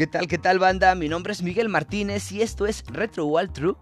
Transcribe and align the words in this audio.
¿Qué 0.00 0.06
tal, 0.06 0.28
qué 0.28 0.38
tal 0.38 0.58
banda? 0.58 0.94
Mi 0.94 1.10
nombre 1.10 1.34
es 1.34 1.42
Miguel 1.42 1.68
Martínez 1.68 2.32
y 2.32 2.40
esto 2.40 2.64
es 2.64 2.84
Retro 2.86 3.26
Wall 3.26 3.52
True. 3.52 3.74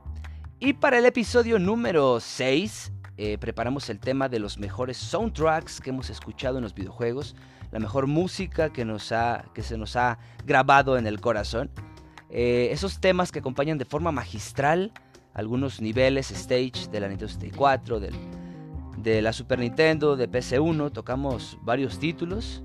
Y 0.58 0.72
para 0.72 0.98
el 0.98 1.06
episodio 1.06 1.60
número 1.60 2.18
6 2.18 2.92
eh, 3.18 3.38
preparamos 3.38 3.88
el 3.88 4.00
tema 4.00 4.28
de 4.28 4.40
los 4.40 4.58
mejores 4.58 4.96
soundtracks 4.96 5.80
que 5.80 5.90
hemos 5.90 6.10
escuchado 6.10 6.58
en 6.58 6.64
los 6.64 6.74
videojuegos, 6.74 7.36
la 7.70 7.78
mejor 7.78 8.08
música 8.08 8.72
que, 8.72 8.84
nos 8.84 9.12
ha, 9.12 9.44
que 9.54 9.62
se 9.62 9.78
nos 9.78 9.94
ha 9.94 10.18
grabado 10.44 10.98
en 10.98 11.06
el 11.06 11.20
corazón. 11.20 11.70
Eh, 12.30 12.70
esos 12.72 13.00
temas 13.00 13.30
que 13.30 13.38
acompañan 13.38 13.78
de 13.78 13.84
forma 13.84 14.10
magistral 14.10 14.92
algunos 15.34 15.80
niveles, 15.80 16.32
stage 16.32 16.88
de 16.90 16.98
la 16.98 17.06
Nintendo 17.06 17.32
64, 17.32 18.00
del, 18.00 18.16
de 18.96 19.22
la 19.22 19.32
Super 19.32 19.60
Nintendo, 19.60 20.16
de 20.16 20.28
PC1, 20.28 20.90
tocamos 20.90 21.58
varios 21.62 22.00
títulos. 22.00 22.64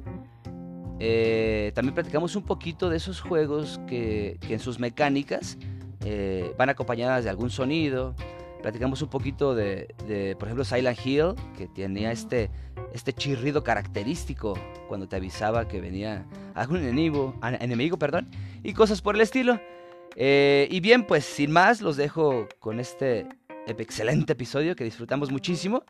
Eh, 1.05 1.73
también 1.75 1.93
platicamos 1.93 2.37
un 2.37 2.43
poquito 2.43 2.89
de 2.89 2.95
esos 2.95 3.19
juegos 3.19 3.77
que, 3.87 4.39
en 4.47 4.59
sus 4.59 4.79
mecánicas 4.79 5.57
eh, 6.05 6.55
van 6.57 6.69
acompañadas 6.69 7.25
de 7.25 7.29
algún 7.29 7.49
sonido. 7.49 8.15
Platicamos 8.61 9.01
un 9.01 9.09
poquito 9.09 9.53
de, 9.53 9.93
por 10.39 10.47
ejemplo, 10.47 10.63
Silent 10.63 11.05
Hill, 11.05 11.33
que 11.57 11.67
tenía 11.67 12.13
este, 12.13 12.49
este 12.93 13.11
chirrido 13.11 13.65
característico 13.65 14.57
cuando 14.87 15.09
te 15.09 15.17
avisaba 15.17 15.67
que 15.67 15.81
venía 15.81 16.25
algún 16.55 16.77
enemigo, 16.77 17.35
enemigo 17.59 17.97
perdón, 17.99 18.29
y 18.63 18.71
cosas 18.71 19.01
por 19.01 19.15
el 19.15 19.21
estilo. 19.21 19.59
Eh, 20.15 20.69
y 20.71 20.79
bien, 20.79 21.05
pues 21.05 21.25
sin 21.25 21.51
más, 21.51 21.81
los 21.81 21.97
dejo 21.97 22.47
con 22.59 22.79
este 22.79 23.27
excelente 23.67 24.31
episodio 24.31 24.73
que 24.77 24.85
disfrutamos 24.85 25.33
muchísimo. 25.33 25.83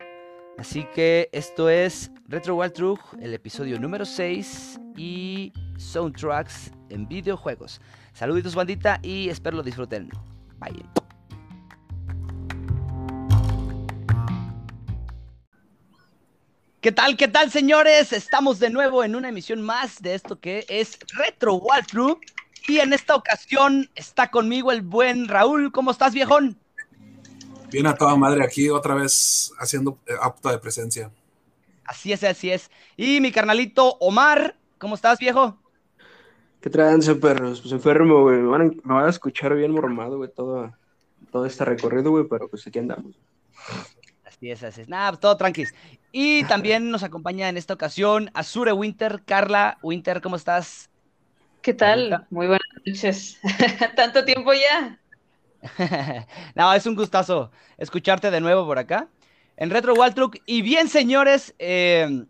Así 0.58 0.86
que 0.94 1.30
esto 1.32 1.70
es 1.70 2.12
Retro 2.28 2.56
Wild 2.56 2.74
Truth, 2.74 3.00
el 3.20 3.34
episodio 3.34 3.80
número 3.80 4.06
6 4.06 4.80
y 4.96 5.52
soundtracks 5.78 6.72
en 6.90 7.08
videojuegos. 7.08 7.82
Saluditos 8.14 8.54
bandita 8.54 9.00
y 9.02 9.30
espero 9.30 9.58
lo 9.58 9.64
disfruten. 9.64 10.10
Bye. 10.60 10.86
¿Qué 16.82 16.92
tal, 16.92 17.18
qué 17.18 17.28
tal, 17.28 17.50
señores? 17.50 18.14
Estamos 18.14 18.60
de 18.60 18.70
nuevo 18.70 19.04
en 19.04 19.16
una 19.16 19.30
emisión 19.30 19.62
más 19.62 20.02
de 20.02 20.16
esto 20.16 20.40
que 20.40 20.66
es 20.68 21.00
Retro 21.16 21.56
Walkthrough. 21.56 22.20
Y 22.68 22.80
en 22.80 22.94
esta 22.94 23.16
ocasión 23.16 23.90
está 23.96 24.30
conmigo 24.30 24.72
el 24.72 24.82
buen 24.82 25.28
Raúl. 25.28 25.72
¿Cómo 25.72 25.92
estás, 25.92 26.14
viejón? 26.14 26.58
Bien 27.74 27.88
a 27.88 27.96
toda 27.96 28.16
madre 28.16 28.44
aquí, 28.44 28.70
otra 28.70 28.94
vez 28.94 29.52
haciendo 29.58 29.98
eh, 30.06 30.14
apto 30.22 30.48
de 30.50 30.60
presencia. 30.60 31.10
Así 31.84 32.14
es, 32.14 32.24
así 32.24 32.52
es. 32.52 32.70
Y 32.96 33.20
mi 33.20 33.32
carnalito 33.32 33.98
Omar, 34.00 34.56
¿cómo 34.78 34.94
estás, 34.94 35.18
viejo? 35.18 35.58
¿Qué 36.62 36.70
tranza, 36.70 37.16
perros? 37.16 37.62
Pues 37.62 37.74
enfermo, 37.74 38.22
güey. 38.22 38.38
Me, 38.38 38.48
van 38.48 39.04
a, 39.04 39.10
escuchar 39.10 39.56
bien 39.56 39.72
mormado, 39.72 40.18
güey, 40.18 40.30
todo, 40.30 40.72
todo 41.32 41.48
este 41.48 41.66
recorrido, 41.66 42.12
güey, 42.12 42.26
pero 42.30 42.48
pues 42.48 42.68
aquí 42.68 42.78
andamos. 42.78 43.16
Así 44.24 44.52
es, 44.52 44.64
así 44.64 44.82
es. 44.82 44.88
Nada, 44.88 45.10
pues 45.10 45.22
todo 45.22 45.36
tranquis. 45.36 45.74
Y 46.12 46.44
también 46.48 46.92
nos 46.92 47.02
acompaña 47.02 47.50
en 47.50 47.58
esta 47.58 47.74
ocasión 47.74 48.30
Azure 48.36 48.74
Winter. 48.74 49.24
Carla 49.26 49.80
Winter, 49.82 50.22
¿cómo 50.22 50.36
estás? 50.36 50.92
¿Qué 51.64 51.74
tal? 51.74 52.28
Muy 52.30 52.46
buenas 52.46 52.68
noches. 52.86 53.40
¿Tanto 53.96 54.24
tiempo 54.26 54.54
ya? 54.54 55.00
no, 56.56 56.74
es 56.74 56.86
un 56.86 56.96
gustazo 56.96 57.52
escucharte 57.78 58.32
de 58.32 58.42
nuevo 58.42 58.66
por 58.66 58.80
acá 58.80 59.08
en 59.58 59.70
Retro 59.70 59.94
Truck. 60.14 60.38
Y 60.46 60.62
bien, 60.62 60.88
señores, 60.90 61.54
eh, 61.60 62.26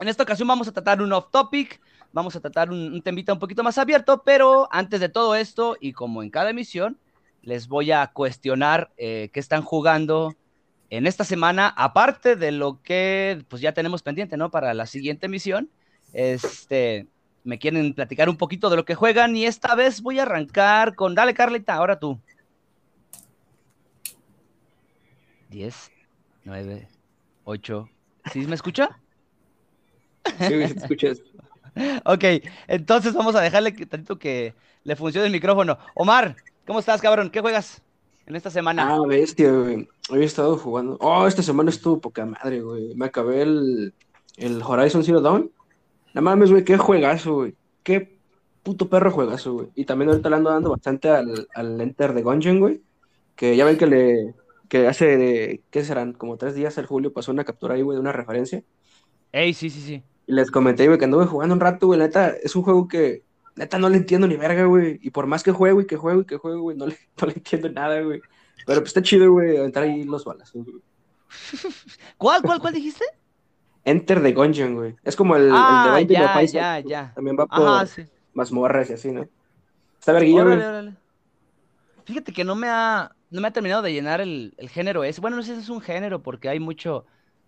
en 0.00 0.08
esta 0.08 0.22
ocasión 0.22 0.48
vamos 0.48 0.68
a 0.68 0.72
tratar 0.72 1.02
un 1.02 1.12
off 1.12 1.26
topic, 1.30 1.80
vamos 2.12 2.36
a 2.36 2.40
tratar 2.40 2.70
un, 2.70 3.02
temita 3.02 3.32
un 3.32 3.38
poquito 3.38 3.62
más 3.62 3.78
abierto, 3.78 4.22
pero 4.24 4.68
antes 4.70 5.00
de 5.00 5.08
todo 5.08 5.34
esto, 5.34 5.76
y 5.80 5.92
como 5.92 6.22
en 6.22 6.30
cada 6.30 6.50
emisión, 6.50 6.98
les 7.42 7.68
voy 7.68 7.92
a 7.92 8.06
cuestionar 8.08 8.92
eh, 8.96 9.30
qué 9.32 9.40
están 9.40 9.62
jugando 9.62 10.34
en 10.90 11.06
esta 11.06 11.24
semana, 11.24 11.68
aparte 11.76 12.36
de 12.36 12.52
lo 12.52 12.80
que 12.82 13.44
pues 13.48 13.60
ya 13.60 13.72
tenemos 13.72 14.02
pendiente, 14.02 14.36
¿no? 14.36 14.50
Para 14.50 14.74
la 14.74 14.86
siguiente 14.86 15.26
emisión. 15.26 15.68
Este, 16.12 17.08
me 17.42 17.58
quieren 17.58 17.92
platicar 17.94 18.28
un 18.28 18.36
poquito 18.36 18.70
de 18.70 18.76
lo 18.76 18.84
que 18.84 18.94
juegan 18.94 19.36
y 19.36 19.44
esta 19.44 19.74
vez 19.74 20.00
voy 20.00 20.20
a 20.20 20.22
arrancar 20.22 20.94
con, 20.94 21.14
dale 21.14 21.34
Carlita, 21.34 21.74
ahora 21.74 21.98
tú. 21.98 22.20
10, 25.54 25.90
9, 26.44 26.88
8, 27.44 27.88
¿sí 28.32 28.46
me 28.46 28.56
escucha? 28.56 28.98
Sí, 30.26 30.48
te 30.48 30.64
escuchas. 30.64 31.22
ok, 32.04 32.24
entonces 32.66 33.14
vamos 33.14 33.36
a 33.36 33.40
dejarle 33.40 33.72
tantito 33.72 34.18
que 34.18 34.54
le 34.82 34.96
funcione 34.96 35.26
el 35.26 35.32
micrófono. 35.32 35.78
Omar, 35.94 36.34
¿cómo 36.66 36.80
estás, 36.80 37.00
cabrón? 37.00 37.30
¿Qué 37.30 37.40
juegas 37.40 37.82
en 38.26 38.34
esta 38.34 38.50
semana? 38.50 38.94
Ah, 38.94 39.00
bestia, 39.06 39.52
güey. 39.52 39.88
Hoy 40.10 40.22
he 40.22 40.24
estado 40.24 40.58
jugando. 40.58 40.96
Oh, 41.00 41.26
esta 41.26 41.42
semana 41.42 41.70
estuvo 41.70 42.00
poca 42.00 42.26
madre, 42.26 42.60
güey. 42.60 42.94
Me 42.96 43.06
acabé 43.06 43.42
el, 43.42 43.94
el 44.36 44.60
Horizon 44.60 45.04
Zero 45.04 45.20
Dawn 45.20 45.50
no 46.14 46.22
mames, 46.22 46.50
güey, 46.50 46.64
qué 46.64 46.78
juegazo, 46.78 47.34
güey. 47.34 47.54
Qué 47.82 48.18
puto 48.62 48.88
perro 48.88 49.10
juegazo, 49.10 49.52
güey. 49.52 49.68
Y 49.74 49.84
también 49.84 50.10
ahorita 50.10 50.30
le 50.30 50.36
ando 50.36 50.50
dando 50.50 50.70
bastante 50.70 51.10
al, 51.10 51.48
al 51.54 51.80
Enter 51.80 52.14
de 52.14 52.22
Gungeon, 52.22 52.60
güey. 52.60 52.80
Que 53.34 53.56
ya 53.56 53.64
ven 53.64 53.76
que 53.76 53.86
le. 53.86 54.34
Que 54.68 54.86
hace, 54.86 55.16
de, 55.16 55.62
¿qué 55.70 55.84
serán? 55.84 56.12
Como 56.12 56.36
tres 56.36 56.54
días 56.54 56.76
el 56.78 56.86
Julio 56.86 57.12
pasó 57.12 57.32
una 57.32 57.44
captura 57.44 57.74
ahí, 57.74 57.82
güey, 57.82 57.96
de 57.96 58.00
una 58.00 58.12
referencia. 58.12 58.62
Ey, 59.32 59.52
sí, 59.52 59.70
sí, 59.70 59.80
sí. 59.80 60.02
Y 60.26 60.32
les 60.32 60.50
comenté, 60.50 60.86
güey, 60.86 60.98
que 60.98 61.04
anduve 61.04 61.26
jugando 61.26 61.54
un 61.54 61.60
rato, 61.60 61.86
güey. 61.86 61.98
Neta, 61.98 62.28
es 62.30 62.56
un 62.56 62.62
juego 62.62 62.88
que. 62.88 63.24
Neta, 63.56 63.78
no 63.78 63.88
le 63.88 63.98
entiendo 63.98 64.26
ni 64.26 64.36
verga, 64.36 64.64
güey. 64.64 64.98
Y 65.02 65.10
por 65.10 65.26
más 65.26 65.42
que 65.42 65.52
juego 65.52 65.80
y 65.80 65.86
que 65.86 65.96
juego 65.96 66.22
y 66.22 66.24
que 66.24 66.38
juego, 66.38 66.62
güey, 66.62 66.76
no 66.76 66.86
le, 66.86 66.96
no 67.20 67.26
le 67.26 67.34
entiendo 67.34 67.68
nada, 67.70 68.00
güey. 68.00 68.20
Pero 68.66 68.80
pues 68.80 68.88
está 68.88 69.02
chido, 69.02 69.30
güey, 69.32 69.56
aventar 69.56 69.82
ahí 69.82 70.04
los 70.04 70.24
balas. 70.24 70.52
¿Cuál, 72.16 72.42
cuál, 72.42 72.60
cuál 72.60 72.74
dijiste? 72.74 73.04
Enter 73.84 74.22
the 74.22 74.32
Gungeon, 74.32 74.74
güey. 74.74 74.96
Es 75.04 75.14
como 75.14 75.36
el, 75.36 75.50
ah, 75.52 75.96
el 75.98 76.06
de 76.06 76.14
ya, 76.14 76.42
ya, 76.42 76.80
ya. 76.80 77.12
También 77.14 77.36
va 77.38 77.46
por 77.46 77.68
Ajá, 77.68 77.86
sí. 77.86 78.04
mazmorras 78.32 78.88
y 78.90 78.94
así, 78.94 79.12
¿no? 79.12 79.28
Está 79.98 80.12
verguillo, 80.12 80.44
güey. 80.44 80.94
Fíjate 82.04 82.32
que 82.32 82.44
no 82.44 82.54
me 82.54 82.68
ha, 82.68 83.14
no 83.34 83.40
me 83.40 83.48
ha 83.48 83.52
terminado 83.52 83.82
de 83.82 83.92
llenar 83.92 84.20
el, 84.20 84.54
el, 84.58 84.68
género 84.68 85.02
ese. 85.02 85.20
Bueno, 85.20 85.36
no 85.36 85.42
sé 85.42 85.56
si 85.56 85.60
es 85.60 85.68
un 85.68 85.80
género 85.80 86.22
porque 86.22 86.48
hay 86.48 86.60
mucho, 86.60 87.04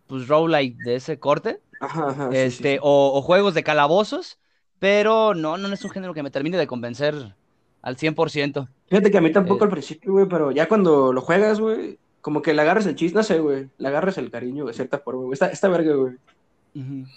pues, 0.08 0.26
roguelike 0.26 0.76
de 0.78 0.96
ese 0.96 1.20
corte. 1.20 1.60
Ajá, 1.80 2.08
ajá. 2.08 2.28
Este, 2.32 2.74
sí, 2.74 2.78
O, 2.82 3.12
o, 3.14 3.22
juegos 3.22 3.54
de 3.54 3.62
calabozos. 3.62 4.38
Pero 4.80 5.34
no, 5.34 5.56
no 5.56 5.72
es 5.72 5.84
un 5.84 5.90
género 5.90 6.12
que 6.12 6.24
me 6.24 6.30
termine 6.32 6.58
de 6.58 6.66
convencer 6.66 7.36
al 7.82 7.96
100%. 7.96 8.68
Fíjate 8.88 9.10
que 9.10 9.18
a 9.18 9.20
mí 9.20 9.30
tampoco 9.30 9.64
eh, 9.64 9.66
al 9.66 9.70
principio, 9.70 10.12
güey, 10.12 10.26
pero 10.26 10.50
ya 10.50 10.68
cuando 10.68 11.12
lo 11.12 11.20
juegas, 11.20 11.60
güey, 11.60 11.98
como 12.20 12.42
que 12.42 12.52
le 12.52 12.62
agarras 12.62 12.86
el 12.86 12.96
chiste, 12.96 13.16
no 13.16 13.22
sé, 13.22 13.38
güey. 13.38 13.70
Le 13.78 13.88
agarras 13.88 14.18
el 14.18 14.30
cariño 14.30 14.66
de 14.66 14.74
cierta 14.74 14.98
forma, 14.98 15.22
güey. 15.22 15.34
Esta, 15.34 15.46
esta 15.46 15.68
verga, 15.68 15.94
güey. 15.94 16.14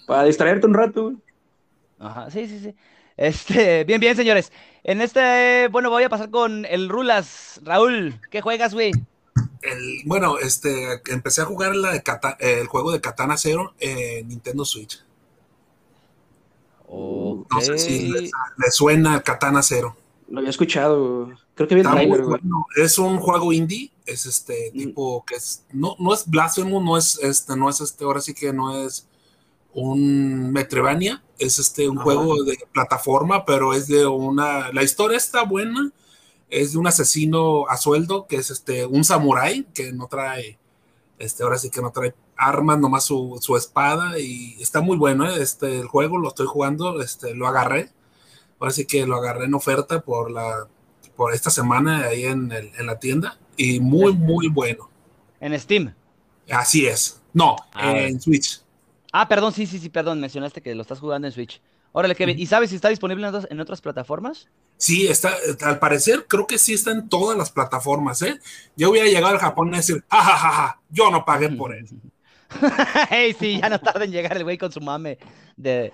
Para 0.06 0.24
distraerte 0.24 0.68
un 0.68 0.76
rato, 0.76 1.04
güey. 1.06 1.18
Ajá, 1.98 2.30
sí, 2.30 2.48
sí, 2.48 2.60
sí. 2.60 2.76
Este, 3.20 3.84
bien, 3.86 4.00
bien, 4.00 4.16
señores. 4.16 4.52
En 4.84 5.02
este, 5.02 5.68
bueno, 5.68 5.90
voy 5.90 6.04
a 6.04 6.10
pasar 6.10 6.32
con 6.32 6.66
el 6.66 6.88
Rulas. 6.90 7.60
Raúl, 7.64 8.20
¿qué 8.32 8.42
juegas, 8.42 8.74
güey? 8.74 8.92
El, 9.62 10.02
bueno, 10.06 10.40
este, 10.40 11.02
empecé 11.10 11.42
a 11.42 11.46
jugar 11.46 11.76
la 11.76 11.92
de 11.92 12.02
el 12.40 12.68
juego 12.68 12.94
de 12.94 13.02
Katana 13.02 13.38
Zero 13.38 13.74
en 13.80 14.30
Nintendo 14.30 14.64
Switch. 14.64 15.04
No 16.90 17.46
sé 17.62 17.78
si 17.78 18.08
le, 18.08 18.32
suena 18.72 19.22
Katana 19.22 19.62
Zero. 19.62 19.98
Lo 20.30 20.40
había 20.40 20.50
escuchado. 20.50 21.30
Creo 21.56 21.68
que 21.68 21.76
bien 21.76 21.88
bueno. 22.08 22.66
Es 22.78 22.98
un 22.98 23.18
juego 23.18 23.52
indie, 23.52 23.92
es 24.06 24.26
este 24.26 24.72
mm. 24.74 24.78
tipo 24.78 25.26
que 25.26 25.36
es 25.36 25.66
no 25.74 25.96
no 26.00 26.14
es 26.14 26.26
Blasphemous, 26.26 26.84
no 26.84 26.98
es 26.98 27.20
este 27.22 27.58
no 27.58 27.70
es 27.70 27.82
este 27.82 28.06
ahora 28.06 28.22
sí 28.22 28.34
que 28.34 28.54
no 28.54 28.86
es 28.86 29.09
un 29.74 30.52
Metroidvania, 30.52 31.24
es 31.38 31.60
este 31.60 31.88
un 31.88 31.98
juego 31.98 32.44
de 32.44 32.58
plataforma, 32.72 33.46
pero 33.46 33.74
es 33.74 33.88
de 33.88 34.06
una 34.06 34.72
la 34.72 34.84
historia 34.84 35.18
está 35.18 35.44
buena, 35.44 35.92
es 36.50 36.74
de 36.74 36.80
un 36.80 36.88
asesino 36.88 37.68
a 37.68 37.78
sueldo 37.78 38.28
que 38.28 38.38
es 38.38 38.50
este 38.50 38.86
un 38.86 39.04
samurái 39.04 39.68
que 39.74 39.92
no 39.94 40.08
trae 40.08 40.58
este 41.20 41.44
ahora 41.44 41.58
sí 41.58 41.70
que 41.70 41.82
no 41.82 41.92
trae 41.92 42.14
armas, 42.36 42.80
nomás 42.80 43.04
su, 43.06 43.38
su 43.42 43.58
espada 43.58 44.18
y 44.18 44.56
está 44.62 44.82
muy 44.82 44.98
bueno, 44.98 45.30
¿eh? 45.30 45.42
este 45.42 45.80
el 45.80 45.88
juego 45.88 46.18
lo 46.18 46.30
estoy 46.30 46.48
jugando, 46.48 47.02
este 47.02 47.36
lo 47.36 47.48
agarré. 47.48 47.92
Ahora 48.60 48.74
sí 48.74 48.86
que 48.86 49.06
lo 49.06 49.16
agarré 49.16 49.46
en 49.46 49.54
oferta 49.54 50.02
por 50.02 50.32
la 50.32 50.68
por 51.16 51.34
esta 51.34 51.50
semana 51.50 52.06
ahí 52.06 52.24
en, 52.24 52.52
el, 52.52 52.72
en 52.78 52.86
la 52.86 52.98
tienda 52.98 53.38
y 53.58 53.82
muy, 53.82 54.14
muy 54.14 54.48
bueno. 54.48 54.90
¿En 55.42 55.58
Steam? 55.60 55.94
Así 56.50 56.88
es. 56.88 57.22
No, 57.34 57.58
en 57.78 58.22
Switch. 58.22 58.62
Ah, 59.12 59.28
perdón, 59.28 59.54
sí, 59.54 59.66
sí, 59.66 59.80
sí, 59.80 59.90
perdón, 59.90 60.20
mencionaste 60.20 60.62
que 60.62 60.76
lo 60.76 60.82
estás 60.82 61.00
jugando 61.00 61.28
en 61.28 61.34
Switch. 61.34 61.62
Órale, 61.92 62.16
Kevin, 62.16 62.38
¿y 62.38 62.46
sabes 62.46 62.70
si 62.70 62.76
está 62.76 62.90
disponible 62.90 63.28
en 63.28 63.34
otras, 63.34 63.52
en 63.52 63.60
otras 63.60 63.82
plataformas? 63.82 64.48
Sí, 64.78 65.08
está, 65.08 65.36
al 65.62 65.80
parecer 65.80 66.26
creo 66.28 66.46
que 66.46 66.58
sí 66.58 66.74
está 66.74 66.92
en 66.92 67.10
todas 67.10 67.38
las 67.38 67.52
plataformas, 67.52 68.22
¿eh? 68.22 68.40
Yo 68.76 68.90
voy 68.90 69.00
a 69.00 69.06
llegar 69.06 69.34
al 69.34 69.40
Japón 69.40 69.70
y 69.74 69.78
decir, 69.78 70.04
jajajaja, 70.10 70.80
yo 70.90 71.10
no 71.10 71.26
pagué 71.26 71.50
por 71.50 71.74
él. 71.74 71.88
hey, 73.10 73.36
sí, 73.38 73.60
ya 73.60 73.70
no 73.70 73.80
tarda 73.80 74.06
en 74.06 74.12
llegar 74.12 74.38
el 74.38 74.44
güey 74.44 74.58
con 74.58 74.72
su 74.72 74.82
mame 74.82 75.18
de... 75.58 75.92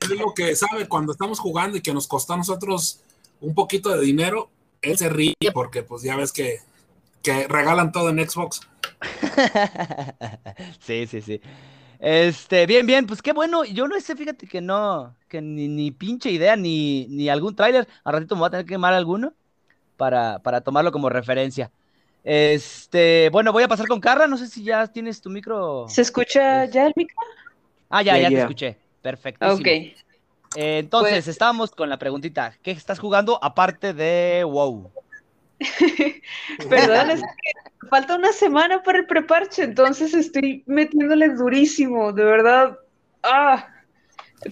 Es 0.00 0.10
lo 0.10 0.32
que 0.34 0.56
sabe 0.56 0.88
cuando 0.88 1.12
estamos 1.12 1.38
jugando 1.38 1.76
y 1.76 1.80
que 1.82 1.94
nos 1.94 2.06
costó 2.06 2.32
a 2.32 2.38
nosotros 2.38 3.00
un 3.40 3.54
poquito 3.54 3.90
de 3.90 4.04
dinero, 4.04 4.50
él 4.82 4.98
se 4.98 5.08
ríe 5.08 5.34
porque 5.52 5.82
pues 5.82 6.02
ya 6.02 6.16
ves 6.16 6.32
que, 6.32 6.60
que 7.22 7.46
regalan 7.48 7.92
todo 7.92 8.08
en 8.08 8.28
Xbox. 8.28 8.60
sí, 10.80 11.06
sí, 11.06 11.20
sí. 11.20 11.40
Este, 12.00 12.66
bien, 12.66 12.86
bien, 12.86 13.06
pues 13.06 13.22
qué 13.22 13.32
bueno. 13.32 13.64
Yo 13.64 13.88
no 13.88 13.98
sé, 14.00 14.14
fíjate 14.14 14.46
que 14.46 14.60
no, 14.60 15.16
que 15.28 15.40
ni, 15.40 15.68
ni 15.68 15.90
pinche 15.90 16.30
idea, 16.30 16.56
ni, 16.56 17.06
ni 17.08 17.28
algún 17.28 17.56
tráiler. 17.56 17.88
Al 18.04 18.12
ratito 18.14 18.34
me 18.36 18.40
voy 18.40 18.48
a 18.48 18.50
tener 18.50 18.66
que 18.66 18.74
quemar 18.74 18.94
alguno 18.94 19.34
para, 19.96 20.38
para 20.40 20.60
tomarlo 20.60 20.92
como 20.92 21.08
referencia. 21.08 21.70
Este, 22.24 23.30
bueno, 23.30 23.52
voy 23.52 23.64
a 23.64 23.68
pasar 23.68 23.88
con 23.88 24.00
Carla. 24.00 24.26
No 24.26 24.36
sé 24.36 24.46
si 24.48 24.62
ya 24.62 24.86
tienes 24.86 25.20
tu 25.20 25.30
micro. 25.30 25.86
¿Se 25.88 26.02
escucha 26.02 26.64
ya 26.66 26.86
el 26.86 26.92
micro? 26.94 27.16
Ah, 27.88 28.02
ya, 28.02 28.18
ya, 28.18 28.28
te 28.28 28.40
escuché. 28.40 28.76
Perfecto. 29.02 29.46
Ok. 29.54 29.66
entonces, 30.54 31.12
pues 31.12 31.28
estábamos 31.28 31.70
con 31.70 31.88
la 31.88 31.98
preguntita. 31.98 32.54
¿Qué 32.62 32.70
estás 32.70 32.98
jugando 32.98 33.38
aparte 33.42 33.92
de 33.94 34.44
WoW? 34.44 34.92
Perdón, 36.68 37.10
es 37.10 37.20
que 37.42 37.88
falta 37.88 38.16
una 38.16 38.32
semana 38.32 38.82
para 38.82 38.98
el 38.98 39.06
preparche, 39.06 39.64
entonces 39.64 40.14
estoy 40.14 40.62
metiéndole 40.66 41.30
durísimo, 41.30 42.12
de 42.12 42.24
verdad. 42.24 42.78
Ah, 43.22 43.68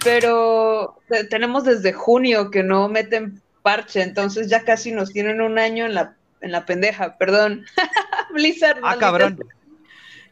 pero 0.03 0.99
tenemos 1.31 1.65
desde 1.65 1.93
junio 1.93 2.51
que 2.51 2.63
no 2.63 2.89
meten 2.89 3.41
parche, 3.63 4.03
entonces 4.03 4.49
ya 4.49 4.65
casi 4.65 4.93
nos 4.93 5.13
tienen 5.13 5.41
un 5.41 5.59
año 5.59 5.87
en 5.87 5.95
la, 5.95 6.17
en 6.41 6.53
la 6.53 6.67
pendeja, 6.67 7.17
perdón. 7.19 7.65
Blizzard. 8.33 8.81
Ah, 8.83 8.97
cabrón. 8.99 9.39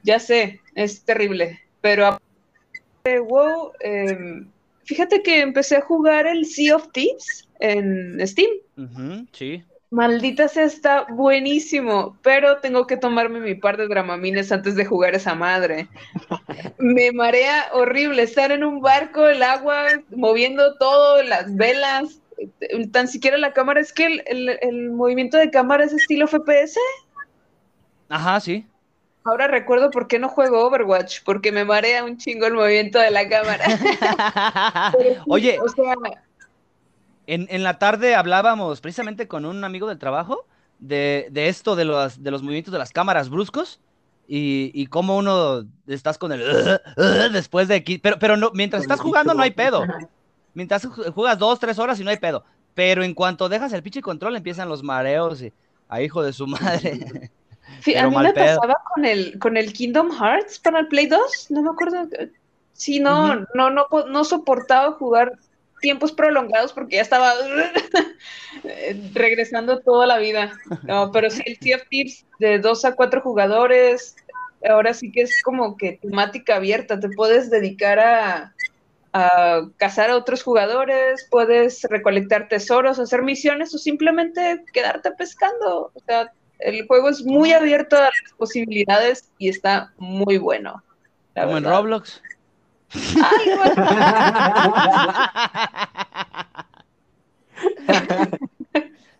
Ya 0.03 0.19
sé, 0.19 0.61
es 0.75 1.05
terrible, 1.05 1.61
pero 1.81 2.21
wow, 3.05 3.73
em, 3.81 4.51
fíjate 4.85 5.23
que 5.23 5.41
empecé 5.41 5.77
a 5.77 5.81
jugar 5.81 6.27
el 6.27 6.45
Sea 6.45 6.77
of 6.77 6.91
Thieves 6.93 7.49
en 7.61 8.19
Steam. 8.27 8.51
sí. 9.33 9.65
Maldita 9.95 10.49
sea, 10.49 10.65
está 10.65 11.07
buenísimo, 11.09 12.19
pero 12.21 12.59
tengo 12.59 12.85
que 12.85 12.97
tomarme 12.97 13.39
mi 13.39 13.55
par 13.55 13.77
de 13.77 13.87
dramamines 13.87 14.51
antes 14.51 14.75
de 14.75 14.85
jugar 14.85 15.15
esa 15.15 15.37
madre. 15.37 15.87
Me 16.79 17.13
marea 17.13 17.69
horrible 17.73 18.25
estar 18.25 18.51
en 18.51 18.65
un 18.65 18.81
barco, 18.81 19.25
el 19.29 19.41
agua, 19.45 19.87
moviendo 20.11 20.77
todo, 20.79 21.23
las 21.23 21.55
velas, 21.55 22.21
tan 22.91 23.07
siquiera 23.07 23.39
la 23.39 23.53
cámara, 23.53 23.81
es 23.81 23.93
que 23.93 24.21
el, 24.27 24.91
movimiento 24.91 25.37
de 25.37 25.53
cámara 25.53 25.85
es 25.85 25.93
estilo 25.93 26.27
FPS. 26.27 26.77
Ajá, 28.09 28.41
sí. 28.41 28.67
Ahora 29.23 29.47
recuerdo 29.47 29.93
por 29.93 30.09
qué 30.09 30.19
no 30.19 30.29
juego 30.29 30.67
Overwatch, 30.67 31.21
porque 31.25 31.53
me 31.53 31.65
marea 31.65 32.03
un 32.03 32.19
chingo 32.19 32.47
el 32.47 32.55
movimiento 32.55 32.99
de 32.99 33.13
la 33.13 33.29
cámara. 33.29 33.65
Oye, 35.29 35.57
o 35.61 35.69
sea, 35.69 35.95
en, 37.27 37.63
la 37.63 37.79
tarde 37.79 38.15
hablábamos 38.15 38.81
precisamente 38.81 39.29
con 39.29 39.45
un 39.47 39.65
amigo 39.65 39.89
del 39.89 39.99
trabajo 39.99 40.47
de, 40.79 41.31
esto 41.35 41.77
de 41.77 41.85
los, 41.85 42.23
de 42.23 42.31
los 42.31 42.43
movimientos 42.43 42.73
de 42.73 42.79
las 42.79 42.93
cámaras 42.93 43.31
bruscos 43.31 43.81
y, 44.27 44.71
y 44.75 44.87
cómo 44.87 45.17
uno 45.17 45.65
estás 45.87 46.19
con 46.19 46.33
el 46.33 46.43
después 47.33 47.69
de 47.69 47.77
aquí. 47.77 47.99
Pero, 47.99 48.19
pero 48.19 48.37
no, 48.37 48.51
mientras 48.55 48.83
estás 48.83 49.01
jugando 49.01 49.35
no 49.35 49.43
hay 49.43 49.53
pedo. 49.53 49.85
Mientras 50.55 50.87
juegas 50.87 51.39
dos, 51.39 51.59
tres 51.59 51.79
horas 51.79 51.99
y 52.01 52.05
no 52.05 52.11
hay 52.11 52.19
pedo. 52.19 52.45
Pero 52.75 53.05
en 53.05 53.15
cuanto 53.15 53.49
dejas 53.49 53.73
el 53.73 53.83
pinche 53.83 54.03
control 54.03 54.37
empiezan 54.37 54.69
los 54.69 54.83
mareos 54.83 55.43
y 55.43 55.53
a 55.89 56.03
hijo 56.03 56.23
de 56.23 56.33
su 56.33 56.47
madre. 56.47 57.31
a 57.99 58.09
mí 58.09 58.17
me 58.17 58.33
pasaba 58.33 58.77
con 58.95 59.05
el, 59.05 59.39
con 59.39 59.57
el 59.57 59.73
Kingdom 59.73 60.11
Hearts 60.11 60.59
para 60.59 60.81
el 60.81 60.89
Play 60.89 61.07
2, 61.07 61.51
no 61.51 61.63
me 61.63 61.71
acuerdo. 61.71 62.09
Sí, 62.73 62.99
no, 62.99 63.37
no, 63.55 63.71
no, 63.71 63.87
no 64.09 64.25
soportaba 64.25 64.93
jugar 64.93 65.39
tiempos 65.85 66.13
prolongados 66.13 66.73
porque 66.73 66.97
ya 66.97 67.03
estaba 67.03 67.35
regresando 69.13 69.81
toda 69.81 70.07
la 70.07 70.17
vida. 70.17 70.59
No, 70.83 71.13
pero 71.13 71.29
sí, 71.29 71.43
el 71.45 71.59
Sea 71.59 71.77
of 71.77 71.83
Thieves 71.91 72.25
de 72.39 72.59
dos 72.59 72.87
a 72.87 72.95
cuatro 72.95 73.21
jugadores, 73.21 74.17
ahora 74.67 74.95
sí 74.95 75.13
que 75.13 75.21
es 75.21 75.43
como 75.43 75.77
que 75.77 75.99
temática 76.01 76.57
abierta, 76.57 76.99
te 76.99 77.11
puedes 77.11 77.51
dedicar 77.51 77.99
a, 77.99 78.55
a 79.13 79.69
cazar 79.77 80.09
a 80.09 80.17
otros 80.17 80.43
jugadores, 80.43 81.29
puedes 81.31 81.83
recolectar 81.83 82.49
tesoros, 82.49 82.99
hacer 82.99 83.21
misiones 83.21 83.75
o 83.75 83.79
simplemente 83.79 84.65
quedarte 84.73 85.11
pescando. 85.11 85.93
O 85.93 86.01
sea, 86.07 86.33
el 86.61 86.87
juego 86.87 87.11
es 87.11 87.23
muy 87.23 87.53
abierto 87.53 87.99
a 87.99 88.05
las 88.05 88.33
posibilidades 88.39 89.31
y 89.37 89.51
está 89.51 89.93
muy 89.99 90.39
bueno. 90.39 90.83
Como 91.35 91.59
en 91.59 91.65
Roblox. 91.65 92.23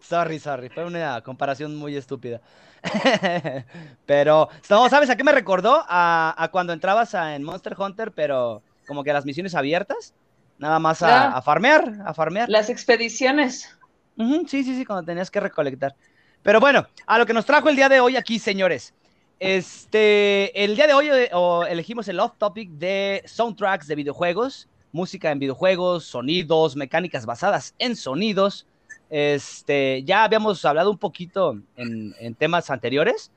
Sorry, 0.01 0.39
sorry, 0.39 0.69
fue 0.69 0.85
una 0.85 1.21
comparación 1.23 1.75
muy 1.77 1.97
estúpida. 1.97 2.41
pero, 4.07 4.49
¿sabes 4.63 5.11
a 5.11 5.17
qué 5.17 5.25
me 5.25 5.33
recordó? 5.33 5.85
A, 5.89 6.49
cuando 6.53 6.73
entrabas 6.73 7.15
en 7.15 7.43
Monster 7.43 7.75
Hunter, 7.79 8.13
pero 8.13 8.63
como 8.87 9.03
que 9.03 9.11
a 9.11 9.15
las 9.15 9.25
misiones 9.25 9.55
abiertas, 9.55 10.15
nada 10.59 10.79
más 10.79 11.03
a, 11.03 11.41
farmear, 11.43 11.95
a 12.05 12.15
farmear. 12.15 12.49
Las 12.49 12.69
expediciones. 12.71 13.77
sí, 14.17 14.63
sí, 14.63 14.77
sí, 14.77 14.85
cuando 14.85 15.05
tenías 15.05 15.31
que 15.31 15.41
recolectar. 15.41 15.95
Pero 16.43 16.61
bueno, 16.61 16.87
a 17.07 17.19
lo 17.19 17.25
que 17.27 17.33
nos 17.33 17.47
trajo 17.47 17.71
el 17.71 17.77
día 17.77 17.89
de 17.89 18.01
hoy 18.01 18.17
aquí, 18.17 18.39
señores. 18.39 18.93
Este, 19.41 20.65
el 20.65 20.77
día 20.77 20.87
de 20.87 20.95
hoy 20.95 21.09
eh, 21.09 21.31
elegimos 21.69 22.07
el 22.09 22.21
off 22.21 22.33
topic 22.39 22.71
de 22.71 23.23
soundtracks 23.27 23.89
de 23.89 23.97
videojuegos, 23.97 24.69
música 24.93 25.33
en 25.33 25.41
videojuegos, 25.41 26.05
sonidos, 26.05 26.77
mecánicas 26.77 27.27
basadas 27.27 27.75
en 27.79 27.97
sonidos. 27.97 28.67
Este, 29.11 30.03
ya 30.05 30.25
habíamos 30.25 30.65
hablado 30.65 30.91
un 30.91 30.99
poquito 30.99 31.59
en, 31.77 32.35
temas 32.37 32.71
anteriores 32.71 33.31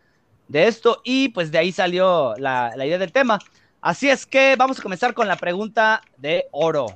de 0.47 0.67
esto 0.67 1.01
y 1.03 1.29
pues 1.29 1.51
de 1.51 1.57
ahí 1.57 1.71
salió 1.71 2.35
la, 2.37 2.73
idea 2.77 2.99
del 2.99 3.11
tema. 3.11 3.39
Así 3.81 4.09
es 4.09 4.25
que 4.25 4.55
vamos 4.55 4.79
a 4.79 4.83
comenzar 4.83 5.13
con 5.13 5.27
la 5.27 5.35
pregunta 5.35 6.01
de 6.17 6.45
oro. 6.51 6.87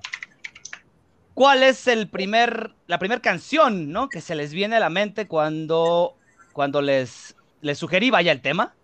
¿Cuál 1.33 1.63
es 1.63 1.87
el 1.87 2.07
primer, 2.07 2.71
la 2.87 2.99
primera 2.99 3.21
canción 3.21 3.91
¿no? 3.91 4.09
que 4.09 4.21
se 4.21 4.35
les 4.35 4.53
viene 4.53 4.75
a 4.75 4.79
la 4.79 4.89
mente 4.89 5.27
cuando, 5.27 6.15
cuando 6.53 6.81
les, 6.81 7.35
les 7.61 7.79
sugerí 7.79 8.11
vaya 8.11 8.31
el 8.31 8.41
tema? 8.41 8.75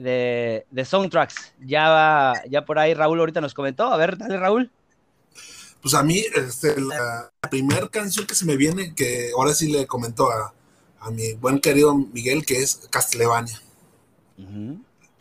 De, 0.00 0.84
soundtracks. 0.84 1.52
Ya, 1.60 2.34
ya 2.48 2.64
por 2.64 2.78
ahí 2.78 2.94
Raúl 2.94 3.20
ahorita 3.20 3.40
nos 3.40 3.54
comentó. 3.54 3.84
A 3.84 3.96
ver, 3.96 4.18
dale 4.18 4.36
Raúl. 4.36 4.70
Pues 5.82 5.94
a 5.94 6.02
mí, 6.02 6.22
este, 6.34 6.80
la, 6.80 7.30
primera 7.50 7.88
canción 7.88 8.26
que 8.26 8.34
se 8.34 8.44
me 8.44 8.56
viene, 8.56 8.94
que 8.94 9.30
ahora 9.36 9.54
sí 9.54 9.72
le 9.72 9.86
comentó 9.86 10.30
a, 10.30 10.52
mi 11.10 11.32
buen 11.34 11.60
querido 11.60 11.94
Miguel, 11.94 12.44
que 12.44 12.62
es 12.62 12.86
Castlevania. 12.90 13.60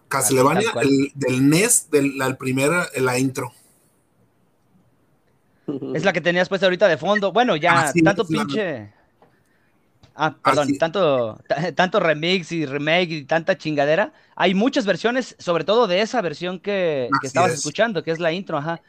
Castlevania, 0.10 0.70
del 1.16 1.50
NES, 1.50 1.90
del, 1.90 2.18
la 2.18 2.36
primera, 2.36 2.88
la 2.96 3.18
intro. 3.18 3.54
Es 5.94 6.04
la 6.04 6.14
que 6.14 6.22
tenías 6.22 6.50
puesta 6.50 6.66
ahorita 6.66 6.88
de 6.88 6.98
fondo. 6.98 7.32
Bueno, 7.32 7.56
ya, 7.56 7.94
tanto 8.04 8.26
pinche. 8.26 8.92
Ah, 10.22 10.36
perdón, 10.44 10.78
tanto, 10.78 11.40
tanto 11.76 12.00
remix 12.02 12.52
y 12.52 12.66
remake 12.66 13.10
y 13.10 13.24
tanta 13.24 13.58
chingadera. 13.58 14.12
Hay 14.36 14.54
muchas 14.54 14.86
versiones, 14.86 15.34
sobre 15.40 15.64
todo 15.64 15.88
de 15.88 16.02
esa 16.02 16.22
versión 16.22 16.60
que, 16.60 17.08
estabas 17.24 17.54
escuchando, 17.54 18.04
que 18.04 18.12
es 18.12 18.20
la 18.20 18.34
intro, 18.34 18.58
ajá. 18.58 18.82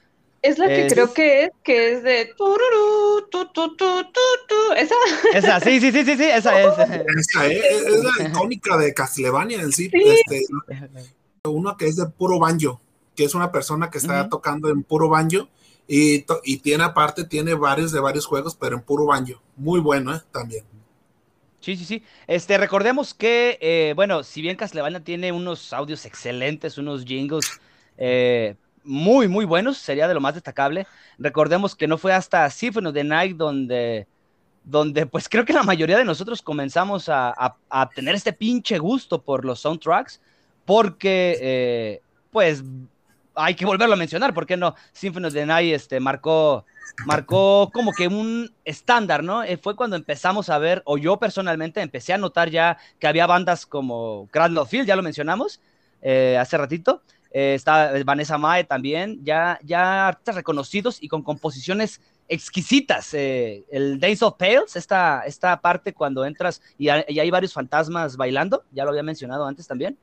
Es 0.43 0.59
la 0.59 0.67
que 0.67 0.89
creo 0.89 1.15
que 1.15 1.45
es, 1.45 1.51
que 1.63 1.93
es 1.93 2.03
de 2.03 2.35
esa. 4.77 4.95
Esa, 5.35 5.61
sí, 5.61 5.81
sí, 5.81 5.93
sí, 5.93 6.05
sí, 6.05 6.17
sí, 6.17 6.25
esa 6.25 6.61
es. 6.61 6.73
Esa 7.17 7.47
es, 7.47 7.65
es 7.65 8.05
la 8.05 8.29
icónica 8.29 8.77
de 8.77 8.93
Castlevania 8.93 9.61
en 9.61 9.71
sí. 9.71 9.89
Este, 9.93 10.47
uno 11.45 11.77
que 11.77 11.87
es 11.87 11.95
de 11.95 12.07
puro 12.07 12.41
banjo, 12.41 12.81
que 13.15 13.23
es 13.23 13.37
una 13.37 13.53
persona 13.53 13.89
que 13.89 13.99
está 13.99 14.29
tocando 14.29 14.69
en 14.69 14.83
puro 14.83 15.09
banjo 15.09 15.49
y, 15.87 16.25
y, 16.43 16.57
tiene 16.57 16.83
aparte, 16.83 17.23
tiene 17.23 17.55
varios 17.55 17.93
de 17.93 18.01
varios 18.01 18.27
juegos, 18.27 18.57
pero 18.57 18.75
en 18.75 18.83
puro 18.83 19.07
banjo. 19.07 19.41
Muy 19.57 19.79
bueno, 19.79 20.13
¿eh? 20.13 20.21
También. 20.33 20.65
Sí, 21.61 21.77
sí, 21.77 21.85
sí. 21.85 22.03
Este, 22.27 22.57
recordemos 22.57 23.13
que, 23.13 23.59
eh, 23.61 23.93
bueno, 23.95 24.23
si 24.23 24.41
bien 24.41 24.57
Castlevania 24.57 25.01
tiene 25.01 25.31
unos 25.31 25.73
audios 25.75 26.07
excelentes, 26.07 26.79
unos 26.79 27.05
jingles 27.05 27.61
eh, 27.99 28.57
muy, 28.83 29.29
muy 29.29 29.45
buenos, 29.45 29.77
sería 29.77 30.09
de 30.09 30.15
lo 30.15 30.21
más 30.21 30.35
destacable. 30.35 30.87
Recordemos 31.19 31.77
que 31.77 31.87
no 31.87 31.99
fue 31.99 32.15
hasta 32.15 32.49
Symphony 32.49 32.87
of 32.87 32.95
the 32.95 33.05
Night 33.05 33.37
donde, 33.37 34.07
donde 34.65 35.05
pues 35.05 35.29
creo 35.29 35.45
que 35.45 35.53
la 35.53 35.63
mayoría 35.63 35.99
de 35.99 36.05
nosotros 36.05 36.41
comenzamos 36.41 37.11
a, 37.11 37.57
tener 37.95 38.15
este 38.15 38.33
pinche 38.33 38.79
gusto 38.79 39.21
por 39.21 39.45
los 39.45 39.61
soundtracks, 39.61 40.19
porque, 40.65 41.37
eh, 41.43 42.03
pues, 42.31 42.65
hay 43.41 43.55
que 43.55 43.67
volverlo 43.67 43.95
a 43.95 43.99
mencionar, 43.99 44.35
¿por 44.35 44.47
qué 44.47 44.57
no? 44.57 44.75
Symphony 44.93 45.27
of 45.27 45.35
the 45.35 45.47
Night 45.47 45.75
este, 45.75 46.01
marcó 46.01 46.65
marcó 47.07 47.71
como 47.73 47.93
que 47.93 48.09
un 48.09 48.53
estándar, 48.65 49.23
¿no? 49.23 49.43
Eh, 49.43 49.57
fue 49.57 49.77
cuando 49.77 49.97
empezamos 49.97 50.51
a 50.51 50.59
ver, 50.59 50.83
o 50.85 50.99
yo 50.99 51.19
personalmente 51.19 51.81
empecé 51.81 52.13
a 52.13 52.19
notar 52.19 52.51
ya 52.51 52.79
que 52.99 53.07
había 53.07 53.27
bandas 53.27 53.65
como 53.67 54.29
Cradle 54.31 54.67
Field, 54.67 54.87
ya 54.87 54.97
lo 54.97 55.03
mencionamos 55.03 55.61
eh, 56.03 56.37
hace 56.39 56.59
ratito, 56.59 57.03
eh, 57.33 57.55
está 57.55 57.93
Vanessa 58.05 58.39
Mae 58.39 58.65
también, 58.65 59.21
ya, 59.25 59.59
ya 59.63 60.09
artistas 60.09 60.35
reconocidos 60.35 60.99
y 61.01 61.09
con 61.09 61.23
composiciones 61.23 62.01
exquisitas. 62.29 63.13
Eh, 63.15 63.65
el 63.71 64.01
Days 64.01 64.23
of 64.23 64.37
Tales, 64.37 64.77
esta, 64.77 65.23
esta 65.27 65.61
parte 65.61 65.93
cuando 65.93 66.25
entras 66.25 66.63
y, 66.79 66.89
hay 66.89 67.31
varios 67.31 67.53
fantasmas 67.53 68.17
bailando, 68.17 68.65
ya 68.73 68.85
lo 68.85 68.91
había 68.91 69.03
mencionado 69.03 69.47
antes 69.47 69.67
también. 69.67 69.99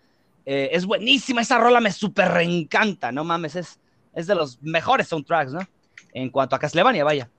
Eh, 0.49 0.69
es 0.71 0.85
buenísima, 0.85 1.41
esa 1.41 1.57
rola 1.57 1.81
me 1.81 1.91
súper 1.91 2.29
reencanta, 2.29 3.11
no 3.11 3.25
mames, 3.25 3.57
es, 3.57 3.81
es 4.13 4.27
de 4.27 4.35
los 4.35 4.61
mejores 4.61 5.09
soundtracks, 5.09 5.51
¿no? 5.51 5.59
En 6.13 6.29
cuanto 6.29 6.55
a 6.55 6.59
Castlevania, 6.59 7.03
vaya. 7.03 7.29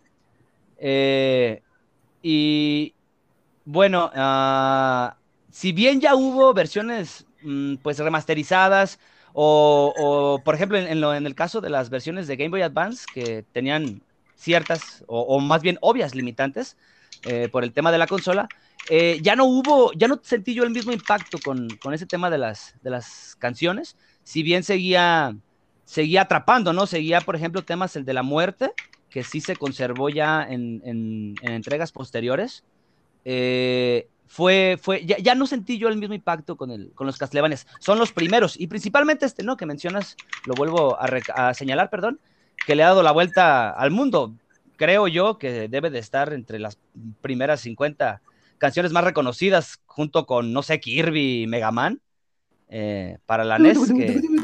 Eh, 0.76 1.62
y 2.20 2.94
bueno, 3.64 4.10
uh, 4.14 5.10
si 5.50 5.72
bien 5.72 6.02
ya 6.02 6.14
hubo 6.14 6.52
versiones 6.52 7.24
mm, 7.40 7.76
pues 7.76 7.98
remasterizadas, 7.98 9.00
o, 9.32 10.42
por 10.44 10.54
ejemplo 10.54 10.76
en, 10.76 11.02
en, 11.02 11.26
el 11.26 11.34
caso 11.34 11.62
de 11.62 11.70
las 11.70 11.88
versiones 11.88 12.26
de 12.26 12.36
Game 12.36 12.50
Boy 12.50 12.60
Advance 12.60 13.06
que 13.14 13.42
tenían 13.52 14.02
ciertas 14.34 15.02
o, 15.06 15.40
más 15.40 15.62
bien 15.62 15.78
obvias 15.80 16.14
limitantes 16.14 16.76
eh, 17.24 17.48
por 17.50 17.64
el 17.64 17.72
tema 17.72 17.92
de 17.92 17.98
la 17.98 18.06
consola, 18.06 18.48
eh, 18.90 19.18
ya 19.22 19.36
no 19.36 19.44
hubo, 19.44 19.92
ya 19.92 20.08
no 20.08 20.20
sentí 20.22 20.54
yo 20.54 20.64
el 20.64 20.70
mismo 20.70 20.92
impacto 20.92 21.38
con, 21.44 21.68
con, 21.82 21.92
ese 21.92 22.06
tema 22.06 22.30
de 22.30 22.38
las, 22.38 22.74
de 22.82 22.90
las 22.90 23.36
canciones, 23.38 23.96
si 24.22 24.42
bien 24.42 24.62
seguía, 24.62 25.36
seguía 25.84 26.22
atrapando, 26.22 26.72
¿no? 26.72 26.86
Seguía, 26.86 27.20
por 27.20 27.36
ejemplo, 27.36 27.62
temas 27.62 27.96
el 27.96 28.04
de 28.04 28.14
la 28.14 28.22
muerte, 28.22 28.72
que 29.10 29.24
sí 29.24 29.40
se 29.40 29.56
conservó 29.56 30.08
ya 30.08 30.46
en, 30.48 30.80
en, 30.84 31.34
entregas 31.42 31.92
posteriores. 31.92 32.64
Eh, 33.24 34.08
fue, 34.26 34.78
fue 34.80 35.04
ya, 35.04 35.18
ya, 35.18 35.34
no 35.34 35.46
sentí 35.46 35.78
yo 35.78 35.88
el 35.88 35.96
mismo 35.96 36.14
impacto 36.14 36.56
con, 36.56 36.70
el, 36.70 36.92
con 36.94 37.06
los 37.06 37.18
Castlevanias. 37.18 37.66
Son 37.80 37.98
los 37.98 38.12
primeros, 38.12 38.58
y 38.58 38.66
principalmente 38.68 39.26
este, 39.26 39.42
¿no? 39.42 39.56
Que 39.56 39.66
mencionas, 39.66 40.16
lo 40.46 40.54
vuelvo 40.54 40.98
a, 40.98 41.08
a, 41.34 41.54
señalar, 41.54 41.90
perdón, 41.90 42.20
que 42.66 42.74
le 42.74 42.84
ha 42.84 42.88
dado 42.88 43.02
la 43.02 43.12
vuelta 43.12 43.70
al 43.70 43.90
mundo. 43.90 44.34
Creo 44.78 45.08
yo 45.08 45.38
que 45.38 45.68
debe 45.68 45.90
de 45.90 45.98
estar 45.98 46.32
entre 46.32 46.60
las 46.60 46.78
primeras 47.20 47.60
50 47.62 48.22
canciones 48.58 48.92
más 48.92 49.02
reconocidas, 49.02 49.80
junto 49.86 50.24
con, 50.24 50.52
no 50.52 50.62
sé, 50.62 50.78
Kirby 50.78 51.42
y 51.42 51.46
Mega 51.48 51.72
Man. 51.72 52.00
Eh, 52.70 53.16
para 53.24 53.44
la 53.44 53.58
NES. 53.58 53.78
Que... 53.92 54.20
sí, 54.20 54.20
sí, 54.20 54.36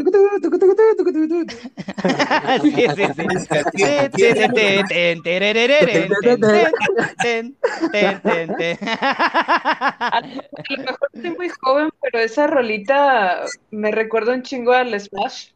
A 10.01 10.23
lo 10.71 10.79
mejor 10.79 11.11
estoy 11.13 11.31
muy 11.37 11.49
joven, 11.61 11.91
pero 12.01 12.19
esa 12.19 12.47
rolita 12.47 13.45
me 13.71 13.93
recuerda 13.93 14.33
un 14.33 14.43
chingo 14.43 14.73
al 14.73 14.99
Smash. 14.99 15.51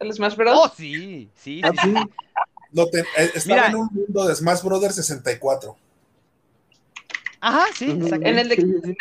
¿El 0.00 0.12
Smash 0.12 0.34
Bros? 0.34 0.58
Oh, 0.58 0.68
sí, 0.68 1.30
sí, 1.34 1.62
sí. 1.82 1.94
Te, 2.90 3.04
estaba 3.34 3.66
en 3.66 3.76
un 3.76 3.88
mundo 3.92 4.26
de 4.26 4.34
Smash 4.34 4.62
Brothers 4.62 4.96
64. 4.96 5.76
Ajá, 7.40 7.66
sí, 7.74 7.90
exacto. 7.90 8.26
En 8.26 8.38
el 8.38 8.48
de 8.48 8.96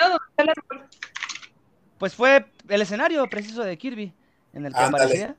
Pues 1.98 2.16
fue 2.16 2.46
el 2.68 2.82
escenario 2.82 3.28
preciso 3.30 3.64
de 3.64 3.78
Kirby 3.78 4.14
en 4.54 4.66
el 4.66 4.74
que 4.74 4.80
aparecía. 4.80 5.36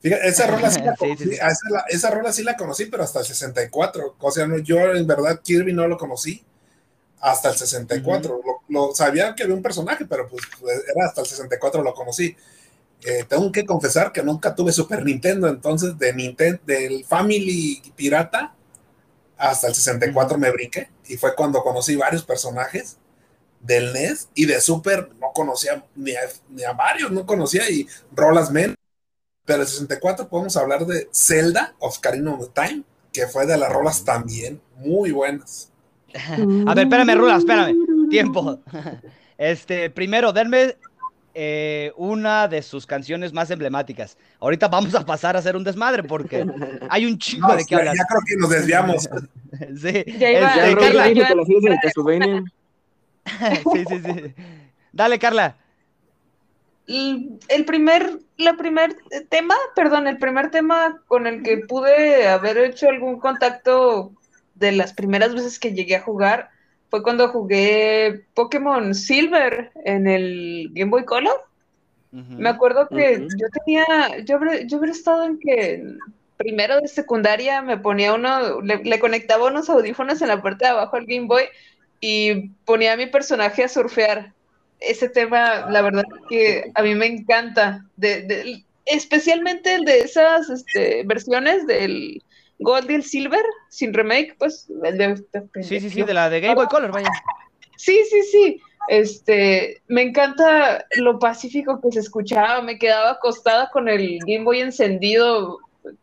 Fíjate, 0.00 0.28
esa 0.28 0.46
rola 0.46 0.70
sí 0.70 0.80
la 0.82 0.94
conocí, 0.98 1.24
sí, 1.24 1.30
sí. 1.30 1.34
Esa, 1.36 1.84
esa, 1.88 2.10
rola 2.10 2.32
sí 2.32 2.42
la 2.42 2.56
conocí, 2.56 2.86
pero 2.86 3.04
hasta 3.04 3.20
el 3.20 3.26
64. 3.26 4.16
O 4.18 4.30
sea, 4.30 4.46
no, 4.46 4.58
yo 4.58 4.78
en 4.94 5.06
verdad 5.06 5.40
Kirby 5.42 5.72
no 5.72 5.86
lo 5.86 5.96
conocí 5.96 6.42
hasta 7.20 7.50
el 7.50 7.56
64. 7.56 8.34
Uh 8.34 8.38
-huh. 8.38 8.44
lo, 8.68 8.88
lo, 8.88 8.94
sabía 8.94 9.34
que 9.34 9.44
había 9.44 9.54
un 9.54 9.62
personaje, 9.62 10.04
pero 10.04 10.28
pues 10.28 10.44
era 10.62 11.06
hasta 11.06 11.22
el 11.22 11.26
64 11.26 11.82
lo 11.82 11.94
conocí. 11.94 12.36
Eh, 13.06 13.24
tengo 13.28 13.52
que 13.52 13.66
confesar 13.66 14.12
que 14.12 14.22
nunca 14.22 14.54
tuve 14.54 14.72
Super 14.72 15.04
Nintendo, 15.04 15.46
entonces 15.46 15.98
de 15.98 16.14
Nintendo, 16.14 16.58
del 16.64 17.04
Family 17.04 17.82
Pirata 17.94 18.54
hasta 19.36 19.68
el 19.68 19.74
64 19.74 20.34
uh 20.34 20.38
-huh. 20.38 20.40
me 20.40 20.50
brinqué 20.50 20.88
y 21.06 21.18
fue 21.18 21.34
cuando 21.34 21.62
conocí 21.62 21.96
varios 21.96 22.24
personajes 22.24 22.96
del 23.60 23.92
NES 23.92 24.28
y 24.34 24.46
de 24.46 24.58
Super 24.60 25.10
no 25.20 25.32
conocía 25.34 25.84
ni 25.94 26.12
a, 26.12 26.20
ni 26.48 26.64
a 26.64 26.72
varios, 26.72 27.10
no 27.10 27.26
conocía 27.26 27.68
y 27.70 27.86
rolas 28.12 28.50
men. 28.50 28.74
Pero 29.44 29.62
el 29.62 29.68
64 29.68 30.28
podemos 30.28 30.56
hablar 30.56 30.86
de 30.86 31.08
Zelda 31.12 31.74
of 31.78 31.98
Ocarina 31.98 32.32
of 32.32 32.50
Time, 32.54 32.84
que 33.12 33.26
fue 33.26 33.44
de 33.44 33.58
las 33.58 33.70
rolas 33.70 34.02
también 34.02 34.62
muy 34.76 35.10
buenas. 35.10 35.70
A 36.66 36.74
ver, 36.74 36.84
espérame, 36.84 37.18
Rula, 37.18 37.36
espérame. 37.36 37.74
Tiempo. 38.08 38.60
Este, 39.36 39.90
primero, 39.90 40.32
denme 40.32 40.76
eh, 41.34 41.92
una 41.96 42.46
de 42.46 42.62
sus 42.62 42.86
canciones 42.86 43.32
más 43.32 43.50
emblemáticas. 43.50 44.16
Ahorita 44.38 44.68
vamos 44.68 44.94
a 44.94 45.04
pasar 45.04 45.34
a 45.34 45.40
hacer 45.40 45.56
un 45.56 45.64
desmadre 45.64 46.04
porque 46.04 46.46
hay 46.88 47.06
un 47.06 47.18
chico 47.18 47.48
no, 47.48 47.56
de 47.56 47.64
qué 47.64 47.74
hablar. 47.74 47.96
Ya 47.96 48.04
creo 48.04 48.20
que 48.24 48.36
nos 48.36 48.50
desviamos. 48.50 49.02
sí. 49.76 50.04
Ya 50.18 50.30
iba, 50.30 50.54
este, 50.54 50.70
ya 50.70 50.78
Carla. 50.78 51.08
iba, 51.10 51.28
sí, 53.72 53.84
sí, 53.88 54.00
sí. 54.04 54.34
Dale, 54.92 55.18
Carla. 55.18 55.56
El 56.86 57.64
primer, 57.66 58.18
la 58.36 58.56
primer 58.56 58.96
tema, 59.28 59.54
perdón, 59.74 60.06
el 60.06 60.18
primer 60.18 60.50
tema 60.50 61.00
con 61.08 61.26
el 61.26 61.42
que 61.42 61.58
pude 61.58 62.28
haber 62.28 62.58
hecho 62.58 62.88
algún 62.88 63.18
contacto 63.18 64.12
de 64.54 64.72
las 64.72 64.92
primeras 64.92 65.34
veces 65.34 65.58
que 65.58 65.72
llegué 65.72 65.96
a 65.96 66.02
jugar 66.02 66.50
fue 66.94 67.02
cuando 67.02 67.26
jugué 67.26 68.22
Pokémon 68.34 68.94
Silver 68.94 69.72
en 69.84 70.06
el 70.06 70.68
Game 70.74 70.92
Boy 70.92 71.04
Color. 71.04 71.40
Uh 72.12 72.18
-huh. 72.18 72.38
Me 72.38 72.48
acuerdo 72.48 72.86
que 72.86 72.94
uh 72.94 73.22
-huh. 73.22 73.28
yo 73.36 73.48
tenía, 73.64 74.18
yo 74.24 74.38
hubiera, 74.38 74.60
yo 74.64 74.78
hubiera 74.78 74.92
estado 74.92 75.24
en 75.24 75.40
que 75.40 75.82
primero 76.36 76.80
de 76.80 76.86
secundaria 76.86 77.62
me 77.62 77.78
ponía 77.78 78.14
uno, 78.14 78.60
le, 78.60 78.76
le, 78.84 79.00
conectaba 79.00 79.48
unos 79.48 79.68
audífonos 79.68 80.22
en 80.22 80.28
la 80.28 80.40
parte 80.40 80.66
de 80.66 80.70
abajo 80.70 80.94
al 80.94 81.06
Game 81.06 81.26
Boy 81.26 81.42
y 82.00 82.50
ponía 82.64 82.92
a 82.92 82.96
mi 82.96 83.06
personaje 83.06 83.64
a 83.64 83.68
surfear. 83.68 84.32
Ese 84.78 85.08
tema, 85.08 85.68
la 85.68 85.82
verdad 85.82 86.04
que 86.28 86.70
a 86.76 86.82
mí 86.82 86.94
me 86.94 87.06
encanta, 87.06 87.84
de, 87.96 88.22
de, 88.22 88.64
especialmente 88.86 89.74
el 89.74 89.84
de 89.84 89.98
esas 89.98 90.48
este, 90.48 91.02
versiones 91.04 91.66
del 91.66 92.22
Gold 92.58 93.02
Silver, 93.02 93.44
sin 93.68 93.92
remake, 93.92 94.36
pues. 94.38 94.70
El 94.82 94.98
de, 94.98 95.14
de, 95.32 95.62
sí, 95.62 95.80
sí, 95.80 95.90
sí, 95.90 96.02
de 96.02 96.14
la 96.14 96.30
de 96.30 96.40
Game 96.40 96.54
Boy 96.54 96.66
Color, 96.66 96.92
vaya. 96.92 97.10
Sí, 97.76 98.00
sí, 98.08 98.22
sí. 98.22 98.62
Este, 98.88 99.82
me 99.88 100.02
encanta 100.02 100.84
lo 100.96 101.18
pacífico 101.18 101.80
que 101.80 101.90
se 101.90 102.00
escuchaba, 102.00 102.60
me 102.60 102.78
quedaba 102.78 103.12
acostada 103.12 103.70
con 103.70 103.88
el 103.88 104.18
Game 104.20 104.44
Boy 104.44 104.60
encendido, 104.60 105.58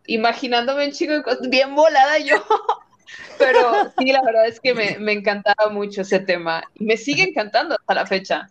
imaginándome 0.08 0.86
un 0.86 0.92
chico 0.92 1.14
bien 1.50 1.76
volada 1.76 2.18
yo. 2.20 2.36
Pero 3.38 3.92
sí, 3.98 4.12
la 4.12 4.22
verdad 4.24 4.48
es 4.48 4.60
que 4.60 4.74
me, 4.74 4.98
me, 5.00 5.14
encantaba 5.14 5.70
mucho 5.70 6.02
ese 6.02 6.20
tema. 6.20 6.64
Y 6.76 6.86
me 6.86 6.98
sigue 6.98 7.24
encantando 7.24 7.76
hasta 7.76 7.94
la 7.94 8.06
fecha. 8.06 8.50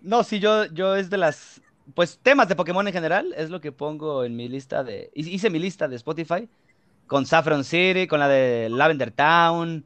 No, 0.00 0.22
sí, 0.24 0.38
yo, 0.40 0.66
yo 0.66 0.96
es 0.96 1.10
de 1.10 1.18
las. 1.18 1.60
Pues 1.94 2.18
temas 2.22 2.48
de 2.48 2.56
Pokémon 2.56 2.86
en 2.86 2.92
general, 2.92 3.34
es 3.36 3.48
lo 3.48 3.62
que 3.62 3.72
pongo 3.72 4.24
en 4.24 4.36
mi 4.36 4.48
lista 4.48 4.84
de. 4.84 5.10
Hice 5.14 5.48
mi 5.48 5.58
lista 5.58 5.88
de 5.88 5.96
Spotify 5.96 6.48
con 7.08 7.26
Saffron 7.26 7.64
City, 7.64 8.06
con 8.06 8.20
la 8.20 8.28
de 8.28 8.68
Lavender 8.70 9.10
Town, 9.10 9.84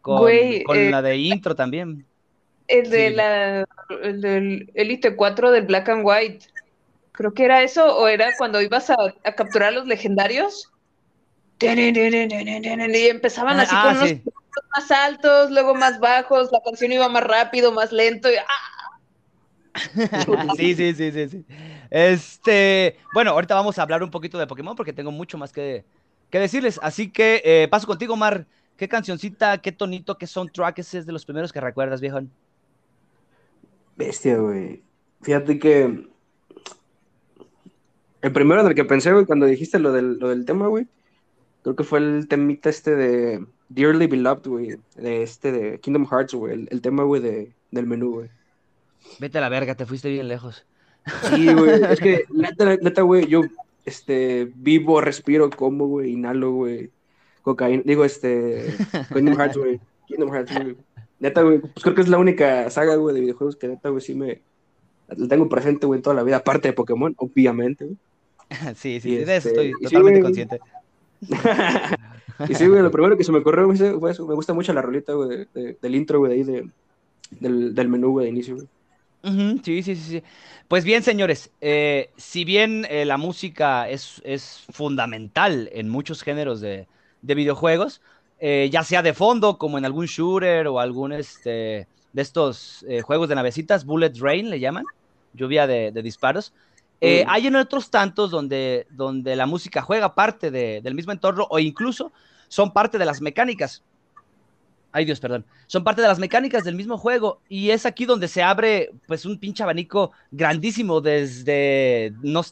con, 0.00 0.18
Güey, 0.18 0.62
con 0.62 0.78
eh, 0.78 0.90
la 0.90 1.02
de 1.02 1.16
intro 1.18 1.54
también. 1.54 2.06
El 2.68 2.88
de 2.88 3.08
sí. 3.08 3.14
la 3.14 3.66
el 4.02 4.20
del 4.22 4.70
Elite 4.74 5.14
4 5.16 5.50
del 5.50 5.66
Black 5.66 5.88
and 5.90 6.02
White. 6.04 6.46
Creo 7.12 7.34
que 7.34 7.44
era 7.44 7.62
eso, 7.62 7.98
o 7.98 8.08
era 8.08 8.30
cuando 8.38 8.62
ibas 8.62 8.88
a, 8.88 8.96
a 9.24 9.32
capturar 9.32 9.74
los 9.74 9.86
legendarios. 9.86 10.70
Y 11.60 13.08
empezaban 13.08 13.60
así 13.60 13.74
ah, 13.76 13.82
con 13.82 13.96
unos 13.98 14.08
sí. 14.08 14.22
más 14.74 14.90
altos, 14.90 15.50
luego 15.50 15.74
más 15.74 16.00
bajos, 16.00 16.50
la 16.50 16.60
canción 16.64 16.92
iba 16.92 17.06
más 17.10 17.22
rápido, 17.22 17.70
más 17.72 17.92
lento. 17.92 18.30
Y, 18.30 18.36
¡ah! 18.36 18.44
sí, 20.56 20.74
sí, 20.74 20.94
sí, 20.94 21.12
sí, 21.12 21.28
sí. 21.28 21.44
Este, 21.90 22.96
bueno, 23.12 23.32
ahorita 23.32 23.54
vamos 23.54 23.78
a 23.78 23.82
hablar 23.82 24.02
un 24.02 24.10
poquito 24.10 24.38
de 24.38 24.46
Pokémon 24.46 24.74
porque 24.74 24.94
tengo 24.94 25.10
mucho 25.10 25.36
más 25.36 25.52
que, 25.52 25.84
que 26.30 26.38
decirles. 26.38 26.78
Así 26.82 27.10
que 27.10 27.42
eh, 27.44 27.68
paso 27.70 27.86
contigo, 27.86 28.16
Mar. 28.16 28.46
¿Qué 28.76 28.88
cancioncita, 28.88 29.58
qué 29.58 29.72
tonito, 29.72 30.16
qué 30.16 30.26
soundtrack 30.26 30.78
ese 30.78 30.98
es 30.98 31.06
de 31.06 31.12
los 31.12 31.26
primeros 31.26 31.52
que 31.52 31.60
recuerdas, 31.60 32.00
viejo? 32.00 32.20
Bestia, 33.94 34.38
güey. 34.38 34.82
Fíjate 35.20 35.58
que 35.58 36.08
el 38.22 38.32
primero 38.32 38.62
en 38.62 38.68
el 38.68 38.74
que 38.74 38.86
pensé, 38.86 39.12
güey, 39.12 39.26
cuando 39.26 39.44
dijiste 39.44 39.78
lo 39.78 39.92
del, 39.92 40.18
lo 40.18 40.30
del 40.30 40.46
tema, 40.46 40.66
güey, 40.68 40.86
creo 41.62 41.76
que 41.76 41.84
fue 41.84 41.98
el 41.98 42.26
temita 42.28 42.70
este 42.70 42.94
de 42.94 43.44
Dearly 43.68 44.06
Beloved, 44.06 44.48
güey, 44.48 44.76
de 44.96 45.22
este 45.22 45.52
de 45.52 45.80
Kingdom 45.80 46.06
Hearts, 46.06 46.34
güey, 46.34 46.54
el, 46.54 46.68
el, 46.70 46.80
tema, 46.80 47.02
güey, 47.02 47.20
de, 47.20 47.52
del 47.70 47.86
menú, 47.86 48.12
güey. 48.14 48.30
Vete 49.18 49.38
a 49.38 49.40
la 49.42 49.48
verga, 49.48 49.74
te 49.74 49.86
fuiste 49.86 50.08
bien 50.08 50.28
lejos. 50.28 50.64
Sí, 51.30 51.52
güey, 51.52 51.82
es 51.82 52.00
que 52.00 52.24
neta, 52.30 52.76
neta, 52.76 53.02
güey, 53.02 53.26
yo 53.26 53.42
este, 53.84 54.50
vivo, 54.54 55.00
respiro, 55.00 55.50
como, 55.50 55.86
güey, 55.86 56.12
inhalo, 56.12 56.52
güey, 56.52 56.90
cocaína, 57.42 57.82
digo, 57.84 58.04
este, 58.04 58.74
Kingdom 59.12 59.36
Hearts, 59.36 59.56
güey, 59.56 59.80
Kingdom 60.06 60.32
Hearts, 60.32 60.54
güey. 60.54 60.76
Neta, 61.18 61.42
güey, 61.42 61.60
pues 61.60 61.82
creo 61.82 61.94
que 61.94 62.00
es 62.00 62.08
la 62.08 62.18
única 62.18 62.70
saga, 62.70 62.96
güey, 62.96 63.14
de 63.14 63.20
videojuegos 63.20 63.56
que 63.56 63.68
neta, 63.68 63.90
güey, 63.90 64.00
sí 64.00 64.14
me, 64.14 64.40
la 65.08 65.28
tengo 65.28 65.48
presente, 65.48 65.86
güey, 65.86 65.98
en 65.98 66.02
toda 66.02 66.16
la 66.16 66.22
vida, 66.22 66.36
aparte 66.36 66.68
de 66.68 66.74
Pokémon, 66.74 67.14
obviamente, 67.18 67.84
güey. 67.84 67.96
Sí, 68.76 69.00
sí, 69.00 69.10
y 69.10 69.16
de 69.16 69.36
este, 69.36 69.36
eso 69.36 69.48
estoy 69.48 69.72
totalmente 69.82 70.18
sí, 70.18 70.22
consciente. 70.22 70.60
Y 72.48 72.54
sí, 72.54 72.66
güey, 72.66 72.82
lo 72.82 72.90
primero 72.90 73.18
que 73.18 73.24
se 73.24 73.32
me 73.32 73.38
ocurrió 73.38 73.66
fue 74.00 74.10
eso. 74.12 74.26
Me 74.26 74.34
gusta 74.34 74.54
mucho 74.54 74.72
la 74.72 74.80
rolita, 74.80 75.12
güey, 75.12 75.46
del 75.52 75.94
intro, 75.94 76.20
güey, 76.20 76.32
ahí 76.32 76.42
de, 76.42 76.70
del, 77.38 77.74
del 77.74 77.88
menú, 77.88 78.12
güey, 78.12 78.24
de 78.24 78.30
inicio, 78.30 78.54
güey. 78.54 78.66
Sí, 79.22 79.82
sí, 79.82 79.82
sí, 79.82 79.96
sí. 79.96 80.22
Pues 80.68 80.84
bien, 80.84 81.02
señores, 81.02 81.50
eh, 81.60 82.10
si 82.16 82.44
bien 82.44 82.86
eh, 82.88 83.04
la 83.04 83.16
música 83.16 83.88
es, 83.88 84.22
es, 84.24 84.64
fundamental 84.72 85.68
en 85.72 85.88
muchos 85.88 86.22
géneros 86.22 86.60
de, 86.60 86.86
de 87.22 87.34
videojuegos, 87.34 88.00
eh, 88.38 88.68
ya 88.72 88.84
sea 88.84 89.02
de 89.02 89.12
fondo, 89.12 89.58
como 89.58 89.78
en 89.78 89.84
algún 89.84 90.06
shooter 90.06 90.66
o 90.68 90.80
algún 90.80 91.12
este, 91.12 91.86
de 92.12 92.22
estos 92.22 92.84
juegos 93.02 93.28
de 93.28 93.34
navecitas, 93.34 93.84
Bullet 93.84 94.12
Rain 94.18 94.48
le 94.48 94.60
llaman, 94.60 94.84
lluvia 95.34 95.66
de, 95.66 95.92
de 95.92 96.02
disparos, 96.02 96.52
eh, 97.00 97.24
hay 97.26 97.46
en 97.46 97.56
otros 97.56 97.90
tantos 97.90 98.30
donde, 98.30 98.86
donde 98.90 99.34
la 99.34 99.46
música 99.46 99.80
juega 99.80 100.14
parte 100.14 100.50
del 100.50 100.94
mismo 100.94 101.12
entorno 101.12 101.46
o 101.48 101.58
incluso 101.58 102.12
son 102.48 102.72
parte 102.72 102.98
de 102.98 103.06
las 103.06 103.20
mecánicas. 103.20 103.82
Ay 104.92 105.04
Dios, 105.04 105.20
perdón. 105.20 105.44
Son 105.66 105.84
parte 105.84 106.02
de 106.02 106.08
las 106.08 106.18
mecánicas 106.18 106.64
del 106.64 106.74
mismo 106.74 106.98
juego 106.98 107.40
y 107.48 107.70
es 107.70 107.86
aquí 107.86 108.06
donde 108.06 108.26
se 108.26 108.42
abre 108.42 108.90
pues 109.06 109.24
un 109.24 109.38
pinche 109.38 109.62
abanico 109.62 110.12
grandísimo 110.30 111.00
desde, 111.00 112.12
no, 112.22 112.42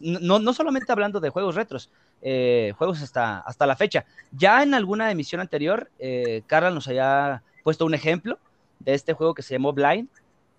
solamente 0.53 0.93
hablando 0.93 1.19
de 1.19 1.31
juegos 1.31 1.57
retros, 1.57 1.91
eh, 2.23 2.73
juegos 2.79 3.03
hasta, 3.03 3.41
hasta 3.41 3.67
la 3.67 3.77
fecha. 3.77 4.05
Ya 4.31 4.63
en 4.63 4.75
alguna 4.75 5.11
emisión 5.11 5.41
anterior, 5.41 5.91
eh, 5.99 6.43
Carla 6.47 6.71
nos 6.71 6.87
había 6.87 7.43
puesto 7.65 7.85
un 7.85 7.95
ejemplo 7.95 8.39
de 8.79 8.95
este 8.95 9.15
juego 9.15 9.35
que 9.35 9.43
se 9.43 9.55
llamó 9.55 9.73
Blind, 9.73 10.09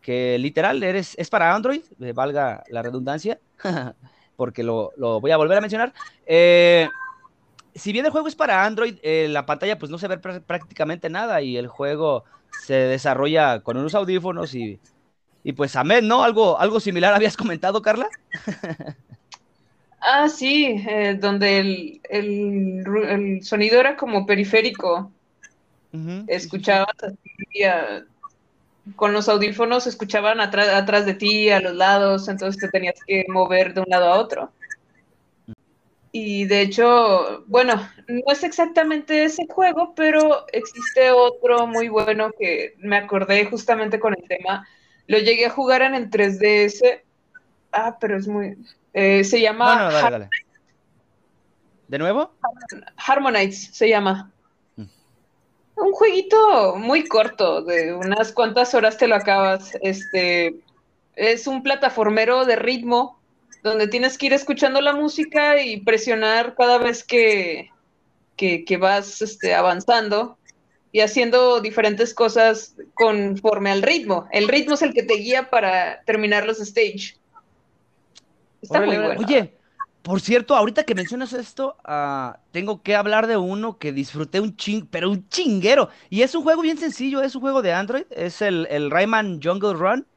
que 0.02 0.38
literal 0.38 0.82
eres, 0.84 1.16
es 1.18 1.30
para 1.30 1.54
Android, 1.54 1.82
eh, 2.00 2.14
valga 2.14 2.64
la 2.70 2.82
redundancia, 2.82 3.40
porque 4.36 4.64
lo, 4.64 4.92
voy 4.98 5.32
a 5.32 5.38
volver 5.38 5.58
a 5.58 5.62
mencionar. 5.62 5.94
Eh, 6.26 6.90
si 7.80 7.92
bien 7.92 8.06
el 8.06 8.12
juego 8.12 8.28
es 8.28 8.36
para 8.36 8.66
Android, 8.66 8.96
eh, 9.02 9.28
la 9.30 9.46
pantalla 9.46 9.80
pues 9.80 9.92
no 9.92 9.98
se 9.98 10.08
ve 10.08 10.18
prácticamente 10.18 11.10
nada 11.10 11.42
y 11.42 11.58
el 11.58 11.68
juego 11.68 12.24
se 12.66 12.74
desarrolla 12.74 13.62
con 13.62 13.78
unos 13.78 13.96
audífonos 13.96 14.54
y, 14.54 14.80
y 15.44 15.54
pues 15.54 15.76
amén, 15.76 16.08
¿no? 16.08 16.24
Algo, 16.24 16.60
algo 16.60 16.80
similar 16.80 17.14
habías 17.16 17.38
comentado, 17.38 17.82
Carla. 17.82 18.10
ah, 20.02 20.30
sí, 20.30 20.84
donde 21.20 21.60
el, 21.60 22.02
el, 22.10 23.44
sonido 23.44 23.80
era 23.80 23.96
como 23.98 24.26
periférico. 24.26 25.12
Escuchabas 26.28 26.96
así 27.02 27.18
con 28.96 29.14
los 29.14 29.30
audífonos 29.30 29.88
escuchaban 29.88 30.40
atrás, 30.42 30.70
atrás 30.70 31.06
de 31.06 31.14
ti, 31.14 31.50
a 31.50 31.60
los 31.60 31.76
lados, 31.76 32.28
entonces 32.28 32.60
te 32.60 32.70
tenías 32.70 32.96
que 33.06 33.26
mover 33.28 33.74
de 33.74 33.82
un 33.82 33.90
lado 33.90 34.06
a 34.06 34.20
otro. 34.20 34.52
Y 36.12 36.46
de 36.46 36.62
hecho, 36.62 37.44
bueno, 37.48 37.76
no 38.08 38.32
es 38.32 38.44
exactamente 38.44 39.24
ese 39.24 39.46
juego, 39.48 39.94
pero 39.96 40.46
existe 40.52 41.12
otro 41.12 41.68
muy 41.68 41.88
bueno 41.88 42.32
que 42.38 42.76
me 42.80 42.98
acordé 42.98 43.46
justamente 43.46 44.00
con 44.00 44.16
el 44.18 44.28
tema. 44.28 44.68
Lo 45.08 45.20
llegué 45.20 45.46
a 45.46 45.52
jugar 45.52 45.82
en 45.84 45.96
el 45.96 46.10
3DS. 46.10 47.02
Ah, 47.72 47.98
pero 48.00 48.18
es 48.18 48.28
muy... 48.28 48.58
Eh, 48.94 49.24
se 49.24 49.40
llama... 49.40 50.30
¿De 51.88 51.98
nuevo? 51.98 52.32
Harmonites 52.98 53.70
se 53.72 53.90
llama 53.90 54.32
un 55.80 55.94
jueguito 55.94 56.76
muy 56.76 57.08
corto, 57.08 57.62
de 57.62 57.94
unas 57.94 58.32
cuantas 58.32 58.74
horas 58.74 58.98
te 58.98 59.08
lo 59.08 59.16
acabas. 59.16 59.78
Este 59.82 60.56
es 61.16 61.48
un 61.48 61.64
plataformero 61.64 62.46
de 62.46 62.56
ritmo 62.56 63.19
donde 63.64 63.88
tienes 63.88 64.18
que 64.18 64.28
ir 64.28 64.34
escuchando 64.34 64.82
la 64.82 64.94
música 64.94 65.62
y 65.62 65.82
presionar 65.82 66.56
cada 66.56 66.78
vez 66.78 67.04
que, 67.04 67.72
que, 68.38 68.78
vas 68.78 69.22
este, 69.22 69.54
avanzando 69.54 70.38
y 70.92 71.02
haciendo 71.02 71.62
diferentes 71.62 72.14
cosas 72.14 72.76
conforme 72.94 73.72
al 73.72 73.82
ritmo. 73.82 74.28
El 74.32 74.48
ritmo 74.48 74.74
es 74.74 74.82
el 74.82 74.94
que 74.94 75.04
te 75.04 75.16
guía 75.16 75.50
para 75.50 76.02
terminar 76.04 76.46
los 76.46 76.60
stage. 76.60 77.18
Está 78.62 78.82
muy 78.82 78.98
bueno. 78.98 79.20
Oye, 79.20 79.54
por 80.02 80.22
cierto, 80.22 80.56
ahorita 80.56 80.86
que 80.86 80.96
mencionas 80.96 81.34
esto, 81.34 81.76
ah, 81.84 82.40
tengo 82.52 82.82
que 82.82 82.96
hablar 82.96 83.28
de 83.28 83.38
uno 83.38 83.78
que 83.78 83.92
disfruté 83.92 84.40
un 84.40 84.56
ching, 84.56 84.88
pero 84.90 85.12
un 85.12 85.28
chinguero. 85.28 85.90
Y 86.10 86.22
es 86.22 86.34
un 86.34 86.44
juego 86.44 86.62
bien 86.62 86.78
sencillo, 86.78 87.22
es 87.22 87.36
un 87.36 87.42
juego 87.42 87.62
de 87.62 87.74
Android, 87.74 88.06
es 88.10 88.42
el, 88.42 88.68
el 88.72 88.90
Rayman 88.90 89.42
Jungle 89.44 89.74
Run. 89.74 90.08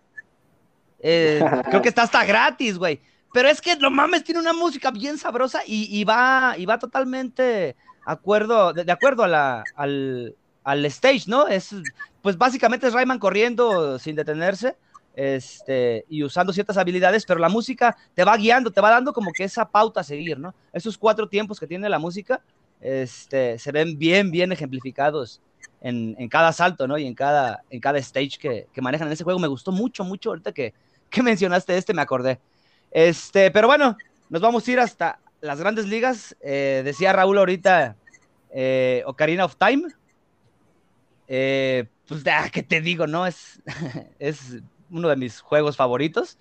Eh, 1.00 1.44
creo 1.68 1.82
que 1.82 1.88
está 1.88 2.02
hasta 2.02 2.24
gratis, 2.24 2.78
güey. 2.78 3.00
Pero 3.32 3.48
es 3.48 3.60
que, 3.60 3.76
no 3.76 3.90
mames, 3.90 4.24
tiene 4.24 4.40
una 4.40 4.52
música 4.52 4.90
bien 4.90 5.18
sabrosa 5.18 5.62
y, 5.66 6.04
va, 6.04 6.54
y 6.58 6.66
va 6.66 6.78
totalmente 6.78 7.76
acuerdo, 8.04 8.72
de, 8.72 8.90
acuerdo 8.92 9.24
a 9.24 9.64
al, 9.74 10.36
al 10.64 10.84
stage, 10.86 11.24
¿no? 11.26 11.48
Es, 11.48 11.74
pues 12.20 12.36
básicamente 12.36 12.86
es 12.86 12.92
Rayman 12.92 13.18
corriendo 13.18 13.98
sin 13.98 14.16
detenerse 14.16 14.76
este, 15.14 16.04
y 16.08 16.22
usando 16.22 16.52
ciertas 16.52 16.76
habilidades, 16.76 17.24
pero 17.26 17.40
la 17.40 17.48
música 17.48 17.96
te 18.14 18.24
va 18.24 18.36
guiando, 18.36 18.70
te 18.70 18.80
va 18.80 18.90
dando 18.90 19.12
como 19.12 19.32
que 19.32 19.44
esa 19.44 19.68
pauta 19.68 20.00
a 20.00 20.04
seguir, 20.04 20.38
¿no? 20.38 20.54
Esos 20.72 20.96
cuatro 20.96 21.28
tiempos 21.28 21.58
que 21.58 21.66
tiene 21.66 21.88
la 21.88 21.98
música 21.98 22.40
este, 22.80 23.58
se 23.58 23.72
ven 23.72 23.98
bien, 23.98 24.30
bien 24.30 24.52
ejemplificados 24.52 25.40
en, 25.80 26.16
en 26.18 26.28
cada 26.28 26.52
salto, 26.52 26.86
¿no? 26.86 26.98
Y 26.98 27.06
en 27.06 27.14
cada, 27.14 27.62
en 27.70 27.80
cada 27.80 27.98
stage 27.98 28.38
que, 28.38 28.66
que, 28.72 28.82
manejan 28.82 29.08
en 29.08 29.12
ese 29.12 29.24
juego. 29.24 29.38
Me 29.38 29.48
gustó 29.48 29.72
mucho, 29.72 30.04
mucho. 30.04 30.30
Ahorita 30.30 30.52
que, 30.52 30.74
que 31.10 31.22
mencionaste 31.22 31.76
este, 31.76 31.94
me 31.94 32.02
acordé. 32.02 32.40
Este, 32.92 33.50
pero 33.50 33.66
bueno, 33.66 33.96
nos 34.28 34.42
vamos 34.42 34.66
a 34.66 34.70
ir 34.70 34.80
hasta 34.80 35.18
las 35.40 35.60
grandes 35.60 35.86
ligas. 35.86 36.36
Eh, 36.40 36.82
decía 36.84 37.12
Raúl 37.12 37.38
ahorita, 37.38 37.96
eh, 38.50 39.02
Ocarina 39.06 39.44
of 39.44 39.56
Time. 39.56 39.84
Eh, 41.28 41.86
pues, 42.06 42.22
ah, 42.26 42.48
¿qué 42.52 42.62
te 42.62 42.80
digo? 42.80 43.06
No, 43.06 43.26
es, 43.26 43.60
es 44.18 44.58
uno 44.90 45.08
de 45.08 45.16
mis 45.16 45.40
juegos 45.40 45.76
favoritos. 45.76 46.38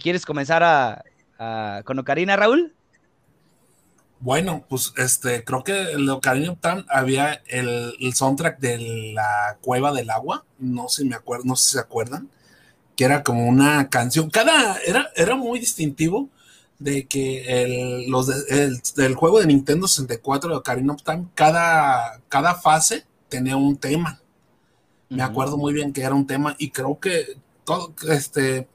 ¿Quieres 0.00 0.24
comenzar 0.24 0.62
a, 0.62 1.82
con 1.84 1.98
Ocarina, 1.98 2.36
Raúl? 2.36 2.74
Bueno, 4.20 4.64
pues 4.68 4.92
este, 4.96 5.42
creo 5.42 5.64
que 5.64 5.92
el 5.92 6.08
Ocarina 6.08 6.52
of 6.52 6.58
había 6.88 7.42
el, 7.46 8.14
soundtrack 8.14 8.58
de 8.60 9.12
la 9.12 9.58
Cueva 9.60 9.92
del 9.92 10.10
Agua, 10.10 10.44
no 10.58 10.88
sé 10.88 11.04
me 11.04 11.16
acuerdo, 11.16 11.44
no 11.44 11.56
sé 11.56 11.64
si 11.64 11.72
se 11.72 11.80
acuerdan, 11.80 12.30
que 12.96 13.04
era 13.04 13.22
como 13.22 13.46
una 13.46 13.88
canción, 13.88 14.30
cada, 14.30 14.78
era, 14.86 15.10
era 15.16 15.36
muy 15.36 15.58
distintivo 15.58 16.28
de 16.78 17.06
que 17.06 17.62
el, 17.62 18.10
los 18.10 18.26
del 18.94 19.14
juego 19.14 19.40
de 19.40 19.46
Nintendo 19.46 19.88
64 19.88 20.50
de 20.50 20.56
Ocarina 20.56 20.92
of 20.92 21.02
Time, 21.02 21.26
cada, 21.34 22.20
cada 22.28 22.54
fase 22.54 23.06
tenía 23.28 23.56
un 23.56 23.76
tema. 23.76 24.20
Me 25.08 25.22
acuerdo 25.22 25.56
muy 25.56 25.72
bien 25.72 25.92
que 25.92 26.02
era 26.02 26.14
un 26.14 26.26
tema 26.26 26.56
y 26.58 26.70
creo 26.70 26.98
que 26.98 27.38
todo, 27.64 27.94
este, 28.08 28.68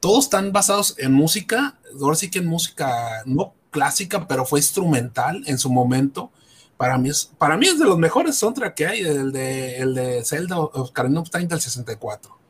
todos 0.00 0.24
están 0.24 0.52
basados 0.52 0.96
en 0.98 1.12
música, 1.12 1.78
ahora 2.00 2.16
sí 2.16 2.30
que 2.30 2.40
en 2.40 2.46
música 2.46 3.22
no 3.24 3.54
clásica, 3.70 4.26
pero 4.28 4.44
fue 4.44 4.60
instrumental 4.60 5.42
en 5.46 5.58
su 5.58 5.70
momento. 5.70 6.30
Para 6.76 6.98
mí 6.98 7.08
es, 7.08 7.30
para 7.38 7.56
mí 7.56 7.66
es 7.66 7.78
de 7.78 7.84
los 7.84 7.98
mejores 7.98 8.36
soundtrack 8.36 8.74
que 8.74 8.86
hay, 8.86 9.00
el 9.00 9.32
de, 9.32 9.78
el 9.78 9.94
de 9.94 10.24
Zelda 10.24 10.58
Ocarina 10.58 11.20
of 11.20 11.30
Time 11.30 11.46
del 11.46 11.60
64. 11.60 12.43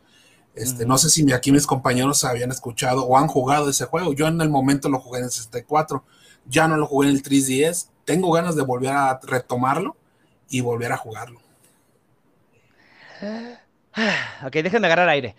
Este, 0.55 0.87
No 0.87 0.99
sé 0.99 1.11
si 1.11 1.31
aquí 1.33 1.51
mis 1.51 1.67
compañeros 1.67 2.25
habían 2.25 2.51
escuchado 2.51 3.05
o 3.05 3.19
han 3.19 3.27
jugado 3.27 3.69
ese 3.69 3.87
juego. 3.87 4.13
Yo 4.13 4.27
en 4.29 4.41
el 4.41 4.49
momento 4.49 4.89
lo 4.89 5.01
jugué 5.01 5.19
en 5.19 5.25
el 5.27 5.31
64, 5.31 6.05
ya 6.47 6.69
no 6.69 6.77
lo 6.77 6.87
jugué 6.87 7.09
en 7.09 7.17
el 7.17 7.23
3DS. 7.23 7.89
Tengo 8.05 8.31
ganas 8.33 8.55
de 8.55 8.63
volver 8.63 8.93
a 8.93 9.19
retomarlo 9.23 9.97
y 10.49 10.61
volver 10.61 10.93
a 10.93 10.97
jugarlo. 10.97 11.41
Ok, 14.45 14.53
déjenme 14.53 14.87
agarrar 14.87 15.09
aire. 15.09 15.35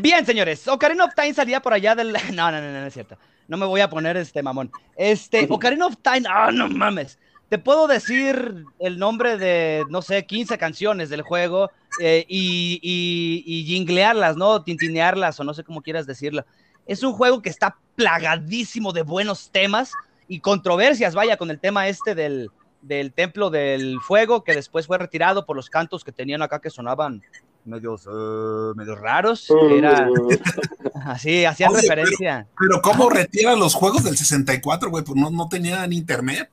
Bien, 0.00 0.24
señores, 0.26 0.68
Ocarina 0.68 1.04
of 1.04 1.14
Time 1.14 1.34
salía 1.34 1.60
por 1.60 1.72
allá 1.72 1.94
del... 1.94 2.12
No, 2.32 2.50
no, 2.50 2.60
no, 2.60 2.72
no, 2.72 2.86
es 2.86 2.94
cierto. 2.94 3.16
No 3.48 3.56
me 3.56 3.66
voy 3.66 3.80
a 3.80 3.90
poner 3.90 4.16
este 4.16 4.42
mamón. 4.42 4.70
Este, 4.96 5.46
Ocarina 5.50 5.86
of 5.86 5.96
Time, 6.02 6.22
ah, 6.28 6.50
no 6.52 6.68
mames. 6.68 7.18
Te 7.52 7.58
puedo 7.58 7.86
decir 7.86 8.64
el 8.78 8.98
nombre 8.98 9.36
de, 9.36 9.84
no 9.90 10.00
sé, 10.00 10.24
15 10.24 10.56
canciones 10.56 11.10
del 11.10 11.20
juego 11.20 11.70
eh, 12.00 12.24
y, 12.26 12.80
y, 12.82 13.44
y 13.44 13.64
jinglearlas, 13.66 14.38
¿no? 14.38 14.62
Tintinearlas 14.62 15.38
o 15.38 15.44
no 15.44 15.52
sé 15.52 15.62
cómo 15.62 15.82
quieras 15.82 16.06
decirlo. 16.06 16.46
Es 16.86 17.02
un 17.02 17.12
juego 17.12 17.42
que 17.42 17.50
está 17.50 17.76
plagadísimo 17.94 18.94
de 18.94 19.02
buenos 19.02 19.50
temas 19.50 19.92
y 20.28 20.40
controversias, 20.40 21.14
vaya, 21.14 21.36
con 21.36 21.50
el 21.50 21.60
tema 21.60 21.88
este 21.88 22.14
del, 22.14 22.50
del 22.80 23.12
Templo 23.12 23.50
del 23.50 24.00
Fuego, 24.00 24.44
que 24.44 24.54
después 24.54 24.86
fue 24.86 24.96
retirado 24.96 25.44
por 25.44 25.54
los 25.54 25.68
cantos 25.68 26.04
que 26.04 26.12
tenían 26.12 26.40
acá 26.40 26.58
que 26.58 26.70
sonaban 26.70 27.22
medios, 27.66 28.06
uh, 28.06 28.72
raros. 28.94 29.46
era 29.72 30.08
así, 31.04 31.44
hacían 31.44 31.74
referencia. 31.74 32.46
Pero, 32.58 32.80
¿cómo 32.80 33.10
retiran 33.10 33.58
los 33.58 33.74
juegos 33.74 34.04
del 34.04 34.16
64, 34.16 34.88
güey? 34.88 35.04
Pues 35.04 35.20
no, 35.20 35.28
no 35.28 35.50
tenían 35.50 35.92
internet. 35.92 36.48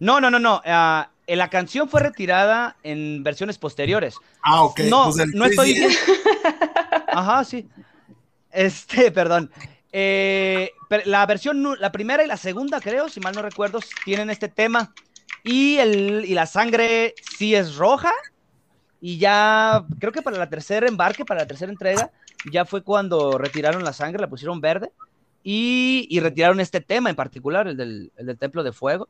No, 0.00 0.20
no, 0.20 0.30
no, 0.30 0.38
no. 0.38 0.62
Uh, 0.64 1.04
la 1.34 1.50
canción 1.50 1.88
fue 1.88 2.00
retirada 2.00 2.76
en 2.82 3.22
versiones 3.22 3.58
posteriores. 3.58 4.14
Ah, 4.42 4.62
ok. 4.62 4.80
No, 4.88 5.10
pues 5.12 5.28
no 5.34 5.44
estoy. 5.44 5.76
Ajá, 7.08 7.44
sí. 7.44 7.68
Este, 8.50 9.10
perdón. 9.10 9.50
eh, 9.92 10.70
la 11.04 11.26
versión, 11.26 11.76
la 11.80 11.90
primera 11.92 12.22
y 12.24 12.26
la 12.26 12.36
segunda, 12.36 12.80
creo, 12.80 13.08
si 13.08 13.20
mal 13.20 13.34
no 13.34 13.42
recuerdo, 13.42 13.80
tienen 14.04 14.30
este 14.30 14.48
tema. 14.48 14.94
Y, 15.42 15.78
el, 15.78 16.24
y 16.24 16.34
la 16.34 16.46
sangre 16.46 17.14
sí 17.36 17.54
es 17.54 17.76
roja. 17.76 18.12
Y 19.00 19.18
ya, 19.18 19.84
creo 20.00 20.12
que 20.12 20.22
para 20.22 20.38
la 20.38 20.48
tercera 20.48 20.88
embarque, 20.88 21.24
para 21.24 21.40
la 21.40 21.46
tercera 21.46 21.70
entrega, 21.70 22.10
ya 22.50 22.64
fue 22.64 22.82
cuando 22.82 23.36
retiraron 23.38 23.84
la 23.84 23.92
sangre, 23.92 24.20
la 24.20 24.28
pusieron 24.28 24.60
verde. 24.60 24.90
Y, 25.42 26.06
y 26.10 26.18
retiraron 26.20 26.58
este 26.58 26.80
tema 26.80 27.08
en 27.10 27.14
particular, 27.16 27.68
el 27.68 27.76
del, 27.76 28.10
el 28.16 28.26
del 28.26 28.38
Templo 28.38 28.64
de 28.64 28.72
Fuego. 28.72 29.08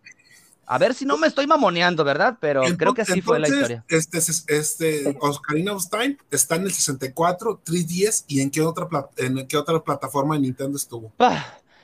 A 0.66 0.78
ver 0.78 0.94
si 0.94 1.04
no 1.04 1.16
me 1.16 1.28
estoy 1.28 1.46
mamoneando, 1.46 2.04
¿verdad? 2.04 2.38
Pero 2.40 2.62
creo 2.76 2.92
que 2.92 3.02
así 3.02 3.22
fue 3.22 3.38
la 3.38 3.48
historia. 3.48 3.84
Este, 3.88 4.18
este 4.18 5.16
Oscarina 5.20 5.72
of 5.72 5.88
Time 5.88 6.18
está 6.30 6.56
en 6.56 6.64
el 6.64 6.72
64, 6.72 7.62
3DS 7.64 8.24
y 8.26 8.40
en 8.40 8.50
qué 8.50 8.62
otra, 8.62 8.88
en 9.16 9.46
qué 9.46 9.56
otra 9.56 9.82
plataforma 9.82 10.34
de 10.34 10.40
Nintendo 10.40 10.76
estuvo. 10.76 11.12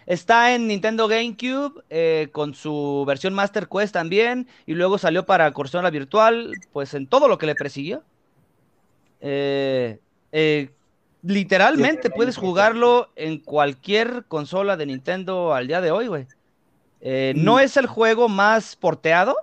Está 0.05 0.55
en 0.55 0.66
Nintendo 0.66 1.07
GameCube 1.07 1.85
eh, 1.88 2.29
con 2.33 2.55
su 2.55 3.05
versión 3.07 3.35
Master 3.35 3.68
Quest 3.68 3.92
también 3.92 4.49
y 4.66 4.75
luego 4.75 4.99
salió 4.99 5.25
para 5.25 5.53
consola 5.53 5.90
virtual, 5.90 6.53
pues 6.73 6.95
en 6.95 7.07
todo 7.07 7.29
lo 7.29 7.38
que 7.38 7.47
le 7.47 7.55
persiguió. 7.55 8.03
Eh, 9.21 10.01
eh, 10.33 10.71
literalmente 11.23 12.11
puedes 12.11 12.37
jugarlo 12.37 13.11
en 13.14 13.38
cualquier 13.38 14.25
consola 14.27 14.77
de 14.77 14.87
Nintendo 14.87 15.55
al 15.55 15.68
día 15.68 15.81
de 15.81 15.92
hoy, 15.92 16.09
güey. 16.09 16.27
Eh, 17.03 17.35
no 17.37 17.59
es 17.59 17.77
el 17.77 17.87
juego 17.87 18.29
más 18.29 18.77
porteado. 18.77 19.37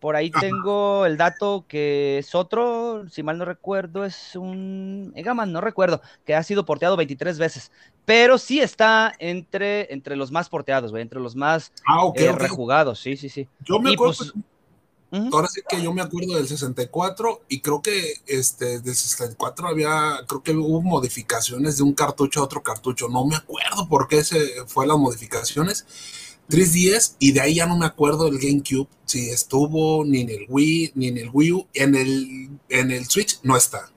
Por 0.00 0.14
ahí 0.14 0.30
tengo 0.30 1.06
el 1.06 1.16
dato 1.16 1.64
que 1.66 2.18
es 2.18 2.34
otro, 2.36 3.08
si 3.10 3.24
mal 3.24 3.36
no 3.36 3.44
recuerdo, 3.44 4.04
es 4.04 4.36
un 4.36 5.12
Egaman, 5.16 5.52
no 5.52 5.60
recuerdo, 5.60 6.00
que 6.24 6.36
ha 6.36 6.42
sido 6.44 6.64
porteado 6.64 6.96
23 6.96 7.36
veces. 7.36 7.72
Pero 8.04 8.38
sí 8.38 8.60
está 8.60 9.12
entre, 9.18 9.92
entre 9.92 10.14
los 10.14 10.30
más 10.30 10.48
porteados, 10.48 10.92
güey, 10.92 11.02
entre 11.02 11.18
los 11.18 11.34
más 11.34 11.72
ah, 11.88 12.12
eh, 12.14 12.30
rejugados, 12.30 13.00
sí, 13.00 13.16
sí, 13.16 13.28
sí. 13.28 13.48
Yo 13.64 13.80
me 13.80 13.92
acuerdo. 13.92 14.14
Pues, 15.10 15.32
ahora 15.32 15.48
sí 15.48 15.62
que 15.68 15.82
yo 15.82 15.92
me 15.92 16.02
acuerdo 16.02 16.36
del 16.36 16.46
64 16.46 17.42
y 17.48 17.60
creo 17.60 17.82
que 17.82 18.14
este 18.26 18.80
del 18.80 18.94
64 18.94 19.66
había, 19.66 20.20
creo 20.28 20.42
que 20.44 20.52
hubo 20.52 20.80
modificaciones 20.80 21.78
de 21.78 21.82
un 21.82 21.94
cartucho 21.94 22.40
a 22.40 22.44
otro 22.44 22.62
cartucho. 22.62 23.08
No 23.08 23.24
me 23.26 23.34
acuerdo 23.34 23.88
por 23.88 24.06
qué 24.06 24.22
se 24.22 24.64
fue 24.66 24.86
las 24.86 24.98
modificaciones 24.98 25.86
3DS 26.48 27.16
y 27.18 27.32
de 27.32 27.40
ahí 27.40 27.54
ya 27.56 27.66
no 27.66 27.76
me 27.76 27.86
acuerdo 27.86 28.24
del 28.24 28.38
GameCube, 28.38 28.88
si 29.04 29.30
estuvo 29.30 30.04
ni 30.04 30.22
en 30.22 30.30
el 30.30 30.46
Wii, 30.48 30.92
ni 30.94 31.08
en 31.08 31.18
el 31.18 31.30
Wii 31.32 31.52
U, 31.52 31.66
en 31.74 31.94
el, 31.94 32.50
en 32.68 32.90
el 32.90 33.04
Switch 33.06 33.40
no 33.42 33.56
está. 33.56 33.90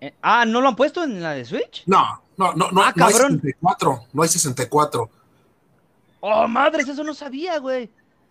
Eh, 0.00 0.14
ah, 0.22 0.44
¿no 0.44 0.60
lo 0.60 0.68
han 0.68 0.76
puesto 0.76 1.02
en 1.02 1.22
la 1.22 1.32
de 1.32 1.44
Switch? 1.44 1.82
No, 1.86 2.22
no, 2.36 2.52
no, 2.54 2.70
no, 2.70 2.82
ah, 2.82 2.92
no 2.96 3.06
hay 3.06 3.12
64, 3.12 4.06
no 4.12 4.22
hay 4.22 4.28
64. 4.28 5.10
Oh, 6.20 6.48
madres, 6.48 6.88
eso 6.88 7.04
no 7.04 7.14
sabía, 7.14 7.58
güey. 7.58 7.90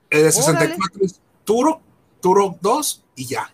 El 0.10 0.24
de 0.24 0.32
64 0.32 1.06
es 1.06 1.22
Turok, 1.44 1.82
Turok 2.22 2.58
2 2.62 3.04
y 3.16 3.26
ya. 3.26 3.54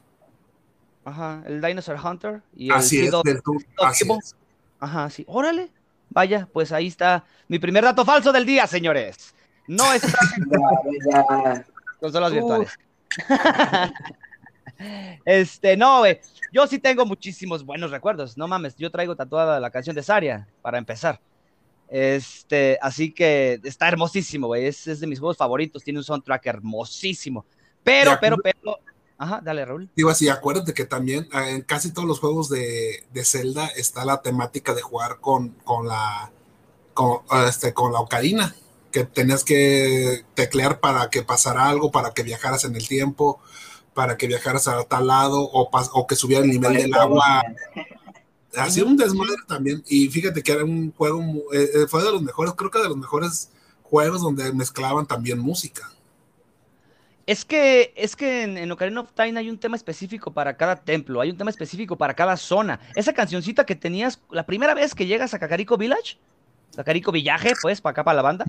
Ajá, 1.05 1.43
el 1.45 1.61
Dinosaur 1.61 1.99
Hunter 2.05 2.41
y 2.55 2.71
así 2.71 2.99
el 2.99 3.05
es, 3.05 3.23
del 3.23 3.41
así 3.81 4.09
es. 4.09 4.35
Ajá, 4.79 5.09
sí, 5.09 5.25
órale. 5.27 5.69
Vaya, 6.09 6.47
pues 6.51 6.71
ahí 6.71 6.87
está 6.87 7.25
mi 7.47 7.59
primer 7.59 7.83
dato 7.83 8.05
falso 8.05 8.31
del 8.31 8.45
día, 8.45 8.65
señores. 8.67 9.33
No 9.69 9.93
está 9.93 10.17
consolas 11.99 12.33
virtuales. 12.33 12.71
este, 15.25 15.77
no, 15.77 15.99
güey. 15.99 16.19
Yo 16.51 16.65
sí 16.65 16.79
tengo 16.79 17.05
muchísimos 17.05 17.63
buenos 17.63 17.91
recuerdos. 17.91 18.35
No 18.35 18.47
mames, 18.47 18.75
yo 18.77 18.89
traigo 18.89 19.15
tatuada 19.15 19.59
la 19.59 19.69
canción 19.69 19.95
de 19.95 20.01
Saria 20.01 20.47
para 20.63 20.79
empezar. 20.79 21.21
Este, 21.87 22.79
así 22.81 23.11
que 23.11 23.59
está 23.63 23.87
hermosísimo, 23.87 24.47
güey. 24.47 24.65
Es, 24.65 24.85
de 24.85 25.05
mis 25.05 25.19
juegos 25.19 25.37
favoritos. 25.37 25.83
Tiene 25.83 25.99
un 25.99 26.03
soundtrack 26.03 26.47
hermosísimo. 26.47 27.45
Pero, 27.83 28.17
pero, 28.19 28.37
pero. 28.37 28.79
Ajá, 29.19 29.39
dale, 29.43 29.65
Raúl. 29.65 29.87
Digo 29.95 30.09
así, 30.09 30.29
acuérdate 30.29 30.73
que 30.73 30.85
también 30.85 31.27
ah, 31.31 31.47
en 31.47 31.61
casi 31.61 31.93
todos 31.93 32.07
los 32.07 32.19
juegos 32.19 32.49
de, 32.49 33.05
de 33.13 33.23
Zelda 33.23 33.67
está 33.67 34.03
la 34.03 34.23
temática 34.23 34.73
de 34.73 34.81
jugar 34.81 35.19
con, 35.19 35.49
con 35.63 35.87
la 35.87 36.31
con, 36.95 37.19
este, 37.47 37.71
con 37.71 37.93
la 37.93 37.99
ocarina 37.99 38.55
que 38.91 39.03
tenías 39.05 39.43
que 39.43 40.25
teclear 40.33 40.79
para 40.79 41.09
que 41.09 41.23
pasara 41.23 41.69
algo, 41.69 41.91
para 41.91 42.13
que 42.13 42.23
viajaras 42.23 42.65
en 42.65 42.75
el 42.75 42.87
tiempo, 42.87 43.39
para 43.93 44.17
que 44.17 44.27
viajaras 44.27 44.67
a 44.67 44.83
tal 44.83 45.07
lado 45.07 45.41
o, 45.41 45.69
o 45.71 46.07
que 46.07 46.15
subiera 46.15 46.43
el 46.43 46.49
nivel 46.49 46.73
del 46.73 46.93
agua. 46.93 47.43
Hacía 48.55 48.83
un 48.83 48.97
desmadre 48.97 49.35
también. 49.47 49.83
Y 49.87 50.07
fíjate 50.09 50.41
que 50.41 50.51
era 50.51 50.63
un 50.63 50.91
juego, 50.93 51.21
eh, 51.53 51.69
eh, 51.75 51.87
fue 51.87 52.03
de 52.03 52.11
los 52.11 52.21
mejores, 52.21 52.53
creo 52.53 52.71
que 52.71 52.79
de 52.79 52.89
los 52.89 52.97
mejores 52.97 53.51
juegos 53.83 54.21
donde 54.21 54.51
mezclaban 54.53 55.05
también 55.05 55.39
música. 55.39 55.91
Es 57.25 57.45
que, 57.45 57.93
es 57.95 58.15
que 58.15 58.41
en, 58.41 58.71
Ocarina 58.71 59.01
of 59.01 59.11
Time 59.13 59.39
hay 59.39 59.51
un 59.51 59.59
tema 59.59 59.75
específico 59.75 60.33
para 60.33 60.57
cada 60.57 60.77
templo, 60.77 61.21
hay 61.21 61.29
un 61.29 61.37
tema 61.37 61.51
específico 61.51 61.95
para 61.95 62.15
cada 62.15 62.35
zona. 62.37 62.79
Esa 62.95 63.13
cancioncita 63.13 63.67
que 63.67 63.75
tenías 63.75 64.19
la 64.31 64.47
primera 64.47 64.73
vez 64.73 64.95
que 64.95 65.05
llegas 65.05 65.35
a 65.35 65.39
Kakariko 65.39 65.77
Village, 65.77 66.17
Carico 66.83 67.11
Villaje, 67.11 67.53
pues, 67.61 67.81
para 67.81 67.91
acá, 67.91 68.03
para 68.03 68.15
la 68.17 68.21
banda. 68.21 68.45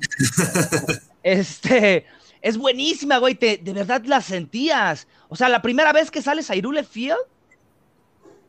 este, 1.23 2.07
es 2.43 2.57
buenísima, 2.57 3.19
güey, 3.19 3.35
de 3.35 3.73
verdad 3.73 4.03
la 4.05 4.21
sentías. 4.21 5.07
O 5.29 5.37
sea, 5.37 5.49
la 5.49 5.63
primera 5.63 5.93
vez 5.93 6.11
que 6.11 6.23
sales 6.23 6.51
a 6.51 6.57
Irule 6.57 6.85
Field, 6.85 7.19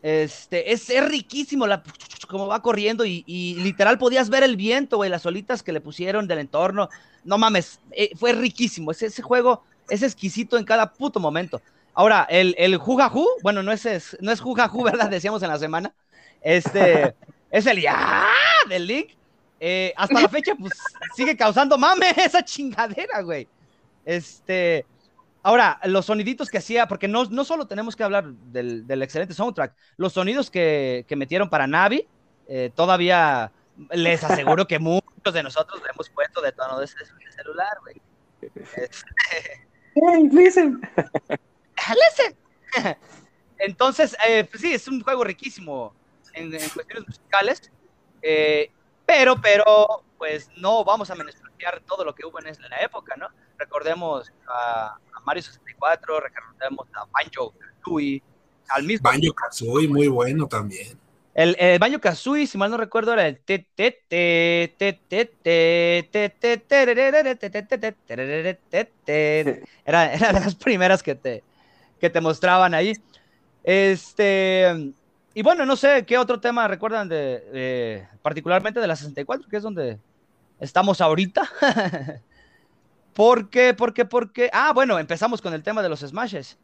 este, 0.04 0.72
es, 0.72 0.90
riquísimo 1.08 1.68
la, 1.68 1.84
como 2.28 2.48
va 2.48 2.62
corriendo 2.62 3.06
y, 3.06 3.24
literal 3.60 3.98
podías 3.98 4.30
ver 4.30 4.44
el 4.44 4.56
viento, 4.56 4.98
güey, 4.98 5.10
las 5.10 5.26
olitas 5.26 5.62
que 5.62 5.72
le 5.72 5.82
pusieron 5.82 6.28
del 6.28 6.40
entorno. 6.40 6.90
No 7.24 7.38
mames, 7.38 7.80
eh, 7.92 8.12
fue 8.16 8.34
riquísimo. 8.34 8.92
Ese, 8.92 9.08
ese, 9.08 9.22
juego 9.22 9.64
es 9.90 10.02
exquisito 10.02 10.58
en 10.58 10.66
cada 10.66 10.92
puto 10.94 11.20
momento. 11.20 11.62
Ahora, 11.94 12.26
el, 12.30 12.56
el 12.58 12.78
Jugajú, 12.78 13.28
bueno, 13.44 13.62
no 13.62 13.72
es, 13.72 14.18
no 14.22 14.32
es 14.32 14.42
¿verdad? 14.84 15.10
Decíamos 15.10 15.44
en 15.44 15.50
la 15.50 15.60
semana. 15.60 15.94
Este, 16.42 17.16
es 17.52 17.66
el 17.68 17.82
ya 17.82 18.26
del 18.70 18.88
Link. 18.88 19.10
Eh, 19.64 19.94
hasta 19.96 20.20
la 20.20 20.28
fecha, 20.28 20.56
pues 20.56 20.74
sigue 21.16 21.38
causando 21.38 21.78
mame 21.78 22.10
esa 22.18 22.44
chingadera, 22.44 23.22
güey. 23.22 23.48
Este. 24.04 24.88
Ahora, 25.44 25.80
los 25.84 26.08
soniditos 26.08 26.50
que 26.50 26.58
hacía, 26.58 26.88
porque 26.88 27.08
no, 27.08 27.26
no 27.26 27.44
solo 27.44 27.68
tenemos 27.68 27.96
que 27.96 28.04
hablar 28.04 28.26
del, 28.26 29.02
excelente 29.04 29.36
soundtrack, 29.36 29.76
los 29.98 30.14
sonidos 30.14 30.50
que, 30.50 31.06
metieron 31.16 31.50
para 31.50 31.68
Navi, 31.68 32.08
eh, 32.48 32.72
todavía 32.76 33.52
les 33.92 34.24
aseguro 34.24 34.68
que 34.68 34.80
muchos 34.80 35.34
de 35.34 35.44
nosotros 35.44 35.82
le 35.84 35.90
hemos 35.90 36.10
puesto 36.10 36.42
de 36.42 36.52
tono 36.52 36.80
de 36.80 36.88
celular, 36.88 37.78
güey. 37.82 38.02
Este, 38.42 38.90
hey, 39.96 40.30
listen. 40.32 40.82
listen. 41.88 42.98
Entonces, 43.60 44.18
eh, 44.28 44.44
pues 44.50 44.62
sí, 44.62 44.74
es 44.74 44.88
un 44.88 45.02
juego 45.02 45.24
riquísimo 45.24 45.94
en, 46.34 46.54
en 46.54 46.70
cuestiones 46.70 47.08
musicales. 47.08 47.72
Eh, 48.24 48.72
pero, 49.12 49.36
pero, 49.42 50.04
pues 50.18 50.50
no 50.56 50.86
vamos 50.86 51.12
a 51.12 51.16
menospreciar 51.16 51.82
todo 51.86 52.06
lo 52.06 52.16
que 52.16 52.26
hubo 52.26 52.40
en 52.40 52.46
la 52.46 52.82
época, 52.82 53.16
¿no? 53.18 53.28
Recordemos 53.58 54.32
a, 54.48 54.98
Mario 55.26 55.44
64, 55.44 56.20
recordemos 56.22 56.88
a 56.96 57.06
Banjo 57.12 57.54
Kazooie, 57.60 58.24
al 58.70 58.84
mismo. 58.84 59.10
Banjo 59.10 59.34
Kazooie, 59.34 59.90
muy 59.90 60.08
bueno 60.08 60.48
también. 60.48 60.98
El, 61.34 61.58
el 61.60 61.78
Banjo 61.78 62.00
Kazooie, 62.00 62.48
si 62.48 62.58
mal 62.58 62.72
no 62.72 62.78
recuerdo, 62.78 63.14
era 63.14 63.28
el 63.28 63.40
era, 69.86 70.14
era 70.14 70.34
de 70.34 70.40
las 70.40 70.56
primeras 70.56 71.04
que 71.04 71.16
te, 71.16 71.44
que 72.00 72.10
te 72.10 72.22
mostraban 72.22 72.74
ahí. 72.74 72.94
Este, 73.64 74.94
y 75.34 75.42
bueno, 75.42 75.66
no 75.66 75.76
sé 75.76 76.06
qué 76.06 76.18
otro 76.18 76.40
tema 76.40 76.68
recuerdan 76.68 77.08
de, 77.08 78.08
particularmente 78.22 78.80
de 78.80 78.88
la 78.88 78.96
64, 78.96 79.48
que 79.50 79.58
es 79.58 79.64
donde 79.64 80.00
estamos 80.60 81.02
ahorita. 81.02 81.50
¿Por 83.14 83.50
qué? 83.50 83.74
¿Por 83.74 83.94
qué? 83.94 84.06
¿Por 84.06 84.32
qué? 84.32 84.50
Ah, 84.54 84.72
bueno, 84.74 85.00
empezamos 85.00 85.42
con 85.42 85.54
el 85.54 85.64
tema 85.64 85.82
de 85.82 85.90
los 85.90 86.00
smashes. 86.02 86.58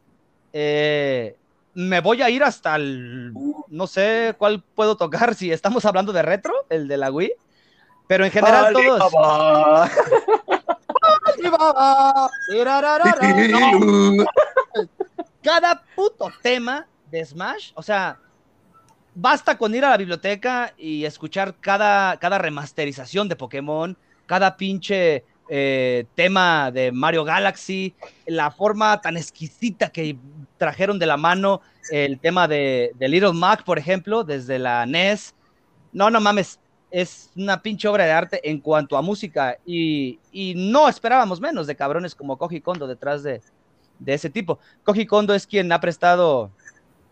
Eh, 0.52 1.36
me 1.74 2.00
voy 2.00 2.22
a 2.22 2.30
ir 2.30 2.42
hasta 2.42 2.76
el. 2.76 3.32
No 3.68 3.86
sé 3.86 4.34
cuál 4.38 4.62
puedo 4.74 4.96
tocar 4.96 5.34
si 5.34 5.52
estamos 5.52 5.84
hablando 5.84 6.12
de 6.12 6.22
retro, 6.22 6.52
el 6.70 6.88
de 6.88 6.96
la 6.96 7.10
Wii. 7.10 7.32
Pero 8.06 8.24
en 8.24 8.30
general 8.30 8.72
todos. 8.72 9.12
Cada 15.42 15.82
puto 15.94 16.30
tema 16.42 16.86
de 17.10 17.24
Smash, 17.24 17.72
o 17.74 17.82
sea, 17.82 18.18
basta 19.20 19.58
con 19.58 19.74
ir 19.74 19.84
a 19.84 19.90
la 19.90 19.96
biblioteca 19.96 20.72
y 20.78 21.04
escuchar 21.04 21.56
cada, 21.60 22.16
cada 22.18 22.38
remasterización 22.38 23.28
de 23.28 23.34
Pokémon, 23.34 23.96
cada 24.26 24.56
pinche 24.56 25.24
eh, 25.48 26.04
tema 26.14 26.70
de 26.70 26.92
Mario 26.92 27.24
Galaxy, 27.24 27.94
la 28.26 28.52
forma 28.52 29.00
tan 29.00 29.16
exquisita 29.16 29.88
que 29.90 30.16
trajeron 30.56 31.00
de 31.00 31.06
la 31.06 31.16
mano 31.16 31.62
el 31.90 32.20
tema 32.20 32.46
de, 32.46 32.92
Little 33.00 33.32
Mac, 33.32 33.64
por 33.64 33.78
ejemplo, 33.78 34.22
desde 34.22 34.60
la 34.60 34.86
NES. 34.86 35.34
No, 35.92 36.10
no 36.10 36.20
mames, 36.20 36.60
es 36.92 37.30
una 37.34 37.60
pinche 37.60 37.88
obra 37.88 38.04
de 38.04 38.12
arte 38.12 38.48
en 38.48 38.60
cuanto 38.60 38.96
a 38.96 39.02
música 39.02 39.58
y, 39.66 40.20
y 40.30 40.54
no 40.54 40.88
esperábamos 40.88 41.40
menos 41.40 41.66
de 41.66 41.74
cabrones 41.74 42.14
como 42.14 42.36
Koji 42.36 42.60
Kondo 42.60 42.86
detrás 42.86 43.24
de, 43.24 43.40
de 43.98 44.14
ese 44.14 44.30
tipo. 44.30 44.60
Koji 44.84 45.06
Kondo 45.06 45.34
es 45.34 45.46
quien 45.46 45.72
ha 45.72 45.80
prestado 45.80 46.52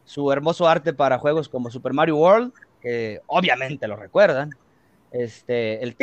su 0.07 0.33
hermoso 0.33 0.67
arte 0.67 0.95
para 0.95 1.19
juegos 1.19 1.51
como 1.51 1.71
Super 1.71 1.93
Mario 1.93 2.17
World, 2.17 2.53
que 2.81 3.21
obviamente 3.27 3.87
lo 3.87 3.97
recuerdan. 3.97 4.51
Este, 5.13 5.83
el 5.83 5.97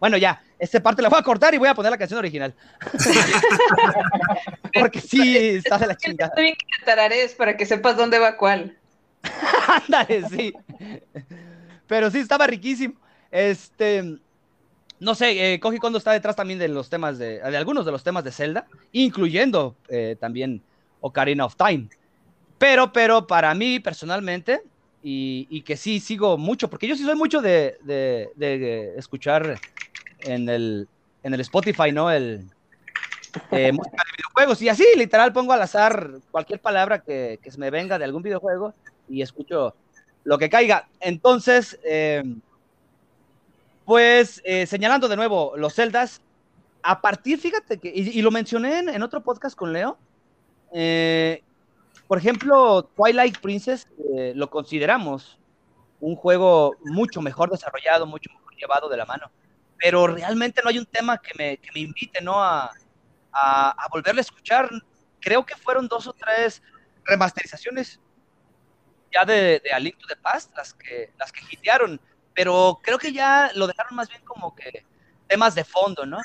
bueno, 0.00 0.16
ya, 0.16 0.42
esta 0.58 0.82
parte 0.82 1.02
la 1.02 1.08
voy 1.08 1.18
a 1.18 1.22
cortar 1.22 1.54
y 1.54 1.58
voy 1.58 1.68
a 1.68 1.74
poner 1.74 1.90
la 1.90 1.98
canción 1.98 2.18
original. 2.18 2.54
Porque 4.80 5.00
sí, 5.00 5.36
está 5.36 5.78
de 5.78 5.86
la 5.88 5.96
chingada. 5.96 6.28
Está 6.28 6.40
bien 6.40 6.54
que 6.54 6.84
tararees 6.84 7.34
para 7.34 7.56
que 7.56 7.66
sepas 7.66 7.96
dónde 7.96 8.18
va 8.18 8.36
cuál. 8.36 8.78
Ándale, 9.66 10.28
sí. 10.28 10.54
Pero 11.86 12.10
sí, 12.10 12.18
estaba 12.20 12.46
riquísimo. 12.46 12.94
Este, 13.30 14.18
no 15.04 15.14
sé, 15.14 15.54
eh, 15.54 15.60
Koji 15.60 15.78
Kondo 15.78 15.98
está 15.98 16.12
detrás 16.12 16.34
también 16.34 16.58
de 16.58 16.68
los 16.68 16.88
temas 16.88 17.18
de, 17.18 17.38
de 17.38 17.56
algunos 17.56 17.84
de 17.84 17.92
los 17.92 18.02
temas 18.02 18.24
de 18.24 18.32
Zelda, 18.32 18.66
incluyendo 18.90 19.76
eh, 19.88 20.16
también 20.18 20.62
Ocarina 21.00 21.44
of 21.44 21.56
Time. 21.56 21.88
Pero, 22.56 22.90
pero 22.90 23.26
para 23.26 23.54
mí 23.54 23.80
personalmente, 23.80 24.62
y, 25.02 25.46
y, 25.50 25.60
que 25.60 25.76
sí 25.76 26.00
sigo 26.00 26.38
mucho, 26.38 26.70
porque 26.70 26.86
yo 26.86 26.96
sí 26.96 27.04
soy 27.04 27.16
mucho 27.16 27.42
de, 27.42 27.76
de, 27.82 28.30
de 28.36 28.94
escuchar 28.96 29.60
en 30.20 30.48
el, 30.48 30.88
en 31.22 31.34
el 31.34 31.40
Spotify, 31.40 31.92
¿no? 31.92 32.10
El, 32.10 32.48
eh, 33.50 33.72
música 33.72 34.02
de 34.02 34.12
videojuegos, 34.16 34.62
y 34.62 34.70
así, 34.70 34.86
literal, 34.96 35.34
pongo 35.34 35.52
al 35.52 35.60
azar 35.60 36.12
cualquier 36.30 36.60
palabra 36.60 37.00
que, 37.00 37.38
que 37.42 37.50
se 37.50 37.58
me 37.58 37.70
venga 37.70 37.98
de 37.98 38.06
algún 38.06 38.22
videojuego 38.22 38.72
y 39.06 39.20
escucho 39.20 39.74
lo 40.24 40.38
que 40.38 40.48
caiga. 40.48 40.88
Entonces, 41.00 41.78
eh, 41.84 42.22
pues 43.84 44.40
eh, 44.44 44.66
señalando 44.66 45.08
de 45.08 45.16
nuevo 45.16 45.54
los 45.56 45.74
celdas, 45.74 46.22
a 46.82 47.00
partir, 47.00 47.38
fíjate 47.38 47.78
que, 47.78 47.88
y, 47.94 48.20
lo 48.20 48.30
mencioné 48.30 48.80
en, 48.80 49.02
otro 49.02 49.22
podcast 49.22 49.56
con 49.56 49.72
Leo, 49.72 49.98
eh, 50.72 51.42
por 52.06 52.18
ejemplo, 52.18 52.82
Twilight 52.94 53.38
Princess 53.38 53.88
eh, 54.14 54.32
lo 54.36 54.50
consideramos 54.50 55.38
un 56.00 56.14
juego 56.16 56.76
mucho 56.84 57.22
mejor 57.22 57.50
desarrollado, 57.50 58.06
mucho 58.06 58.30
mejor 58.34 58.54
llevado 58.56 58.88
de 58.88 58.98
la 58.98 59.06
mano, 59.06 59.30
pero 59.78 60.06
realmente 60.06 60.60
no 60.62 60.68
hay 60.68 60.78
un 60.78 60.86
tema 60.86 61.18
que 61.18 61.32
me, 61.38 61.56
que 61.56 61.70
me 61.74 61.80
invite 61.80 62.20
¿no? 62.20 62.42
a, 62.42 62.70
a, 63.32 63.70
a 63.70 63.88
volverle 63.90 64.20
a 64.20 64.22
escuchar. 64.22 64.68
Creo 65.20 65.46
que 65.46 65.56
fueron 65.56 65.88
dos 65.88 66.06
o 66.06 66.12
tres 66.12 66.62
remasterizaciones 67.04 67.98
ya 69.14 69.24
de, 69.24 69.60
de 69.60 69.94
the 70.08 70.16
Past, 70.16 70.54
las 70.56 70.74
que, 70.74 71.12
las 71.18 71.32
que 71.32 71.40
hitearon, 71.50 72.00
pero 72.34 72.80
creo 72.82 72.98
que 72.98 73.12
ya 73.12 73.50
lo 73.54 73.66
dejaron 73.66 73.94
más 73.94 74.08
bien 74.08 74.22
como 74.24 74.54
que 74.54 74.84
temas 75.28 75.54
de 75.54 75.64
fondo, 75.64 76.04
¿no? 76.04 76.18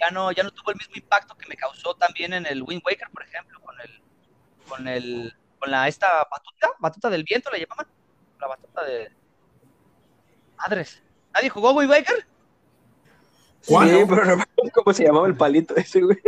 Ya 0.00 0.10
no, 0.10 0.30
ya 0.32 0.42
no 0.42 0.50
tuvo 0.50 0.70
el 0.70 0.76
mismo 0.76 0.94
impacto 0.96 1.36
que 1.36 1.48
me 1.48 1.56
causó 1.56 1.94
también 1.94 2.32
en 2.32 2.46
el 2.46 2.62
Wind 2.62 2.82
Waker, 2.84 3.08
por 3.10 3.22
ejemplo, 3.24 3.60
con 3.60 3.74
el, 3.80 4.02
con 4.68 4.88
el, 4.88 5.34
con 5.58 5.70
la, 5.70 5.88
esta 5.88 6.06
batuta, 6.30 6.70
batuta 6.78 7.10
del 7.10 7.24
viento, 7.24 7.50
¿la 7.50 7.58
llamaban? 7.58 7.86
La 8.40 8.46
batuta 8.46 8.84
de... 8.84 9.10
Madres. 10.56 11.02
¿Nadie 11.32 11.48
jugó 11.48 11.72
Wind 11.72 11.90
Waker? 11.90 12.26
¿Cuál? 13.66 13.90
Sí, 13.90 14.04
pero 14.08 14.36
no 14.36 14.44
cómo 14.72 14.92
se 14.92 15.04
llamaba 15.04 15.26
el 15.26 15.36
palito 15.36 15.76
ese, 15.76 16.00
güey. 16.00 16.18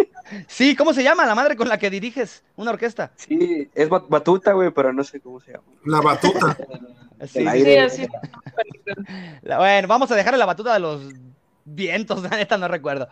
Sí, 0.46 0.76
¿cómo 0.76 0.92
se 0.92 1.02
llama 1.02 1.26
la 1.26 1.34
madre 1.34 1.56
con 1.56 1.68
la 1.68 1.78
que 1.78 1.90
diriges 1.90 2.44
una 2.56 2.70
orquesta? 2.70 3.12
Sí, 3.16 3.70
es 3.74 3.88
batuta, 3.88 4.52
güey, 4.52 4.70
pero 4.70 4.92
no 4.92 5.02
sé 5.04 5.20
cómo 5.20 5.40
se 5.40 5.52
llama. 5.52 5.64
La 5.84 6.00
batuta. 6.00 6.56
sí, 7.26 7.46
sí, 7.46 7.76
así. 7.76 8.08
Bueno, 9.42 9.88
vamos 9.88 10.10
a 10.10 10.16
dejarle 10.16 10.38
la 10.38 10.46
batuta 10.46 10.74
de 10.74 10.80
los 10.80 11.02
vientos, 11.64 12.22
la 12.30 12.30
neta 12.30 12.58
no 12.58 12.68
recuerdo. 12.68 13.08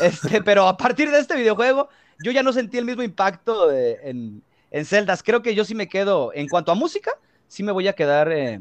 Este, 0.00 0.42
pero 0.42 0.66
a 0.66 0.76
partir 0.76 1.10
de 1.10 1.18
este 1.18 1.36
videojuego, 1.36 1.88
yo 2.22 2.32
ya 2.32 2.42
no 2.42 2.52
sentí 2.52 2.78
el 2.78 2.84
mismo 2.84 3.02
impacto 3.02 3.68
de, 3.68 3.98
en, 4.04 4.42
en 4.70 4.84
Zeldas. 4.84 5.22
Creo 5.22 5.42
que 5.42 5.54
yo 5.54 5.64
sí 5.64 5.74
me 5.74 5.88
quedo, 5.88 6.32
en 6.34 6.48
cuanto 6.48 6.72
a 6.72 6.74
música, 6.74 7.12
sí 7.48 7.62
me 7.62 7.72
voy 7.72 7.88
a 7.88 7.94
quedar 7.94 8.30
eh, 8.32 8.60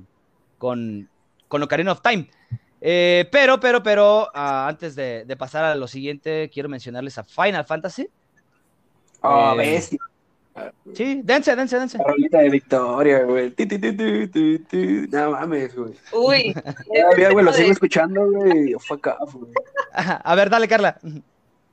con, 0.57 1.09
con 1.47 1.63
Ocarina 1.63 1.91
of 1.91 2.01
Time. 2.01 2.29
Eh, 2.81 3.27
pero, 3.31 3.59
pero, 3.59 3.83
pero, 3.83 4.23
uh, 4.33 4.67
antes 4.67 4.95
de, 4.95 5.23
de, 5.25 5.37
pasar 5.37 5.63
a 5.63 5.75
lo 5.75 5.87
siguiente, 5.87 6.49
quiero 6.51 6.67
mencionarles 6.67 7.17
a 7.17 7.23
Final 7.23 7.65
Fantasy. 7.65 8.09
Oh, 9.21 9.53
eh, 9.53 9.57
bestia. 9.57 9.99
Sí, 10.93 11.21
dense, 11.23 11.55
dense, 11.55 11.79
dense. 11.79 11.97
Carolita 11.97 12.39
de 12.39 12.49
Victoria, 12.49 13.23
güey. 13.23 13.53
No 15.11 15.31
mames, 15.31 15.75
güey. 15.75 15.93
Uy. 16.11 16.53
Todavía, 16.93 17.31
güey, 17.31 17.45
lo 17.45 17.53
sigo 17.53 17.71
escuchando, 17.71 18.29
güey. 18.29 18.73
Fuck 18.79 19.07
off, 19.19 19.35
güey. 19.35 19.53
A 19.93 20.35
ver, 20.35 20.49
dale, 20.49 20.67
Carla. 20.67 20.97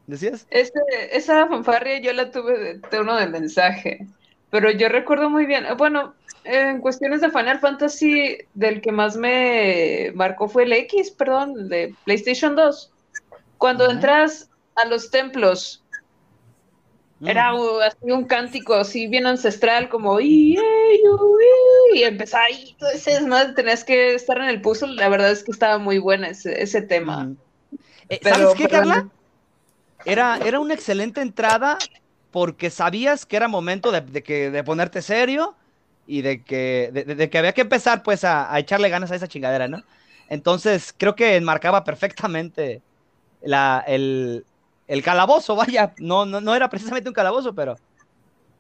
¿Decías? 0.07 0.47
Este, 0.51 0.81
esa 1.13 1.47
fanfarria 1.49 2.01
yo 2.01 2.13
la 2.13 2.31
tuve 2.31 2.59
de 2.59 2.79
tono 2.79 3.17
de 3.17 3.27
mensaje. 3.27 4.07
Pero 4.51 4.71
yo 4.71 4.89
recuerdo 4.89 5.29
muy 5.29 5.45
bien. 5.45 5.67
Bueno, 5.77 6.15
en 6.45 6.81
cuestiones 6.81 7.21
de 7.21 7.31
Final 7.31 7.59
Fantasy, 7.59 8.39
del 8.55 8.81
que 8.81 8.93
más 8.93 9.17
me 9.17 10.13
marcó 10.15 10.49
fue 10.49 10.63
el 10.63 10.73
X, 10.73 11.11
perdón, 11.11 11.69
de 11.69 11.95
PlayStation 12.05 12.57
2. 12.57 12.91
Cuando 13.59 13.85
uh 13.85 13.89
-huh. 13.89 13.95
entras 13.95 14.49
a 14.77 14.87
los 14.87 15.11
templos, 15.11 15.85
uh 17.21 17.27
era 17.29 17.51
así 17.87 18.13
un 18.13 18.25
cántico 18.25 18.75
así 18.75 19.09
bien 19.09 19.27
ancestral, 19.27 19.89
como 19.89 20.21
y, 20.21 20.57
y 21.95 22.03
empezaba 22.03 22.45
ahí, 22.45 22.77
todo 22.79 22.91
ese 22.91 23.13
desmadre, 23.13 23.55
tenías 23.55 23.85
que 23.85 24.15
estar 24.15 24.39
en 24.39 24.49
el 24.49 24.61
puzzle. 24.61 24.95
La 24.95 25.09
verdad 25.09 25.31
es 25.31 25.43
que 25.43 25.51
estaba 25.51 25.79
muy 25.79 25.99
buena 25.99 26.29
ese, 26.29 26.63
ese 26.63 26.83
tema. 26.83 27.33
Eh, 28.09 28.21
¿Sabes 28.23 28.39
pero, 28.39 28.55
qué, 28.55 28.69
Carla? 28.69 29.09
Era, 30.05 30.39
era 30.45 30.61
una 30.61 30.75
excelente 30.75 31.21
entrada 31.21 31.79
porque 32.31 32.71
sabías 32.71 33.27
que 33.27 33.37
era 33.37 33.49
momento 33.49 33.91
de, 33.91 34.01
de, 34.01 34.23
que, 34.23 34.51
de 34.51 34.65
ponerte 34.65 35.03
serio 35.03 35.55
y 36.07 36.23
de 36.23 36.43
que, 36.43 36.91
de, 36.93 37.05
de 37.05 37.31
que 37.31 37.39
había 37.39 37.53
que 37.53 37.63
empezar 37.63 38.03
pues 38.03 38.25
a, 38.25 38.53
a, 38.53 38.59
echarle 38.59 38.89
ganas 38.89 39.11
a 39.11 39.17
esa 39.17 39.29
chingadera, 39.29 39.69
¿no? 39.69 39.83
Entonces 40.29 40.95
creo 40.97 41.15
que 41.15 41.37
enmarcaba 41.37 41.85
perfectamente 41.85 42.83
la, 43.43 43.85
el, 43.87 44.45
el 44.89 45.03
calabozo, 45.03 45.55
vaya, 45.55 45.95
no, 45.99 46.27
no, 46.27 46.41
no, 46.41 46.55
era 46.55 46.69
precisamente 46.69 47.09
un 47.09 47.15
calabozo, 47.15 47.55
pero, 47.55 47.77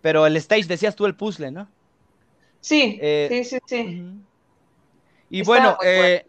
pero 0.00 0.26
el 0.26 0.36
stage, 0.36 0.64
decías 0.64 0.94
tú 0.94 1.06
el 1.06 1.14
puzzle, 1.14 1.50
¿no? 1.50 1.68
Sí, 2.60 2.98
eh, 3.00 3.28
sí, 3.30 3.44
sí, 3.44 3.58
sí. 3.66 4.02
Y 5.30 5.42
bueno, 5.42 5.76
eh, 5.82 6.26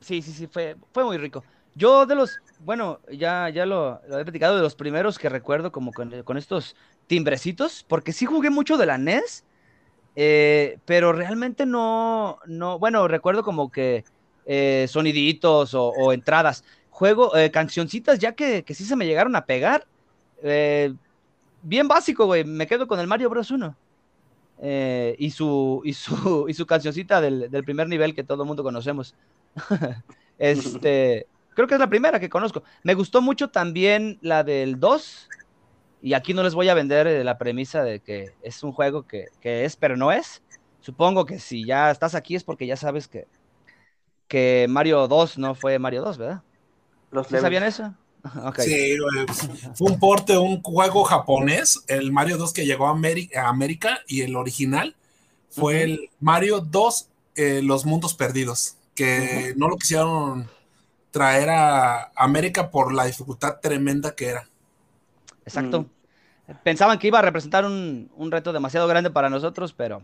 sí, 0.00 0.22
sí, 0.22 0.32
sí, 0.32 0.46
fue, 0.46 0.76
fue 0.92 1.04
muy 1.04 1.18
rico. 1.18 1.44
Yo 1.74 2.04
de 2.06 2.14
los, 2.14 2.40
bueno, 2.60 3.00
ya, 3.10 3.48
ya 3.48 3.64
lo, 3.64 4.00
lo, 4.08 4.18
he 4.18 4.24
platicado 4.24 4.56
de 4.56 4.62
los 4.62 4.74
primeros 4.74 5.18
que 5.18 5.28
recuerdo 5.28 5.72
como 5.72 5.92
con, 5.92 6.22
con, 6.22 6.36
estos 6.36 6.76
timbrecitos, 7.06 7.84
porque 7.88 8.12
sí 8.12 8.26
jugué 8.26 8.50
mucho 8.50 8.76
de 8.76 8.86
la 8.86 8.98
NES, 8.98 9.44
eh, 10.16 10.78
pero 10.84 11.12
realmente 11.12 11.66
no, 11.66 12.38
no, 12.46 12.78
bueno, 12.78 13.06
recuerdo 13.08 13.42
como 13.44 13.70
que 13.70 14.04
eh, 14.46 14.86
soniditos 14.88 15.74
o, 15.74 15.88
o, 15.88 16.12
entradas, 16.12 16.64
juego, 16.90 17.36
eh, 17.36 17.50
cancioncitas 17.50 18.18
ya 18.18 18.32
que, 18.32 18.62
que, 18.64 18.74
sí 18.74 18.84
se 18.84 18.96
me 18.96 19.06
llegaron 19.06 19.34
a 19.36 19.46
pegar, 19.46 19.86
eh, 20.42 20.92
bien 21.62 21.88
básico, 21.88 22.26
güey, 22.26 22.44
me 22.44 22.66
quedo 22.66 22.86
con 22.86 23.00
el 23.00 23.06
Mario 23.06 23.30
Bros. 23.30 23.50
1. 23.50 23.76
y, 25.18 25.30
su, 25.30 25.82
y, 25.84 25.92
su, 25.94 26.46
y 26.48 26.54
su 26.54 26.66
cancioncita 26.66 27.20
del, 27.20 27.50
del 27.50 27.64
primer 27.64 27.88
nivel 27.88 28.14
que 28.14 28.24
todo 28.24 28.42
el 28.42 28.46
mundo 28.46 28.62
conocemos. 28.62 29.14
este, 30.38 31.26
Creo 31.54 31.68
que 31.68 31.74
es 31.74 31.80
la 31.80 31.90
primera 31.90 32.20
que 32.20 32.30
conozco. 32.30 32.62
Me 32.82 32.94
gustó 32.94 33.20
mucho 33.20 33.50
también 33.50 34.18
la 34.22 34.44
del 34.44 34.78
2. 34.78 35.28
Y 36.02 36.14
aquí 36.14 36.32
no 36.32 36.42
les 36.42 36.54
voy 36.54 36.68
a 36.68 36.74
vender 36.74 37.06
eh, 37.06 37.24
la 37.24 37.36
premisa 37.36 37.82
de 37.82 38.00
que 38.00 38.32
es 38.42 38.62
un 38.62 38.72
juego 38.72 39.06
que, 39.06 39.26
que, 39.40 39.64
es, 39.64 39.76
pero 39.76 39.96
no 39.96 40.12
es. 40.12 40.42
Supongo 40.80 41.26
que 41.26 41.38
si 41.38 41.66
ya 41.66 41.90
estás 41.90 42.14
aquí 42.14 42.34
es 42.34 42.44
porque 42.44 42.66
ya 42.66 42.76
sabes 42.76 43.08
que, 43.08 43.26
que 44.28 44.66
Mario 44.70 45.06
2 45.08 45.36
no 45.38 45.54
fue 45.54 45.78
Mario 45.78 46.02
2, 46.02 46.16
¿verdad? 46.16 46.42
Los 47.10 47.26
¿Sí 47.26 47.38
¿Sabían 47.38 47.64
eso? 47.64 47.94
Okay. 48.44 48.66
Sí, 48.66 48.98
fue 49.74 49.92
un 49.92 49.98
porte, 49.98 50.36
un 50.36 50.60
juego 50.62 51.04
japonés, 51.04 51.82
el 51.86 52.12
Mario 52.12 52.36
2 52.36 52.52
que 52.52 52.66
llegó 52.66 52.86
a 52.86 52.90
América, 52.90 53.46
a 53.46 53.48
América 53.48 54.00
y 54.06 54.20
el 54.20 54.36
original 54.36 54.94
fue 55.48 55.74
uh 55.74 55.78
-huh. 55.78 55.82
el 55.84 56.10
Mario 56.20 56.60
2, 56.60 57.08
eh, 57.36 57.62
Los 57.62 57.86
Mundos 57.86 58.12
Perdidos, 58.12 58.76
que 58.94 59.06
uh 59.06 59.22
-huh. 59.22 59.56
no 59.56 59.68
lo 59.68 59.76
quisieron 59.78 60.50
traer 61.10 61.48
a 61.50 62.10
América 62.14 62.70
por 62.70 62.92
la 62.92 63.04
dificultad 63.04 63.58
tremenda 63.60 64.14
que 64.14 64.26
era. 64.28 64.48
Exacto. 65.44 65.82
Mm. 65.82 66.54
Pensaban 66.62 66.98
que 66.98 67.06
iba 67.06 67.20
a 67.20 67.22
representar 67.22 67.64
un, 67.64 68.10
un, 68.16 68.30
reto 68.30 68.52
demasiado 68.52 68.86
grande 68.88 69.10
para 69.10 69.30
nosotros, 69.30 69.72
pero 69.72 70.02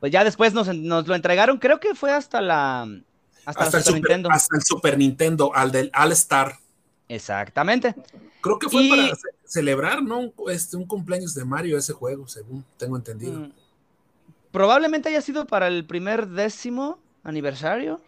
pues 0.00 0.12
ya 0.12 0.24
después 0.24 0.54
nos, 0.54 0.68
nos 0.74 1.06
lo 1.06 1.14
entregaron, 1.14 1.58
creo 1.58 1.80
que 1.80 1.94
fue 1.94 2.12
hasta 2.12 2.40
la 2.40 2.88
hasta, 3.46 3.64
hasta, 3.64 3.78
el, 3.78 3.84
Super, 3.84 4.00
Nintendo. 4.00 4.30
hasta 4.30 4.56
el 4.56 4.62
Super 4.62 4.98
Nintendo, 4.98 5.54
al 5.54 5.70
del 5.72 5.90
All 5.94 6.12
Star. 6.12 6.58
Exactamente. 7.08 7.94
Creo 8.40 8.58
que 8.58 8.68
fue 8.68 8.82
y... 8.82 8.90
para 8.90 9.18
celebrar, 9.46 10.02
¿no? 10.02 10.32
Este, 10.48 10.76
un 10.76 10.86
cumpleaños 10.86 11.34
de 11.34 11.44
Mario 11.44 11.78
ese 11.78 11.92
juego, 11.92 12.26
según 12.28 12.64
tengo 12.76 12.96
entendido. 12.96 13.40
Mm. 13.40 13.52
probablemente 14.50 15.08
haya 15.08 15.20
sido 15.20 15.46
para 15.46 15.68
el 15.68 15.84
primer 15.84 16.28
décimo 16.28 16.98
aniversario. 17.22 18.00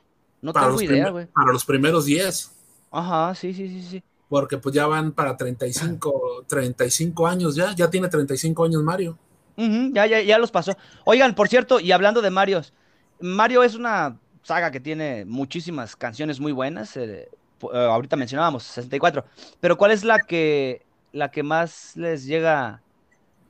No 0.42 0.53
Para 0.53 0.66
tengo 0.66 0.81
los, 0.81 0.83
idea, 0.90 1.11
güey. 1.11 1.27
para 1.27 1.53
los 1.53 1.64
primeros 1.64 2.05
10, 2.05 2.53
Ajá, 2.92 3.35
sí, 3.35 3.53
sí, 3.53 3.68
sí, 3.68 3.83
sí. 3.90 4.03
porque 4.29 4.59
pues 4.59 4.75
ya 4.75 4.87
van 4.87 5.12
para 5.12 5.37
35, 5.37 6.44
35 6.46 7.27
años 7.27 7.55
ya, 7.57 7.75
ya 7.75 7.90
tiene 7.90 8.09
35 8.09 8.64
años 8.64 8.83
Mario. 8.83 9.18
Ya, 9.57 10.05
ya, 10.07 10.20
ya 10.20 10.38
los 10.38 10.51
pasó. 10.51 10.77
Oigan, 11.05 11.35
por 11.35 11.49
cierto, 11.49 11.81
y 11.81 11.90
hablando 11.92 12.20
de 12.20 12.31
Marios, 12.31 12.75
Mario 13.20 13.62
es 13.62 13.75
una 13.75 14.18
saga 14.46 14.70
que 14.70 14.80
tiene 14.80 15.24
muchísimas 15.24 15.96
canciones 15.96 16.40
muy 16.40 16.52
buenas. 16.52 16.96
eh, 16.96 17.28
eh, 17.62 17.68
ahorita 17.72 18.16
mencionábamos 18.16 18.62
64, 18.64 19.24
pero 19.61 19.76
¿cuál 19.76 19.90
es 19.92 20.04
la 20.04 20.20
que 20.20 20.87
la 21.12 21.30
que 21.30 21.42
más 21.42 21.96
les 21.96 22.26
llega 22.26 22.82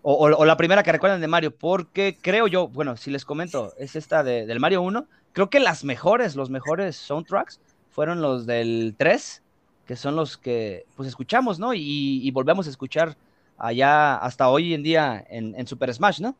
o 0.02 0.44
la 0.44 0.56
primera 0.56 0.82
que 0.82 0.92
recuerdan 0.92 1.20
de 1.20 1.28
Mario? 1.28 1.56
Porque 1.56 2.18
creo 2.20 2.46
yo, 2.46 2.68
bueno, 2.68 2.96
si 2.96 3.10
les 3.10 3.24
comento, 3.24 3.74
es 3.78 3.96
esta 3.96 4.22
de- 4.22 4.46
del 4.46 4.60
Mario 4.60 4.82
1. 4.82 5.08
Creo 5.32 5.50
que 5.50 5.60
las 5.60 5.84
mejores, 5.84 6.36
los 6.36 6.50
mejores 6.50 6.96
soundtracks 6.96 7.60
fueron 7.90 8.20
los 8.22 8.46
del 8.46 8.94
3, 8.98 9.42
que 9.84 9.96
son 9.96 10.16
los 10.16 10.38
que 10.38 10.86
pues 10.94 11.08
escuchamos, 11.08 11.58
¿no? 11.58 11.74
Y, 11.74 12.20
y 12.22 12.30
volvemos 12.30 12.66
a 12.66 12.70
escuchar 12.70 13.16
allá 13.58 14.16
hasta 14.16 14.48
hoy 14.48 14.74
en 14.74 14.82
día 14.82 15.24
en, 15.28 15.54
en 15.58 15.66
Super 15.66 15.92
Smash, 15.92 16.20
¿no? 16.20 16.36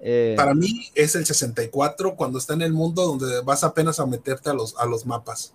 Eh, 0.00 0.34
Para 0.36 0.54
mí 0.54 0.90
es 0.94 1.14
el 1.14 1.26
64 1.26 2.16
cuando 2.16 2.38
está 2.38 2.54
en 2.54 2.62
el 2.62 2.72
mundo 2.72 3.06
donde 3.06 3.40
vas 3.42 3.64
apenas 3.64 4.00
a 4.00 4.06
meterte 4.06 4.50
a 4.50 4.54
los, 4.54 4.76
a 4.78 4.86
los 4.86 5.06
mapas. 5.06 5.52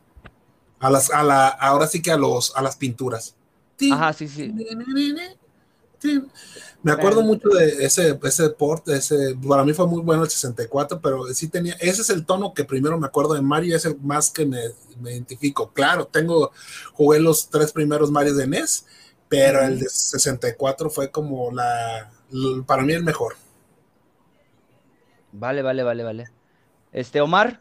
A 0.79 0.89
las, 0.89 1.09
a 1.11 1.23
la, 1.23 1.47
ahora 1.47 1.87
sí 1.87 2.01
que 2.01 2.11
a 2.11 2.17
los, 2.17 2.55
a 2.55 2.61
las 2.61 2.75
pinturas. 2.75 3.35
Ajá, 3.91 4.13
sí, 4.13 4.27
sí. 4.27 4.53
Me 6.83 6.91
acuerdo 6.91 7.23
mucho 7.23 7.49
de 7.49 7.83
ese, 7.85 8.19
ese 8.23 8.49
port, 8.51 8.87
ese, 8.89 9.35
para 9.47 9.63
mí 9.63 9.73
fue 9.73 9.87
muy 9.87 10.01
bueno 10.01 10.23
el 10.23 10.29
64, 10.29 11.01
pero 11.01 11.25
sí 11.33 11.47
tenía, 11.47 11.73
ese 11.79 12.03
es 12.03 12.09
el 12.11 12.25
tono 12.25 12.53
que 12.53 12.63
primero 12.63 12.99
me 12.99 13.07
acuerdo 13.07 13.33
de 13.33 13.41
Mario, 13.41 13.75
es 13.75 13.85
el 13.85 13.97
más 14.01 14.29
que 14.29 14.45
me, 14.45 14.59
me 15.01 15.13
identifico. 15.13 15.71
Claro, 15.73 16.05
tengo, 16.05 16.51
jugué 16.93 17.19
los 17.19 17.49
tres 17.49 17.71
primeros 17.71 18.11
Mario 18.11 18.35
de 18.35 18.45
NES, 18.45 18.85
pero 19.27 19.61
el 19.63 19.79
de 19.79 19.89
64 19.89 20.89
fue 20.91 21.09
como 21.09 21.51
la, 21.51 22.11
para 22.67 22.83
mí 22.83 22.93
el 22.93 23.03
mejor. 23.03 23.35
Vale, 25.37 25.61
vale, 25.61 25.83
vale, 25.83 26.03
vale. 26.03 26.25
Este, 26.91 27.19
Omar, 27.21 27.59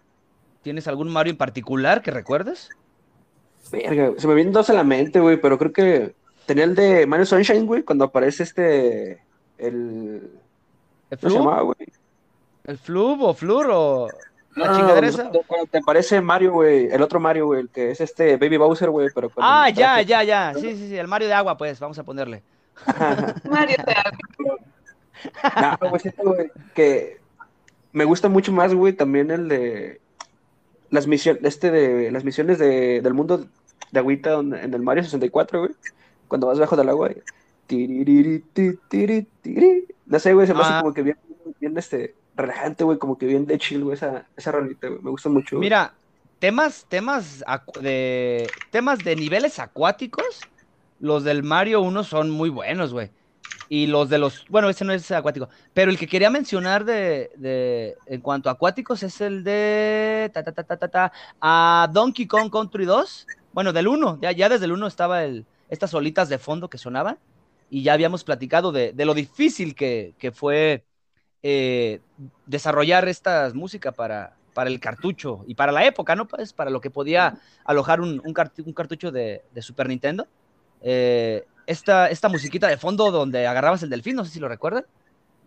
¿tienes 0.63 0.87
algún 0.87 1.09
Mario 1.11 1.33
en 1.33 1.37
particular 1.37 2.03
que 2.03 2.11
recuerdes? 2.11 2.69
Verga, 3.73 4.13
se 4.19 4.29
me 4.29 4.35
vienen 4.35 4.53
dos 4.53 4.71
a 4.71 4.75
la 4.75 4.85
mente, 4.85 5.21
güey, 5.21 5.41
pero 5.41 5.59
creo 5.59 5.73
que 5.73 6.15
tenía 6.47 6.65
el 6.65 6.75
de 6.75 7.07
Mario 7.07 7.27
Sunshine, 7.27 7.67
güey, 7.67 7.83
cuando 7.83 8.05
aparece 8.05 8.43
este. 8.45 9.23
El. 9.59 10.31
¿El 11.11 11.19
¿Cómo 11.19 11.31
se 11.33 11.39
llamaba, 11.39 11.63
güey? 11.63 11.77
¿El 12.65 12.79
Flub 12.79 13.23
o 13.23 13.35
Flur 13.35 13.67
o 13.71 14.09
la 14.57 14.67
No, 14.69 14.77
chingadera 14.77 15.01
no, 15.07 15.13
esa? 15.13 15.31
cuando- 15.47 15.67
te 15.71 15.79
aparece 15.79 16.21
Mario, 16.21 16.53
güey, 16.53 16.87
el 16.87 17.03
otro 17.03 17.19
Mario, 17.21 17.47
güey, 17.47 17.61
el 17.63 17.69
que 17.71 17.91
es 17.91 18.01
este 18.01 18.37
Baby 18.37 18.57
Bowser, 18.57 18.91
güey, 18.91 19.09
pero 19.15 19.29
con 19.31 19.43
Ah, 19.45 19.69
el 19.69 19.75
ya, 19.75 20.01
ya, 20.03 20.23
ya. 20.23 20.55
Sí, 20.55 20.77
sí, 20.77 20.89
sí, 20.89 20.97
el 20.97 21.09
Mario 21.09 21.29
de 21.29 21.35
agua, 21.35 21.57
pues, 21.57 21.79
vamos 21.81 21.99
a 21.99 22.05
ponerle. 22.05 22.43
Mario 23.51 23.77
te 23.85 23.95
habla. 23.97 24.19
No, 25.81 25.89
güey, 25.89 26.01
siento, 26.01 26.23
güey, 26.25 26.51
que 26.75 27.19
me 27.94 28.04
gusta 28.04 28.28
mucho 28.28 28.52
más, 28.52 28.74
güey, 28.74 28.92
también 28.92 29.30
el 29.30 29.48
de 29.48 30.00
las 30.90 31.07
misiones, 31.07 31.42
este 31.44 31.70
de 31.70 32.11
las 32.11 32.24
misiones 32.24 32.59
de, 32.59 33.00
del 33.00 33.14
mundo 33.14 33.46
de 33.90 33.98
agüita 34.00 34.30
donde- 34.33 34.61
en 34.62 34.74
el 34.74 34.83
Mario 34.83 35.02
64, 35.04 35.61
güey, 35.61 35.70
cuando 36.28 36.46
vas 36.48 36.59
bajo 36.59 36.76
del 36.76 36.90
agua. 36.90 37.11
y-. 37.11 37.22
No 40.07 40.18
sé, 40.18 40.35
güey, 40.35 40.46
se 40.46 40.54
me 40.54 40.61
hace 40.61 40.72
Ah. 40.74 40.80
como 40.83 40.92
que 40.92 41.02
bien, 41.02 41.16
bien 41.61 41.78
este, 41.78 42.14
relajante, 42.37 42.85
güey, 42.85 42.98
como 42.98 43.16
que 43.16 43.26
bien 43.26 43.46
de 43.46 43.59
chill, 43.59 43.83
güey, 43.85 43.94
esa, 43.94 44.26
esa 44.37 44.52
rolita, 44.52 44.88
güey, 44.88 45.00
me 45.02 45.11
gusta 45.11 45.28
mucho. 45.28 45.57
güey. 45.57 45.66
Mira, 45.66 45.94
temas, 46.38 46.87
temas 46.88 47.42
de 47.80 48.46
temas 48.70 48.98
de 48.98 49.16
niveles 49.16 49.59
acuáticos, 49.59 50.40
los 51.00 51.24
del 51.24 51.42
Mario 51.42 51.80
1 51.80 52.04
son 52.04 52.30
muy 52.30 52.50
buenos, 52.50 52.92
güey. 52.92 53.11
Y 53.68 53.87
los 53.87 54.09
de 54.11 54.18
los, 54.18 54.44
bueno, 54.48 54.68
ese 54.68 54.85
no 54.85 54.92
es 54.92 55.11
acuático, 55.11 55.48
pero 55.72 55.90
el 55.90 55.98
que 55.98 56.07
quería 56.07 56.29
mencionar 56.31 56.85
de, 56.85 57.31
de 57.37 57.96
en 58.07 58.20
cuanto 58.20 58.48
a 58.50 58.53
acuáticos 58.53 59.03
es 59.03 59.20
el 59.22 59.42
de 59.42 60.31
ta 60.35 60.42
ta 60.44 60.53
ta 60.53 60.64
ta 60.64 60.77
ta, 60.77 60.88
ta, 60.88 61.12
a 61.40 61.88
Donkey 61.92 62.27
Kong 62.27 62.50
Country 62.50 62.85
2. 62.85 63.27
Bueno, 63.53 63.72
del 63.72 63.88
1, 63.88 64.18
ya, 64.20 64.48
desde 64.48 64.64
el 64.66 64.72
1 64.72 64.87
estaba 64.87 65.24
el, 65.24 65.46
estas 65.68 65.94
olitas 65.94 66.29
de 66.29 66.38
fondo 66.38 66.68
que 66.68 66.77
sonaban 66.79 67.18
y 67.70 67.83
ya 67.83 67.94
habíamos 67.94 68.24
platicado 68.24 68.72
de, 68.72 68.92
de 68.92 69.05
lo 69.05 69.14
difícil 69.14 69.74
que, 69.74 70.14
que 70.18 70.31
fue 70.33 70.85
eh, 71.42 72.00
desarrollar 72.46 73.09
esta 73.09 73.50
música 73.55 73.92
para, 73.92 74.37
para 74.53 74.70
el 74.70 74.81
cartucho 74.81 75.44
y 75.46 75.55
para 75.55 75.72
la 75.72 75.85
época, 75.87 76.16
¿no? 76.16 76.27
Pues 76.29 76.53
para 76.53 76.70
lo 76.70 76.81
que 76.81 76.90
podía 76.90 77.37
alojar 77.64 78.00
un, 78.00 78.20
un, 78.24 78.35
cartu- 78.35 78.64
un 78.66 78.72
cartucho 78.72 79.11
de, 79.12 79.44
de 79.53 79.62
Super 79.62 79.88
Nintendo. 79.88 80.27
Eh, 80.87 81.47
esta, 81.66 82.11
esta 82.11 82.29
musiquita 82.29 82.68
de 82.68 82.77
fondo 82.77 83.11
donde 83.11 83.47
agarrabas 83.47 83.83
el 83.83 83.88
delfín, 83.88 84.16
no 84.16 84.25
sé 84.25 84.33
si 84.33 84.38
lo 84.38 84.49
recuerdan. 84.49 84.85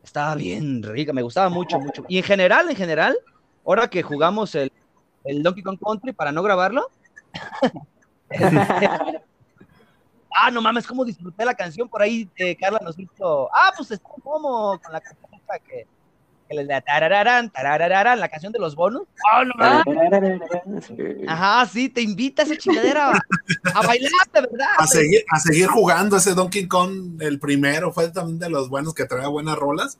Estaba 0.03 0.33
bien 0.35 0.81
rica, 0.81 1.13
me 1.13 1.21
gustaba 1.21 1.49
mucho, 1.49 1.79
mucho. 1.79 2.03
Y 2.07 2.17
en 2.17 2.23
general, 2.23 2.67
en 2.69 2.75
general, 2.75 3.15
ahora 3.63 3.87
que 3.87 4.01
jugamos 4.01 4.55
el, 4.55 4.71
el 5.23 5.43
Donkey 5.43 5.61
Kong 5.61 5.77
Country 5.79 6.13
para 6.13 6.31
no 6.31 6.41
grabarlo. 6.41 6.89
ah, 10.35 10.49
no 10.51 10.61
mames, 10.61 10.87
cómo 10.87 11.05
disfruté 11.05 11.45
la 11.45 11.53
canción. 11.53 11.87
Por 11.87 12.01
ahí 12.01 12.27
eh, 12.37 12.55
Carla 12.55 12.79
nos 12.83 12.95
dijo, 12.95 13.49
ah, 13.53 13.71
pues 13.77 13.91
está 13.91 14.09
como 14.09 14.79
con 14.79 14.91
la 14.91 15.01
canción 15.01 15.29
que, 15.67 15.87
que 16.47 16.55
les 16.55 16.67
da 16.67 16.81
tarararán, 16.81 17.49
tarararán, 17.51 18.19
la 18.19 18.29
canción 18.29 18.51
de 18.53 18.59
los 18.59 18.75
bonos. 18.75 19.03
No. 19.43 19.83
Ajá, 21.27 21.65
sí, 21.71 21.89
te 21.89 22.01
invita 22.01 22.43
esa 22.43 22.57
chingadera 22.57 23.11
a, 23.11 23.19
a 23.73 23.81
bailar, 23.85 24.11
de 24.33 24.41
verdad. 24.41 24.67
A 24.77 24.87
seguir, 24.87 25.23
a 25.29 25.39
seguir 25.39 25.67
jugando 25.67 26.17
ese 26.17 26.33
Donkey 26.33 26.67
Kong, 26.67 27.21
el 27.21 27.39
primero, 27.39 27.91
fue 27.91 28.09
también 28.09 28.39
de 28.39 28.49
los 28.49 28.69
buenos 28.69 28.93
que 28.93 29.05
traía 29.05 29.27
buenas 29.27 29.57
rolas. 29.57 29.97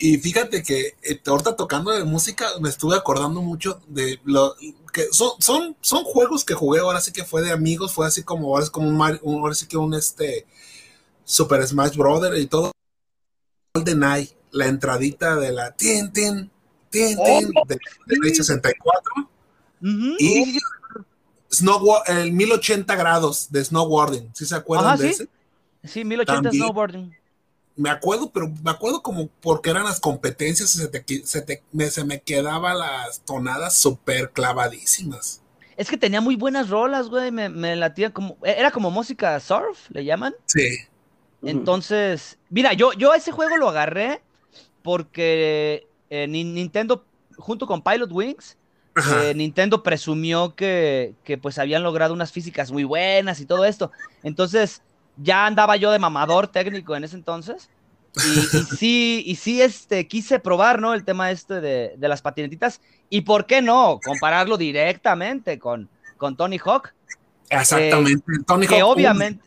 Y 0.00 0.18
fíjate 0.18 0.62
que 0.62 0.94
eh, 1.02 1.20
ahorita 1.26 1.56
tocando 1.56 1.90
de 1.90 2.04
música, 2.04 2.46
me 2.60 2.68
estuve 2.68 2.94
acordando 2.96 3.42
mucho 3.42 3.80
de 3.88 4.20
lo 4.24 4.54
que 4.92 5.06
son, 5.10 5.32
son, 5.40 5.76
son 5.80 6.04
juegos 6.04 6.44
que 6.44 6.54
jugué, 6.54 6.78
ahora 6.80 7.00
sí 7.00 7.10
que 7.10 7.24
fue 7.24 7.42
de 7.42 7.50
amigos, 7.50 7.92
fue 7.92 8.06
así 8.06 8.22
como, 8.22 8.48
ahora 8.48 8.62
es 8.64 8.70
como 8.70 8.86
un, 8.88 8.96
Mario- 8.96 9.20
un- 9.22 9.40
ahora 9.40 9.54
sí 9.54 9.66
que 9.66 9.76
un 9.76 9.94
este 9.94 10.46
Super 11.24 11.66
Smash 11.66 11.96
Brother 11.96 12.38
y 12.38 12.46
todo. 12.46 12.70
Golden 13.74 14.02
Eye, 14.04 14.30
la 14.52 14.66
entradita 14.66 15.36
de 15.36 15.52
la 15.52 15.72
tin, 15.72 16.12
tin, 16.12 16.50
tin, 16.90 17.22
tin, 17.22 17.48
de, 17.66 17.80
de 18.06 18.16
Play 18.18 18.34
64 18.34 19.30
Ujú, 19.82 20.18
y 20.18 20.58
Snowboard, 21.52 22.10
el 22.10 22.32
1080 22.32 22.96
grados 22.96 23.50
de 23.50 23.64
snowboarding, 23.64 24.30
¿sí 24.34 24.46
se 24.46 24.54
acuerdan 24.56 24.90
Ajá, 24.90 24.96
de 24.96 25.04
sí. 25.04 25.08
ese? 25.08 25.28
Sí, 25.84 26.04
1080 26.04 26.50
También. 26.50 26.52
snowboarding. 26.52 27.16
Me 27.76 27.90
acuerdo, 27.90 28.30
pero 28.30 28.48
me 28.62 28.70
acuerdo 28.72 29.02
como 29.02 29.28
porque 29.40 29.70
eran 29.70 29.84
las 29.84 30.00
competencias 30.00 30.74
y 30.74 30.78
se, 30.78 30.88
te 30.88 31.26
se, 31.26 31.42
te- 31.42 31.62
me, 31.72 31.88
se 31.90 32.04
me 32.04 32.20
quedaban 32.20 32.76
las 32.78 33.20
tonadas 33.20 33.74
súper 33.74 34.30
clavadísimas. 34.32 35.40
Es 35.76 35.88
que 35.88 35.96
tenía 35.96 36.20
muy 36.20 36.36
buenas 36.36 36.68
rolas, 36.68 37.08
güey. 37.08 37.30
Me, 37.30 37.48
me 37.48 37.74
latía 37.76 38.12
como. 38.12 38.36
Era 38.42 38.70
como 38.70 38.90
música 38.90 39.38
surf, 39.40 39.90
le 39.90 40.04
llaman. 40.04 40.34
Sí. 40.46 40.78
Entonces, 41.42 42.38
mira, 42.50 42.72
yo, 42.72 42.92
yo 42.92 43.14
ese 43.14 43.32
juego 43.32 43.56
lo 43.56 43.68
agarré 43.68 44.22
porque 44.82 45.86
eh, 46.10 46.26
Ni- 46.28 46.44
Nintendo, 46.44 47.04
junto 47.36 47.66
con 47.66 47.82
Pilot 47.82 48.10
Wings, 48.12 48.56
eh, 49.14 49.32
Nintendo 49.34 49.82
presumió 49.82 50.54
que, 50.56 51.14
que 51.22 51.38
pues 51.38 51.58
habían 51.58 51.82
logrado 51.84 52.12
unas 52.12 52.32
físicas 52.32 52.72
muy 52.72 52.84
buenas 52.84 53.40
y 53.40 53.46
todo 53.46 53.64
esto. 53.64 53.92
Entonces, 54.24 54.82
ya 55.16 55.46
andaba 55.46 55.76
yo 55.76 55.92
de 55.92 55.98
mamador 55.98 56.48
técnico 56.48 56.96
en 56.96 57.04
ese 57.04 57.16
entonces. 57.16 57.70
Y, 58.16 58.38
y 58.40 58.62
sí, 58.76 59.22
y 59.24 59.36
sí 59.36 59.62
este, 59.62 60.08
quise 60.08 60.40
probar, 60.40 60.80
¿no? 60.80 60.94
El 60.94 61.04
tema 61.04 61.30
este 61.30 61.60
de, 61.60 61.94
de 61.96 62.08
las 62.08 62.22
patinetitas. 62.22 62.80
Y 63.08 63.20
por 63.20 63.46
qué 63.46 63.62
no, 63.62 64.00
compararlo 64.02 64.56
directamente 64.56 65.58
con, 65.58 65.88
con 66.16 66.36
Tony 66.36 66.58
Hawk, 66.58 66.92
Exactamente. 67.50 68.24
Tony 68.46 68.66
que 68.66 68.80
Hawk 68.80 68.90
obviamente, 68.90 69.44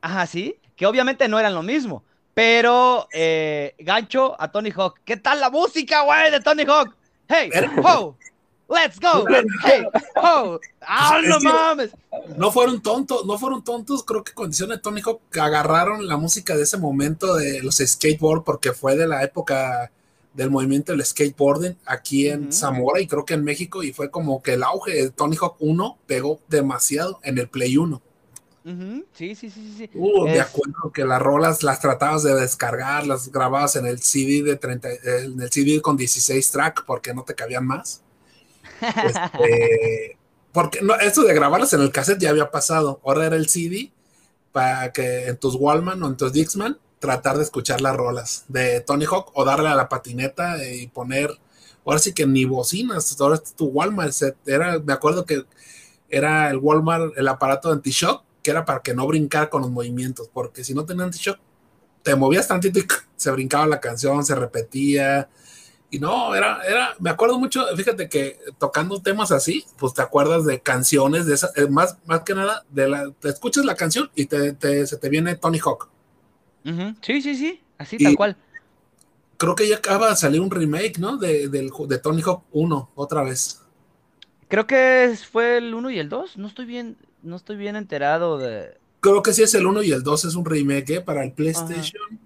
ajá, 0.00 0.26
sí, 0.26 0.56
que 0.76 0.86
obviamente 0.86 1.28
no 1.28 1.38
eran 1.38 1.54
lo 1.54 1.62
mismo. 1.62 2.04
Pero 2.34 3.08
eh, 3.12 3.74
gancho 3.78 4.40
a 4.40 4.50
Tony 4.50 4.70
Hawk. 4.70 5.00
¿Qué 5.04 5.16
tal 5.16 5.40
la 5.40 5.50
música, 5.50 6.02
güey, 6.02 6.30
de 6.30 6.40
Tony 6.40 6.64
Hawk? 6.64 6.94
Hey, 7.28 7.50
ho, 7.82 8.16
let's 8.68 8.98
go. 9.00 9.24
Hey, 9.64 9.84
ho. 10.16 10.60
Ah, 10.80 11.20
no 11.24 11.38
mames. 11.40 11.90
No 12.36 12.50
fueron 12.50 12.82
tontos, 12.82 13.24
no 13.24 13.38
fueron 13.38 13.62
tontos, 13.62 14.02
creo 14.04 14.24
que 14.24 14.32
condición 14.32 14.70
de 14.70 14.78
Tony 14.78 15.00
Hawk 15.00 15.20
que 15.30 15.40
agarraron 15.40 16.06
la 16.06 16.16
música 16.16 16.56
de 16.56 16.64
ese 16.64 16.76
momento 16.76 17.36
de 17.36 17.62
los 17.62 17.76
skateboard 17.76 18.42
porque 18.42 18.72
fue 18.72 18.96
de 18.96 19.06
la 19.06 19.22
época 19.22 19.90
del 20.34 20.50
movimiento 20.50 20.92
del 20.92 21.04
skateboarding 21.04 21.76
aquí 21.86 22.28
en. 22.28 22.52
Zamora 22.52 23.00
y 23.00 23.06
creo 23.06 23.24
que 23.24 23.34
en 23.34 23.44
México 23.44 23.82
y 23.82 23.92
fue 23.92 24.10
como 24.10 24.42
que 24.42 24.54
el 24.54 24.64
auge 24.64 24.92
de 24.92 25.10
Tony 25.10 25.36
Hawk 25.40 25.56
1 25.60 25.98
pegó 26.06 26.40
demasiado 26.48 27.20
en 27.22 27.38
el 27.38 27.48
Play 27.48 27.76
1. 27.76 28.02
Ujú, 28.64 29.06
Sí, 29.12 29.34
sí, 29.34 29.50
sí, 29.50 29.60
sí. 29.76 29.86
sí. 29.86 29.90
Uh, 29.92 30.28
de 30.28 30.40
Es- 30.40 30.40
acuerdo 30.40 30.90
que 30.92 31.04
las 31.04 31.22
rolas 31.22 31.62
las 31.62 31.80
tratabas 31.80 32.24
de 32.24 32.34
descargar, 32.34 33.06
las 33.06 33.30
grababas 33.30 33.76
en 33.76 33.86
el 33.86 34.00
CD 34.02 34.42
de 34.42 34.56
30, 34.56 34.90
eh, 34.90 34.98
en 35.26 35.40
el 35.40 35.50
CD 35.52 35.80
con 35.80 35.96
16 35.96 36.50
track 36.50 36.84
porque 36.84 37.14
no 37.14 37.22
te 37.24 37.34
cabían 37.36 37.64
más. 37.66 38.02
Este, 39.00 40.18
porque 40.52 40.80
no, 40.82 40.94
esto 40.96 41.22
de 41.24 41.34
grabarlas 41.34 41.72
en 41.74 41.82
el 41.82 41.92
cassette 41.92 42.20
ya 42.20 42.30
había 42.30 42.50
pasado. 42.50 43.00
Ahora 43.04 43.26
era 43.26 43.36
el 43.36 43.48
CD 43.48 43.92
para 44.52 44.92
que 44.92 45.28
en 45.28 45.36
tus 45.38 45.56
Wallman 45.56 46.02
o 46.02 46.08
en 46.08 46.16
tus 46.16 46.32
Dixman 46.32 46.78
tratar 47.00 47.36
de 47.38 47.44
escuchar 47.44 47.80
las 47.80 47.96
rolas 47.96 48.44
de 48.48 48.80
Tony 48.80 49.04
Hawk 49.06 49.30
o 49.34 49.44
darle 49.44 49.68
a 49.68 49.74
la 49.74 49.88
patineta 49.88 50.64
y 50.66 50.86
poner. 50.88 51.30
Ahora 51.86 51.98
sí 51.98 52.14
que 52.14 52.26
ni 52.26 52.44
bocinas, 52.46 53.20
ahora 53.20 53.36
es 53.36 53.54
tu 53.54 53.66
Walmart. 53.66 54.14
Era, 54.46 54.78
me 54.80 54.92
acuerdo 54.94 55.26
que 55.26 55.44
era 56.08 56.50
el 56.50 56.58
Walmart, 56.58 57.16
el 57.16 57.28
aparato 57.28 57.68
de 57.68 57.74
anti-shock, 57.76 58.22
que 58.44 58.50
era 58.52 58.64
para 58.64 58.80
que 58.82 58.94
no 58.94 59.06
brincar 59.08 59.48
con 59.50 59.62
los 59.62 59.70
movimientos, 59.72 60.28
porque 60.32 60.62
si 60.62 60.74
no 60.74 60.84
tenía 60.84 61.04
anti-shock, 61.04 61.38
te 62.02 62.14
movías 62.14 62.46
tantito 62.46 62.78
y 62.78 62.86
se 63.16 63.30
brincaba 63.32 63.66
la 63.66 63.80
canción, 63.80 64.24
se 64.24 64.34
repetía. 64.36 65.28
Y 65.90 65.98
no, 65.98 66.34
era, 66.34 66.60
era, 66.66 66.94
me 66.98 67.08
acuerdo 67.10 67.38
mucho, 67.38 67.64
fíjate 67.76 68.08
que 68.08 68.38
tocando 68.58 69.00
temas 69.00 69.32
así, 69.32 69.64
pues 69.78 69.94
te 69.94 70.02
acuerdas 70.02 70.44
de 70.44 70.60
canciones, 70.60 71.24
de 71.24 71.34
esas, 71.34 71.56
eh, 71.56 71.68
más, 71.68 71.96
más 72.04 72.20
que 72.20 72.34
nada, 72.34 72.64
de 72.70 72.88
la, 72.88 73.10
te 73.12 73.28
escuchas 73.30 73.64
la 73.64 73.76
canción 73.76 74.10
y 74.14 74.26
te, 74.26 74.52
te- 74.52 74.86
se 74.86 74.96
te 74.98 75.08
viene 75.08 75.36
Tony 75.36 75.58
Hawk. 75.64 75.88
Sí, 77.02 77.22
sí, 77.22 77.34
sí, 77.36 77.62
así 77.78 77.96
Y- 77.98 78.04
tal 78.04 78.16
cual. 78.16 78.36
Creo 79.36 79.54
que 79.54 79.68
ya 79.68 79.76
acaba 79.76 80.10
de 80.10 80.16
salir 80.16 80.40
un 80.40 80.50
remake, 80.50 80.98
¿no? 80.98 81.16
De, 81.16 81.48
del 81.48 81.70
ju- 81.70 81.86
de 81.86 81.98
Tony 81.98 82.22
Hawk 82.22 82.44
1, 82.52 82.90
otra 82.94 83.22
vez. 83.22 83.60
Creo 84.48 84.66
que 84.66 85.16
fue 85.32 85.56
el 85.58 85.74
1 85.74 85.90
y 85.90 85.98
el 85.98 86.08
2. 86.08 86.36
No 86.38 86.46
estoy 86.46 86.66
bien, 86.66 86.96
no 87.24 87.36
estoy 87.36 87.56
bien 87.56 87.76
enterado 87.76 88.38
de. 88.38 88.78
Creo 89.00 89.22
que 89.22 89.32
sí 89.32 89.42
es 89.42 89.54
el 89.54 89.66
1 89.66 89.82
y 89.82 89.92
el 89.92 90.02
2 90.02 90.24
es 90.26 90.34
un 90.34 90.44
remake 90.44 90.90
¿eh? 90.96 91.00
para 91.00 91.24
el 91.24 91.32
PlayStation 91.32 92.18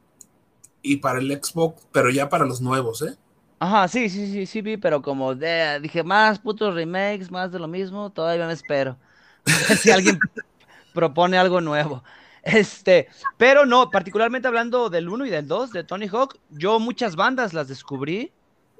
y 0.83 0.97
para 0.97 1.19
el 1.19 1.31
Xbox, 1.43 1.87
pero 1.93 2.11
ya 2.11 2.29
para 2.29 2.45
los 2.45 2.61
nuevos, 2.61 3.03
¿eh? 3.03 3.17
Ajá, 3.61 3.89
sí, 3.89 4.09
sí, 4.09 4.31
sí, 4.31 4.47
sí 4.47 4.63
vi, 4.63 4.77
pero 4.77 5.03
como 5.03 5.35
de- 5.35 5.81
dije, 5.81 6.05
más 6.05 6.39
putos 6.39 6.75
remakes, 6.75 7.31
más 7.31 7.51
de 7.51 7.59
lo 7.59 7.67
mismo, 7.67 8.11
todavía 8.11 8.47
me 8.47 8.53
espero. 8.53 8.97
Si 9.81 9.91
alguien 9.91 10.19
propone 10.95 11.37
algo 11.39 11.61
nuevo. 11.61 12.05
Este, 12.43 13.09
pero 13.37 13.67
no, 13.67 13.91
particularmente 13.91 14.47
hablando 14.47 14.89
del 14.89 15.09
1 15.09 15.27
y 15.27 15.31
del 15.31 15.49
2 15.49 15.73
de 15.73 15.85
Tony 15.85 16.07
Hawk, 16.07 16.39
yo 16.51 16.79
muchas 16.79 17.17
bandas 17.17 17.53
las 17.53 17.67
descubrí 17.67 18.33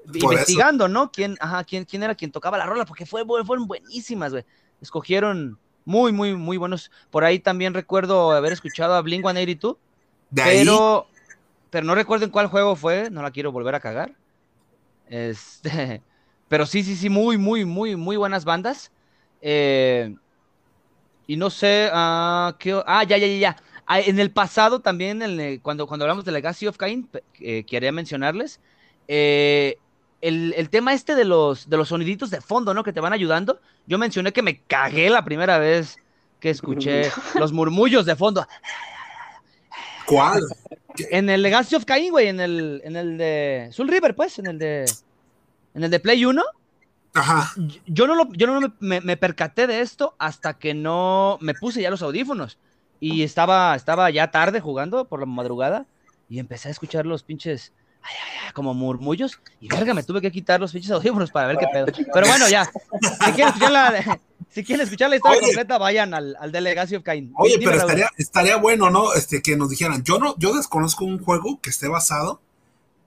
Por 0.05 0.33
investigando, 0.33 0.87
¿no? 0.87 1.11
¿Quién, 1.11 1.35
ajá, 1.41 1.65
quién, 1.65 1.83
quién 1.83 2.03
era 2.03 2.15
quien 2.15 2.31
tocaba 2.31 2.57
la 2.57 2.65
rola? 2.65 2.85
Porque 2.85 3.05
fue, 3.05 3.25
fueron 3.25 3.67
buenísimas, 3.67 4.31
güey. 4.31 4.45
Escogieron 4.81 5.59
muy, 5.89 6.11
muy, 6.11 6.35
muy 6.35 6.57
buenos. 6.57 6.91
Por 7.09 7.23
ahí 7.23 7.39
también 7.39 7.73
recuerdo 7.73 8.31
haber 8.31 8.53
escuchado 8.53 8.93
a 8.93 9.01
Blink 9.01 9.23
182, 9.23 9.77
De 10.31 10.41
ahí, 10.41 10.87
pero, 10.93 11.11
pero 11.71 11.85
no 11.87 11.95
recuerdo 11.95 12.25
en 12.25 12.31
cuál 12.31 12.47
juego 12.47 12.75
fue, 12.75 13.09
no 13.11 13.21
la 13.23 13.31
quiero 13.31 13.51
volver 13.51 13.75
a 13.75 13.79
cagar. 13.81 14.17
Este, 15.05 16.03
pero 16.49 16.65
sí, 16.67 16.83
sí, 16.83 16.95
sí, 16.95 17.09
muy, 17.09 17.37
muy, 17.37 17.65
muy, 17.65 17.95
muy 17.95 18.17
buenas 18.17 18.45
bandas. 18.45 18.93
Eh, 19.41 20.15
y 21.27 21.37
no 21.37 21.49
sé, 21.49 21.89
ah, 21.93 22.55
qué 22.59 22.81
ah, 22.85 23.03
ya, 23.03 23.17
ya, 23.17 23.27
ya, 23.27 23.37
ya. 23.37 23.57
Ah, 23.85 23.99
en 24.01 24.19
el 24.19 24.31
pasado 24.33 24.81
también, 24.81 25.21
en 25.21 25.39
el- 25.39 25.61
cuando, 25.61 25.87
cuando 25.87 26.05
hablamos 26.05 26.25
de 26.25 26.31
Legacy 26.31 26.67
of 26.67 26.77
Kain, 26.77 27.09
eh, 27.39 27.65
quería 27.65 27.91
mencionarles, 27.91 28.61
eh, 29.07 29.81
el, 30.21 30.53
el 30.57 30.69
tema 30.69 30.93
este 30.93 31.15
de 31.15 31.25
los, 31.25 31.69
de 31.69 31.77
los 31.77 31.89
soniditos 31.89 32.29
de 32.29 32.41
fondo, 32.41 32.73
¿no? 32.73 32.83
Que 32.83 32.93
te 32.93 32.99
van 32.99 33.13
ayudando. 33.13 33.59
Yo 33.87 33.97
mencioné 33.97 34.31
que 34.33 34.41
me 34.41 34.59
cagué 34.61 35.09
la 35.09 35.23
primera 35.23 35.57
vez 35.59 35.97
que 36.39 36.49
escuché 36.49 37.11
los 37.35 37.51
murmullos 37.53 38.05
de 38.05 38.15
fondo. 38.15 38.45
¿cuál? 40.05 40.41
En 41.11 41.29
el 41.29 41.41
Legacy 41.41 41.75
of 41.75 41.85
Kain, 41.85 42.11
güey, 42.11 42.27
en 42.27 42.39
el, 42.39 42.81
en 42.83 42.95
el 42.95 43.17
de 43.17 43.69
Soul 43.71 43.87
River, 43.89 44.15
pues, 44.15 44.39
en 44.39 44.47
el 44.47 44.57
de, 44.59 44.85
en 45.75 45.83
el 45.83 45.89
de 45.91 45.99
Play 45.99 46.25
1. 46.25 46.43
Ajá. 47.13 47.51
Yo- 47.57 47.79
Yo 47.85 48.07
no, 48.07 48.15
lo, 48.15 48.31
yo 48.33 48.47
no 48.47 48.59
me, 48.59 48.71
me- 48.79 49.01
me 49.01 49.17
percaté 49.17 49.67
de 49.67 49.81
esto 49.81 50.15
hasta 50.19 50.55
que 50.57 50.73
no 50.73 51.37
me 51.41 51.53
puse 51.53 51.81
ya 51.81 51.89
los 51.89 52.01
audífonos. 52.01 52.57
Y 52.99 53.23
estaba, 53.23 53.75
estaba 53.75 54.09
ya 54.09 54.29
tarde 54.31 54.59
jugando 54.59 55.05
por 55.05 55.19
la 55.21 55.25
madrugada 55.25 55.85
y 56.29 56.39
empecé 56.39 56.67
a 56.67 56.71
escuchar 56.71 57.05
los 57.05 57.23
pinches 57.23 57.71
ay, 58.01 58.15
ay, 58.25 58.37
ay, 58.47 58.51
como 58.53 58.73
murmullos. 58.73 59.39
Y 59.61 59.67
verga, 59.67 59.93
me 59.93 60.03
tuve 60.03 60.21
que 60.21 60.31
quitar 60.31 60.59
los 60.59 60.71
pinches 60.71 60.91
audífonos 60.91 61.31
para 61.31 61.47
ver 61.47 61.57
qué 61.57 61.67
pedo. 61.71 61.85
Pero 62.13 62.27
bueno, 62.27 62.47
ya. 62.49 62.65
Si 62.65 63.31
quieren 63.33 63.47
escuchar 63.47 63.71
la, 63.71 64.19
si 64.49 64.63
quieren 64.63 64.83
escuchar 64.83 65.09
la 65.09 65.15
historia 65.17 65.37
Oye. 65.39 65.47
completa, 65.47 65.77
vayan 65.77 66.13
al, 66.13 66.35
al 66.39 66.51
de 66.51 66.61
Legacy 66.61 66.95
of 66.95 67.03
Kain. 67.03 67.31
Oye, 67.37 67.57
Dime, 67.57 67.71
pero 67.71 67.81
estaría, 67.83 68.09
estaría 68.17 68.55
bueno, 68.57 68.89
¿no? 68.89 69.13
Este, 69.13 69.41
que 69.41 69.55
nos 69.55 69.69
dijeran, 69.69 70.03
yo 70.03 70.17
no, 70.19 70.35
yo 70.37 70.53
desconozco 70.55 71.05
un 71.05 71.23
juego 71.23 71.59
que 71.61 71.69
esté 71.69 71.87
basado 71.87 72.41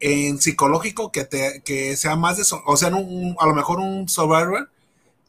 en 0.01 0.41
psicológico 0.41 1.13
que 1.13 1.25
te, 1.25 1.63
que 1.65 1.97
sea 1.97 2.17
más 2.17 2.37
de, 2.37 2.45
o 2.67 2.77
sea, 2.77 2.89
un- 2.89 3.37
a 3.39 3.47
lo 3.47 3.55
mejor 3.55 3.79
un 3.79 4.09
survivor 4.09 4.69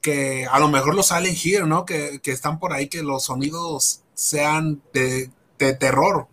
que 0.01 0.47
a 0.51 0.59
lo 0.59 0.68
mejor 0.68 0.95
los 0.95 1.07
Silent 1.07 1.38
Hill, 1.45 1.68
¿no? 1.70 1.86
Que, 1.86 2.20
que 2.22 2.32
están 2.32 2.59
por 2.59 2.74
ahí, 2.74 2.88
que 2.88 3.03
los 3.03 3.24
sonidos 3.26 4.01
sean 4.16 4.82
de, 4.93 5.30
de 5.59 5.74
terror. 5.76 6.28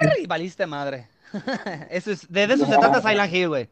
Y 0.00 0.26
valiste 0.26 0.66
madre. 0.66 1.08
Eso 1.90 2.12
es, 2.12 2.30
de, 2.30 2.46
de 2.46 2.54
eso 2.54 2.66
se 2.66 2.78
trata 2.78 3.00
Silent 3.02 3.32
Hill, 3.32 3.48
güey. 3.48 3.68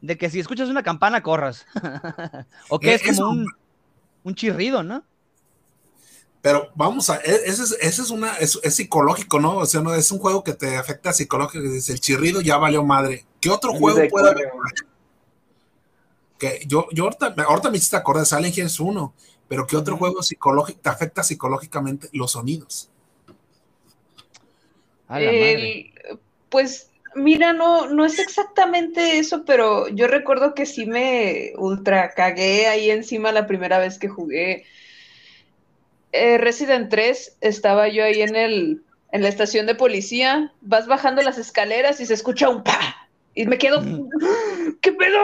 De 0.00 0.16
que 0.16 0.30
si 0.30 0.40
escuchas 0.40 0.68
una 0.68 0.82
campana, 0.82 1.22
corras. 1.22 1.66
o 2.68 2.78
que 2.80 2.92
Eh, 2.92 2.94
es 2.94 3.02
como 3.02 3.30
un, 3.30 3.46
un 4.24 4.34
chirrido, 4.34 4.82
¿no? 4.82 5.04
Pero 6.42 6.70
vamos 6.76 7.10
a, 7.10 7.16
e- 7.16 7.42
ese 7.46 7.62
es, 7.64 7.76
ese 7.80 8.02
es 8.02 8.10
una, 8.10 8.34
es, 8.36 8.58
es 8.62 8.76
psicológico, 8.76 9.40
¿no? 9.40 9.56
O 9.58 9.66
sea, 9.66 9.80
no 9.80 9.94
es 9.94 10.10
un 10.12 10.18
juego 10.18 10.44
que 10.44 10.54
te 10.54 10.76
afecta 10.76 11.12
psicológico. 11.12 11.64
Dice, 11.64 11.92
el 11.92 12.00
chirrido 12.00 12.40
ya 12.40 12.56
valió 12.56 12.84
madre. 12.84 13.26
¿Qué 13.40 13.50
otro 13.50 13.72
Es 13.72 13.78
juego 13.80 13.98
de 14.00 14.08
puede 14.08 14.30
haber? 14.30 14.50
Que 16.38 16.62
yo, 16.66 16.86
yo 16.92 17.04
ahorita, 17.04 17.34
ahorita 17.48 17.70
me 17.70 17.78
hiciste 17.78 17.96
acordar 17.96 18.24
de 18.24 18.26
Silent 18.28 18.56
Hill 18.56 18.66
es 18.66 18.78
uno, 18.80 19.14
pero 19.48 19.66
¿qué 19.66 19.76
otro 19.76 19.96
juego 19.96 20.22
psicológico 20.22 20.78
te 20.82 20.88
afecta 20.90 21.22
psicológicamente 21.22 22.08
los 22.12 22.32
sonidos? 22.32 22.90
El- 25.08 25.90
pues 26.48 26.90
mira, 27.14 27.52
no, 27.52 27.88
no 27.88 28.04
es 28.04 28.18
exactamente 28.18 29.18
eso, 29.18 29.44
pero 29.44 29.88
yo 29.88 30.06
recuerdo 30.06 30.54
que 30.54 30.66
sí 30.66 30.86
me 30.86 31.52
ultra 31.56 32.12
cagué 32.14 32.66
ahí 32.66 32.90
encima 32.90 33.32
la 33.32 33.46
primera 33.46 33.78
vez 33.78 33.98
que 33.98 34.08
jugué 34.08 34.64
eh, 36.12 36.38
Resident 36.38 36.90
3. 36.90 37.36
Estaba 37.40 37.88
yo 37.88 38.04
ahí 38.04 38.22
en 38.22 38.36
el, 38.36 38.82
en 39.12 39.22
la 39.22 39.28
estación 39.28 39.66
de 39.66 39.74
policía, 39.74 40.52
vas 40.60 40.86
bajando 40.86 41.22
las 41.22 41.38
escaleras 41.38 42.00
y 42.00 42.06
se 42.06 42.14
escucha 42.14 42.48
un 42.48 42.62
pa. 42.62 43.08
Y 43.34 43.46
me 43.46 43.58
quedo, 43.58 43.82
¿qué 44.80 44.92
pedo? 44.92 45.18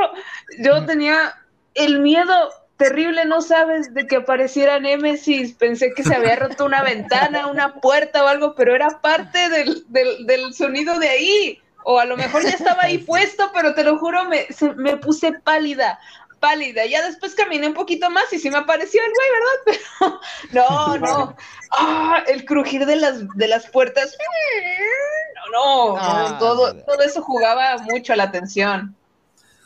Yo 0.58 0.84
tenía 0.84 1.34
el 1.74 2.00
miedo 2.00 2.50
terrible, 2.82 3.24
no 3.24 3.40
sabes, 3.42 3.94
de 3.94 4.06
que 4.06 4.16
apareciera 4.16 4.78
Nemesis. 4.80 5.54
Pensé 5.54 5.92
que 5.94 6.02
se 6.02 6.14
había 6.14 6.36
roto 6.36 6.64
una 6.64 6.82
ventana, 6.82 7.46
una 7.46 7.74
puerta 7.80 8.24
o 8.24 8.28
algo, 8.28 8.54
pero 8.54 8.74
era 8.74 9.00
parte 9.00 9.48
del, 9.48 9.84
del, 9.88 10.26
del 10.26 10.52
sonido 10.54 10.98
de 10.98 11.08
ahí. 11.08 11.58
O 11.84 11.98
a 11.98 12.04
lo 12.04 12.16
mejor 12.16 12.42
ya 12.42 12.50
estaba 12.50 12.82
ahí 12.84 12.98
puesto, 13.06 13.50
pero 13.54 13.74
te 13.74 13.84
lo 13.84 13.98
juro, 13.98 14.24
me, 14.24 14.46
se- 14.52 14.74
me 14.74 14.96
puse 14.96 15.32
pálida, 15.32 15.98
pálida. 16.40 16.86
Ya 16.86 17.02
después 17.06 17.34
caminé 17.34 17.66
un 17.68 17.74
poquito 17.74 18.10
más 18.10 18.32
y 18.32 18.38
sí 18.38 18.50
me 18.50 18.58
apareció 18.58 19.00
el 19.04 19.12
güey, 19.12 19.28
¿verdad? 19.30 20.20
Pero 20.50 20.62
no, 20.64 20.98
no. 20.98 21.36
Ah, 21.72 22.22
el 22.26 22.44
crujir 22.44 22.84
de 22.86 22.96
las, 22.96 23.26
de 23.36 23.48
las 23.48 23.66
puertas. 23.70 24.16
No, 25.52 25.94
no, 25.94 25.96
Ah, 25.98 26.36
todo, 26.38 26.74
todo 26.84 27.00
eso 27.02 27.22
jugaba 27.22 27.78
mucho 27.78 28.12
a 28.12 28.16
la 28.16 28.24
atención. 28.24 28.96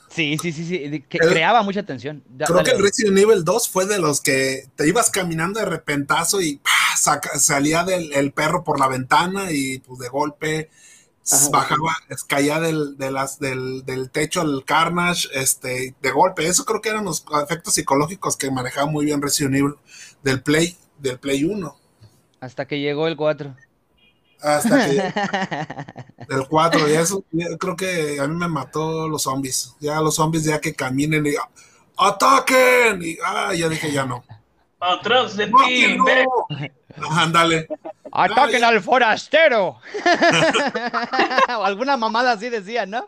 Sí, 0.09 0.39
sí, 0.41 0.53
sí, 0.53 0.65
sí. 0.65 1.05
Que 1.09 1.19
El- 1.19 1.31
creaba 1.31 1.63
mucha 1.63 1.83
tensión. 1.85 2.23
Da- 2.29 2.47
Creo 2.47 2.59
dale, 2.59 2.71
que 2.71 2.77
el. 2.77 2.83
Resident 2.83 3.19
Evil 3.19 3.45
2 3.45 3.69
fue 3.69 3.87
de 3.87 3.99
los 3.99 4.21
que 4.21 4.69
te 4.77 4.87
ibas 4.89 5.11
caminando 5.11 5.61
de 5.61 5.67
repentazo 5.67 6.41
y 6.41 6.57
¡pah! 6.57 6.97
saca- 6.97 7.39
salía 7.39 7.85
del 7.85 8.13
el 8.13 8.33
perro 8.33 8.65
por 8.65 8.79
la 8.81 8.89
ventana 8.89 9.51
y 9.53 9.79
pues 9.81 9.99
de 10.01 10.09
golpe 10.09 10.71
Ajá. 11.31 11.49
bajaba, 11.51 11.97
caía 12.29 12.61
del, 12.61 12.97
de 12.97 13.11
las, 13.11 13.41
del, 13.41 13.85
del 13.85 14.11
techo 14.11 14.43
el 14.43 14.65
Carnage, 14.65 15.29
este, 15.35 15.95
de 16.01 16.11
golpe. 16.13 16.47
Eso 16.47 16.65
creo 16.65 16.81
que 16.81 16.89
eran 16.91 17.05
los 17.05 17.25
efectos 17.43 17.75
psicológicos 17.75 18.37
que 18.37 18.51
manejaba 18.51 18.87
muy 18.91 19.05
bien 19.05 19.21
Resident 19.21 19.57
Evil 19.57 19.75
del 20.23 20.41
Play, 20.43 20.77
del 20.99 21.19
Play 21.19 21.45
1. 21.45 21.77
Hasta 22.41 22.67
que 22.67 22.79
llegó 22.81 23.09
el 23.09 23.17
4. 23.17 23.57
Hasta 24.43 24.87
que 24.87 25.13
el 26.35 26.47
4, 26.49 26.89
ya 26.89 27.01
eso, 27.01 27.25
ya 27.33 27.57
creo 27.59 27.77
que 27.77 28.21
a 28.21 28.27
mí 28.27 28.37
me 28.37 28.49
mató 28.49 29.09
los 29.09 29.23
zombies. 29.23 29.75
Ya 29.81 30.01
los 30.01 30.15
zombies, 30.17 30.45
ya 30.45 30.61
que 30.61 30.75
caminen 30.75 31.27
y 31.27 31.35
¡ataquen! 31.97 33.03
Y 33.03 33.19
ah, 33.25 33.55
ya 33.55 33.69
dije, 33.69 33.93
ya 33.93 34.05
no. 34.05 34.25
Atrás 34.79 35.37
de 35.37 35.47
ti. 35.47 35.97
Ándale. 37.11 37.67
¡Ataquen 38.13 38.65
Ah, 38.65 38.69
al 38.69 38.81
forastero! 38.81 39.79
o 41.59 41.65
alguna 41.65 41.97
mamada 41.97 42.33
así 42.33 42.49
decía, 42.49 42.87
¿no? 42.87 43.05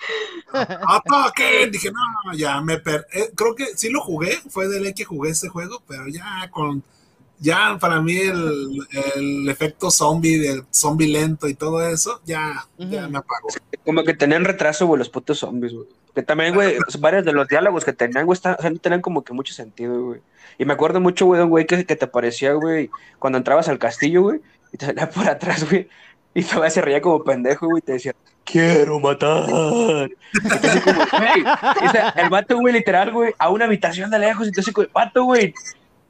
¡Ataquen! 0.52 1.70
Dije, 1.70 1.90
no, 1.90 2.34
ya 2.34 2.60
me 2.60 2.78
per... 2.78 3.06
eh, 3.12 3.30
creo 3.34 3.54
que 3.54 3.66
sí 3.76 3.90
lo 3.90 4.00
jugué, 4.02 4.38
fue 4.50 4.68
de 4.68 4.80
ley 4.80 4.92
que 4.94 5.04
jugué 5.04 5.30
ese 5.30 5.48
juego, 5.48 5.82
pero 5.86 6.08
ya 6.08 6.48
con 6.50 6.82
ya 7.40 7.78
para 7.80 8.00
mí 8.00 8.16
el, 8.16 8.78
el, 9.14 9.48
efecto 9.48 9.90
zombie, 9.90 10.38
del 10.38 10.64
zombie 10.72 11.08
lento 11.08 11.48
y 11.48 11.54
todo 11.54 11.86
eso, 11.86 12.20
ya, 12.24 12.66
ya 12.78 13.08
me 13.08 13.18
apagó. 13.18 13.48
Como 13.84 14.02
que 14.04 14.14
tenían 14.14 14.44
retraso, 14.44 14.86
güey, 14.86 14.98
los 14.98 15.08
putos 15.08 15.38
zombies, 15.38 15.72
güey. 15.72 15.86
Que 16.14 16.22
también, 16.22 16.54
güey, 16.54 16.76
varios 16.98 17.24
de 17.24 17.32
los 17.32 17.46
diálogos 17.46 17.84
que 17.84 17.92
tenían, 17.92 18.26
güey, 18.26 18.38
o 18.38 18.40
sea, 18.40 18.56
no 18.70 18.78
tenían 18.78 19.00
como 19.00 19.22
que 19.22 19.32
mucho 19.32 19.54
sentido, 19.54 20.02
güey. 20.02 20.20
Y 20.58 20.64
me 20.64 20.72
acuerdo 20.72 21.00
mucho, 21.00 21.26
güey, 21.26 21.38
de 21.38 21.44
un 21.44 21.50
güey 21.50 21.66
que, 21.66 21.84
que 21.86 21.96
te 21.96 22.06
parecía, 22.08 22.54
güey, 22.54 22.90
cuando 23.18 23.38
entrabas 23.38 23.68
al 23.68 23.78
castillo, 23.78 24.22
güey, 24.22 24.40
y 24.72 24.76
te 24.76 24.86
salía 24.86 25.08
por 25.08 25.28
atrás, 25.28 25.68
güey, 25.70 25.88
y 26.34 26.42
todavía 26.42 26.70
se 26.70 26.80
reía 26.80 27.00
como 27.00 27.22
pendejo, 27.22 27.66
güey, 27.66 27.78
y 27.78 27.86
te 27.86 27.92
decía, 27.92 28.14
quiero 28.44 28.98
matar. 28.98 29.48
Y 29.48 30.80
como, 30.80 31.04
güey, 31.04 31.44
o 31.86 31.90
sea, 31.90 32.08
el 32.16 32.30
vato, 32.30 32.58
güey, 32.58 32.74
literal, 32.74 33.12
güey, 33.12 33.32
a 33.38 33.50
una 33.50 33.66
habitación 33.66 34.10
de 34.10 34.18
lejos, 34.18 34.48
entonces, 34.48 34.74
güey, 34.74 34.88
vato, 34.92 35.22
güey, 35.22 35.54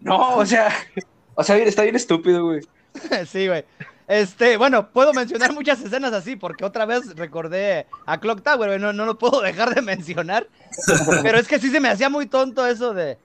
no, 0.00 0.36
o 0.36 0.46
sea, 0.46 0.70
o 1.38 1.44
sea, 1.44 1.56
está 1.56 1.84
bien 1.84 1.94
estúpido, 1.94 2.44
güey. 2.44 2.62
sí, 3.30 3.46
güey. 3.46 3.64
Este, 4.08 4.56
bueno, 4.56 4.90
puedo 4.90 5.12
mencionar 5.12 5.52
muchas 5.52 5.80
escenas 5.80 6.12
así, 6.12 6.34
porque 6.34 6.64
otra 6.64 6.84
vez 6.84 7.14
recordé 7.14 7.86
a 8.06 8.18
Clock 8.18 8.42
Tower, 8.42 8.70
güey, 8.70 8.80
no, 8.80 8.92
no 8.92 9.06
lo 9.06 9.18
puedo 9.18 9.40
dejar 9.42 9.72
de 9.72 9.80
mencionar. 9.80 10.48
Pero 11.22 11.38
es 11.38 11.46
que 11.46 11.60
sí 11.60 11.70
se 11.70 11.78
me 11.78 11.90
hacía 11.90 12.08
muy 12.08 12.26
tonto 12.26 12.66
eso 12.66 12.92
de 12.92 13.18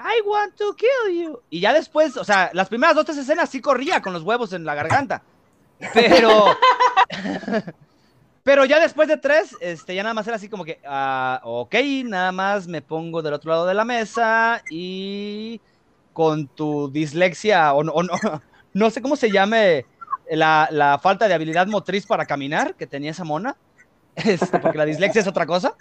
I 0.00 0.26
want 0.26 0.56
to 0.56 0.74
kill 0.74 1.22
you. 1.22 1.40
Y 1.48 1.60
ya 1.60 1.72
después, 1.72 2.16
o 2.16 2.24
sea, 2.24 2.50
las 2.52 2.68
primeras 2.68 2.96
dos 2.96 3.04
tres 3.04 3.18
escenas 3.18 3.48
sí 3.48 3.60
corría 3.60 4.02
con 4.02 4.12
los 4.12 4.24
huevos 4.24 4.52
en 4.52 4.64
la 4.64 4.74
garganta. 4.74 5.22
Pero. 5.94 6.46
pero 8.42 8.64
ya 8.64 8.80
después 8.80 9.06
de 9.06 9.18
tres, 9.18 9.56
este, 9.60 9.94
ya 9.94 10.02
nada 10.02 10.14
más 10.14 10.26
era 10.26 10.34
así 10.34 10.48
como 10.48 10.64
que, 10.64 10.80
uh, 10.84 11.38
ok, 11.44 11.76
nada 12.06 12.32
más 12.32 12.66
me 12.66 12.82
pongo 12.82 13.22
del 13.22 13.34
otro 13.34 13.52
lado 13.52 13.66
de 13.66 13.74
la 13.74 13.84
mesa 13.84 14.64
y 14.68 15.60
con 16.16 16.48
tu 16.48 16.90
dislexia 16.90 17.74
o, 17.74 17.80
o 17.80 18.02
no, 18.02 18.12
no 18.72 18.88
sé 18.88 19.02
cómo 19.02 19.16
se 19.16 19.30
llame 19.30 19.84
la, 20.30 20.98
falta 21.02 21.28
de 21.28 21.34
habilidad 21.34 21.66
motriz 21.66 22.06
para 22.06 22.24
caminar 22.24 22.74
que 22.74 22.86
tenía 22.86 23.10
esa 23.10 23.22
mona, 23.22 23.54
este, 24.16 24.58
porque 24.58 24.78
la 24.78 24.86
dislexia 24.86 25.20
es 25.20 25.28
otra 25.28 25.44
cosa. 25.44 25.74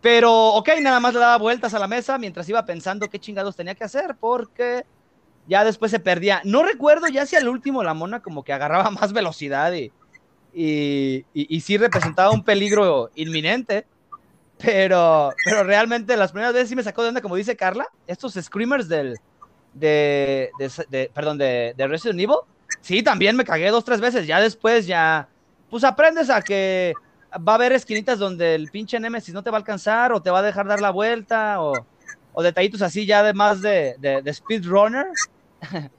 Pero, 0.00 0.32
ok, 0.54 0.70
nada 0.80 0.98
más 0.98 1.12
le 1.12 1.20
daba 1.20 1.36
vueltas 1.36 1.74
a 1.74 1.78
la 1.78 1.88
mesa 1.88 2.16
mientras 2.16 2.48
iba 2.48 2.64
pensando 2.64 3.10
qué 3.10 3.18
chingados 3.18 3.54
tenía 3.54 3.74
que 3.74 3.84
hacer, 3.84 4.16
porque 4.18 4.86
ya 5.46 5.62
después 5.62 5.90
se 5.90 6.00
perdía. 6.00 6.40
No 6.44 6.62
recuerdo 6.62 7.06
ya 7.08 7.26
si 7.26 7.36
al 7.36 7.46
último 7.46 7.84
la 7.84 7.92
mona 7.92 8.20
como 8.20 8.44
que 8.44 8.54
agarraba 8.54 8.90
más 8.98 9.12
velocidad 9.12 9.74
y, 9.74 9.92
y, 10.54 11.26
y, 11.34 11.60
sí 11.60 11.76
representaba 11.76 12.30
un 12.30 12.44
peligro 12.44 13.10
inminente. 13.14 13.86
Pero, 14.56 15.34
pero 15.44 15.64
realmente 15.64 16.16
las 16.16 16.32
primeras 16.32 16.54
veces 16.54 16.70
sí 16.70 16.76
me 16.76 16.82
sacó 16.82 17.02
de 17.02 17.10
onda, 17.10 17.20
como 17.20 17.36
dice 17.36 17.58
Carla, 17.58 17.86
estos 18.06 18.32
screamers 18.40 18.88
del, 18.88 19.18
de, 19.78 20.50
de, 20.88 21.10
perdón, 21.12 21.38
de, 21.38 21.74
de 21.76 21.86
Resident 21.86 22.20
Evil 22.20 22.36
Sí, 22.80 23.02
también 23.02 23.36
me 23.36 23.44
cagué 23.44 23.70
dos, 23.70 23.84
tres 23.84 24.00
veces. 24.00 24.26
Ya 24.26 24.40
después 24.40 24.86
ya, 24.86 25.28
pues 25.70 25.84
aprendes 25.84 26.30
a 26.30 26.42
que 26.42 26.94
va 27.36 27.52
a 27.52 27.54
haber 27.56 27.72
esquinitas 27.72 28.18
donde 28.18 28.54
el 28.54 28.70
pinche 28.70 29.00
Nemesis 29.00 29.34
no 29.34 29.42
te 29.42 29.50
va 29.50 29.56
a 29.56 29.60
alcanzar 29.60 30.12
o 30.12 30.22
te 30.22 30.30
va 30.30 30.38
a 30.38 30.42
dejar 30.42 30.66
dar 30.66 30.80
la 30.80 30.90
vuelta 30.90 31.60
o, 31.60 31.72
o 32.32 32.42
detallitos 32.42 32.82
así 32.82 33.04
ya 33.04 33.20
además 33.20 33.60
de, 33.60 33.96
de, 33.98 34.22
de 34.22 34.34
speedrunner. 34.34 35.06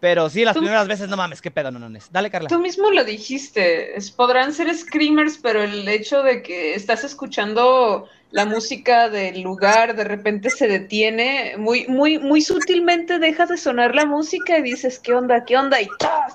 Pero 0.00 0.30
sí, 0.30 0.44
las 0.44 0.56
primeras 0.56 0.86
veces, 0.86 1.08
no 1.08 1.16
mames, 1.16 1.42
qué 1.42 1.50
pedo, 1.50 1.72
no, 1.72 1.80
no, 1.80 1.88
no. 1.88 1.98
Dale, 2.12 2.30
Carla. 2.30 2.48
Tú 2.48 2.60
mismo 2.60 2.88
lo 2.92 3.02
dijiste, 3.02 3.96
podrán 4.16 4.52
ser 4.52 4.72
screamers, 4.72 5.38
pero 5.38 5.60
el 5.60 5.88
hecho 5.88 6.22
de 6.22 6.40
que 6.40 6.74
estás 6.74 7.02
escuchando 7.02 8.08
la 8.30 8.44
música 8.44 9.08
del 9.08 9.40
lugar 9.40 9.96
de 9.96 10.04
repente 10.04 10.50
se 10.50 10.68
detiene, 10.68 11.54
muy, 11.56 11.86
muy, 11.86 12.18
muy 12.18 12.42
sutilmente 12.42 13.18
deja 13.18 13.46
de 13.46 13.56
sonar 13.56 13.94
la 13.94 14.04
música 14.04 14.58
y 14.58 14.62
dices, 14.62 14.98
¿qué 14.98 15.14
onda? 15.14 15.44
¿Qué 15.44 15.56
onda? 15.56 15.80
Y 15.80 15.88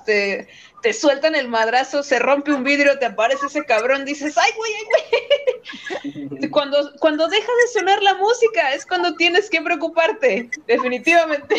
Te, 0.06 0.48
te 0.82 0.94
sueltan 0.94 1.36
el 1.36 1.48
madrazo, 1.48 2.02
se 2.02 2.18
rompe 2.18 2.52
un 2.52 2.64
vidrio, 2.64 2.98
te 2.98 3.06
aparece 3.06 3.46
ese 3.46 3.64
cabrón, 3.64 4.06
dices, 4.06 4.36
¡ay, 4.38 4.52
güey, 4.58 4.72
ay, 4.74 6.32
güey! 6.39 6.50
cuando, 6.52 6.91
cuando 7.00 7.28
deja 7.28 7.52
de 7.62 7.80
sonar 7.80 8.02
la 8.02 8.16
música 8.16 8.74
es 8.74 8.86
cuando 8.86 9.16
tienes 9.16 9.50
que 9.50 9.62
preocuparte, 9.62 10.50
definitivamente. 10.66 11.56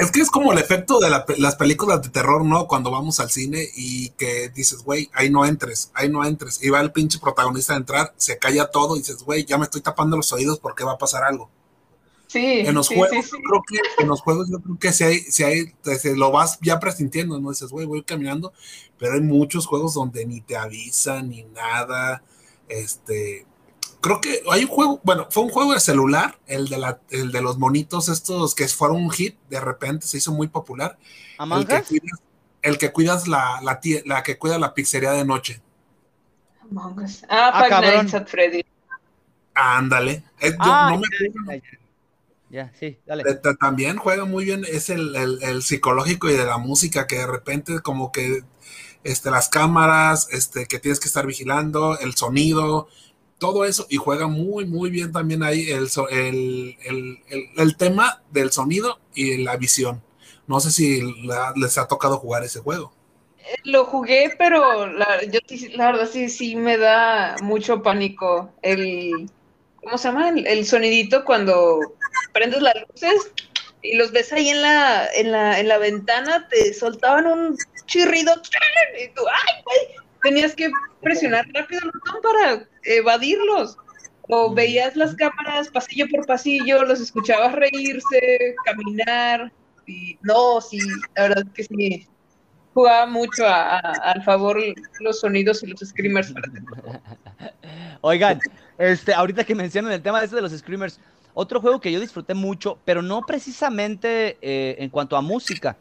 Es 0.00 0.10
que 0.10 0.20
es 0.20 0.30
como 0.30 0.52
el 0.52 0.58
efecto 0.58 0.98
de 1.00 1.10
las 1.10 1.56
películas 1.56 2.02
de 2.02 2.08
terror, 2.08 2.44
¿no? 2.44 2.66
Cuando 2.66 2.90
vamos 2.90 3.20
al 3.20 3.30
cine 3.30 3.66
y 3.74 4.10
que 4.10 4.48
dices, 4.50 4.82
güey, 4.82 5.10
ahí 5.12 5.30
no 5.30 5.44
entres, 5.44 5.90
ahí 5.94 6.08
no 6.08 6.24
entres. 6.24 6.62
Y 6.62 6.70
va 6.70 6.80
el 6.80 6.92
pinche 6.92 7.18
protagonista 7.18 7.74
a 7.74 7.76
entrar, 7.76 8.14
se 8.16 8.38
calla 8.38 8.70
todo 8.70 8.96
y 8.96 9.00
dices, 9.00 9.22
güey, 9.22 9.44
ya 9.44 9.58
me 9.58 9.64
estoy 9.64 9.80
tapando 9.80 10.16
los 10.16 10.32
oídos 10.32 10.58
porque 10.58 10.84
va 10.84 10.92
a 10.92 10.98
pasar 10.98 11.24
algo. 11.24 11.50
Sí. 12.28 12.60
En 12.60 12.74
los 12.74 12.88
juegos, 12.88 13.30
creo 13.30 13.62
que 13.68 14.02
en 14.02 14.08
los 14.08 14.22
juegos 14.22 14.48
yo 14.50 14.58
creo 14.60 14.78
que 14.78 14.92
si 14.92 15.04
hay, 15.04 15.18
si 15.18 15.44
hay, 15.44 15.74
te, 15.82 16.16
lo 16.16 16.30
vas 16.30 16.58
ya 16.62 16.80
presintiendo, 16.80 17.38
¿no? 17.38 17.50
Dices, 17.50 17.68
güey, 17.68 17.84
voy 17.86 18.02
caminando, 18.02 18.54
pero 18.98 19.14
hay 19.14 19.20
muchos 19.20 19.66
juegos 19.66 19.92
donde 19.92 20.24
ni 20.24 20.40
te 20.40 20.56
avisan 20.56 21.28
ni 21.28 21.42
nada. 21.42 22.22
Este, 22.68 23.44
creo 24.02 24.20
que 24.20 24.42
hay 24.50 24.64
un 24.64 24.68
juego, 24.68 25.00
bueno, 25.02 25.28
fue 25.30 25.44
un 25.44 25.48
juego 25.48 25.72
de 25.72 25.80
celular, 25.80 26.38
el 26.46 26.68
de, 26.68 26.76
la, 26.76 27.00
el 27.08 27.32
de 27.32 27.40
los 27.40 27.56
monitos 27.56 28.10
estos 28.10 28.54
que 28.54 28.68
fueron 28.68 28.98
un 28.98 29.10
hit, 29.10 29.38
de 29.48 29.60
repente 29.60 30.06
se 30.06 30.18
hizo 30.18 30.32
muy 30.32 30.48
popular. 30.48 30.98
El 31.38 31.66
que, 31.66 31.82
cuidas, 31.82 32.20
el 32.60 32.78
que 32.78 32.92
cuidas 32.92 33.28
la, 33.28 33.60
la, 33.62 33.80
la, 34.04 34.22
que 34.22 34.36
cuida 34.36 34.58
la 34.58 34.74
pizzería 34.74 35.12
de 35.12 35.24
noche. 35.24 35.62
Ah, 37.28 37.50
ah 37.54 37.80
Five 37.80 38.16
at 38.16 38.26
Freddy. 38.26 38.64
Ándale. 39.54 40.24
ah, 40.58 40.90
no 40.92 41.00
me 41.46 41.62
ya, 42.50 42.70
sí, 42.78 42.98
dale. 43.06 43.24
También 43.58 43.96
juega 43.96 44.26
muy 44.26 44.44
bien, 44.44 44.66
es 44.68 44.90
el, 44.90 45.16
el, 45.16 45.42
el, 45.42 45.62
psicológico 45.62 46.28
y 46.28 46.34
de 46.34 46.44
la 46.44 46.58
música 46.58 47.06
que 47.06 47.16
de 47.16 47.26
repente 47.26 47.80
como 47.80 48.12
que 48.12 48.44
este, 49.04 49.30
las 49.30 49.48
cámaras, 49.48 50.28
este, 50.30 50.66
que 50.66 50.78
tienes 50.78 51.00
que 51.00 51.08
estar 51.08 51.26
vigilando, 51.26 51.98
el 51.98 52.14
sonido, 52.14 52.88
todo 53.42 53.64
eso 53.64 53.88
y 53.90 53.96
juega 53.96 54.28
muy, 54.28 54.64
muy 54.66 54.88
bien 54.88 55.10
también 55.10 55.42
ahí 55.42 55.68
el, 55.68 55.88
el, 56.12 57.18
el, 57.56 57.76
tema 57.76 58.22
del 58.30 58.52
sonido 58.52 59.00
y 59.16 59.38
la 59.38 59.56
visión. 59.56 60.00
No 60.46 60.60
sé 60.60 60.70
si 60.70 61.02
les 61.56 61.76
ha 61.76 61.88
tocado 61.88 62.18
jugar 62.18 62.44
ese 62.44 62.60
juego. 62.60 62.92
Lo 63.64 63.84
jugué, 63.84 64.32
pero 64.38 64.86
la, 64.86 65.24
yo, 65.24 65.40
la 65.74 65.90
verdad 65.90 66.08
sí, 66.08 66.28
sí 66.28 66.54
me 66.54 66.78
da 66.78 67.34
mucho 67.42 67.82
pánico 67.82 68.48
el, 68.62 69.28
¿cómo 69.82 69.98
se 69.98 70.06
llama? 70.06 70.28
El, 70.28 70.64
sonidito 70.64 71.24
cuando 71.24 71.80
prendes 72.32 72.62
las 72.62 72.76
luces 72.88 73.32
y 73.82 73.96
los 73.96 74.12
ves 74.12 74.32
ahí 74.32 74.50
en 74.50 74.62
la, 74.62 75.08
en 75.16 75.32
la, 75.32 75.58
en 75.58 75.66
la 75.66 75.78
ventana, 75.78 76.46
te 76.46 76.72
soltaban 76.74 77.26
un 77.26 77.56
chirrido 77.86 78.34
y 79.02 79.08
tú, 79.08 79.22
¡ay, 79.26 79.62
güey! 79.64 80.01
Tenías 80.22 80.54
que 80.54 80.70
presionar 81.00 81.46
rápido 81.52 81.80
el 81.84 81.90
botón 81.92 82.22
para 82.22 82.68
evadirlos. 82.84 83.76
O 84.28 84.54
veías 84.54 84.96
las 84.96 85.14
cámaras 85.16 85.68
pasillo 85.68 86.06
por 86.10 86.26
pasillo, 86.26 86.84
los 86.84 87.00
escuchabas 87.00 87.54
reírse, 87.54 88.54
caminar. 88.64 89.52
Y 89.86 90.16
no, 90.22 90.60
sí, 90.60 90.78
la 91.16 91.28
verdad 91.28 91.46
que 91.54 91.64
sí. 91.64 92.08
Jugaba 92.72 93.04
mucho 93.04 93.46
a, 93.46 93.78
al 93.78 94.22
favor 94.22 94.58
los 95.00 95.20
sonidos 95.20 95.62
y 95.62 95.66
los 95.66 95.80
screamers. 95.80 96.32
Oigan, 98.00 98.40
este, 98.78 99.12
ahorita 99.12 99.44
que 99.44 99.54
mencionan 99.54 99.92
el 99.92 100.02
tema 100.02 100.20
de, 100.20 100.24
este 100.24 100.36
de 100.36 100.42
los 100.42 100.52
screamers, 100.52 100.98
otro 101.34 101.60
juego 101.60 101.80
que 101.80 101.92
yo 101.92 102.00
disfruté 102.00 102.32
mucho, 102.32 102.78
pero 102.84 103.02
no 103.02 103.22
precisamente 103.22 104.38
eh, 104.40 104.76
en 104.78 104.88
cuanto 104.88 105.16
a 105.16 105.20
música, 105.20 105.76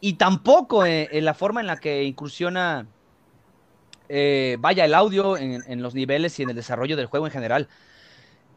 y 0.00 0.14
tampoco 0.14 0.84
eh, 0.84 1.08
en 1.12 1.24
la 1.24 1.34
forma 1.34 1.60
en 1.60 1.66
la 1.66 1.76
que 1.78 2.02
incursiona 2.04 2.86
eh, 4.08 4.56
vaya, 4.60 4.84
el 4.84 4.94
audio 4.94 5.36
en, 5.36 5.82
los 5.82 5.94
niveles 5.94 6.38
y 6.38 6.42
en 6.42 6.50
el 6.50 6.56
desarrollo 6.56 6.96
del 6.96 7.06
juego 7.06 7.26
en 7.26 7.32
general. 7.32 7.68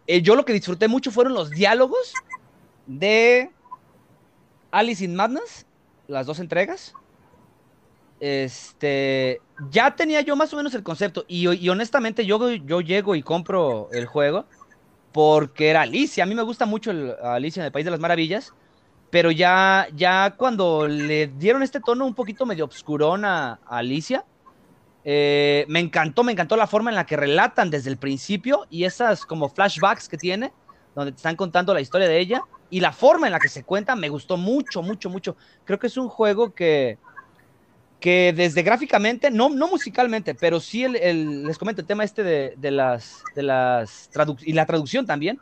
Eh, 0.05 0.21
yo 0.21 0.35
lo 0.35 0.45
que 0.45 0.53
disfruté 0.53 0.87
mucho 0.87 1.11
fueron 1.11 1.33
los 1.33 1.49
diálogos 1.49 2.13
de 2.85 3.51
Alice 4.71 5.03
in 5.03 5.15
Madness, 5.15 5.65
las 6.07 6.25
dos 6.25 6.39
entregas. 6.39 6.93
Este, 8.19 9.41
ya 9.69 9.95
tenía 9.95 10.21
yo 10.21 10.35
más 10.35 10.51
o 10.53 10.57
menos 10.57 10.73
el 10.73 10.81
concepto 10.81 11.23
y, 11.27 11.69
honestamente 11.69 12.25
yo, 12.25 12.51
yo 12.51 12.81
llego 12.81 13.13
y 13.13 13.21
compro 13.21 13.89
el 13.91 14.05
juego 14.07 14.45
porque 15.11 15.69
era 15.69 15.81
Alicia. 15.81 16.23
A 16.23 16.27
mí 16.27 16.35
me 16.35 16.41
gusta 16.41 16.65
mucho 16.65 16.91
Alicia 17.21 17.61
en 17.61 17.67
el 17.67 17.71
País 17.71 17.85
de 17.85 17.91
las 17.91 17.99
Maravillas, 17.99 18.53
pero 19.09 19.31
ya, 19.31 19.87
ya 19.95 20.35
cuando 20.35 20.87
le 20.87 21.27
dieron 21.27 21.63
este 21.63 21.79
tono 21.79 22.05
un 22.05 22.15
poquito 22.15 22.45
medio 22.45 22.65
obscurón 22.65 23.23
a 23.23 23.59
Alicia, 23.65 24.25
eh, 25.09 25.63
me 25.69 25.79
encantó, 25.79 26.25
me 26.25 26.33
encantó 26.33 26.57
la 26.57 26.67
forma 26.67 26.89
en 26.89 26.97
la 26.97 27.05
que 27.05 27.15
relatan 27.15 27.69
desde 27.69 27.89
el 27.89 27.95
principio 27.95 28.67
y 28.69 28.83
esas 28.83 29.25
como 29.25 29.47
flashbacks 29.47 30.09
que 30.09 30.17
tiene, 30.17 30.51
donde 30.93 31.13
te 31.13 31.15
están 31.15 31.37
contando 31.37 31.73
la 31.73 31.79
historia 31.79 32.09
de 32.09 32.19
ella 32.19 32.41
y 32.69 32.81
la 32.81 32.91
forma 32.91 33.25
en 33.27 33.31
la 33.31 33.39
que 33.39 33.47
se 33.47 33.63
cuenta 33.63 33.95
me 33.95 34.09
gustó 34.09 34.35
mucho, 34.35 34.81
mucho, 34.81 35.09
mucho. 35.09 35.37
Creo 35.63 35.79
que 35.79 35.87
es 35.87 35.95
un 35.95 36.09
juego 36.09 36.53
que, 36.53 36.97
que 38.01 38.33
desde 38.35 38.63
gráficamente, 38.63 39.31
no, 39.31 39.47
no 39.47 39.69
musicalmente, 39.69 40.35
pero 40.35 40.59
sí 40.59 40.85
les 40.85 41.57
comento 41.57 41.79
el 41.79 41.87
tema 41.87 42.03
este 42.03 42.23
de, 42.23 42.71
las, 42.71 43.23
de 43.33 43.43
las 43.43 44.09
y 44.41 44.51
la 44.51 44.65
traducción 44.65 45.05
también, 45.05 45.39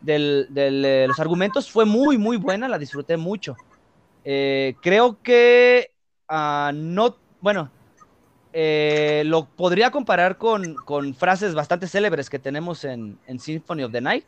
de 0.00 1.06
los 1.08 1.18
argumentos 1.18 1.68
fue 1.68 1.84
muy, 1.84 2.18
muy 2.18 2.36
buena, 2.36 2.68
la 2.68 2.78
disfruté 2.78 3.16
mucho. 3.16 3.56
Eh, 4.24 4.76
creo 4.80 5.20
que 5.24 5.90
ah, 6.28 6.70
no, 6.72 7.16
bueno, 7.40 7.72
eh, 8.52 9.22
lo 9.26 9.44
podría 9.44 9.90
comparar 9.90 10.38
con, 10.38 10.76
frases 11.14 11.54
bastante 11.54 11.86
célebres 11.86 12.30
que 12.30 12.38
tenemos 12.38 12.84
en, 12.84 13.18
Symphony 13.38 13.82
of 13.84 13.92
the 13.92 14.00
Night, 14.00 14.24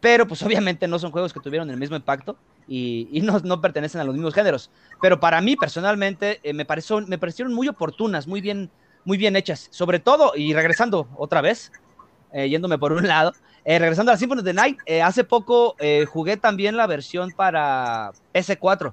pero 0.00 0.26
pues 0.26 0.42
obviamente 0.42 0.86
no 0.86 0.98
son 0.98 1.10
juegos 1.10 1.32
que 1.32 1.40
tuvieron 1.40 1.70
el 1.70 1.76
mismo 1.76 1.96
impacto 1.96 2.36
y, 2.68 3.20
no, 3.22 3.60
pertenecen 3.60 4.00
a 4.00 4.04
los 4.04 4.14
mismos 4.14 4.34
géneros. 4.34 4.70
Pero 5.00 5.18
para 5.18 5.40
mí 5.40 5.56
personalmente 5.56 6.40
eh, 6.42 6.52
me, 6.52 6.64
pareció, 6.64 7.00
me 7.00 7.18
parecieron 7.18 7.52
muy 7.52 7.68
oportunas, 7.68 8.26
muy 8.26 8.40
bien, 8.40 8.70
muy 9.04 9.18
bien 9.18 9.34
hechas, 9.36 9.68
sobre 9.70 9.98
todo, 9.98 10.32
y 10.36 10.54
regresando 10.54 11.08
otra 11.16 11.40
vez, 11.40 11.72
eh, 12.32 12.48
yéndome 12.48 12.78
por 12.78 12.92
un 12.92 13.06
lado, 13.06 13.32
regresando 13.64 14.12
a 14.12 14.16
Symphony 14.16 14.40
of 14.40 14.44
the 14.44 14.54
Night, 14.54 14.78
hace 15.02 15.24
poco 15.24 15.76
jugué 16.06 16.36
también 16.36 16.76
la 16.76 16.86
versión 16.86 17.30
para 17.32 18.12
PS4, 18.32 18.92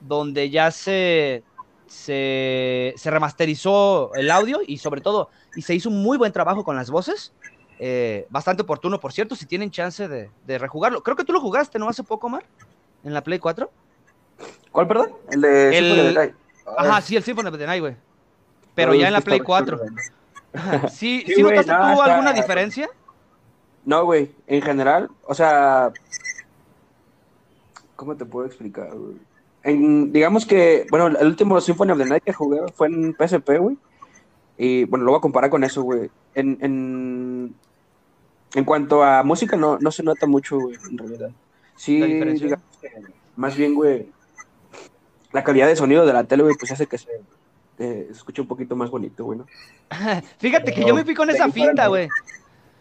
donde 0.00 0.50
ya 0.50 0.70
se, 0.70 1.44
se, 1.90 2.94
remasterizó 3.04 4.14
el 4.14 4.30
audio 4.30 4.60
y 4.64 4.78
sobre 4.78 5.00
todo, 5.00 5.28
y 5.56 5.62
se 5.62 5.74
hizo 5.74 5.88
un 5.88 6.02
muy 6.02 6.16
buen 6.16 6.32
trabajo 6.32 6.64
con 6.64 6.76
las 6.76 6.90
voces. 6.90 7.32
Eh, 7.80 8.26
bastante 8.30 8.62
oportuno, 8.62 9.00
por 9.00 9.12
cierto, 9.12 9.34
si 9.34 9.46
tienen 9.46 9.70
chance 9.70 10.06
de, 10.06 10.30
de, 10.46 10.58
rejugarlo. 10.58 11.02
Creo 11.02 11.16
que 11.16 11.24
tú 11.24 11.32
lo 11.32 11.40
jugaste, 11.40 11.78
¿no? 11.78 11.88
Hace 11.88 12.04
poco, 12.04 12.28
Mar, 12.28 12.44
en 13.02 13.12
la 13.12 13.22
Play 13.22 13.38
4. 13.38 13.70
¿Cuál, 14.70 14.86
perdón? 14.86 15.12
El 15.30 15.40
de 15.40 15.72
Symphony 15.72 16.00
of 16.00 16.06
the 16.06 16.14
Night. 16.14 16.34
Ajá, 16.76 17.00
sí, 17.00 17.16
el 17.16 17.24
Symphony 17.24 17.48
of 17.48 17.58
the 17.58 17.66
Night, 17.66 17.80
güey. 17.80 17.96
Pero 18.74 18.94
ya 18.94 19.08
en 19.08 19.14
la 19.14 19.20
Play 19.20 19.40
4. 19.40 19.80
¿Sí, 20.90 21.24
¿sí, 21.26 21.42
notaste 21.42 21.72
tú 21.72 22.02
alguna 22.02 22.32
diferencia? 22.32 22.88
No, 23.84 24.04
güey. 24.04 24.30
En 24.46 24.62
general, 24.62 25.10
o 25.24 25.34
sea. 25.34 25.90
¿Cómo 27.96 28.14
te 28.16 28.24
puedo 28.24 28.46
explicar, 28.46 28.90
güey? 28.94 29.16
Digamos 29.64 30.46
que, 30.46 30.86
bueno, 30.90 31.08
el 31.08 31.26
último 31.26 31.60
Symphony 31.60 31.92
of 31.92 31.98
the 31.98 32.06
Night 32.06 32.24
que 32.24 32.32
jugué 32.32 32.60
fue 32.74 32.88
en 32.88 33.14
PSP, 33.14 33.58
güey. 33.58 33.76
Y 34.56 34.84
bueno, 34.84 35.04
lo 35.04 35.12
voy 35.12 35.18
a 35.18 35.22
comparar 35.22 35.50
con 35.50 35.64
eso, 35.64 35.82
güey. 35.82 36.10
En, 36.34 36.58
en, 36.60 37.54
en, 38.54 38.64
cuanto 38.64 39.02
a 39.02 39.22
música, 39.22 39.56
no, 39.56 39.78
no 39.78 39.90
se 39.90 40.02
nota 40.02 40.26
mucho, 40.26 40.58
güey, 40.58 40.76
en 40.90 40.98
realidad. 40.98 41.30
Sí, 41.76 42.00
digamos 42.00 42.78
que, 42.80 42.90
más 43.36 43.56
bien, 43.56 43.74
güey, 43.74 44.06
la 45.32 45.44
calidad 45.44 45.66
de 45.66 45.76
sonido 45.76 46.04
de 46.04 46.12
la 46.12 46.24
tele, 46.24 46.42
güey, 46.42 46.56
pues 46.58 46.72
hace 46.72 46.86
que 46.86 46.98
se 46.98 47.08
escuche 48.10 48.42
un 48.42 48.48
poquito 48.48 48.76
más 48.76 48.90
bonito, 48.90 49.24
güey, 49.24 49.38
¿no? 49.38 49.46
Fíjate 50.38 50.72
que 50.72 50.84
yo 50.84 50.94
me 50.94 51.04
fui 51.04 51.14
con 51.14 51.30
esa 51.30 51.50
finta, 51.50 51.86
güey. 51.86 52.08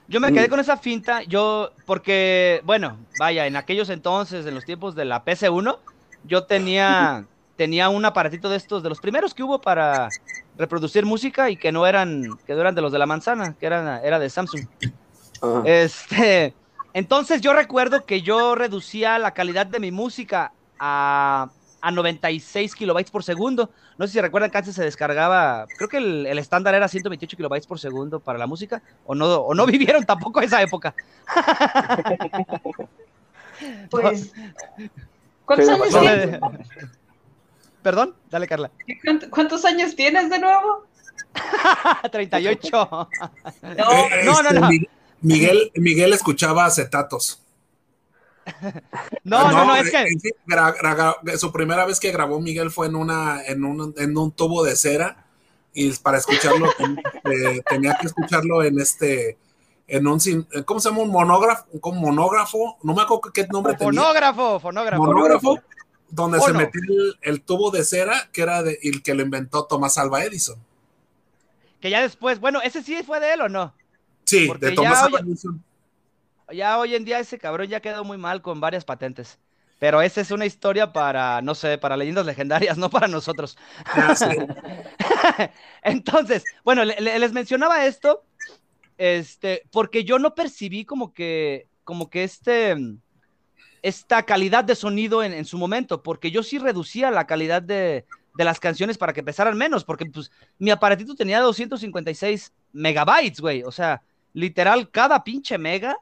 Yo 0.10 0.20
me 0.20 0.34
quedé 0.34 0.48
mm. 0.48 0.50
con 0.50 0.60
esa 0.60 0.76
finta, 0.76 1.22
yo, 1.24 1.72
porque, 1.86 2.62
bueno, 2.66 2.98
vaya, 3.20 3.46
en 3.46 3.56
aquellos 3.56 3.90
entonces, 3.90 4.46
en 4.46 4.56
los 4.56 4.66
tiempos 4.66 4.96
de 4.96 5.06
la 5.06 5.24
PC1, 5.24 5.78
yo 6.24 6.44
tenía, 6.44 7.26
tenía 7.56 7.90
un 7.90 8.06
aparatito 8.06 8.50
de 8.50 8.58
estos, 8.58 8.84
de 8.84 8.90
los 8.90 9.00
primeros 9.00 9.34
que 9.34 9.44
hubo 9.44 9.60
para 9.60 10.10
reproducir 10.58 11.06
música 11.06 11.50
y 11.50 11.58
que 11.58 11.72
no 11.72 11.88
eran, 11.88 12.38
que 12.46 12.54
eran 12.54 12.76
de 12.76 12.82
los 12.82 12.92
de 12.92 13.00
la 13.00 13.06
manzana, 13.06 13.56
que 13.60 13.66
eran, 13.66 14.04
era 14.04 14.20
de 14.20 14.30
Samsung. 14.30 14.66
Ah. 15.42 15.62
Este, 15.66 16.54
entonces 16.94 17.42
yo 17.42 17.54
recuerdo 17.54 18.06
que 18.06 18.22
yo 18.22 18.56
reducía 18.56 19.18
la 19.20 19.34
calidad 19.34 19.66
de 19.66 19.80
mi 19.80 19.92
música 19.92 20.52
a, 20.80 21.50
a 21.82 21.92
96 21.92 22.76
kilobytes 22.76 23.12
por 23.12 23.24
segundo. 23.24 23.70
No 23.98 24.08
sé 24.08 24.14
si 24.14 24.22
recuerdan 24.22 24.52
que 24.52 24.58
antes 24.58 24.76
se 24.76 24.84
descargaba, 24.84 25.66
creo 25.78 25.90
que 25.90 25.98
el, 25.98 26.40
estándar 26.40 26.76
era 26.76 26.88
128 26.88 27.38
kilobytes 27.38 27.68
por 27.68 27.80
segundo 27.80 28.20
para 28.20 28.40
la 28.40 28.48
música, 28.48 28.82
o 29.06 29.16
no, 29.16 29.26
o 29.36 29.54
no 29.54 29.66
vivieron 29.68 30.06
tampoco 30.06 30.42
esa 30.42 30.62
época. 30.62 30.94
Pues 33.90 34.32
¿Cuántos 35.50 35.70
años 35.70 35.90
tienes? 35.90 36.40
Perdón, 37.82 38.16
dale 38.30 38.48
Carla. 38.48 38.70
¿Cuántos 39.32 39.66
años 39.66 39.96
tienes 39.96 40.30
de 40.30 40.38
nuevo? 40.38 40.86
38. 42.12 42.70
no, 42.72 44.10
no, 44.26 44.52
no, 44.52 44.70
Miguel, 45.22 45.72
Miguel 45.74 46.14
escuchaba 46.14 46.66
acetatos. 46.66 47.42
No, 49.24 49.52
no, 49.52 49.66
no, 49.66 49.76
es 49.76 49.90
que. 49.90 51.38
su 51.40 51.52
primera 51.52 51.84
vez 51.86 52.00
que 52.00 52.12
grabó 52.12 52.40
Miguel 52.40 52.70
fue 52.70 52.86
en, 52.86 52.96
una, 52.96 53.44
en, 53.44 53.64
un, 53.64 53.96
en 53.98 54.16
un 54.16 54.32
tubo 54.32 54.64
de 54.64 54.76
cera 54.76 55.26
y 55.74 55.92
para 55.94 56.20
escucharlo 56.20 56.70
eh, 57.26 57.62
tenía 57.68 57.98
que 58.00 58.06
escucharlo 58.06 58.62
en 58.62 58.80
este 58.80 59.40
en 59.90 60.08
un, 60.08 60.20
¿cómo 60.66 60.80
se 60.80 60.90
llama? 60.90 61.02
Un 61.02 61.12
monógrafo, 61.12 61.66
un 61.72 62.00
monógrafo, 62.00 62.78
no 62.84 62.94
me 62.94 63.02
acuerdo 63.02 63.32
qué 63.34 63.48
nombre 63.48 63.74
tenía. 63.74 63.88
Fonógrafo, 63.88 64.60
fonógrafo. 64.60 65.04
Monógrafo, 65.04 65.60
donde 66.10 66.40
se 66.40 66.54
metió 66.54 66.82
el, 67.22 67.42
tubo 67.42 67.72
de 67.72 67.84
cera, 67.84 68.30
que 68.32 68.42
era 68.42 68.64
de, 68.64 68.80
el 68.84 69.02
que 69.02 69.14
lo 69.14 69.24
inventó 69.24 69.66
Tomás 69.66 69.98
Alba 69.98 70.24
Edison. 70.24 70.58
Que 71.82 71.90
ya 71.90 72.02
después, 72.02 72.40
bueno, 72.40 72.62
¿ese 72.62 72.84
sí 72.84 73.02
fue 73.04 73.20
de 73.20 73.34
él 73.34 73.42
o 73.42 73.50
no? 73.50 73.74
Sí, 74.26 74.50
de 74.60 74.72
Tomás 74.74 75.04
Alba 75.04 75.20
Edison. 75.20 75.64
Ya 76.52 76.78
hoy 76.78 76.96
en 76.96 77.06
día 77.06 77.20
ese 77.20 77.38
cabrón 77.38 77.68
ya 77.68 77.80
quedó 77.80 78.04
muy 78.04 78.18
mal 78.18 78.42
con 78.42 78.60
varias 78.60 78.86
patentes. 78.86 79.40
Pero 79.80 80.02
esa 80.02 80.20
es 80.20 80.30
una 80.32 80.46
historia 80.46 80.92
para, 80.92 81.42
no 81.42 81.56
sé, 81.56 81.78
para 81.78 81.96
leyendas 81.96 82.26
legendarias, 82.26 82.78
no 82.78 82.90
para 82.90 83.08
nosotros. 83.08 83.58
Entonces, 85.84 86.44
bueno, 86.64 86.84
les 86.86 87.32
mencionaba 87.34 87.86
esto 87.86 88.24
este, 89.00 89.64
porque 89.72 90.04
yo 90.04 90.20
no 90.20 90.36
percibí 90.36 90.84
como 90.84 91.14
que, 91.14 91.68
como 91.86 92.10
que 92.10 92.26
este, 92.26 92.76
esta 93.82 94.24
calidad 94.24 94.66
de 94.66 94.76
sonido 94.76 95.24
en, 95.24 95.46
su 95.46 95.58
momento, 95.58 96.04
porque 96.04 96.32
yo 96.32 96.44
sí 96.44 96.60
reducía 96.60 97.10
la 97.10 97.26
calidad 97.26 97.62
de, 97.62 98.06
las 98.36 98.60
canciones 98.60 98.98
para 98.98 99.14
que 99.14 99.24
pesaran 99.24 99.58
menos, 99.58 99.86
porque 99.86 100.06
pues 100.06 100.32
mi 100.58 100.70
aparatito 100.70 101.16
tenía 101.16 101.40
256 101.40 102.54
megabytes, 102.74 103.40
güey, 103.40 103.64
o 103.64 103.72
sea, 103.72 104.02
literal, 104.34 104.92
cada 104.92 105.24
pinche 105.24 105.58
mega 105.58 105.98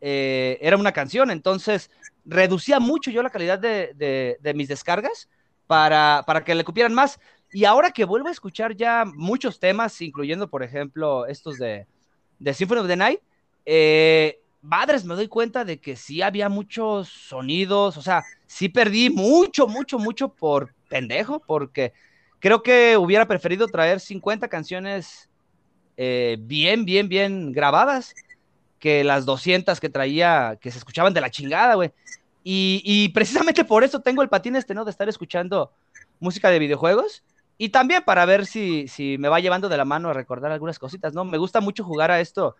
eh, 0.00 0.58
era 0.62 0.78
una 0.78 0.92
canción, 0.92 1.30
entonces 1.30 1.90
reducía 2.24 2.80
mucho 2.80 3.10
yo 3.10 3.22
la 3.22 3.28
calidad 3.28 3.58
de, 3.58 4.54
mis 4.54 4.68
descargas 4.68 5.28
para, 5.66 6.24
para 6.26 6.42
que 6.42 6.54
le 6.54 6.64
cupieran 6.64 6.94
más. 6.94 7.20
Y 7.52 7.64
ahora 7.64 7.90
que 7.90 8.04
vuelvo 8.04 8.28
a 8.28 8.32
escuchar 8.32 8.76
ya 8.76 9.04
muchos 9.04 9.58
temas, 9.58 10.00
incluyendo, 10.00 10.48
por 10.48 10.62
ejemplo, 10.62 11.26
estos 11.26 11.58
de, 11.58 11.86
de 12.40 12.52
Symphony 12.54 12.80
of 12.80 12.88
the 12.88 12.96
Night, 12.96 13.20
eh, 13.64 14.40
madres, 14.62 15.04
me 15.04 15.14
doy 15.14 15.28
cuenta 15.28 15.64
de 15.64 15.78
que 15.78 15.94
sí 15.94 16.22
había 16.22 16.48
muchos 16.48 17.08
sonidos, 17.08 17.96
o 17.96 18.02
sea, 18.02 18.24
sí 18.46 18.68
perdí 18.68 19.10
mucho, 19.10 19.68
mucho, 19.68 19.98
mucho 19.98 20.30
por 20.30 20.74
pendejo, 20.88 21.40
porque 21.46 21.92
creo 22.40 22.62
que 22.62 22.96
hubiera 22.96 23.26
preferido 23.26 23.68
traer 23.68 24.00
50 24.00 24.48
canciones 24.48 25.28
eh, 25.96 26.36
bien, 26.40 26.84
bien, 26.84 27.08
bien 27.08 27.52
grabadas 27.52 28.14
que 28.78 29.04
las 29.04 29.26
200 29.26 29.78
que 29.78 29.90
traía, 29.90 30.58
que 30.60 30.70
se 30.70 30.78
escuchaban 30.78 31.12
de 31.12 31.20
la 31.20 31.30
chingada, 31.30 31.74
güey. 31.74 31.92
Y, 32.42 32.80
y, 32.84 33.10
precisamente 33.10 33.64
por 33.66 33.84
eso 33.84 34.00
tengo 34.00 34.22
el 34.22 34.30
patín 34.30 34.56
este, 34.56 34.72
¿no? 34.72 34.86
De 34.86 34.90
estar 34.90 35.06
escuchando 35.10 35.70
música 36.18 36.48
de 36.48 36.58
videojuegos 36.58 37.22
y 37.62 37.68
también 37.68 38.02
para 38.06 38.24
ver 38.24 38.46
si, 38.46 38.88
si 38.88 39.18
me 39.18 39.28
va 39.28 39.38
llevando 39.38 39.68
de 39.68 39.76
la 39.76 39.84
mano 39.84 40.08
a 40.08 40.14
recordar 40.14 40.50
algunas 40.50 40.78
cositas, 40.78 41.12
¿no? 41.12 41.26
Me 41.26 41.36
gusta 41.36 41.60
mucho 41.60 41.84
jugar 41.84 42.10
a 42.10 42.18
esto, 42.18 42.56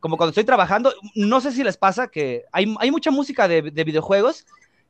como 0.00 0.16
cuando 0.16 0.30
estoy 0.30 0.42
trabajando, 0.42 0.92
no 1.14 1.40
sé 1.40 1.52
si 1.52 1.62
les 1.62 1.76
pasa 1.76 2.08
que 2.08 2.46
hay, 2.50 2.74
hay 2.80 2.90
mucha 2.90 3.12
música 3.12 3.46
de, 3.46 3.60
videojuegos 3.60 4.46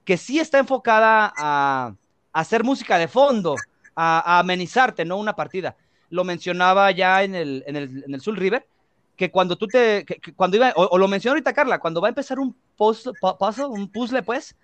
que 0.06 0.16
sí 0.16 0.38
está 0.38 0.58
enfocada 0.58 1.30
a, 1.36 1.92
hacer 2.32 2.64
música 2.64 2.96
de 2.96 3.06
fondo, 3.06 3.54
a, 3.94 4.38
amenizarte, 4.38 5.04
¿no? 5.04 5.18
Una 5.18 5.36
partida. 5.36 5.76
Lo 6.08 6.24
mencionaba 6.24 6.90
ya 6.90 7.22
en 7.22 7.34
el, 7.34 7.62
en 7.66 7.76
el, 7.76 8.04
en 8.06 8.14
el 8.14 8.20
Soul 8.22 8.38
River, 8.38 8.66
que 9.14 9.30
cuando 9.30 9.56
tú 9.56 9.66
te, 9.66 10.06
cuando 10.36 10.56
iba, 10.56 10.72
o, 10.74 10.96
lo 10.96 11.06
mencionó 11.06 11.32
ahorita 11.32 11.52
Carla, 11.52 11.80
cuando 11.80 12.00
va 12.00 12.08
a 12.08 12.16
empezar 12.16 12.38
un 12.38 12.56
puzzle, 12.78 13.12
un 13.68 13.92
puzzle, 13.92 14.22
pues, 14.22 14.56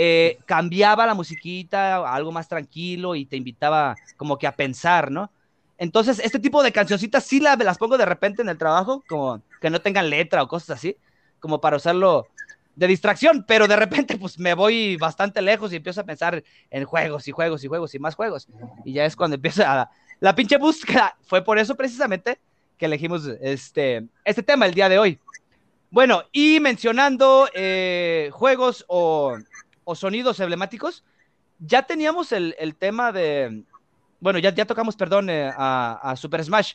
eh, 0.00 0.38
cambiaba 0.46 1.06
la 1.06 1.14
musiquita 1.14 1.96
a 1.96 2.14
algo 2.14 2.30
más 2.30 2.46
tranquilo 2.46 3.16
y 3.16 3.26
te 3.26 3.36
invitaba 3.36 3.96
como 4.16 4.38
que 4.38 4.46
a 4.46 4.54
pensar, 4.54 5.10
¿no? 5.10 5.32
Entonces, 5.76 6.20
este 6.20 6.38
tipo 6.38 6.62
de 6.62 6.70
cancioncitas 6.70 7.24
sí 7.24 7.40
las, 7.40 7.58
las 7.58 7.78
pongo 7.78 7.98
de 7.98 8.04
repente 8.04 8.42
en 8.42 8.48
el 8.48 8.58
trabajo, 8.58 9.02
como 9.08 9.42
que 9.60 9.70
no 9.70 9.80
tengan 9.80 10.08
letra 10.08 10.44
o 10.44 10.46
cosas 10.46 10.78
así, 10.78 10.96
como 11.40 11.60
para 11.60 11.78
usarlo 11.78 12.28
de 12.76 12.86
distracción, 12.86 13.44
pero 13.44 13.66
de 13.66 13.74
repente 13.74 14.16
pues 14.16 14.38
me 14.38 14.54
voy 14.54 14.96
bastante 14.96 15.42
lejos 15.42 15.72
y 15.72 15.76
empiezo 15.76 16.02
a 16.02 16.04
pensar 16.04 16.44
en 16.70 16.84
juegos 16.84 17.26
y 17.26 17.32
juegos 17.32 17.64
y 17.64 17.66
juegos 17.66 17.92
y 17.92 17.98
más 17.98 18.14
juegos. 18.14 18.46
Y 18.84 18.92
ya 18.92 19.04
es 19.04 19.16
cuando 19.16 19.34
empieza 19.34 19.82
a, 19.82 19.90
la 20.20 20.34
pinche 20.36 20.58
búsqueda. 20.58 21.16
Fue 21.22 21.42
por 21.42 21.58
eso 21.58 21.74
precisamente 21.74 22.38
que 22.76 22.86
elegimos 22.86 23.26
este, 23.40 24.06
este 24.24 24.44
tema 24.44 24.66
el 24.66 24.74
día 24.74 24.88
de 24.88 25.00
hoy. 25.00 25.18
Bueno, 25.90 26.22
y 26.30 26.60
mencionando 26.60 27.48
eh, 27.52 28.30
juegos 28.32 28.84
o 28.86 29.36
o 29.88 29.94
sonidos 29.94 30.38
emblemáticos, 30.38 31.02
ya 31.58 31.84
teníamos 31.84 32.32
el, 32.32 32.54
tema 32.78 33.10
de, 33.10 33.62
bueno, 34.20 34.38
ya, 34.38 34.54
ya 34.54 34.66
tocamos, 34.66 34.96
perdón, 34.96 35.30
eh, 35.30 35.50
a, 35.56 36.14
Super 36.14 36.44
Smash. 36.44 36.74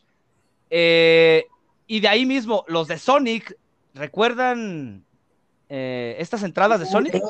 Eh, 0.72 1.46
y 1.86 2.00
de 2.00 2.08
ahí 2.08 2.26
mismo, 2.26 2.66
los 2.68 2.88
de 2.88 2.98
Sonic, 2.98 3.56
¿recuerdan 3.94 5.06
eh, 5.70 6.16
estas 6.18 6.42
entradas 6.42 6.80
de 6.80 6.88
Sonic. 6.88 7.22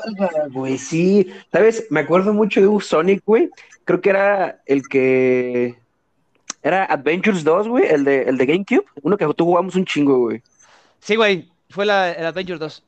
Güey, 0.52 0.78
sí. 0.78 1.30
¿Sabes? 1.52 1.86
Me 1.90 2.00
acuerdo 2.00 2.32
mucho 2.32 2.62
de 2.62 2.66
un 2.66 2.80
Sonic, 2.80 3.22
güey. 3.26 3.50
Creo 3.84 4.00
que 4.00 4.10
era 4.10 4.62
el 4.64 4.88
que. 4.88 5.78
Era 6.62 6.86
Adventures 6.86 7.44
2, 7.44 7.68
güey, 7.68 7.84
el 7.84 8.04
de, 8.04 8.22
el 8.22 8.38
de 8.38 8.46
GameCube. 8.46 8.86
Uno 9.02 9.18
que 9.18 9.26
tú 9.34 9.44
jugamos 9.44 9.74
un 9.74 9.84
chingo, 9.84 10.18
güey. 10.18 10.42
Sí, 10.98 11.16
güey, 11.16 11.50
fue 11.68 11.84
la, 11.84 12.10
el 12.12 12.24
Adventure 12.24 12.58
2. 12.58 12.82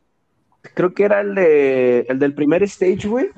Creo 0.74 0.94
que 0.94 1.04
era 1.04 1.20
el, 1.20 1.34
de, 1.34 2.06
el 2.08 2.18
del 2.18 2.34
primer 2.34 2.62
stage, 2.64 3.08
güey. 3.08 3.30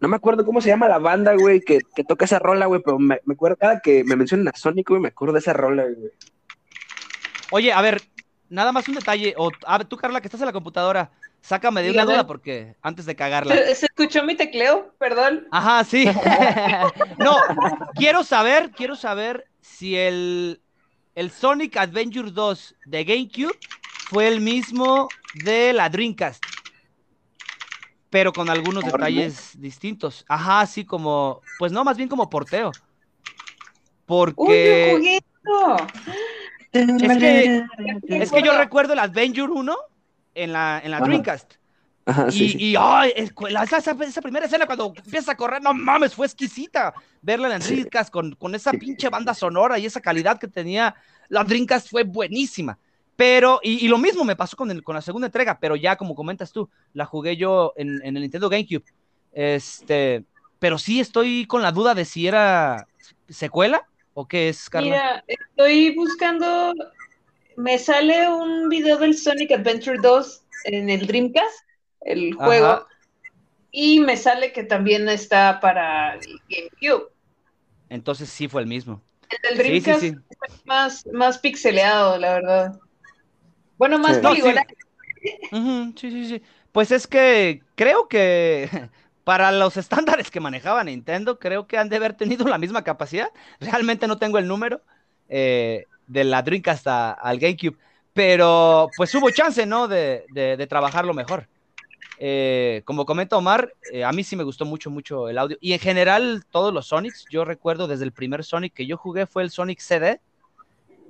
No 0.00 0.08
me 0.08 0.16
acuerdo 0.16 0.44
cómo 0.44 0.60
se 0.60 0.68
llama 0.68 0.88
la 0.88 0.98
banda, 0.98 1.34
güey, 1.34 1.60
que, 1.60 1.80
que 1.94 2.04
toca 2.04 2.26
esa 2.26 2.38
rola, 2.38 2.66
güey, 2.66 2.82
pero 2.84 2.98
me, 2.98 3.20
me 3.24 3.34
acuerdo 3.34 3.56
cada 3.56 3.80
que 3.80 4.04
me 4.04 4.16
mencionan 4.16 4.48
a 4.48 4.56
Sonic, 4.56 4.88
güey, 4.90 5.00
me 5.00 5.08
acuerdo 5.08 5.34
de 5.34 5.40
esa 5.40 5.52
rola, 5.52 5.84
güey. 5.84 6.10
Oye, 7.50 7.72
a 7.72 7.80
ver, 7.80 8.02
nada 8.48 8.72
más 8.72 8.88
un 8.88 8.94
detalle. 8.94 9.34
O, 9.36 9.50
a 9.66 9.78
ver, 9.78 9.86
tú, 9.86 9.96
Carla, 9.96 10.20
que 10.20 10.26
estás 10.26 10.40
en 10.40 10.46
la 10.46 10.52
computadora, 10.52 11.10
sácame 11.40 11.82
de 11.82 11.90
una 11.90 12.04
duda 12.04 12.26
porque 12.26 12.74
antes 12.82 13.06
de 13.06 13.16
cagarla. 13.16 13.54
¿Se, 13.54 13.74
se 13.74 13.86
escuchó 13.86 14.24
mi 14.24 14.34
tecleo? 14.34 14.92
Perdón. 14.98 15.46
Ajá, 15.50 15.84
sí. 15.84 16.04
no, 17.18 17.36
quiero 17.94 18.24
saber, 18.24 18.70
quiero 18.72 18.96
saber 18.96 19.46
si 19.60 19.96
el, 19.96 20.60
el 21.14 21.30
Sonic 21.30 21.76
Adventure 21.76 22.30
2 22.30 22.74
de 22.86 23.04
GameCube 23.04 23.58
fue 24.08 24.28
el 24.28 24.40
mismo 24.40 25.08
de 25.34 25.72
la 25.72 25.88
Dreamcast. 25.88 26.42
Pero 28.08 28.32
con 28.32 28.48
algunos 28.48 28.84
detalles 28.84 29.50
distintos. 29.60 30.24
Ajá, 30.28 30.64
sí, 30.66 30.84
como. 30.84 31.42
Pues 31.58 31.72
no, 31.72 31.84
más 31.84 31.96
bien 31.96 32.08
como 32.08 32.30
porteo. 32.30 32.70
¡Uy, 34.06 34.26
yo 34.28 34.32
Porque. 34.40 35.20
Es 36.72 37.18
que, 37.18 37.64
es 38.08 38.30
que 38.30 38.42
yo 38.42 38.56
recuerdo 38.56 38.92
el 38.92 38.98
Adventure 38.98 39.50
1 39.50 39.76
en 40.34 40.52
la, 40.52 40.80
en 40.84 40.90
la 40.90 40.98
Ajá. 40.98 41.06
Dreamcast. 41.06 41.54
Ajá, 42.04 42.30
sí, 42.30 42.44
y, 42.44 42.48
sí. 42.50 42.58
y, 42.60 42.76
esa, 42.76 44.22
primera 44.22 44.46
escena 44.46 44.66
cuando 44.66 44.92
empieza 44.94 45.32
a 45.32 45.36
correr, 45.36 45.60
no 45.60 45.74
mames, 45.74 46.14
fue 46.14 46.26
exquisita. 46.26 46.94
Verla 47.22 47.48
en 47.48 47.54
la 47.54 47.60
Sí. 47.60 47.74
Dreamcast 47.74 48.10
con, 48.10 48.34
con 48.36 48.54
esa 48.54 48.70
pinche 48.72 49.08
banda 49.08 49.34
sonora 49.34 49.78
y 49.78 49.86
esa 49.86 50.00
calidad 50.00 50.38
que 50.38 50.46
tenía 50.46 50.94
la 51.28 51.42
Dreamcast 51.42 51.90
fue 51.90 52.04
buenísima. 52.04 52.78
Pero, 53.16 53.60
y, 53.62 53.84
y 53.84 53.88
lo 53.88 53.98
mismo 53.98 54.24
me 54.24 54.36
pasó 54.36 54.56
con, 54.56 54.70
el- 54.70 54.82
con 54.82 54.94
la 54.94 55.02
segunda 55.02 55.26
entrega, 55.26 55.58
pero 55.58 55.76
ya 55.76 55.96
como 55.96 56.14
comentas 56.14 56.52
tú, 56.52 56.70
la 56.92 57.06
jugué 57.06 57.36
yo 57.36 57.72
en, 57.76 58.00
en 58.04 58.16
el 58.16 58.22
Nintendo 58.22 58.48
GameCube. 58.48 58.84
Este, 59.32 60.24
pero 60.58 60.78
sí 60.78 61.00
estoy 61.00 61.46
con 61.46 61.62
la 61.62 61.72
duda 61.72 61.94
de 61.94 62.04
si 62.04 62.26
era 62.26 62.86
secuela 63.28 63.82
o 64.14 64.26
qué 64.28 64.48
es, 64.48 64.68
Carla. 64.70 64.90
Mira, 64.90 65.24
estoy 65.26 65.94
buscando. 65.94 66.72
Me 67.56 67.78
sale 67.78 68.28
un 68.28 68.68
video 68.68 68.98
del 68.98 69.16
Sonic 69.16 69.52
Adventure 69.52 69.98
2 70.02 70.42
en 70.64 70.90
el 70.90 71.06
Dreamcast, 71.06 71.64
el 72.02 72.34
Ajá. 72.38 72.44
juego, 72.44 72.86
y 73.70 74.00
me 74.00 74.16
sale 74.16 74.52
que 74.52 74.64
también 74.64 75.08
está 75.08 75.60
para 75.60 76.14
el 76.14 76.40
GameCube. 76.48 77.10
Entonces 77.88 78.28
sí 78.30 78.48
fue 78.48 78.62
el 78.62 78.66
mismo. 78.68 79.02
El 79.28 79.38
del 79.42 79.58
Sí, 79.64 79.80
sí, 79.80 79.94
Dreamcast 79.94 80.02
sí. 80.12 80.16
es 80.30 80.64
más, 80.64 81.04
más 81.12 81.38
pixeleado, 81.38 82.18
la 82.18 82.34
verdad. 82.34 82.80
Bueno, 83.78 83.98
más 83.98 84.16
Sí. 84.16 84.22
No, 84.22 84.34
sí. 84.34 84.42
sí, 85.96 86.10
sí, 86.10 86.28
sí. 86.28 86.42
Pues 86.72 86.90
es 86.92 87.06
que 87.06 87.62
creo 87.74 88.08
que 88.08 88.68
para 89.24 89.52
los 89.52 89.76
estándares 89.76 90.30
que 90.30 90.40
manejaba 90.40 90.84
Nintendo, 90.84 91.38
creo 91.38 91.66
que 91.66 91.78
han 91.78 91.88
de 91.88 91.96
haber 91.96 92.14
tenido 92.14 92.46
la 92.46 92.58
misma 92.58 92.84
capacidad. 92.84 93.28
Realmente 93.60 94.06
no 94.06 94.18
tengo 94.18 94.38
el 94.38 94.48
número 94.48 94.82
eh, 95.28 95.84
de 96.06 96.24
la 96.24 96.42
Dreamcast 96.42 96.86
a- 96.86 97.12
al 97.12 97.38
GameCube, 97.38 97.76
pero 98.12 98.90
pues 98.96 99.14
hubo 99.14 99.30
chance, 99.30 99.66
¿no? 99.66 99.88
De, 99.88 100.24
de- 100.28 100.56
de 100.56 100.66
trabajarlo 100.66 101.14
mejor. 101.14 101.48
Eh, 102.18 102.82
como 102.86 103.04
comenta 103.04 103.36
Omar, 103.36 103.72
eh, 103.92 104.04
a 104.04 104.12
mí 104.12 104.24
sí 104.24 104.36
me 104.36 104.44
gustó 104.44 104.64
mucho, 104.64 104.90
mucho 104.90 105.28
el 105.28 105.38
audio. 105.38 105.58
Y 105.60 105.72
en 105.74 105.78
general, 105.80 106.44
todos 106.50 106.72
los 106.72 106.86
Sonics, 106.88 107.26
yo 107.30 107.44
recuerdo 107.44 107.86
desde 107.88 108.04
el 108.04 108.12
primer 108.12 108.44
Sonic 108.44 108.72
que 108.74 108.86
yo 108.86 108.96
jugué 108.96 109.26
fue 109.26 109.42
el 109.42 109.50
Sonic 109.50 109.80
CD. 109.80 110.20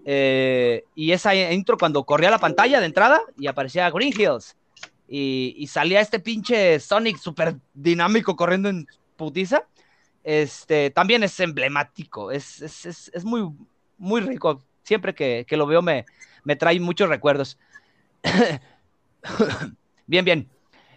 Eh, 0.09 0.84
y 0.94 1.11
esa 1.11 1.34
intro 1.34 1.76
cuando 1.76 2.04
corría 2.04 2.30
la 2.30 2.38
pantalla 2.38 2.78
de 2.78 2.86
entrada 2.86 3.20
y 3.36 3.48
aparecía 3.48 3.90
Green 3.90 4.14
Hills 4.16 4.57
y, 5.09 5.66
salía 5.68 6.00
este 6.00 6.20
pinche 6.20 6.78
Sonic 6.78 7.18
súper 7.18 7.57
dinámico 7.74 8.36
corriendo 8.36 8.68
en 8.68 8.86
putiza, 9.16 9.64
este, 10.22 10.90
también 10.90 11.24
es 11.24 11.38
emblemático, 11.40 12.30
es, 12.30 12.62
es, 12.62 12.86
es, 12.86 13.11
es 13.14 13.24
muy, 13.24 13.50
muy 13.98 14.20
rico. 14.20 14.62
Siempre 14.84 15.14
que, 15.14 15.44
que 15.48 15.57
lo 15.57 15.66
veo 15.66 15.82
me, 15.82 16.07
me 16.44 16.54
trae 16.54 16.78
muchos 16.78 17.09
recuerdos. 17.09 17.59
bien, 20.07 20.24
bien. 20.24 20.48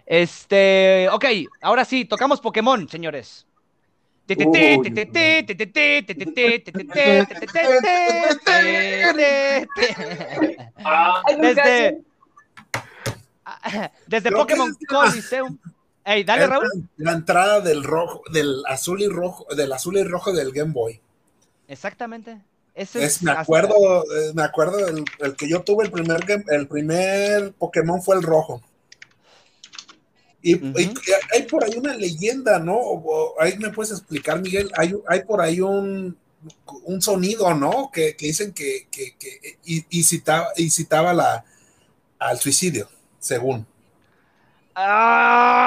Este, 0.05 1.07
ok, 1.12 1.26
ahora 1.62 1.86
sí, 1.86 2.05
tocamos 2.05 2.41
Pokémon, 2.41 2.88
señores. 2.88 3.47
Desde, 11.38 12.01
desde 14.07 14.32
Pokémon 14.32 14.69
es- 14.69 14.88
Coliseum. 14.88 15.57
Ey, 16.05 16.23
dale, 16.23 16.43
Es 16.43 16.49
Raúl. 16.49 16.89
La 16.97 17.11
entrada 17.11 17.61
del 17.61 17.84
rojo, 17.84 18.21
del 18.32 18.63
azul 18.67 19.01
y 19.01 19.07
rojo, 19.07 19.45
del 19.55 19.71
azul 19.73 19.97
y 19.97 20.03
rojo 20.03 20.32
del 20.34 20.51
Game 20.51 20.71
Boy. 20.71 20.99
Exactamente. 21.67 22.38
Ese 22.73 23.03
Es, 23.03 23.21
me 23.21 23.32
hasta- 23.32 23.41
acuerdo, 23.43 23.75
eh, 23.75 24.32
me 24.34 24.43
acuerdo 24.43 24.88
el, 24.88 25.03
el 25.19 25.36
que 25.36 25.49
yo 25.49 25.61
tuve 25.61 25.86
el 25.86 25.91
primer 25.91 26.25
game- 26.25 26.45
el 26.47 26.67
primer 26.67 27.51
Pokémon 27.53 28.01
fue 28.01 28.15
el 28.15 28.23
rojo. 28.23 28.61
Y, 30.42 30.54
hay 31.34 31.44
por 31.50 31.64
ahí 31.64 31.74
una 31.78 31.94
leyenda, 31.96 32.60
¿no? 32.60 32.76
O- 32.76 33.34
o 33.36 33.42
ahí 33.42 33.58
me 33.58 33.70
puedes 33.70 33.92
explicar, 33.92 34.42
Miguel. 34.42 34.72
Hay, 34.78 34.96
hay 35.08 35.24
por 35.24 35.42
ahí 35.42 35.60
un, 35.60 36.18
un 36.86 37.02
sonido, 37.02 37.54
¿no? 37.54 37.90
Que, 37.92 38.16
que 38.16 38.28
dicen 38.28 38.54
que, 38.54 38.88
que, 38.90 39.16
que- 39.18 39.58
y, 39.66 39.86
y 39.90 40.04
citaba, 40.04 40.48
y 40.56 40.70
citaba 40.70 41.14
la, 41.14 41.44
al 42.20 42.40
suicidio, 42.40 42.88
según. 43.20 43.66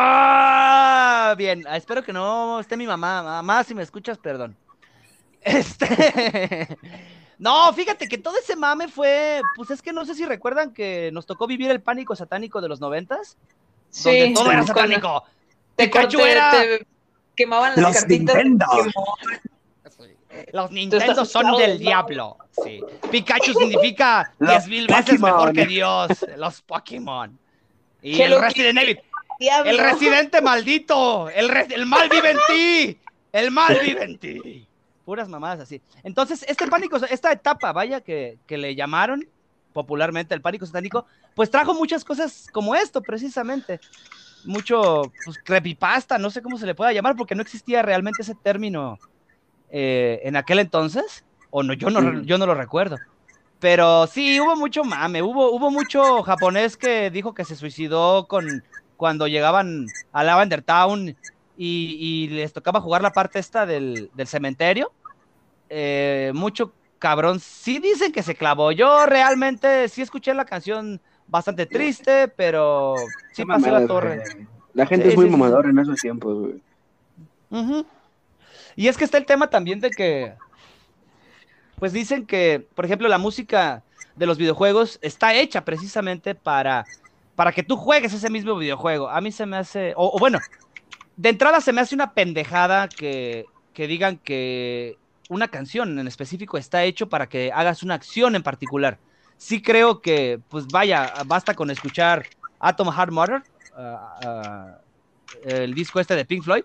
Ah, 0.04 1.34
bien, 1.36 1.64
espero 1.72 2.02
que 2.02 2.12
no 2.12 2.60
esté 2.60 2.76
mi 2.76 2.86
mamá. 2.86 3.22
Mamá, 3.22 3.64
si 3.64 3.74
me 3.74 3.82
escuchas, 3.82 4.18
perdón. 4.18 4.56
Este. 5.42 6.68
No, 7.38 7.72
fíjate 7.72 8.06
que 8.06 8.18
todo 8.18 8.36
ese 8.38 8.54
mame 8.54 8.86
fue. 8.86 9.40
Pues 9.56 9.70
es 9.72 9.82
que 9.82 9.92
no 9.92 10.04
sé 10.04 10.14
si 10.14 10.24
recuerdan 10.24 10.72
que 10.72 11.10
nos 11.12 11.26
tocó 11.26 11.48
vivir 11.48 11.72
el 11.72 11.80
pánico 11.82 12.14
satánico 12.14 12.60
de 12.60 12.68
los 12.68 12.80
noventas. 12.80 13.36
Donde 14.04 14.26
Sí, 14.28 14.34
todo 14.34 14.50
era 14.50 14.66
satánico. 14.66 15.24
Te, 15.76 15.84
Pikachu 15.84 16.18
corté, 16.18 16.32
era- 16.32 16.50
te 16.52 16.86
quemaban 17.36 17.70
las 17.70 17.78
Los 17.78 17.92
cartitas. 17.96 18.34
Nintendo. 18.36 18.66
Los 20.52 20.70
Nintendo 20.70 21.24
son 21.24 21.56
del 21.58 21.78
diablo. 21.78 22.38
Sí. 22.64 22.80
Pikachu 23.10 23.52
significa 23.52 24.32
Los 24.38 24.50
diez 24.50 24.68
mil 24.68 24.86
veces 24.86 25.04
Pokémon. 25.04 25.30
mejor 25.30 25.52
que 25.52 25.66
Dios. 25.66 26.08
Los 26.36 26.62
Pokémon. 26.62 27.38
Y 28.02 28.20
el 28.20 28.40
Resident 28.40 28.78
Evil. 28.78 29.00
Diablo. 29.38 29.70
El 29.70 29.78
residente 29.78 30.40
maldito. 30.40 31.28
El, 31.28 31.48
re- 31.48 31.66
el 31.70 31.84
mal 31.86 32.08
vive 32.08 32.30
en 32.30 32.38
ti. 32.48 32.98
El 33.32 33.50
mal 33.50 33.78
vive 33.84 34.04
en 34.04 34.18
ti. 34.18 34.66
Puras 35.04 35.28
mamadas 35.28 35.60
así. 35.60 35.80
Entonces, 36.02 36.44
este 36.48 36.66
pánico, 36.68 36.96
esta 36.96 37.32
etapa, 37.32 37.72
vaya, 37.72 38.00
que, 38.00 38.38
que 38.46 38.56
le 38.56 38.74
llamaron 38.74 39.26
popularmente 39.72 40.34
el 40.34 40.42
pánico 40.42 40.66
satánico, 40.66 41.06
pues 41.34 41.50
trajo 41.50 41.74
muchas 41.74 42.04
cosas 42.04 42.48
como 42.52 42.74
esto, 42.74 43.02
precisamente. 43.02 43.80
Mucho, 44.44 45.12
pues, 45.24 45.38
creepypasta, 45.38 46.18
no 46.18 46.30
sé 46.30 46.42
cómo 46.42 46.58
se 46.58 46.66
le 46.66 46.74
pueda 46.74 46.92
llamar, 46.92 47.16
porque 47.16 47.34
no 47.34 47.42
existía 47.42 47.82
realmente 47.82 48.22
ese 48.22 48.34
término 48.34 48.98
eh, 49.70 50.20
en 50.24 50.36
aquel 50.36 50.58
entonces, 50.58 51.24
o 51.50 51.62
no, 51.62 51.72
yo 51.74 51.90
no, 51.90 52.22
yo 52.22 52.38
no 52.38 52.46
lo 52.46 52.54
recuerdo. 52.54 52.98
Pero 53.60 54.08
sí, 54.08 54.40
hubo 54.40 54.56
mucho 54.56 54.82
mame, 54.82 55.22
hubo, 55.22 55.52
hubo 55.52 55.70
mucho 55.70 56.22
japonés 56.24 56.76
que 56.76 57.10
dijo 57.10 57.32
que 57.32 57.44
se 57.44 57.54
suicidó 57.54 58.26
con 58.26 58.64
cuando 58.96 59.28
llegaban 59.28 59.86
a 60.12 60.24
Lavender 60.24 60.62
Town 60.62 61.16
y, 61.56 61.96
y 61.98 62.28
les 62.28 62.52
tocaba 62.52 62.80
jugar 62.80 63.02
la 63.02 63.12
parte 63.12 63.38
esta 63.38 63.64
del, 63.64 64.10
del 64.14 64.26
cementerio. 64.26 64.92
Eh, 65.68 66.32
mucho 66.34 66.72
cabrón, 67.02 67.40
sí 67.40 67.80
dicen 67.80 68.12
que 68.12 68.22
se 68.22 68.36
clavó. 68.36 68.72
Yo 68.72 69.06
realmente 69.06 69.88
sí 69.88 70.02
escuché 70.02 70.34
la 70.34 70.44
canción 70.46 71.02
bastante 71.26 71.66
triste, 71.66 72.28
pero 72.28 73.12
sí 73.32 73.44
pasé 73.44 73.72
la 73.72 73.82
torre. 73.82 74.30
La 74.74 74.86
gente 74.86 75.08
Sí, 75.08 75.10
es 75.10 75.16
muy 75.16 75.26
sí, 75.26 75.32
sí, 75.32 75.42
sí. 75.42 75.42
mamadora 75.42 75.70
en 75.70 75.78
esos 75.80 76.00
tiempos, 76.00 76.38
güey. 76.38 76.62
Y 78.76 78.88
es 78.88 78.96
que 78.96 79.04
está 79.04 79.18
el 79.18 79.26
tema 79.26 79.50
también 79.50 79.80
de 79.80 79.90
que, 79.90 80.38
pues 81.78 81.92
dicen 81.92 82.26
que, 82.26 82.66
por 82.74 82.84
ejemplo, 82.84 83.08
la 83.08 83.18
música 83.18 83.84
de 84.14 84.26
los 84.26 84.38
videojuegos 84.38 84.98
está 85.02 85.34
hecha 85.34 85.64
precisamente 85.64 86.34
para, 86.34 86.88
para 87.34 87.52
que 87.52 87.62
tú 87.62 87.76
juegues 87.76 88.12
ese 88.12 88.30
mismo 88.30 88.56
videojuego. 88.56 89.08
A 89.08 89.20
mí 89.20 89.32
se 89.32 89.46
me 89.46 89.56
hace, 89.56 89.94
o, 89.96 90.14
o 90.14 90.18
bueno, 90.18 90.40
de 91.16 91.30
entrada 91.30 91.60
se 91.60 91.72
me 91.72 91.82
hace 91.82 91.94
una 91.94 92.14
pendejada 92.14 92.88
que, 92.88 93.50
que 93.74 93.86
digan 93.88 94.18
que 94.18 94.98
una 95.32 95.48
canción 95.48 95.98
en 95.98 96.06
específico 96.06 96.58
está 96.58 96.84
hecho 96.84 97.08
para 97.08 97.28
que 97.28 97.50
hagas 97.52 97.82
una 97.82 97.94
acción 97.94 98.36
en 98.36 98.42
particular. 98.42 98.98
Sí 99.38 99.62
creo 99.62 100.00
que, 100.00 100.40
pues 100.48 100.66
vaya, 100.68 101.12
basta 101.26 101.54
con 101.54 101.70
escuchar 101.70 102.26
Atom 102.60 102.92
Heart 102.92 103.12
Mother 103.12 103.42
ah, 103.76 104.18
ah, 104.24 104.78
el 105.44 105.74
disco 105.74 105.98
este 105.98 106.14
de 106.14 106.24
Pink 106.24 106.44
Floyd 106.44 106.64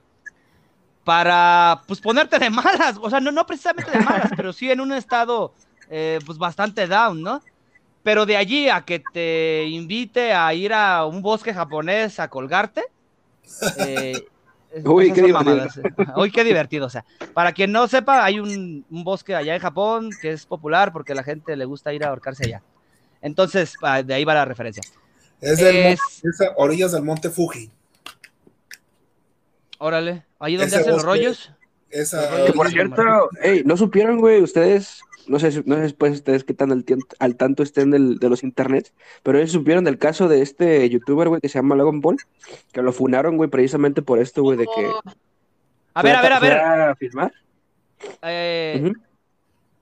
para 1.04 1.84
pues 1.88 2.02
ponerte 2.02 2.38
de 2.38 2.50
malas, 2.50 2.98
o 3.02 3.10
sea, 3.10 3.22
no, 3.22 3.32
no 3.32 3.46
precisamente 3.46 3.90
de 3.90 4.04
malas, 4.04 4.30
pero 4.36 4.52
sí 4.52 4.70
en 4.70 4.82
un 4.82 4.92
estado 4.92 5.54
eh, 5.90 6.20
pues 6.26 6.38
bastante 6.38 6.86
down, 6.86 7.22
¿no? 7.22 7.42
Pero 8.04 8.26
de 8.26 8.36
allí 8.36 8.68
a 8.68 8.82
que 8.82 9.02
te 9.14 9.66
invite 9.70 10.34
a 10.34 10.54
ir 10.54 10.74
a 10.74 11.06
un 11.06 11.22
bosque 11.22 11.54
japonés 11.54 12.20
a 12.20 12.30
colgarte. 12.30 12.84
Eh, 13.80 14.28
Uy, 14.84 15.12
qué 15.14 15.22
divertido. 15.24 15.68
Uy, 16.18 16.32
qué 16.32 16.44
divertido. 16.44 16.86
O 16.86 16.90
sea, 16.90 17.04
para 17.34 17.52
quien 17.54 17.72
no 17.72 17.88
sepa, 17.88 18.24
hay 18.24 18.40
un, 18.40 18.86
un 18.90 19.04
bosque 19.04 19.36
allá 19.36 19.56
en 19.56 19.62
Japón 19.62 20.10
que 20.22 20.32
es 20.32 20.46
popular 20.46 20.92
porque 20.94 21.16
la 21.16 21.24
gente 21.24 21.56
le 21.56 21.66
gusta 21.66 21.94
ir 21.94 22.04
a 22.04 22.10
ahorcarse 22.10 22.46
allá. 22.46 22.62
Entonces, 23.22 23.76
ah, 23.82 24.04
de 24.04 24.14
ahí 24.14 24.24
va 24.26 24.34
la 24.36 24.46
referencia. 24.46 24.84
Es 25.42 25.58
del 25.60 25.76
Es- 25.76 26.00
monte- 26.00 26.30
es 26.30 26.42
a 26.42 26.54
orillas 26.58 26.92
del 26.92 27.04
monte 27.04 27.30
Fuji. 27.30 27.72
Órale, 29.80 30.26
ahí 30.40 30.56
donde 30.56 30.68
Ese 30.68 30.78
hacen 30.78 30.94
los 30.94 31.04
rollos. 31.04 31.52
Esa, 31.90 32.30
por 32.54 32.70
cierto, 32.70 33.30
¿no 33.66 33.78
supieron, 33.78 34.20
güey? 34.20 34.42
Ustedes, 34.42 35.00
no 35.28 35.40
sé, 35.40 35.52
si- 35.52 35.64
no 35.66 35.76
sé 35.76 35.94
pues 35.94 36.14
ustedes 36.16 36.44
qué 36.44 36.54
tan 36.54 36.72
al, 37.20 37.36
tanto 37.36 37.64
estén 37.64 37.92
del- 37.92 38.18
de 38.20 38.30
los 38.30 38.44
internets, 38.44 38.94
pero 39.24 39.38
ellos 39.38 39.52
supieron 39.52 39.84
del 39.84 39.98
caso 39.98 40.28
de 40.28 40.42
este 40.42 40.90
youtuber, 40.90 41.28
güey, 41.30 41.42
que 41.42 41.50
se 41.50 41.60
llama 41.60 41.76
Logan 41.76 42.02
Paul, 42.02 42.18
que 42.72 42.82
lo 42.82 42.92
funaron, 42.94 43.38
güey, 43.38 43.50
precisamente 43.50 44.02
por 44.02 44.20
esto, 44.20 44.42
güey, 44.44 44.58
de 44.58 44.66
que... 44.66 44.86
Oh, 44.88 45.02
A 45.94 46.02
ver, 46.04 46.16
a 46.16 46.22
ver, 46.22 46.34
a 46.34 46.40
ver. 46.40 46.54
a 46.60 46.96
filmar. 46.96 47.32
eh. 48.24 48.92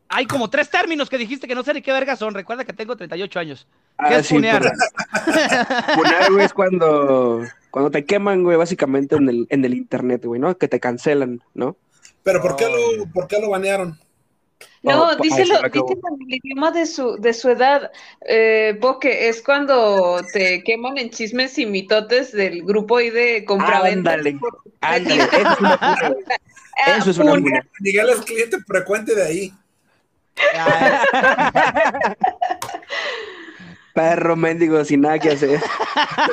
Hay 0.07 0.27
como 0.27 0.49
tres 0.49 0.69
términos 0.69 1.09
que 1.09 1.17
dijiste 1.17 1.47
que 1.47 1.55
no 1.55 1.63
sé 1.63 1.73
ni 1.73 1.81
qué 1.81 1.91
verga 1.91 2.15
son. 2.15 2.33
Recuerda 2.35 2.63
que 2.63 2.71
tengo 2.73 2.95
38 2.95 3.39
años. 3.39 3.67
¿Qué 3.97 4.05
Ah, 4.13 4.17
es 4.19 4.27
sí, 4.27 4.35
funear? 4.35 4.61
Funar, 5.95 6.31
güey, 6.31 6.45
es 6.45 6.53
cuando, 6.53 7.41
cuando 7.71 7.91
te 7.91 8.05
queman, 8.05 8.43
güey, 8.43 8.55
básicamente 8.55 9.15
en 9.15 9.27
el, 9.29 9.47
en 9.49 9.65
el 9.65 9.73
internet, 9.73 10.23
güey, 10.23 10.39
¿no? 10.39 10.55
Que 10.57 10.67
te 10.67 10.79
cancelan, 10.79 11.41
¿no? 11.53 11.75
Pero 12.23 12.41
¿por 12.41 12.55
qué, 12.55 12.65
Oh. 12.67 12.97
lo, 12.97 13.05
¿por 13.11 13.27
qué 13.27 13.39
lo 13.41 13.49
banearon? 13.49 13.99
No, 14.85 15.09
Oh, 15.09 15.15
díselo, 15.15 15.61
díselo 15.63 15.99
en 16.11 16.21
el 16.27 16.35
idioma 16.43 16.71
de 16.71 16.85
su, 16.85 17.17
de 17.17 17.33
su 17.33 17.49
edad, 17.49 17.91
eh, 18.27 18.77
porque 18.79 19.29
es 19.29 19.41
cuando 19.41 20.21
te 20.31 20.63
queman 20.63 20.97
en 20.99 21.09
chismes 21.09 21.57
y 21.57 21.65
mitotes 21.65 22.31
del 22.31 22.63
grupo 22.63 22.97
ahí 22.97 23.09
de 23.09 23.45
compraventa. 23.45 24.13
Ándale, 24.13 24.37
ándale, 24.81 25.23
eso 25.23 25.51
es 25.51 25.59
una 25.59 25.77
funa, 25.79 26.09
güey. 26.09 26.23
Eso 26.99 27.11
es 27.11 27.17
una. 27.17 27.65
Miguel 27.79 28.09
es 28.09 28.21
cliente 28.21 28.57
frecuente 28.67 29.15
de 29.15 29.25
ahí. 29.25 29.53
Ah, 30.55 32.15
Perro 33.93 34.35
mendigo 34.35 34.83
sin 34.83 35.01
nada 35.01 35.17
que 35.17 35.31
hacer. 35.31 35.61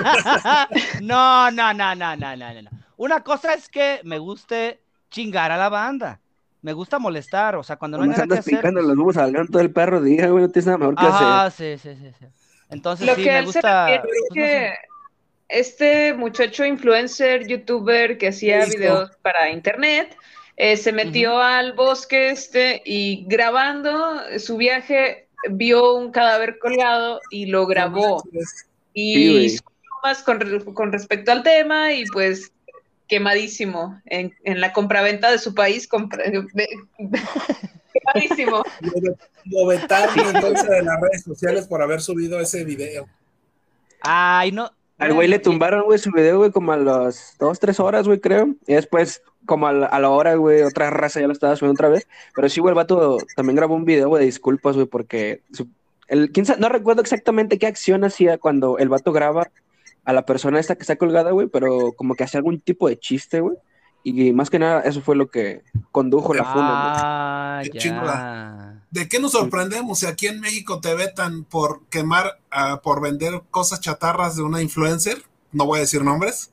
no, 1.00 1.50
no, 1.52 1.72
no, 1.72 1.94
no, 1.94 2.16
no, 2.16 2.36
no, 2.36 2.62
no. 2.62 2.70
Una 2.96 3.22
cosa 3.22 3.54
es 3.54 3.68
que 3.68 4.00
me 4.04 4.18
guste 4.18 4.80
chingar 5.10 5.52
a 5.52 5.56
la 5.56 5.68
banda. 5.68 6.20
Me 6.62 6.72
gusta 6.72 6.98
molestar, 6.98 7.56
o 7.56 7.62
sea, 7.62 7.76
cuando 7.76 7.98
no 7.98 8.04
hay 8.04 8.10
nada 8.10 8.18
que 8.18 8.22
andas 8.22 8.38
hacer. 8.40 8.56
picando 8.58 8.80
pues- 8.80 8.88
los 8.88 8.96
huevos 8.98 9.16
al 9.16 9.32
ganto 9.32 9.58
del 9.58 9.72
perro, 9.72 10.00
día, 10.00 10.28
güey, 10.28 10.44
no 10.44 10.50
tienes 10.50 10.66
nada 10.66 10.78
mejor 10.78 10.94
que 10.94 11.06
hacer. 11.06 11.26
Ajá, 11.26 11.50
sí, 11.50 11.76
sí, 11.78 11.94
sí, 11.96 12.12
sí. 12.18 12.26
Entonces 12.70 13.06
Lo 13.06 13.14
sí, 13.16 13.24
que 13.24 13.30
me 13.32 13.38
él 13.38 13.44
se 13.44 13.46
gusta. 13.58 13.86
refiere 13.86 14.02
es 14.02 14.02
pues, 14.08 14.20
no 14.30 14.34
que 14.34 14.48
sé. 14.48 14.78
este 15.48 16.14
muchacho 16.14 16.64
influencer, 16.64 17.46
youtuber 17.46 18.16
que 18.16 18.28
hacía 18.28 18.60
¿Qué 18.60 18.68
hizo? 18.68 18.78
videos 18.78 19.10
para 19.22 19.50
internet, 19.50 20.16
eh, 20.56 20.76
se 20.76 20.92
metió 20.92 21.38
al 21.38 21.72
bosque 21.72 22.30
este 22.30 22.80
y 22.84 23.24
grabando 23.26 24.20
su 24.38 24.56
viaje 24.56 25.26
vio 25.50 25.94
un 25.96 26.12
cadáver 26.12 26.58
colgado 26.60 27.20
y 27.30 27.46
lo 27.46 27.66
grabó. 27.66 28.22
Sí, 28.22 28.38
Y 28.94 29.58
bromas 30.02 30.22
con, 30.22 30.74
con 30.74 30.92
respecto 30.92 31.32
al 31.32 31.42
tema 31.42 31.92
y 31.92 32.04
pues 32.06 32.52
quemadísimo 33.12 34.00
en, 34.06 34.32
en 34.42 34.58
la 34.58 34.72
compraventa 34.72 35.30
de 35.30 35.36
su 35.36 35.54
país. 35.54 35.86
compra- 35.86 36.24
quemadísimo. 37.92 38.62
Lo, 39.44 39.66
vetaron 39.66 40.18
entonces 40.34 40.66
de 40.66 40.82
las 40.82 40.98
redes 40.98 41.22
sociales 41.22 41.66
por 41.66 41.82
haber 41.82 42.00
subido 42.00 42.40
ese 42.40 42.64
video. 42.64 43.06
Ay, 44.00 44.50
no. 44.50 44.70
Al 44.96 45.12
güey 45.12 45.28
le 45.28 45.38
tumbaron, 45.38 45.84
güey, 45.84 45.98
su 45.98 46.10
video, 46.10 46.38
güey, 46.38 46.52
como 46.52 46.72
a 46.72 46.78
las 46.78 47.36
dos, 47.38 47.60
tres 47.60 47.78
horas, 47.80 48.06
güey, 48.06 48.18
creo. 48.18 48.54
Y 48.66 48.72
después, 48.74 49.20
como 49.44 49.66
a 49.66 49.72
la, 49.74 49.86
a 49.86 50.00
la 50.00 50.08
hora, 50.08 50.34
güey, 50.36 50.62
otra 50.62 50.88
raza 50.88 51.20
ya 51.20 51.26
lo 51.26 51.34
estaba 51.34 51.54
subiendo 51.56 51.74
otra 51.74 51.90
vez. 51.90 52.08
Pero 52.34 52.48
sí, 52.48 52.60
güey, 52.60 52.70
el 52.70 52.76
vato 52.76 53.18
también 53.36 53.56
grabó 53.56 53.74
un 53.74 53.84
video, 53.84 54.08
güey, 54.08 54.20
de 54.20 54.26
disculpas, 54.26 54.74
güey, 54.76 54.86
porque 54.86 55.42
su- 55.52 55.68
el, 56.08 56.30
quién 56.30 56.46
sabe- 56.46 56.60
no 56.60 56.70
recuerdo 56.70 57.02
exactamente 57.02 57.58
qué 57.58 57.66
acción 57.66 58.04
hacía 58.04 58.38
cuando 58.38 58.78
el 58.78 58.88
vato 58.88 59.12
graba 59.12 59.50
a 60.04 60.12
la 60.12 60.26
persona 60.26 60.58
esta 60.58 60.74
que 60.76 60.82
está 60.82 60.96
colgada, 60.96 61.30
güey, 61.30 61.46
pero 61.48 61.92
como 61.96 62.14
que 62.14 62.24
hacía 62.24 62.38
algún 62.38 62.60
tipo 62.60 62.88
de 62.88 62.98
chiste, 62.98 63.40
güey. 63.40 63.56
Y 64.04 64.32
más 64.32 64.50
que 64.50 64.58
nada, 64.58 64.80
eso 64.80 65.00
fue 65.00 65.14
lo 65.14 65.30
que 65.30 65.62
condujo 65.92 66.34
la 66.34 66.44
funa, 66.44 66.64
¿no? 66.64 66.74
Ah, 66.74 67.60
Qué 67.62 67.70
ya. 67.74 67.80
chingada. 67.80 68.84
¿De 68.90 69.08
qué 69.08 69.20
nos 69.20 69.32
sorprendemos 69.32 70.00
si 70.00 70.06
aquí 70.06 70.26
en 70.26 70.40
México 70.40 70.80
te 70.80 70.94
vetan 70.94 71.44
por 71.44 71.86
quemar, 71.86 72.40
ah, 72.50 72.80
por 72.82 73.00
vender 73.00 73.42
cosas 73.50 73.80
chatarras 73.80 74.36
de 74.36 74.42
una 74.42 74.60
influencer? 74.60 75.22
No 75.52 75.66
voy 75.66 75.78
a 75.78 75.82
decir 75.82 76.02
nombres. 76.02 76.50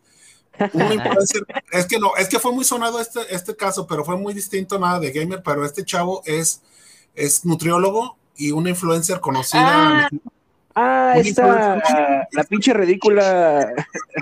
Una 0.74 0.94
influencer, 0.94 1.44
es 1.72 1.88
que 1.88 1.98
no, 1.98 2.16
es 2.18 2.30
que 2.30 2.38
fue 2.38 2.52
muy 2.52 2.66
sonado 2.66 3.00
este, 3.00 3.22
este 3.34 3.56
caso, 3.56 3.88
pero 3.88 4.06
fue 4.06 4.16
muy 4.16 4.34
distinto 4.34 4.78
nada 4.78 5.00
de 5.00 5.12
gamer, 5.12 5.42
pero 5.44 5.66
este 5.66 5.84
chavo 5.84 6.22
es, 6.26 6.62
es 7.16 7.46
nutriólogo 7.46 8.18
y 8.36 8.52
una 8.52 8.70
influencer 8.70 9.20
conocida. 9.20 10.06
Ah. 10.06 10.10
Ah, 10.82 11.14
esta, 11.18 11.42
influencer. 11.48 12.28
la 12.32 12.44
pinche 12.46 12.74
ridícula, 12.74 13.74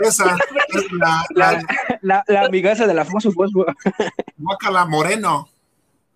Esa, 0.01 0.35
es 0.69 0.91
la, 0.93 1.23
la, 1.35 1.51
la 1.51 1.99
la, 2.01 2.23
la 2.27 2.41
amigaza 2.41 2.87
de 2.87 2.93
la 2.93 3.05
Fosfo 3.05 3.31
Fosfo. 3.31 3.65
Guacala 4.37 4.85
Moreno. 4.85 5.47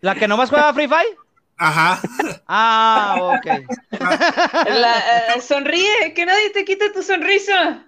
¿La 0.02 0.16
que 0.16 0.28
nomás 0.28 0.50
juega 0.50 0.74
Free 0.74 0.88
Fire? 0.88 1.16
Ajá. 1.58 2.00
Ah, 2.48 3.18
ok. 3.20 3.46
La- 4.66 5.36
eh, 5.36 5.42
sonríe, 5.42 6.14
que 6.16 6.26
nadie 6.26 6.50
te 6.50 6.66
quite 6.66 6.90
tu 6.90 7.04
sonrisa. 7.04 7.86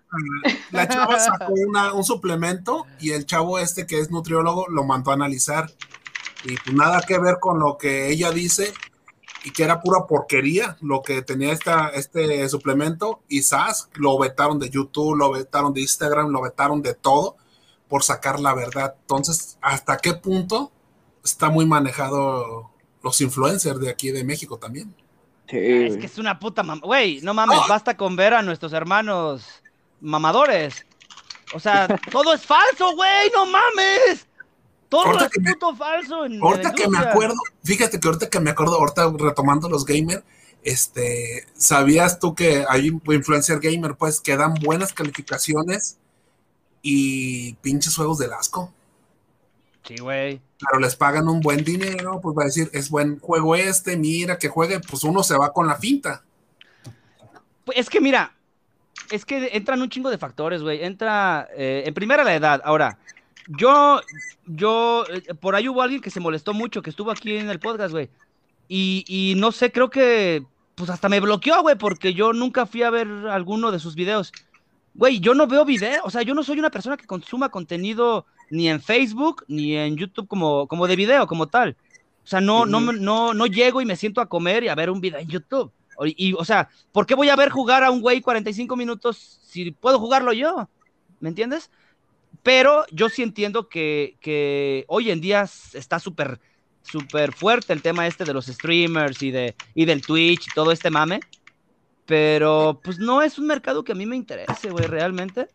La 0.72 0.88
chava 0.88 1.20
sacó 1.20 1.54
una- 1.54 1.92
un 1.94 2.04
suplemento 2.04 2.86
y 3.00 3.12
el 3.12 3.26
chavo 3.26 3.58
este 3.58 3.88
que 3.88 4.00
es 4.00 4.12
nutriólogo 4.12 4.68
lo 4.70 4.84
mandó 4.84 5.10
a 5.10 5.16
analizar. 5.16 5.72
Y 6.44 6.56
pues 6.58 6.76
nada 6.76 7.02
que 7.02 7.18
ver 7.18 7.38
con 7.40 7.58
lo 7.60 7.78
que 7.80 8.10
ella 8.10 8.30
dice 8.32 8.74
y 9.44 9.52
que 9.52 9.64
era 9.64 9.82
pura 9.82 10.08
porquería 10.08 10.78
lo 10.82 11.02
que 11.02 11.22
tenía 11.22 11.52
esta, 11.52 11.90
este 11.90 12.48
suplemento. 12.50 13.22
Y 13.28 13.42
SAS 13.44 13.90
lo 13.94 14.18
vetaron 14.18 14.60
de 14.60 14.70
YouTube, 14.70 15.16
lo 15.16 15.32
vetaron 15.32 15.74
de 15.74 15.82
Instagram, 15.82 16.30
lo 16.30 16.42
vetaron 16.42 16.82
de 16.82 16.94
todo 16.94 17.36
por 17.88 18.04
sacar 18.04 18.40
la 18.40 18.54
verdad. 18.54 18.96
Entonces, 19.02 19.58
¿hasta 19.62 19.98
qué 19.98 20.14
punto 20.14 20.72
está 21.24 21.50
muy 21.50 21.66
manejado 21.66 22.72
los 23.04 23.22
influencers 23.22 23.80
de 23.80 23.90
aquí 23.90 24.12
de 24.12 24.24
México 24.24 24.58
también? 24.58 24.96
Sí, 25.50 25.58
Es 25.58 25.98
que 25.98 26.06
es 26.06 26.18
una 26.18 26.40
puta 26.40 26.64
mam... 26.64 26.80
Güey, 26.80 27.20
no 27.22 27.34
mames, 27.34 27.60
Oh. 27.62 27.68
basta 27.68 27.96
con 27.98 28.16
ver 28.16 28.34
a 28.34 28.42
nuestros 28.42 28.72
hermanos 28.74 29.46
mamadores. 30.00 30.86
O 31.54 31.60
sea, 31.60 31.88
todo 32.12 32.34
es 32.34 32.46
falso, 32.46 32.96
güey, 32.96 33.30
no 33.36 33.46
mames. 33.46 34.26
Todo 34.94 35.06
Ahorita 35.06 35.26
es 35.26 35.32
que 35.32 35.42
me- 35.42 35.52
puto 35.54 35.76
falso. 35.76 36.26
En, 36.26 36.42
Ahorita 36.42 36.72
que 36.74 36.88
me 36.88 36.98
acuerdo, 37.00 37.36
fíjate 37.64 38.00
que 38.00 38.08
ahorita 38.08 38.30
que 38.30 38.40
me 38.40 38.52
acuerdo, 38.52 38.76
ahorita 38.78 39.12
retomando 39.18 39.68
los 39.70 39.86
gamer, 39.86 40.24
este, 40.64 41.48
¿sabías 41.56 42.20
tú 42.20 42.36
que 42.36 42.64
hay 42.70 42.88
influencer 42.88 43.60
gamer, 43.60 43.96
pues, 43.96 44.20
que 44.22 44.38
dan 44.38 44.54
buenas 44.56 44.94
calificaciones 44.94 45.98
y 46.82 47.54
pinches 47.56 47.96
juegos 47.96 48.18
del 48.20 48.34
asco? 48.34 48.72
Sí, 49.88 49.96
güey. 50.00 50.40
Pero 50.60 50.80
les 50.80 50.96
pagan 50.96 51.28
un 51.28 51.42
buen 51.42 51.64
dinero, 51.64 52.22
pues 52.22 52.38
va 52.38 52.44
a 52.44 52.46
decir, 52.46 52.70
es 52.74 52.90
buen 52.90 53.20
juego 53.20 53.56
este, 53.56 53.98
mira 53.98 54.38
que 54.38 54.48
juegue, 54.48 54.80
pues 54.80 55.04
uno 55.04 55.24
se 55.24 55.36
va 55.38 55.52
con 55.52 55.68
la 55.68 55.76
finta. 55.76 56.24
Pues 57.66 57.78
es 57.78 57.90
que 57.90 58.00
mira, 58.00 58.34
es 59.12 59.26
que 59.26 59.50
entran 59.54 59.82
un 59.82 59.90
chingo 59.90 60.10
de 60.10 60.18
factores, 60.18 60.62
güey. 60.62 60.84
Entra, 60.84 61.48
eh, 61.56 61.84
en 61.86 61.94
primera 61.94 62.24
la 62.24 62.34
edad. 62.36 62.62
Ahora, 62.64 62.98
yo, 63.48 64.02
yo, 64.46 65.06
eh, 65.10 65.34
por 65.34 65.56
ahí 65.56 65.68
hubo 65.70 65.82
alguien 65.82 66.02
que 66.02 66.10
se 66.10 66.20
molestó 66.20 66.54
mucho, 66.54 66.82
que 66.82 66.90
estuvo 66.90 67.12
aquí 67.12 67.36
en 67.38 67.50
el 67.50 67.60
podcast, 67.60 67.92
güey. 67.92 68.10
Y, 68.68 69.04
y 69.08 69.36
no 69.36 69.52
sé, 69.52 69.72
creo 69.72 69.90
que, 69.90 70.44
pues 70.76 70.90
hasta 70.90 71.10
me 71.10 71.20
bloqueó, 71.20 71.62
güey, 71.62 71.78
porque 71.78 72.14
yo 72.14 72.34
nunca 72.34 72.66
fui 72.66 72.84
a 72.84 72.90
ver 72.90 73.08
alguno 73.30 73.72
de 73.72 73.80
sus 73.80 73.96
videos. 73.96 74.32
Güey, 74.96 75.20
yo 75.20 75.34
no 75.34 75.48
veo 75.48 75.66
videos, 75.66 76.02
o 76.04 76.10
sea, 76.10 76.22
yo 76.22 76.34
no 76.34 76.44
soy 76.44 76.60
una 76.60 76.70
persona 76.70 76.98
que 76.98 77.08
consuma 77.08 77.50
contenido 77.50 78.26
ni 78.50 78.70
en 78.70 78.80
Facebook 78.82 79.44
ni 79.48 79.76
en 79.76 79.98
YouTube 79.98 80.28
como, 80.28 80.68
como 80.68 80.88
de 80.88 80.96
video, 80.96 81.26
como 81.28 81.48
tal. 81.48 81.76
O 82.24 82.28
sea, 82.28 82.40
no, 82.40 82.66
no, 82.66 82.80
no, 82.80 83.34
no 83.34 83.46
llego 83.48 83.82
y 83.82 83.86
me 83.86 83.96
siento 83.96 84.22
a 84.22 84.30
comer 84.30 84.64
y 84.64 84.70
a 84.70 84.76
ver 84.76 84.90
un 84.90 85.02
video 85.02 85.20
en 85.20 85.28
YouTube. 85.28 85.72
O- 85.98 86.06
Y, 86.06 86.34
o 86.38 86.46
sea, 86.46 86.70
¿por 86.92 87.06
qué 87.06 87.16
voy 87.16 87.30
a 87.30 87.36
ver 87.36 87.50
jugar 87.50 87.84
a 87.84 87.92
un 87.92 88.02
güey 88.02 88.22
45 88.22 88.76
minutos 88.76 89.40
si 89.44 89.72
puedo 89.72 90.00
jugarlo 90.00 90.32
yo? 90.32 90.70
¿Me 91.20 91.30
entiendes? 91.30 91.70
Pero 92.42 92.86
yo 92.92 93.10
sí 93.10 93.22
entiendo 93.24 93.70
que, 93.70 94.18
que 94.20 94.86
hoy 94.88 95.12
en 95.12 95.22
día 95.22 95.48
está 95.74 96.00
súper 96.00 96.40
súper 96.84 97.34
fuerte 97.34 97.74
el 97.74 97.82
tema 97.82 98.08
este 98.08 98.26
de 98.26 98.34
los 98.34 98.46
streamers 98.46 99.22
y, 99.24 99.32
de, 99.32 99.56
y 99.74 99.86
del 99.86 100.02
Twitch 100.02 100.48
y 100.48 100.54
todo 100.54 100.72
este 100.72 100.90
mame. 100.90 101.22
Pero 102.06 102.82
pues 102.84 103.00
no 103.00 103.22
es 103.22 103.40
un 103.40 103.48
mercado 103.48 103.84
que 103.84 103.94
a 103.94 103.96
mí 103.96 104.06
me 104.06 104.16
interese, 104.16 104.70
güey, 104.70 104.88
realmente. 104.88 105.48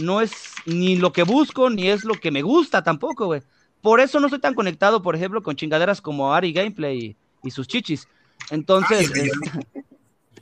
no 0.00 0.20
es 0.20 0.52
ni 0.66 0.96
lo 0.96 1.12
que 1.12 1.22
busco, 1.22 1.70
ni 1.70 1.88
es 1.88 2.04
lo 2.04 2.14
que 2.14 2.30
me 2.30 2.42
gusta 2.42 2.82
tampoco, 2.82 3.26
güey. 3.26 3.42
Por 3.80 4.00
eso 4.00 4.20
no 4.20 4.26
estoy 4.26 4.40
tan 4.40 4.54
conectado, 4.54 5.02
por 5.02 5.16
ejemplo, 5.16 5.42
con 5.42 5.56
chingaderas 5.56 6.00
como 6.00 6.34
Ari 6.34 6.52
Gameplay 6.52 7.16
y, 7.42 7.50
sus 7.50 7.66
chichis. 7.66 8.06
Entonces, 8.50 9.10
Ay, 9.14 9.30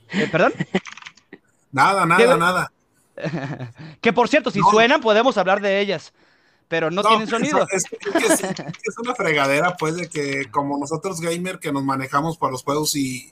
eh, 0.21 0.27
¿perdón? 0.31 0.53
Nada, 1.71 2.05
nada, 2.05 2.37
nada. 2.37 2.71
que 4.01 4.13
por 4.13 4.27
cierto, 4.27 4.51
si 4.51 4.59
No. 4.59 4.69
suenan, 4.69 5.01
podemos 5.01 5.37
hablar 5.37 5.61
de 5.61 5.79
ellas, 5.79 6.13
pero 6.67 6.91
no, 6.91 7.03
tienen 7.03 7.27
sonido. 7.27 7.65
Es, 7.71 7.83
es 7.85 8.11
que 8.13 8.33
es, 8.33 8.41
es 8.43 8.97
una 8.97 9.15
fregadera, 9.15 9.75
pues, 9.77 9.95
de 9.95 10.09
que 10.09 10.49
como 10.51 10.77
nosotros 10.77 11.21
gamer 11.21 11.59
que 11.59 11.71
nos 11.71 11.83
manejamos 11.83 12.37
para 12.37 12.51
los 12.51 12.63
juegos 12.63 12.95
y, 12.95 13.31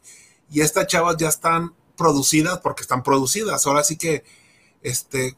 y 0.50 0.62
estas 0.62 0.88
chavas 0.88 1.18
ya 1.18 1.30
están 1.30 1.74
producidas 1.98 2.60
porque 2.60 2.82
están 2.82 3.04
producidas. 3.04 3.66
Ahora 3.68 3.84
sí 3.84 3.98
que 3.98 4.24
este 4.82 5.36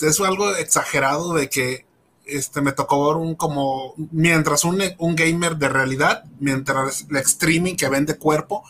es 0.00 0.20
algo 0.20 0.54
exagerado 0.54 1.34
de 1.34 1.48
que 1.48 1.86
este 2.26 2.60
me 2.60 2.72
tocó 2.72 3.08
ver 3.08 3.16
un 3.16 3.34
como 3.34 3.94
mientras 4.12 4.64
un, 4.64 4.82
un 4.98 5.16
gamer 5.16 5.56
de 5.56 5.68
realidad, 5.68 6.24
mientras 6.38 7.06
el 7.08 7.16
streaming 7.16 7.74
que 7.74 7.88
vende 7.88 8.18
cuerpo, 8.18 8.64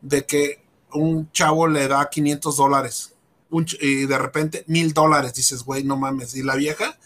de 0.00 0.24
que 0.24 0.62
un 0.92 1.30
chavo 1.32 1.68
le 1.68 1.88
da 1.88 2.08
500 2.08 2.56
dólares 2.56 3.11
un 3.52 3.66
y 3.80 4.06
de 4.06 4.18
repente 4.18 4.64
mil 4.66 4.92
dólares, 4.92 5.34
dices, 5.34 5.62
güey, 5.62 5.84
no 5.84 5.96
mames. 5.96 6.34
Y 6.34 6.42
la 6.42 6.56
vieja, 6.56 6.98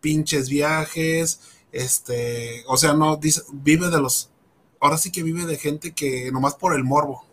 pinches 0.00 0.48
viajes, 0.48 1.40
este, 1.72 2.64
o 2.66 2.76
sea, 2.78 2.94
no, 2.94 3.16
dice, 3.16 3.42
vive 3.52 3.90
de 3.90 4.00
los, 4.00 4.30
ahora 4.80 4.96
sí 4.96 5.12
que 5.12 5.22
vive 5.22 5.44
de 5.44 5.58
gente 5.58 5.92
que 5.92 6.32
nomás 6.32 6.54
por 6.54 6.74
el 6.74 6.84
morbo. 6.84 7.24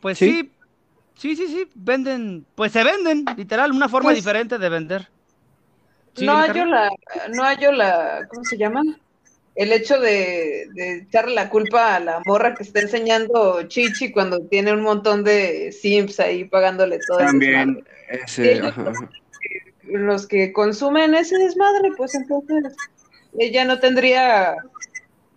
Pues 0.00 0.18
¿Sí? 0.18 0.50
sí, 1.14 1.36
sí, 1.36 1.36
sí, 1.36 1.46
sí, 1.46 1.68
venden, 1.76 2.44
pues 2.56 2.72
se 2.72 2.82
venden, 2.82 3.24
literal, 3.36 3.70
una 3.70 3.88
forma 3.88 4.08
Pues- 4.08 4.16
diferente 4.16 4.58
de 4.58 4.68
vender. 4.68 5.08
Sí, 6.14 6.26
no 6.26 6.36
hallo 6.36 6.66
la, 6.66 6.90
no 7.34 7.42
hallo 7.42 7.72
la, 7.72 8.26
¿cómo 8.28 8.44
se 8.44 8.58
llama? 8.58 8.82
El 9.54 9.70
hecho 9.72 10.00
de, 10.00 10.66
de 10.72 10.98
echarle 11.06 11.34
la 11.34 11.50
culpa 11.50 11.96
a 11.96 12.00
la 12.00 12.22
morra 12.24 12.54
que 12.54 12.62
está 12.62 12.80
enseñando 12.80 13.62
Chichi 13.64 14.10
cuando 14.10 14.40
tiene 14.46 14.72
un 14.72 14.80
montón 14.82 15.24
de 15.24 15.72
Sims 15.72 16.18
ahí 16.20 16.44
pagándole 16.44 16.98
todo 17.06 17.18
ese 17.18 17.26
También 17.26 17.74
desmadre. 17.74 18.24
ese, 18.24 18.52
ellos- 18.54 18.78
ajá. 18.78 18.92
Los 19.84 20.26
que 20.26 20.52
consumen 20.54 21.14
ese 21.14 21.36
desmadre, 21.36 21.90
pues 21.98 22.14
entonces 22.14 22.74
ella 23.38 23.64
no 23.66 23.78
tendría 23.78 24.56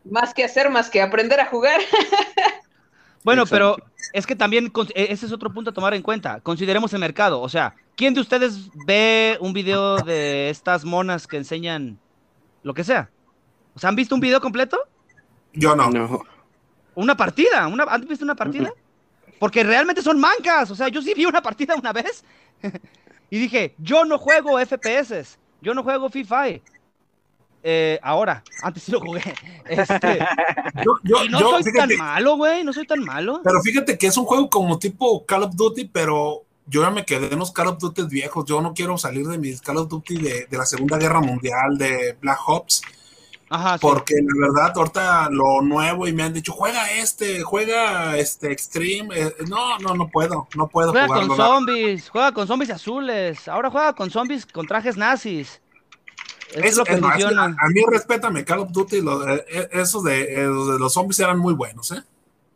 más 0.05 0.33
que 0.33 0.43
hacer 0.45 0.69
más 0.69 0.89
que 0.89 1.01
aprender 1.01 1.39
a 1.39 1.45
jugar. 1.47 1.81
Bueno, 3.23 3.41
Exacto. 3.41 3.77
pero 3.79 3.91
es 4.13 4.27
que 4.27 4.35
también 4.35 4.71
e- 4.93 5.07
ese 5.11 5.25
es 5.25 5.31
otro 5.31 5.51
punto 5.51 5.71
a 5.71 5.73
tomar 5.73 5.95
en 5.95 6.03
cuenta. 6.03 6.39
Consideremos 6.41 6.93
el 6.93 6.99
mercado. 6.99 7.41
O 7.41 7.49
sea, 7.49 7.73
¿quién 7.95 8.13
de 8.13 8.21
ustedes 8.21 8.69
ve 8.85 9.35
un 9.39 9.51
video 9.51 9.97
de 9.97 10.51
estas 10.51 10.85
monas 10.85 11.25
que 11.25 11.37
enseñan 11.37 11.97
lo 12.61 12.75
que 12.75 12.83
sea? 12.83 13.09
O 13.75 13.79
sea, 13.79 13.89
¿han 13.89 13.95
visto 13.95 14.15
un 14.15 14.21
video 14.21 14.39
completo? 14.39 14.79
Yo 15.53 15.75
no. 15.75 15.89
No. 15.89 16.21
Una 16.95 17.15
partida. 17.17 17.67
Una, 17.67 17.83
¿Han 17.83 18.07
visto 18.07 18.23
una 18.23 18.35
partida? 18.35 18.73
Porque 19.39 19.63
realmente 19.63 20.01
son 20.01 20.19
mancas. 20.19 20.71
O 20.71 20.75
sea, 20.75 20.87
yo 20.87 21.01
sí 21.01 21.13
vi 21.13 21.25
una 21.25 21.41
partida 21.41 21.75
una 21.75 21.91
vez 21.91 22.23
y 23.29 23.37
dije, 23.39 23.75
yo 23.77 24.05
no 24.05 24.17
juego 24.17 24.59
FPS. 24.59 25.37
Yo 25.61 25.73
no 25.73 25.83
juego 25.83 26.09
FIFA. 26.09 26.45
Eh, 27.67 27.99
ahora, 28.03 28.43
antes 28.61 28.83
sí 28.83 28.91
lo 28.91 28.99
jugué. 28.99 29.21
Este, 29.65 30.19
Yo, 30.85 30.99
yo, 31.03 31.25
y 31.25 31.29
no 31.29 31.39
yo, 31.39 31.49
soy 31.49 31.63
fíjate, 31.63 31.97
tan 31.97 32.05
malo, 32.05 32.37
güey. 32.37 32.63
No 32.63 32.71
soy 32.71 32.85
tan 32.85 33.03
malo. 33.03 33.41
pero 33.43 33.59
fíjate 33.61 33.97
que 33.97 34.07
es 34.07 34.15
un 34.15 34.25
juego 34.25 34.49
como 34.49 34.77
tipo 34.77 35.25
Call 35.25 35.43
of 35.43 35.55
Duty, 35.55 35.85
pero 35.85 36.43
yo 36.67 36.83
ya 36.83 36.91
me 36.91 37.03
quedé 37.03 37.33
en 37.33 37.39
los 37.39 37.51
Call 37.51 37.67
of 37.67 37.79
Duty 37.79 38.03
viejos. 38.03 38.45
Yo 38.45 38.61
no 38.61 38.73
quiero 38.73 38.97
salir 38.97 39.25
de 39.25 39.39
mis 39.39 39.61
Call 39.61 39.77
of 39.77 39.89
Duty 39.89 40.17
de, 40.17 40.45
de 40.45 40.57
la 40.57 40.65
Segunda 40.65 40.97
Guerra 40.97 41.19
Mundial, 41.19 41.77
de 41.77 42.15
Black 42.21 42.39
Ops. 42.47 42.83
Ajá, 43.49 43.77
sí. 43.77 43.81
Porque 43.81 44.15
la 44.15 44.47
verdad, 44.47 44.73
ahorita 44.75 45.29
lo 45.29 45.61
nuevo 45.61 46.07
y 46.07 46.13
me 46.13 46.23
han 46.23 46.33
dicho, 46.33 46.51
juega 46.51 46.91
este, 46.91 47.41
juega 47.43 48.17
este 48.17 48.51
Extreme. 48.51 49.09
Eh, 49.19 49.33
no, 49.47 49.77
no, 49.79 49.93
no 49.93 50.07
puedo, 50.09 50.47
no 50.55 50.67
puedo 50.67 50.91
Juega 50.91 51.07
con 51.07 51.27
jugarlo. 51.27 51.45
zombies, 51.45 52.09
juega 52.09 52.31
con 52.31 52.47
zombies 52.47 52.71
azules. 52.71 53.47
Ahora 53.47 53.69
juega 53.69 53.93
con 53.93 54.09
zombies 54.09 54.45
con 54.47 54.65
trajes 54.65 54.97
nazis. 54.97 55.61
Eso 56.53 56.63
es 56.63 56.77
lo 56.77 56.83
que 56.85 56.93
es 56.93 56.99
funciona. 56.99 57.43
a, 57.43 57.45
a 57.47 57.69
mí 57.69 57.81
respétame, 57.87 58.45
Call 58.45 58.59
of 58.59 58.71
Duty, 58.71 59.01
lo- 59.01 59.27
eh, 59.27 59.45
eh, 59.49 59.69
esos 59.73 60.03
de, 60.03 60.23
eh, 60.41 60.45
los 60.45 60.67
de 60.71 60.79
los 60.79 60.93
zombies 60.93 61.19
eran 61.19 61.37
muy 61.39 61.53
buenos, 61.53 61.91
¿eh? 61.91 62.01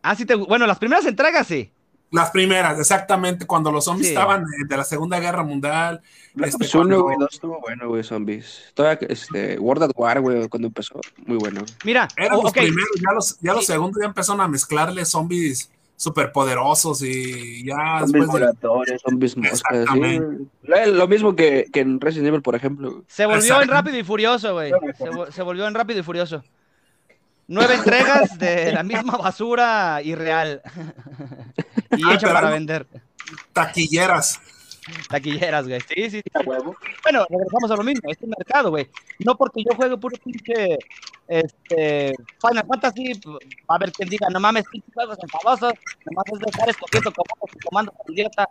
Ah, 0.01 0.15
sí 0.15 0.25
te... 0.25 0.35
Bueno, 0.35 0.65
las 0.65 0.79
primeras 0.79 1.05
entregas 1.05 1.45
sí. 1.47 1.71
Las 2.11 2.31
primeras, 2.31 2.79
exactamente, 2.79 3.45
cuando 3.45 3.71
los 3.71 3.85
zombies 3.85 4.07
Sí. 4.07 4.13
estaban 4.13 4.41
eh, 4.43 4.65
de 4.67 4.77
la 4.77 4.83
Segunda 4.83 5.19
Guerra 5.19 5.43
Mundial. 5.43 6.01
Black 6.33 6.49
este, 6.49 6.65
Ops 6.65 6.75
1, 6.75 6.81
cuando- 6.83 7.03
güey, 7.03 7.17
2 7.19 7.29
estuvo 7.33 7.59
bueno, 7.61 7.87
güey, 7.89 8.03
zombies. 8.03 8.71
Todavía, 8.73 9.07
este, 9.09 9.59
World 9.59 9.83
at 9.83 9.91
War, 9.95 10.19
güey, 10.21 10.47
cuando 10.49 10.67
empezó, 10.69 10.99
muy 11.25 11.37
bueno. 11.37 11.61
Mira, 11.85 12.07
Eran 12.17 12.37
oh, 12.39 12.43
los 12.43 12.51
primeros, 12.51 12.89
ya 12.95 13.11
los, 13.13 13.39
ya 13.41 13.53
los 13.53 13.65
Sí. 13.65 13.73
segundos 13.73 14.01
ya 14.01 14.07
empezaron 14.07 14.41
a 14.41 14.47
mezclarle 14.47 15.05
zombies 15.05 15.69
superpoderosos 15.95 17.01
y 17.03 17.65
ya 17.65 17.99
Zombies 17.99 18.11
después 18.13 18.25
de, 18.27 18.31
voladores, 18.47 19.01
zombies 19.01 19.37
moscas, 19.37 19.59
sí. 19.59 19.77
Exactamente. 19.77 20.45
Lo, 20.87 21.07
mismo 21.09 21.35
que, 21.35 21.67
que 21.73 21.81
en 21.81 21.99
Resident 21.99 22.29
Evil, 22.29 22.41
por 22.41 22.55
ejemplo. 22.55 23.03
se 23.07 23.25
volvió 23.25 23.61
en 23.61 23.67
Rápido 23.67 23.97
y 23.99 24.03
Furioso, 24.03 24.53
güey. 24.53 24.71
Se, 24.97 25.05
vo- 25.11 25.29
se 25.29 25.41
volvió 25.43 25.67
en 25.67 25.73
Rápido 25.75 25.99
y 25.99 26.03
Furioso. 26.03 26.43
Nueve 27.51 27.73
entregas 27.73 28.37
de 28.37 28.71
la 28.71 28.83
misma 28.83 29.17
basura 29.17 30.01
irreal. 30.03 30.61
y 31.97 32.03
Ah, 32.05 32.13
hecha 32.13 32.31
para 32.33 32.49
vender. 32.51 32.85
taquilleras. 33.53 34.39
Taquilleras, 35.07 35.67
güey. 35.67 35.81
Sí, 35.81 36.09
sí. 36.09 36.21
Bueno, 36.43 37.25
regresamos 37.29 37.69
a 37.71 37.75
lo 37.75 37.83
mismo. 37.83 38.09
Es 38.09 38.17
un 38.21 38.29
mercado, 38.37 38.71
güey. 38.71 38.89
No 39.19 39.35
porque 39.35 39.63
yo 39.63 39.75
juegue 39.75 39.97
puro 39.97 40.17
pinche 40.23 40.79
este, 41.27 42.15
Final 42.41 42.65
Fantasy, 42.67 43.21
va 43.25 43.37
a 43.67 43.75
haber 43.75 43.91
quien 43.91 44.09
diga, 44.09 44.27
no 44.31 44.39
mames, 44.39 44.65
pinches 44.71 44.91
juegos 44.93 45.17
enfadosos, 45.21 45.73
nomás 46.05 46.25
es 46.33 46.39
de 46.39 46.45
estar 46.49 46.69
escogiendo 46.69 47.11
comandos 47.11 47.49
y 47.55 47.59
comandos 47.59 47.95
idiota. 48.07 48.49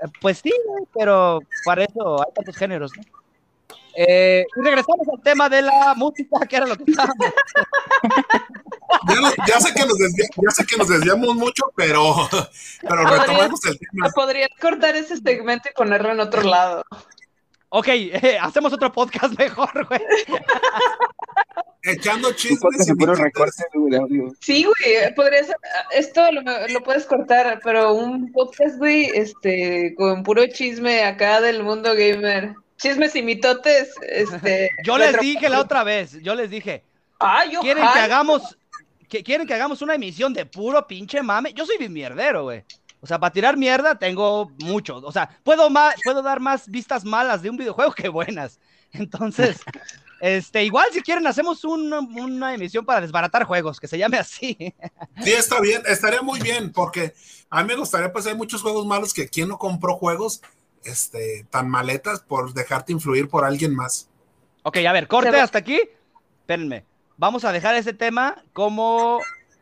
Eh, 0.00 0.06
Pues 0.20 0.38
sí, 0.38 0.52
güey, 0.66 0.84
pero 0.94 1.40
para 1.64 1.82
eso 1.84 2.20
hay 2.20 2.32
tantos 2.34 2.56
géneros, 2.56 2.92
¿no? 2.96 3.02
Eh, 3.96 4.44
y 4.56 4.60
regresamos 4.60 5.08
al 5.12 5.22
tema 5.22 5.48
de 5.48 5.62
la 5.62 5.94
música, 5.96 6.38
que 6.48 6.56
era 6.56 6.66
lo 6.66 6.76
que 6.76 6.84
estábamos. 6.88 7.16
Ya, 9.46 9.60
sé 9.60 9.72
que 9.74 9.86
nos 9.86 9.98
desvia- 9.98 10.28
ya 10.36 10.50
sé 10.50 10.64
que 10.66 10.76
nos 10.76 10.88
desviamos 10.88 11.34
mucho, 11.34 11.64
pero, 11.76 12.28
pero 12.80 13.04
retomemos 13.04 13.64
el 13.66 13.78
tema. 13.78 14.10
Podrías 14.14 14.48
cortar 14.60 14.96
ese 14.96 15.16
segmento 15.16 15.68
y 15.70 15.74
ponerlo 15.74 16.12
en 16.12 16.20
otro 16.20 16.42
lado. 16.42 16.84
Ok, 17.68 17.88
eh, 17.88 18.38
hacemos 18.40 18.72
otro 18.72 18.92
podcast 18.92 19.36
mejor, 19.38 19.86
güey. 19.88 20.00
Echando 21.82 22.30
podcast 22.60 22.88
y 22.88 23.04
recortes, 23.04 23.66
güey, 23.74 23.90
de 23.90 23.96
audio. 23.98 24.32
Sí, 24.40 24.64
güey, 24.64 25.14
podrías, 25.14 25.48
esto 25.92 26.22
lo, 26.32 26.40
lo 26.68 26.82
puedes 26.82 27.04
cortar, 27.04 27.60
pero 27.62 27.92
un 27.92 28.32
podcast, 28.32 28.78
güey, 28.78 29.10
este, 29.14 29.94
con 29.96 30.22
puro 30.22 30.46
chisme 30.46 31.04
acá 31.04 31.40
del 31.42 31.62
mundo 31.62 31.90
gamer. 31.94 32.54
Chismes 32.78 33.14
y 33.16 33.22
mitotes, 33.22 33.90
este. 34.08 34.70
Yo 34.84 34.96
les 34.96 35.18
dije 35.20 35.48
la 35.48 35.60
otra 35.60 35.84
vez, 35.84 36.20
yo 36.22 36.34
les 36.34 36.50
dije, 36.50 36.82
Ah, 37.20 37.44
yo 37.50 37.60
¿quieren 37.60 37.84
que 37.92 37.98
hagamos, 37.98 38.56
que 39.08 39.22
quieren 39.22 39.46
que 39.46 39.54
hagamos 39.54 39.82
una 39.82 39.94
emisión 39.94 40.32
de 40.32 40.46
puro 40.46 40.86
pinche 40.86 41.22
mame? 41.22 41.52
Yo 41.54 41.66
soy 41.66 41.78
bien 41.78 41.92
mierdero, 41.92 42.44
güey. 42.44 42.64
O 43.00 43.06
sea, 43.06 43.18
para 43.18 43.32
tirar 43.32 43.56
mierda 43.56 43.98
tengo 43.98 44.50
mucho. 44.60 44.96
O 44.96 45.12
sea, 45.12 45.28
puedo, 45.42 45.68
más, 45.70 45.94
puedo 46.04 46.22
dar 46.22 46.40
más 46.40 46.68
vistas 46.68 47.04
malas 47.04 47.42
de 47.42 47.50
un 47.50 47.56
videojuego 47.56 47.92
que 47.92 48.08
buenas. 48.08 48.58
Entonces, 48.92 49.60
este, 50.20 50.64
igual 50.64 50.86
si 50.92 51.02
quieren 51.02 51.26
hacemos 51.26 51.64
un- 51.64 51.92
una 51.92 52.54
emisión 52.54 52.84
para 52.86 53.00
desbaratar 53.02 53.44
juegos, 53.44 53.78
que 53.78 53.88
se 53.88 53.98
llame 53.98 54.16
así. 54.18 54.56
Sí, 55.22 55.32
está 55.32 55.60
bien, 55.60 55.82
estaría 55.86 56.22
muy 56.22 56.40
bien, 56.40 56.72
porque 56.72 57.14
a 57.50 57.62
mí 57.62 57.68
me 57.68 57.76
gustaría, 57.76 58.12
pues 58.12 58.26
hay 58.26 58.34
muchos 58.34 58.62
juegos 58.62 58.86
malos 58.86 59.12
que 59.14 59.28
quien 59.28 59.48
no 59.48 59.58
compró 59.58 59.94
juegos 59.96 60.40
este, 60.84 61.46
tan 61.50 61.68
maletas 61.68 62.20
por 62.20 62.52
dejarte 62.54 62.92
influir 62.92 63.28
por 63.28 63.44
alguien 63.44 63.74
más. 63.74 64.08
Ok, 64.62 64.78
a 64.78 64.92
ver, 64.92 65.08
corte 65.08 65.28
hasta 65.40 65.58
aquí. 65.58 65.80
Espérenme. 66.40 66.84
Vamos 67.16 67.44
a 67.44 67.52
dejar 67.52 67.74
ese 67.76 67.92
tema 67.92 68.36
como, 68.52 69.20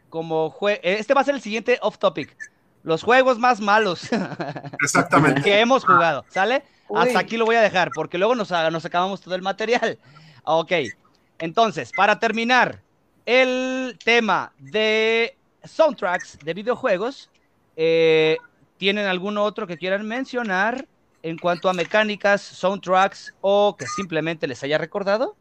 como 0.09 0.50
jue- 0.53 0.80
Este 0.82 1.14
va 1.14 1.20
a 1.20 1.24
ser 1.24 1.34
el 1.34 1.40
siguiente 1.42 1.78
off 1.82 1.98
topic. 1.98 2.36
Los 2.82 3.03
juegos 3.03 3.38
más 3.38 3.61
malos 3.61 4.09
Exactamente. 4.82 5.42
que 5.42 5.61
hemos 5.61 5.84
jugado, 5.84 6.24
¿sale? 6.28 6.64
Uy. 6.88 7.00
Hasta 7.00 7.18
aquí 7.20 7.36
lo 7.36 7.44
voy 7.44 7.57
a 7.57 7.61
dejar, 7.62 7.90
porque 7.94 8.18
luego 8.18 8.34
nos, 8.34 8.50
nos 8.50 8.84
acabamos 8.84 9.20
todo 9.20 9.34
el 9.34 9.42
material. 9.42 9.98
Ok, 10.44 10.72
entonces, 11.38 11.92
para 11.96 12.18
terminar, 12.18 12.80
el 13.26 13.96
tema 14.05 14.53
de 14.59 15.36
soundtracks 15.62 16.36
de 16.44 16.53
videojuegos, 16.53 17.30
eh, 17.76 18.38
¿tienen 18.76 19.07
algún 19.07 19.38
otro 19.38 19.68
que 19.68 19.78
quieran 19.78 20.05
mencionar 20.05 20.88
en 21.22 21.38
cuanto 21.38 21.68
a 21.68 21.74
mecánicas, 21.74 22.40
soundtracks 22.42 23.32
o 23.40 23.76
que 23.78 23.86
simplemente 23.86 24.48
les 24.48 24.61
haya 24.64 24.78
recordado? 24.78 25.36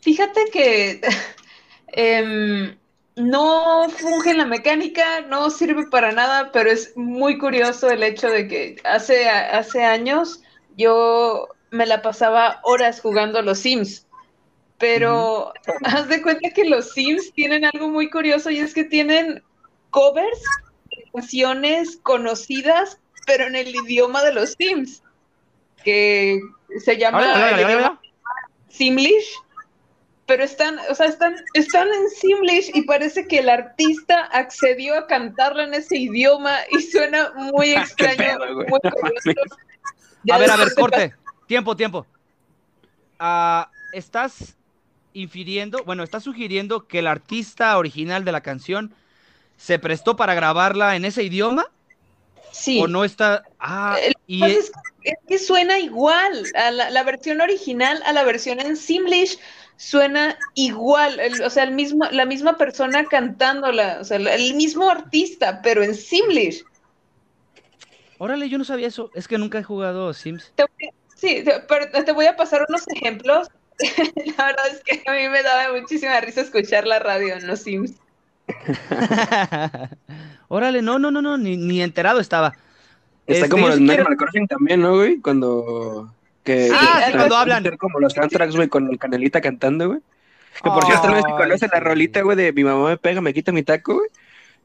Fíjate 0.00 0.44
que 0.52 1.00
em, 1.88 2.76
no 3.16 3.88
funge 3.90 4.30
en 4.30 4.38
la 4.38 4.46
mecánica, 4.46 5.22
no 5.22 5.50
sirve 5.50 5.86
para 5.86 6.12
nada, 6.12 6.52
pero 6.52 6.70
es 6.70 6.96
muy 6.96 7.38
curioso 7.38 7.90
el 7.90 8.02
hecho 8.02 8.28
de 8.28 8.46
que 8.46 8.76
hace, 8.84 9.28
hace 9.28 9.84
años 9.84 10.40
yo 10.76 11.48
me 11.70 11.86
la 11.86 12.02
pasaba 12.02 12.60
horas 12.62 13.00
jugando 13.00 13.42
los 13.42 13.58
Sims. 13.58 14.06
Pero 14.78 15.52
haz 15.84 16.08
de 16.08 16.22
cuenta 16.22 16.50
que 16.50 16.64
los 16.64 16.92
Sims 16.92 17.32
tienen 17.32 17.64
algo 17.64 17.88
muy 17.88 18.08
curioso 18.08 18.50
y 18.50 18.60
es 18.60 18.72
que 18.72 18.84
tienen 18.84 19.42
covers 19.90 20.40
de 20.90 21.10
canciones 21.12 21.98
conocidas, 22.04 23.00
pero 23.26 23.46
en 23.46 23.56
el 23.56 23.74
idioma 23.74 24.22
de 24.22 24.32
los 24.32 24.54
Sims, 24.56 25.02
que 25.82 26.40
se 26.78 26.96
llama 26.96 27.98
Simlish 28.68 29.34
pero 30.28 30.44
están, 30.44 30.78
o 30.90 30.94
sea, 30.94 31.06
están, 31.06 31.36
están 31.54 31.88
en 31.88 32.10
Simlish 32.10 32.70
y 32.74 32.82
parece 32.82 33.26
que 33.26 33.38
el 33.38 33.48
artista 33.48 34.28
accedió 34.30 34.94
a 34.94 35.06
cantarla 35.06 35.64
en 35.64 35.72
ese 35.72 35.96
idioma 35.96 36.54
y 36.70 36.82
suena 36.82 37.32
muy 37.34 37.70
extraño, 37.74 38.38
muy 38.68 38.78
A 40.30 40.36
ver, 40.36 40.50
a 40.50 40.56
ver, 40.56 40.74
corte. 40.74 41.14
Tiempo, 41.46 41.74
tiempo. 41.74 42.06
Ah, 43.18 43.70
estás 43.94 44.54
infiriendo, 45.14 45.82
bueno, 45.84 46.02
estás 46.02 46.24
sugiriendo 46.24 46.86
que 46.86 46.98
el 46.98 47.06
artista 47.06 47.78
original 47.78 48.26
de 48.26 48.32
la 48.32 48.42
canción 48.42 48.92
se 49.56 49.78
prestó 49.78 50.14
para 50.16 50.34
grabarla 50.34 50.94
en 50.94 51.06
ese 51.06 51.22
idioma. 51.22 51.70
Sí. 52.52 52.82
¿O 52.82 52.86
no 52.86 53.04
está? 53.04 53.44
Ah, 53.58 53.96
y 54.26 54.44
es... 54.44 54.72
que 55.26 55.38
suena 55.38 55.78
igual 55.78 56.44
a 56.54 56.70
la, 56.70 56.90
la, 56.90 57.02
versión 57.02 57.40
original 57.40 58.02
a 58.04 58.12
la 58.12 58.24
versión 58.24 58.60
en 58.60 58.76
Simlish 58.76 59.38
suena 59.78 60.36
igual, 60.54 61.20
o 61.44 61.50
sea, 61.50 61.62
el 61.62 61.70
mismo, 61.70 62.04
la 62.10 62.26
misma 62.26 62.58
persona 62.58 63.04
cantándola, 63.04 63.98
o 64.00 64.04
sea, 64.04 64.18
el 64.18 64.54
mismo 64.54 64.90
artista, 64.90 65.62
pero 65.62 65.82
en 65.82 65.94
Simlish. 65.94 66.64
Órale, 68.18 68.48
yo 68.48 68.58
no 68.58 68.64
sabía 68.64 68.88
eso, 68.88 69.10
es 69.14 69.28
que 69.28 69.38
nunca 69.38 69.60
he 69.60 69.62
jugado 69.62 70.12
Sims. 70.12 70.52
sí, 71.14 71.44
pero 71.68 72.04
te 72.04 72.12
voy 72.12 72.26
a 72.26 72.36
pasar 72.36 72.66
unos 72.68 72.86
ejemplos. 72.88 73.48
la 74.36 74.46
verdad 74.46 74.66
es 74.72 74.82
que 74.84 75.08
a 75.08 75.12
mí 75.12 75.28
me 75.28 75.44
daba 75.44 75.78
muchísima 75.78 76.20
risa 76.20 76.40
escuchar 76.40 76.84
la 76.84 76.98
radio 76.98 77.34
en 77.34 77.46
los 77.46 77.60
Sims. 77.60 77.94
Órale, 80.48 80.82
no, 80.82 80.98
no, 80.98 81.12
no, 81.12 81.22
no, 81.22 81.38
ni, 81.38 81.56
ni 81.56 81.80
enterado 81.80 82.18
estaba. 82.18 82.56
Está 83.28 83.44
este, 83.44 83.48
como 83.48 83.68
en 83.68 83.88
Animal 83.88 84.16
Crossing 84.16 84.48
también, 84.48 84.80
¿no, 84.80 84.96
güey? 84.96 85.20
Cuando 85.20 86.12
que, 86.48 86.72
ah, 86.74 87.04
sí, 87.06 87.12
cuando 87.12 87.36
hablan. 87.36 87.76
Como 87.76 88.00
los 88.00 88.14
soundtracks, 88.14 88.56
güey, 88.56 88.68
con 88.68 88.90
el 88.90 88.98
Canelita 88.98 89.42
cantando, 89.42 89.88
güey. 89.88 90.00
Que 90.62 90.70
por 90.70 90.86
cierto, 90.86 91.08
no 91.08 91.16
sé 91.16 91.22
si 91.22 91.30
conoce 91.30 91.68
la 91.70 91.80
rolita, 91.80 92.22
güey, 92.22 92.36
de 92.36 92.54
mi 92.54 92.64
mamá 92.64 92.88
me 92.88 92.96
pega, 92.96 93.20
me 93.20 93.34
quita 93.34 93.52
mi 93.52 93.62
taco, 93.62 93.96
güey. 93.96 94.08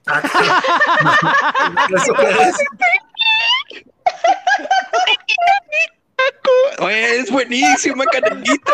Oye, 6.79 7.17
es 7.17 7.29
buenísima, 7.29 8.05
Canelita. 8.05 8.71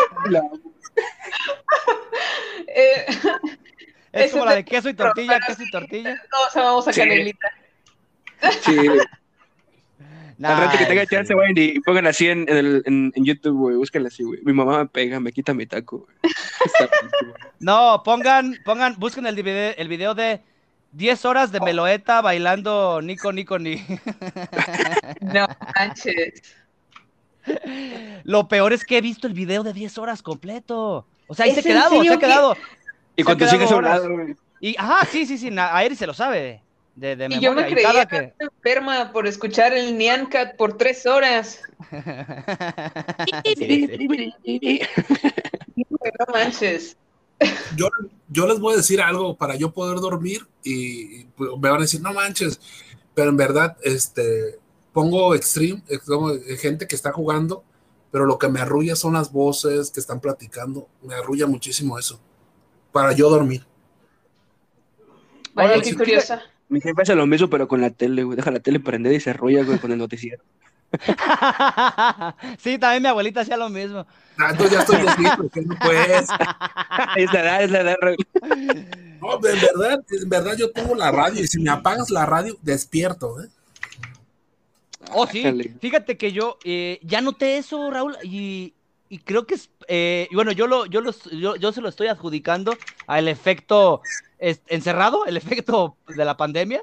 Eh, 2.68 3.06
es 4.12 4.30
como 4.32 4.44
la 4.44 4.54
de 4.54 4.64
queso 4.64 4.88
y 4.88 4.94
tortilla, 4.94 5.40
queso 5.46 5.64
y 5.64 5.70
tortilla. 5.70 6.22
Todos 6.30 6.56
amamos 6.56 6.88
a 6.88 6.92
Canelita. 6.92 7.52
Sí. 8.62 8.76
Al 10.42 10.56
rato 10.56 10.78
que 10.78 10.86
tenga 10.86 11.06
chance, 11.06 11.34
güey, 11.34 11.52
y 11.56 11.80
pongan 11.80 12.06
así 12.06 12.28
en, 12.28 12.48
en, 12.48 13.12
en, 13.14 13.24
YouTube, 13.24 13.58
güey, 13.58 13.76
búsquenla 13.76 14.08
así, 14.08 14.22
güey. 14.22 14.40
Mi 14.42 14.52
mamá 14.52 14.78
me 14.78 14.86
pega, 14.86 15.20
me 15.20 15.32
quita 15.32 15.52
mi 15.52 15.66
taco, 15.66 16.06
No, 17.60 18.02
pongan, 18.04 18.56
pongan, 18.64 18.96
busquen 18.98 19.26
el 19.26 19.34
video, 19.34 19.74
el 19.76 19.88
video 19.88 20.14
de 20.14 20.40
10 20.92 21.24
horas 21.26 21.52
de 21.52 21.60
Meloeta 21.60 22.22
bailando 22.22 23.00
Nico, 23.02 23.32
Nico, 23.32 23.58
Ni. 23.58 23.76
No 25.20 25.46
manches. 25.76 26.42
Lo 28.24 28.48
peor 28.48 28.72
es 28.72 28.84
que 28.84 28.98
he 28.98 29.00
visto 29.02 29.26
el 29.26 29.34
video 29.34 29.62
de 29.62 29.74
10 29.74 29.98
horas 29.98 30.22
completo. 30.22 31.06
O 31.26 31.34
sea, 31.34 31.44
ahí 31.44 31.52
se 31.52 31.60
ha 31.60 31.62
quedado, 31.62 32.02
se 32.02 32.14
ha 32.14 32.18
quedado. 32.18 32.56
Y 33.14 33.22
cuando 33.24 33.46
sigues 33.46 33.70
hablando, 33.70 34.10
güey. 34.10 34.36
Y, 34.60 34.76
ajá, 34.78 35.06
sí, 35.06 35.26
sí, 35.26 35.38
sí, 35.38 35.50
a 35.58 35.84
Eri 35.84 35.96
se 35.96 36.06
lo 36.06 36.14
sabe. 36.14 36.62
De, 37.00 37.16
de 37.16 37.28
y 37.30 37.40
yo 37.40 37.54
me 37.54 37.66
creía 37.66 38.04
que... 38.04 38.34
enferma 38.38 39.10
por 39.10 39.26
escuchar 39.26 39.72
el 39.72 39.96
Nyan 39.96 40.28
por 40.58 40.76
tres 40.76 41.06
horas. 41.06 41.62
no 46.18 46.26
manches. 46.30 46.98
Yo, 47.74 47.88
yo, 48.28 48.46
les 48.46 48.60
voy 48.60 48.74
a 48.74 48.76
decir 48.76 49.00
algo 49.00 49.34
para 49.34 49.56
yo 49.56 49.72
poder 49.72 49.98
dormir 49.98 50.46
y, 50.62 51.24
pues, 51.24 51.52
me 51.58 51.70
van 51.70 51.78
a 51.78 51.84
decir, 51.84 52.02
no 52.02 52.12
manches, 52.12 52.60
pero 53.14 53.30
en 53.30 53.38
verdad, 53.38 53.78
este, 53.82 54.58
pongo 54.92 55.34
extreme, 55.34 55.82
gente 56.58 56.86
que 56.86 56.96
está 56.96 57.12
jugando, 57.12 57.64
pero 58.12 58.26
lo 58.26 58.38
que 58.38 58.48
me 58.48 58.60
arrulla 58.60 58.94
son 58.94 59.14
las 59.14 59.32
voces 59.32 59.90
que 59.90 60.00
están 60.00 60.20
platicando, 60.20 60.86
me 61.00 61.14
arrulla 61.14 61.46
muchísimo 61.46 61.98
eso, 61.98 62.20
para 62.92 63.12
yo 63.12 63.30
dormir. 63.30 63.64
Vaya, 65.54 65.80
qué 65.80 65.94
curiosa. 65.94 66.42
Mi 66.70 66.80
jefe 66.80 67.02
hace 67.02 67.14
lo 67.16 67.26
mismo, 67.26 67.50
pero 67.50 67.68
con 67.68 67.80
la 67.80 67.90
tele, 67.90 68.22
güey. 68.22 68.36
Deja 68.36 68.50
la 68.50 68.60
tele 68.60 68.80
prendida 68.80 69.12
y 69.12 69.20
se 69.20 69.30
arrolla, 69.30 69.64
güey, 69.64 69.78
con 69.78 69.90
el 69.90 69.98
noticiero. 69.98 70.42
sí, 72.58 72.78
también 72.78 73.02
mi 73.02 73.08
abuelita 73.08 73.40
hacía 73.40 73.56
lo 73.56 73.68
mismo. 73.68 74.06
Ah, 74.38 74.50
entonces 74.52 74.72
ya 74.72 74.80
estoy 74.80 75.02
deslisto, 75.02 75.42
no 75.66 75.76
puedes. 75.78 76.28
es 77.16 77.32
la 77.32 77.40
edad, 77.40 77.62
es 77.64 77.70
la 77.70 77.80
edad. 77.80 77.96
No, 79.20 79.34
en 79.34 79.60
verdad, 79.60 80.04
en 80.10 80.28
verdad 80.28 80.56
yo 80.56 80.72
pongo 80.72 80.94
la 80.94 81.10
radio 81.10 81.42
y 81.42 81.46
si 81.46 81.60
me 81.60 81.70
apagas 81.70 82.08
la 82.10 82.24
radio, 82.24 82.56
despierto, 82.62 83.42
¿eh? 83.42 83.48
Oh, 85.12 85.26
sí. 85.26 85.44
Fíjate 85.80 86.16
que 86.16 86.30
yo 86.32 86.58
eh, 86.64 87.00
ya 87.02 87.20
noté 87.20 87.58
eso, 87.58 87.90
Raúl, 87.90 88.16
y, 88.22 88.74
y 89.08 89.18
creo 89.18 89.46
que 89.46 89.54
es, 89.54 89.70
eh, 89.88 90.28
bueno, 90.32 90.52
yo, 90.52 90.68
lo, 90.68 90.86
yo, 90.86 91.00
los, 91.00 91.24
yo, 91.24 91.56
yo 91.56 91.72
se 91.72 91.80
lo 91.80 91.88
estoy 91.88 92.06
adjudicando 92.06 92.76
al 93.06 93.26
efecto 93.26 94.02
encerrado, 94.40 95.26
el 95.26 95.36
efecto 95.36 95.96
de 96.08 96.24
la 96.24 96.36
pandemia, 96.36 96.82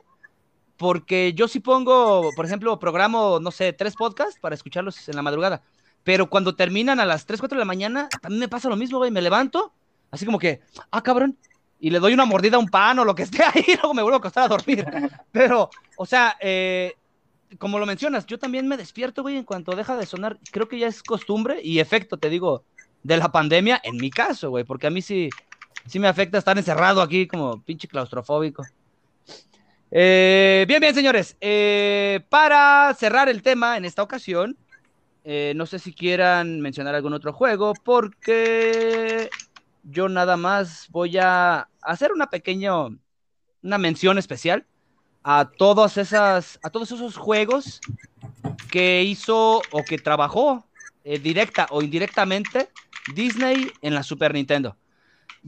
porque 0.77 1.33
yo 1.33 1.47
sí 1.47 1.59
pongo, 1.59 2.29
por 2.35 2.45
ejemplo, 2.45 2.79
programo, 2.79 3.39
no 3.39 3.51
sé, 3.51 3.73
tres 3.73 3.95
podcasts 3.95 4.39
para 4.39 4.55
escucharlos 4.55 5.09
en 5.09 5.15
la 5.15 5.23
madrugada, 5.23 5.63
pero 6.03 6.29
cuando 6.29 6.55
terminan 6.55 6.99
a 6.99 7.05
las 7.05 7.25
3, 7.25 7.39
4 7.39 7.57
de 7.57 7.59
la 7.59 7.65
mañana, 7.65 8.07
también 8.21 8.39
me 8.39 8.47
pasa 8.47 8.69
lo 8.69 8.75
mismo, 8.75 8.99
güey, 8.99 9.11
me 9.11 9.21
levanto, 9.21 9.73
así 10.11 10.25
como 10.25 10.39
que, 10.39 10.61
ah, 10.91 11.01
cabrón, 11.01 11.37
y 11.79 11.89
le 11.89 11.99
doy 11.99 12.13
una 12.13 12.25
mordida 12.25 12.57
a 12.57 12.59
un 12.59 12.69
pan 12.69 12.99
o 12.99 13.05
lo 13.05 13.15
que 13.15 13.23
esté 13.23 13.43
ahí, 13.43 13.65
luego 13.81 13.93
me 13.93 14.01
vuelvo 14.01 14.15
a 14.15 14.19
acostar 14.19 14.45
a 14.45 14.47
dormir. 14.47 14.85
Pero, 15.31 15.69
o 15.97 16.05
sea, 16.05 16.37
eh, 16.39 16.93
como 17.59 17.79
lo 17.79 17.85
mencionas, 17.85 18.25
yo 18.25 18.39
también 18.39 18.67
me 18.67 18.77
despierto, 18.77 19.21
güey, 19.21 19.37
en 19.37 19.43
cuanto 19.43 19.75
deja 19.75 19.95
de 19.95 20.05
sonar, 20.05 20.37
creo 20.51 20.67
que 20.67 20.79
ya 20.79 20.87
es 20.87 21.03
costumbre 21.03 21.59
y 21.63 21.79
efecto, 21.79 22.17
te 22.17 22.29
digo, 22.29 22.63
de 23.03 23.17
la 23.17 23.31
pandemia, 23.31 23.79
en 23.83 23.97
mi 23.97 24.09
caso, 24.09 24.49
güey, 24.49 24.63
porque 24.63 24.87
a 24.87 24.89
mí 24.89 25.01
sí, 25.01 25.29
sí 25.87 25.99
me 25.99 26.07
afecta 26.07 26.37
estar 26.37 26.57
encerrado 26.57 27.01
aquí 27.01 27.27
como 27.27 27.61
pinche 27.61 27.87
claustrofóbico. 27.87 28.65
Eh, 29.89 30.65
bien, 30.67 30.81
bien, 30.81 30.93
señores. 30.93 31.37
Eh, 31.39 32.21
para 32.29 32.93
cerrar 32.93 33.29
el 33.29 33.41
tema 33.41 33.77
en 33.77 33.85
esta 33.85 34.03
ocasión, 34.03 34.57
eh, 35.23 35.53
no 35.55 35.65
sé 35.65 35.79
si 35.79 35.93
quieran 35.93 36.61
mencionar 36.61 36.95
algún 36.95 37.13
otro 37.13 37.33
juego, 37.33 37.73
porque 37.83 39.29
yo 39.83 40.09
nada 40.09 40.35
más 40.37 40.87
voy 40.89 41.17
a 41.17 41.69
hacer 41.81 42.11
una 42.11 42.29
pequeña, 42.29 42.73
una 43.63 43.77
mención 43.77 44.17
especial 44.17 44.65
a 45.23 45.49
todas 45.57 45.97
esas, 45.97 46.59
a 46.63 46.69
todos 46.69 46.91
esos 46.91 47.15
juegos 47.15 47.81
que 48.69 49.03
hizo 49.03 49.61
o 49.71 49.83
que 49.87 49.97
trabajó 49.97 50.65
directa 51.03 51.67
o 51.69 51.81
indirectamente 51.81 52.69
Disney 53.15 53.71
en 53.81 53.93
la 53.93 54.03
Super 54.03 54.33
Nintendo 54.33 54.75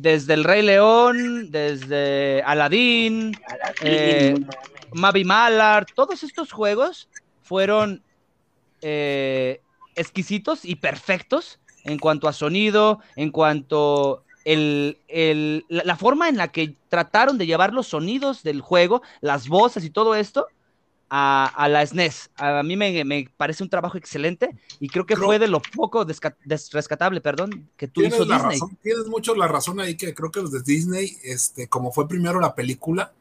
desde 0.02 0.34
El 0.34 0.46
Rey 0.46 0.62
León, 0.62 1.52
desde 1.52 2.42
Aladdin, 2.44 3.38
eh, 3.82 4.34
Mavi 4.94 5.26
Mallard, 5.26 5.88
todos 5.94 6.24
estos 6.24 6.54
juegos 6.54 7.10
fueron 7.44 8.02
eh, 8.82 9.60
exquisitos 9.96 10.64
y 10.64 10.76
perfectos 10.76 11.60
en 11.84 12.00
cuanto 12.00 12.30
a 12.30 12.34
sonido, 12.34 13.02
en 13.18 13.30
cuanto 13.30 14.24
el, 14.46 14.98
la 15.68 15.98
forma 15.98 16.30
en 16.30 16.38
la 16.38 16.48
que 16.48 16.76
trataron 16.88 17.38
de 17.38 17.46
llevar 17.46 17.74
los 17.74 17.88
sonidos 17.88 18.42
del 18.42 18.62
juego, 18.62 19.02
las 19.20 19.50
voces 19.50 19.84
y 19.84 19.90
todo 19.90 20.16
esto 20.16 20.48
a, 21.10 21.68
la 21.70 21.86
SNES. 21.86 22.30
E 22.38 22.44
a 22.44 22.64
mí 22.64 22.76
me, 22.76 23.30
parece 23.38 23.64
un 23.64 23.70
trabajo 23.70 23.98
excelente 23.98 24.56
y 24.80 24.90
creo 24.90 25.06
que 25.06 25.16
fue 25.16 25.40
de 25.40 25.48
lo 25.48 25.62
poco 25.62 26.06
rescatable, 26.06 27.22
perdón, 27.22 27.70
que 27.76 27.88
tú 27.88 28.02
hizo 28.02 28.26
Disney. 28.26 28.60
tienes 28.82 29.08
mucho 29.08 29.36
la 29.36 29.48
razón 29.48 29.80
ahí 29.80 29.96
que 29.96 30.14
creo 30.14 30.32
que 30.32 30.42
los 30.42 30.52
de 30.52 30.62
Disney, 30.62 31.18
este, 31.24 31.68
como 31.68 31.92
fue 31.92 32.08
primero 32.08 32.40
la 32.40 32.56
película, 32.56 33.12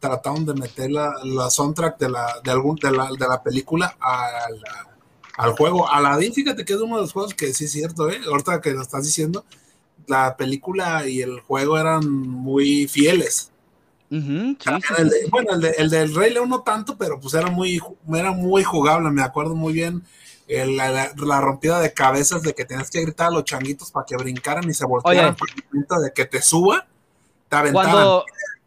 trataron 0.00 0.44
de 0.44 0.54
meter 0.54 0.90
la, 0.90 1.50
soundtrack 1.50 1.98
de 1.98 2.10
la, 2.10 2.26
de, 2.42 2.50
algún, 2.50 2.76
de, 2.76 2.90
la, 2.90 3.08
de 3.18 3.28
la 3.28 3.42
película 3.42 3.96
al 5.36 5.52
juego. 5.52 5.88
Aladdin, 5.88 6.32
fíjate 6.32 6.64
que 6.64 6.74
es 6.74 6.80
uno 6.80 6.96
de 6.96 7.02
los 7.02 7.12
juegos 7.12 7.34
que 7.34 7.52
sí 7.54 7.64
es 7.64 7.72
cierto, 7.72 8.10
¿eh? 8.10 8.20
ahorita 8.26 8.60
que 8.60 8.72
lo 8.72 8.82
estás 8.82 9.04
diciendo, 9.04 9.44
la 10.06 10.36
película 10.36 11.08
y 11.08 11.22
el 11.22 11.40
juego 11.40 11.78
eran 11.78 12.06
muy 12.06 12.86
fieles 12.88 13.50
bueno, 15.30 15.50
el, 15.76 15.90
del 15.90 16.14
Rey 16.14 16.32
León 16.32 16.48
no 16.48 16.62
tanto, 16.62 16.96
pero 16.96 17.18
pues 17.20 17.34
era 17.34 17.48
muy, 17.50 17.80
era 18.14 18.32
muy 18.32 18.62
jugable, 18.62 19.10
me 19.10 19.22
acuerdo 19.22 19.54
muy 19.54 19.72
bien 19.72 20.02
el- 20.46 20.76
la, 20.76 20.90
la- 20.90 21.12
la 21.16 21.40
rompida 21.40 21.80
de 21.80 21.92
cabezas 21.92 22.42
de 22.42 22.54
que 22.54 22.64
tenías 22.64 22.90
que 22.90 23.00
gritar 23.00 23.28
a 23.28 23.30
los 23.30 23.44
changuitos 23.44 23.90
para 23.90 24.06
que 24.06 24.16
brincaran 24.16 24.68
y 24.68 24.74
se 24.74 24.84
voltearan 24.86 25.34
el 25.56 25.64
momento 25.72 26.00
de 26.00 26.12
que 26.12 26.24
te 26.26 26.42
suba, 26.42 26.86
te 27.48 27.56
aventaran. 27.56 27.90
Cuando, 27.92 28.24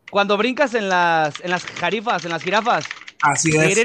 cuando 0.09 0.37
brincas 0.37 0.73
en 0.73 0.89
las, 0.89 1.39
en 1.41 1.51
las 1.51 1.63
jarifas, 1.65 2.25
en 2.25 2.31
las 2.31 2.43
jirafas. 2.43 2.85
Así 3.21 3.49
es. 3.55 3.77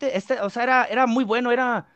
Este, 0.00 0.40
o 0.40 0.50
sea, 0.50 0.62
era, 0.62 0.84
era 0.84 1.06
muy 1.06 1.24
bueno, 1.24 1.50
era... 1.52 1.86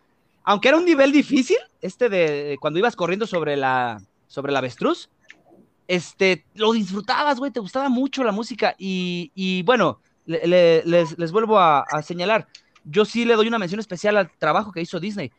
Aunque 0.45 0.69
era 0.69 0.77
un 0.77 0.85
nivel 0.85 1.13
difícil, 1.13 1.57
este 1.81 2.09
de 2.09 2.57
cuando 2.61 2.79
ibas 2.79 2.97
corriendo 2.97 3.27
sobre 3.29 3.57
la, 3.57 4.03
sobre 4.33 4.53
la 4.53 4.61
avestruz, 4.61 5.11
este, 5.87 6.47
lo 6.55 6.73
disfrutabas, 6.73 7.39
güey, 7.39 7.53
te 7.53 7.61
gustaba 7.61 7.89
mucho 7.89 8.25
la 8.25 8.33
música 8.33 8.75
y, 8.79 9.31
y 9.35 9.63
bueno, 9.65 10.01
le- 10.25 10.47
le- 10.47 10.83
les, 10.87 11.19
les 11.19 11.33
vuelvo 11.33 11.59
a, 11.59 11.85
señalar, 12.03 12.49
yo 12.85 13.05
sí 13.05 13.25
le 13.25 13.35
doy 13.37 13.49
una 13.49 13.59
mención 13.59 13.81
especial 13.81 14.17
al 14.17 14.31
trabajo 14.39 14.73
que 14.73 14.81
hizo 14.81 15.01
Disney. 15.01 15.33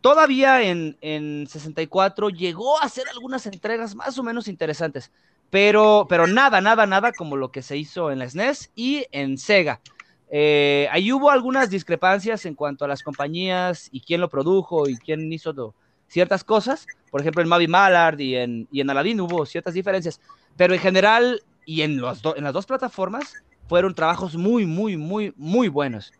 Todavía 0.00 0.62
en, 0.62 0.96
en 1.02 1.46
64 1.46 2.30
llegó 2.30 2.78
a 2.80 2.84
hacer 2.84 3.04
algunas 3.10 3.46
entregas 3.46 3.94
más 3.94 4.18
o 4.18 4.22
menos 4.22 4.48
interesantes, 4.48 5.12
pero, 5.50 6.06
pero 6.08 6.26
nada, 6.26 6.60
nada, 6.60 6.86
nada 6.86 7.12
como 7.12 7.36
lo 7.36 7.50
que 7.50 7.62
se 7.62 7.76
hizo 7.76 8.10
en 8.10 8.20
la 8.20 8.26
SNES 8.26 8.70
y 8.74 9.06
en 9.12 9.36
Sega. 9.38 9.82
Eh, 10.30 10.88
ahí 10.92 11.12
hubo 11.12 11.30
algunas 11.30 11.70
discrepancias 11.70 12.46
en 12.46 12.54
cuanto 12.54 12.84
a 12.84 12.88
las 12.88 13.02
compañías 13.02 13.88
y 13.90 14.00
quién 14.02 14.20
lo 14.20 14.28
produjo 14.30 14.88
y 14.88 14.96
quién 14.98 15.32
hizo 15.32 15.52
lo- 15.52 15.74
ciertas 16.10 16.44
cosas. 16.44 16.86
Por 17.10 17.20
ejemplo, 17.20 17.42
en 17.42 17.48
Mavi 17.48 17.68
Mallard 17.68 18.20
y 18.20 18.36
en, 18.36 18.68
y 18.70 18.80
en 18.80 18.90
Aladdin 18.90 19.20
hubo 19.20 19.46
ciertas 19.46 19.74
diferencias, 19.74 20.20
pero 20.56 20.74
en 20.74 20.80
general 20.80 21.42
y 21.64 21.82
en, 21.82 21.98
los 21.98 22.20
en 22.36 22.44
las 22.44 22.52
dos 22.52 22.66
plataformas 22.66 23.34
fueron 23.68 23.94
trabajos 23.94 24.36
muy, 24.36 24.66
muy, 24.66 24.96
muy, 24.96 25.32
muy 25.36 25.68
buenos. 25.68 26.12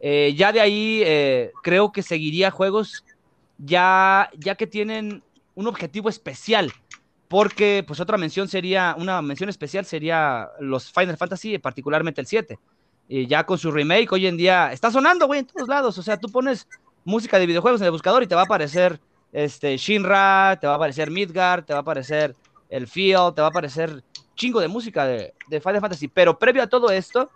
Eh, 0.00 0.34
ya 0.36 0.52
de 0.52 0.60
ahí 0.60 1.02
eh, 1.04 1.52
creo 1.62 1.92
que 1.92 2.02
seguiría 2.02 2.50
juegos 2.50 3.04
ya, 3.58 4.30
ya 4.36 4.54
que 4.54 4.66
tienen 4.66 5.22
un 5.54 5.66
objetivo 5.66 6.08
especial, 6.08 6.72
porque 7.28 7.84
pues 7.86 8.00
otra 8.00 8.18
mención 8.18 8.48
sería, 8.48 8.94
una 8.98 9.22
mención 9.22 9.48
especial 9.48 9.86
sería 9.86 10.48
los 10.60 10.92
Final 10.92 11.16
Fantasy, 11.16 11.58
particularmente 11.58 12.20
el 12.20 12.26
7. 12.26 12.58
Y 13.08 13.26
ya 13.26 13.44
con 13.44 13.58
su 13.58 13.70
remake 13.70 14.12
hoy 14.12 14.26
en 14.26 14.36
día 14.36 14.72
está 14.72 14.90
sonando, 14.90 15.26
güey, 15.26 15.40
en 15.40 15.46
todos 15.46 15.68
lados. 15.68 15.96
O 15.98 16.02
sea, 16.02 16.18
tú 16.18 16.28
pones 16.28 16.68
música 17.04 17.38
de 17.38 17.46
videojuegos 17.46 17.80
en 17.80 17.86
el 17.86 17.90
buscador 17.90 18.22
y 18.22 18.26
te 18.26 18.34
va 18.34 18.42
a 18.42 18.44
aparecer 18.44 19.00
este, 19.32 19.76
Shinra, 19.76 20.58
te 20.60 20.66
va 20.66 20.74
a 20.74 20.76
aparecer 20.76 21.10
Midgard, 21.10 21.64
te 21.64 21.72
va 21.72 21.78
a 21.80 21.82
aparecer 21.82 22.36
el 22.68 22.86
Field, 22.86 23.34
te 23.34 23.40
va 23.40 23.48
a 23.48 23.50
aparecer 23.50 24.04
chingo 24.34 24.60
de 24.60 24.68
música 24.68 25.06
de, 25.06 25.34
de 25.48 25.60
Final 25.60 25.80
Fantasy. 25.80 26.08
Pero 26.08 26.38
previo 26.38 26.62
a 26.62 26.66
todo 26.66 26.90
esto, 26.90 27.30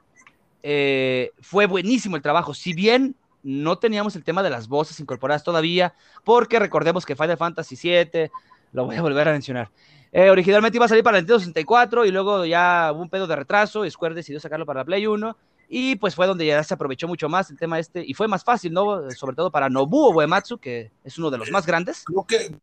eh, 0.62 1.32
fue 1.40 1.66
buenísimo 1.66 2.16
el 2.16 2.23
trabajo. 2.23 2.52
Si 2.52 2.73
bien 2.74 3.16
no 3.43 3.78
teníamos 3.78 4.16
el 4.16 4.24
tema 4.24 4.43
de 4.43 4.51
las 4.51 4.68
voces 4.68 4.98
incorporadas 5.01 5.44
todavía, 5.44 5.94
porque 6.24 6.59
recordemos 6.59 7.06
que 7.06 7.16
Final 7.16 7.36
Fantasy 7.36 7.77
VII, 7.81 8.31
lo 8.73 8.85
voy 8.86 8.97
a 8.97 9.02
volver 9.02 9.28
a 9.28 9.32
mencionar, 9.32 9.70
eh, 10.10 10.31
originalmente 10.31 10.78
iba 10.78 10.86
a 10.86 10.89
salir 10.89 11.05
para 11.05 11.18
el 11.18 11.23
Nintendo 11.23 11.39
64 11.39 12.05
y 12.05 12.10
luego 12.10 12.44
ya 12.44 12.90
hubo 12.93 13.02
un 13.02 13.09
pedo 13.09 13.27
de 13.27 13.36
retraso 13.36 13.85
y 13.85 13.90
Square 13.90 14.14
decidió 14.14 14.40
sacarlo 14.40 14.66
para 14.66 14.81
la 14.81 14.85
Play 14.85 15.06
1 15.06 15.36
y 15.68 15.97
pues 15.97 16.14
fue 16.14 16.26
donde 16.26 16.47
ya 16.47 16.62
se 16.62 16.74
aprovechó 16.74 17.09
mucho 17.09 17.28
más 17.28 17.51
el 17.51 17.59
tema 17.59 17.78
este 17.78 18.05
y 18.06 18.14
fue 18.14 18.28
más 18.28 18.44
fácil, 18.44 18.72
¿no? 18.72 19.10
Sobre 19.12 19.34
todo 19.36 19.51
para 19.51 19.68
Nobuo 19.68 20.10
Uematsu, 20.12 20.59
que 20.59 20.93
es 21.05 21.18
uno 21.18 21.30
de 21.30 21.38
los 21.38 21.51
más 21.51 21.66
grandes. 21.66 22.05
Creo 22.05 22.24
que 22.26 22.56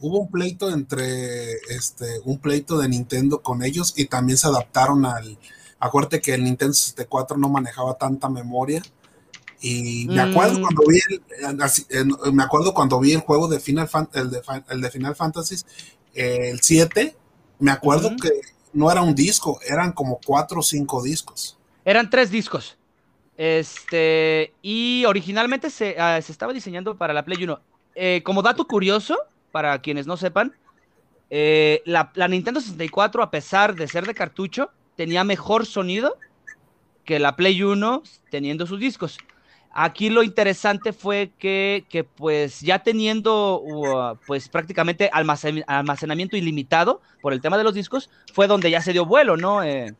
hubo 0.00 0.18
un 0.20 0.30
pleito 0.30 0.70
entre 0.70 1.52
este 1.70 2.20
un 2.24 2.38
pleito 2.38 2.76
de 2.78 2.88
Nintendo 2.88 3.40
con 3.42 3.62
ellos 3.62 3.94
y 3.96 4.06
también 4.06 4.36
se 4.36 4.46
adaptaron 4.46 5.06
al 5.06 5.38
acuérdate 5.78 6.20
que 6.20 6.34
el 6.34 6.44
Nintendo 6.44 6.74
64 6.74 7.36
no 7.38 7.48
manejaba 7.48 7.96
tanta 7.96 8.28
memoria 8.28 8.82
y 9.60 10.06
me 10.08 10.20
acuerdo 10.20 10.58
Mm. 10.58 10.62
cuando 10.62 10.82
vi 10.86 10.98
el, 11.88 12.32
me 12.34 12.42
acuerdo 12.42 12.74
cuando 12.74 13.00
vi 13.00 13.12
el 13.12 13.20
juego 13.20 13.48
de 13.48 13.58
Final 13.58 13.88
Fan- 13.88 14.10
el 14.12 14.30
de, 14.30 14.42
Fa- 14.42 14.64
el 14.68 14.80
de 14.82 14.90
Final 14.90 15.16
Fantasy 15.16 15.56
el 16.12 16.60
7 16.60 17.16
me 17.58 17.70
acuerdo 17.70 18.10
que 18.20 18.30
no 18.74 18.90
era 18.92 19.00
un 19.00 19.14
disco 19.14 19.58
eran 19.66 19.92
como 19.92 20.20
cuatro 20.24 20.60
o 20.60 20.62
cinco 20.62 21.02
discos 21.02 21.55
Eran 21.86 22.10
tres 22.10 22.32
discos. 22.32 22.76
Este, 23.36 24.52
y 24.60 25.04
originalmente 25.06 25.70
se, 25.70 25.94
ah, 25.98 26.20
se 26.20 26.32
estaba 26.32 26.52
diseñando 26.52 26.98
para 26.98 27.14
la 27.14 27.24
Play 27.24 27.44
1. 27.44 27.60
Eh, 27.94 28.22
como 28.24 28.42
dato 28.42 28.66
curioso, 28.66 29.16
para 29.52 29.78
quienes 29.80 30.06
no 30.06 30.16
sepan, 30.16 30.52
eh, 31.30 31.82
la, 31.86 32.10
Nintendo 32.28 32.60
64, 32.60 33.22
a 33.22 33.30
pesar 33.30 33.76
de 33.76 33.86
ser 33.86 34.04
de 34.04 34.14
cartucho, 34.14 34.70
tenía 34.96 35.22
mejor 35.22 35.64
sonido 35.64 36.18
que 37.04 37.20
la 37.20 37.36
Play 37.36 37.62
1 37.62 38.02
teniendo 38.30 38.66
sus 38.66 38.80
discos. 38.80 39.18
Aquí 39.70 40.10
lo 40.10 40.24
interesante 40.24 40.92
fue 40.92 41.30
que, 41.38 41.86
que, 41.88 42.02
pues 42.02 42.60
ya 42.62 42.80
teniendo 42.80 43.60
uh, 43.60 44.16
pues 44.26 44.48
prácticamente 44.48 45.08
almacen- 45.12 45.64
almacenamiento 45.68 46.36
ilimitado 46.36 47.00
por 47.20 47.32
el 47.32 47.40
tema 47.40 47.58
de 47.58 47.64
los 47.64 47.74
discos, 47.74 48.10
fue 48.32 48.48
donde 48.48 48.72
ya 48.72 48.80
se 48.80 48.92
dio 48.92 49.04
vuelo, 49.04 49.36
¿no? 49.36 49.62
Eh, 49.62 49.94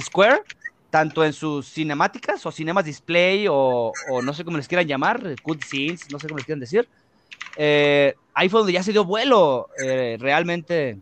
Square, 0.00 0.42
tanto 0.90 1.24
en 1.24 1.32
sus 1.32 1.66
cinemáticas 1.66 2.44
o 2.44 2.52
cinemas 2.52 2.84
display 2.84 3.46
o, 3.48 3.92
o 4.10 4.22
no 4.22 4.34
sé 4.34 4.44
cómo 4.44 4.56
les 4.56 4.68
quieran 4.68 4.86
llamar, 4.86 5.22
good 5.42 5.62
scenes, 5.62 6.10
no 6.10 6.18
sé 6.18 6.26
cómo 6.26 6.38
les 6.38 6.46
quieran 6.46 6.60
decir. 6.60 6.88
Eh, 7.56 8.14
ahí 8.34 8.48
fue 8.48 8.60
donde 8.60 8.72
ya 8.72 8.82
se 8.82 8.92
dio 8.92 9.04
vuelo 9.04 9.68
eh, 9.82 10.16
realmente 10.20 10.98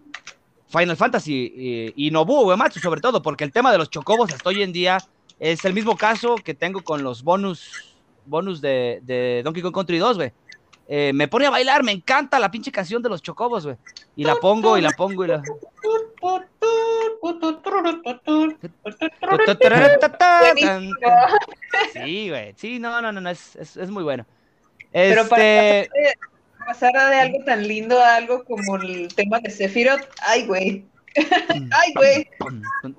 Final 0.69 0.97
Fantasy 0.97 1.53
y, 1.97 2.07
y 2.07 2.11
Nobuo 2.11 2.47
Uematsu 2.47 2.81
sobre 2.81 3.01
todo, 3.01 3.23
porque 3.23 3.45
el 3.45 3.53
tema 3.53 3.73
de 3.73 3.79
los 3.79 3.91
chocobos 3.91 4.33
hasta 4.33 4.49
hoy 4.49 4.63
en 4.63 4.73
día 4.73 4.99
es 5.39 5.65
el 5.65 5.73
mismo 5.73 5.97
caso 5.97 6.37
que 6.37 6.55
tengo 6.55 6.83
con 6.83 7.03
los 7.03 7.23
bonus, 7.23 7.95
bonus 8.27 8.61
de, 8.61 9.01
de 9.03 9.43
Donkey 9.45 9.63
Kong 9.63 9.75
Country 9.75 9.99
2, 9.99 10.17
güey. 10.17 10.33
Eh, 10.91 11.13
me 11.15 11.29
pone 11.29 11.47
a 11.47 11.51
bailar, 11.51 11.85
me 11.85 11.93
encanta 11.93 12.39
la 12.39 12.51
pinche 12.51 12.73
canción 12.73 13.03
de 13.03 13.11
los 13.11 13.23
chocobos, 13.23 13.65
güey. 13.65 13.77
Y 14.17 14.25
la 14.25 14.37
pongo 14.37 14.79
y 14.79 14.81
la 14.81 14.91
pongo 14.91 15.25
y 15.25 15.29
la... 15.29 15.43
Sí, 21.93 22.29
güey. 22.29 22.55
Sí, 22.57 22.79
no, 22.79 23.01
no, 23.01 23.13
no, 23.13 23.21
no 23.21 23.31
es, 23.31 23.57
es, 23.57 23.77
es 23.77 23.91
muy 23.91 24.03
bueno. 24.03 24.27
Pero 24.93 25.29
para 25.29 25.81
Este, 25.81 26.15
pasar 26.67 26.93
de 26.93 27.17
algo 27.17 27.45
tan 27.45 27.67
lindo 27.67 27.99
a 28.01 28.17
algo 28.17 28.45
como 28.45 28.77
el 28.77 29.15
tema 29.15 29.41
de 29.41 29.51
Sephiroth, 29.51 30.07
ay, 30.23 30.47
güey. 30.47 30.85
ay, 31.17 31.93
güey. 31.95 32.29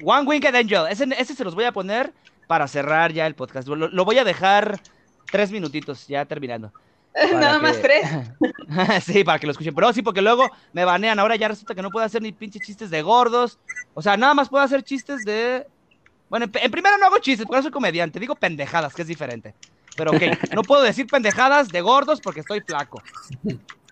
One 0.04 0.28
Winged 0.28 0.56
Angel. 0.56 0.86
Ese, 0.90 1.06
ese 1.18 1.36
se 1.36 1.44
los 1.44 1.56
voy 1.56 1.66
a 1.66 1.72
poner 1.72 2.12
para 2.48 2.68
cerrar 2.68 3.12
ya 3.12 3.28
el 3.28 3.36
podcast. 3.36 3.68
Lo, 3.68 3.76
lo 3.76 4.06
voy 4.06 4.18
a 4.18 4.24
dejar 4.24 4.80
tres 5.32 5.52
minutitos, 5.52 6.08
ya 6.08 6.26
terminando. 6.26 6.74
Nada 7.34 7.58
que- 7.58 7.62
más 7.62 7.82
tres. 7.82 8.08
sí, 9.04 9.24
para 9.24 9.40
que 9.40 9.48
lo 9.48 9.52
escuchen. 9.52 9.74
Pero 9.76 9.94
sí, 9.94 10.02
porque 10.02 10.22
luego 10.22 10.50
me 10.74 10.86
banean. 10.86 11.20
Ahora 11.20 11.36
ya 11.36 11.48
resulta 11.48 11.76
que 11.76 11.82
no 11.82 11.90
puedo 11.90 12.06
hacer 12.06 12.22
ni 12.22 12.32
pinches 12.32 12.62
chistes 12.62 12.90
de 12.90 13.02
gordos. 13.02 13.60
O 13.94 14.02
sea, 14.02 14.16
nada 14.18 14.34
más 14.34 14.50
puedo 14.50 14.64
hacer 14.64 14.84
chistes 14.84 15.24
de. 15.26 15.66
Bueno, 16.30 16.46
en, 16.46 16.52
en 16.62 16.72
primera 16.72 16.98
no 16.98 17.06
hago 17.08 17.18
chistes, 17.20 17.46
porque 17.46 17.58
no 17.58 17.64
soy 17.64 17.72
comediante. 17.72 18.20
Digo 18.20 18.36
pendejadas, 18.36 18.94
que 18.94 19.02
es 19.02 19.08
diferente. 19.08 19.56
Pero 19.96 20.12
ok, 20.12 20.22
no 20.56 20.64
puedo 20.64 20.84
decir 20.84 21.08
pendejadas 21.08 21.70
de 21.70 21.82
gordos 21.82 22.22
porque 22.22 22.42
estoy 22.42 22.62
flaco. 22.62 23.02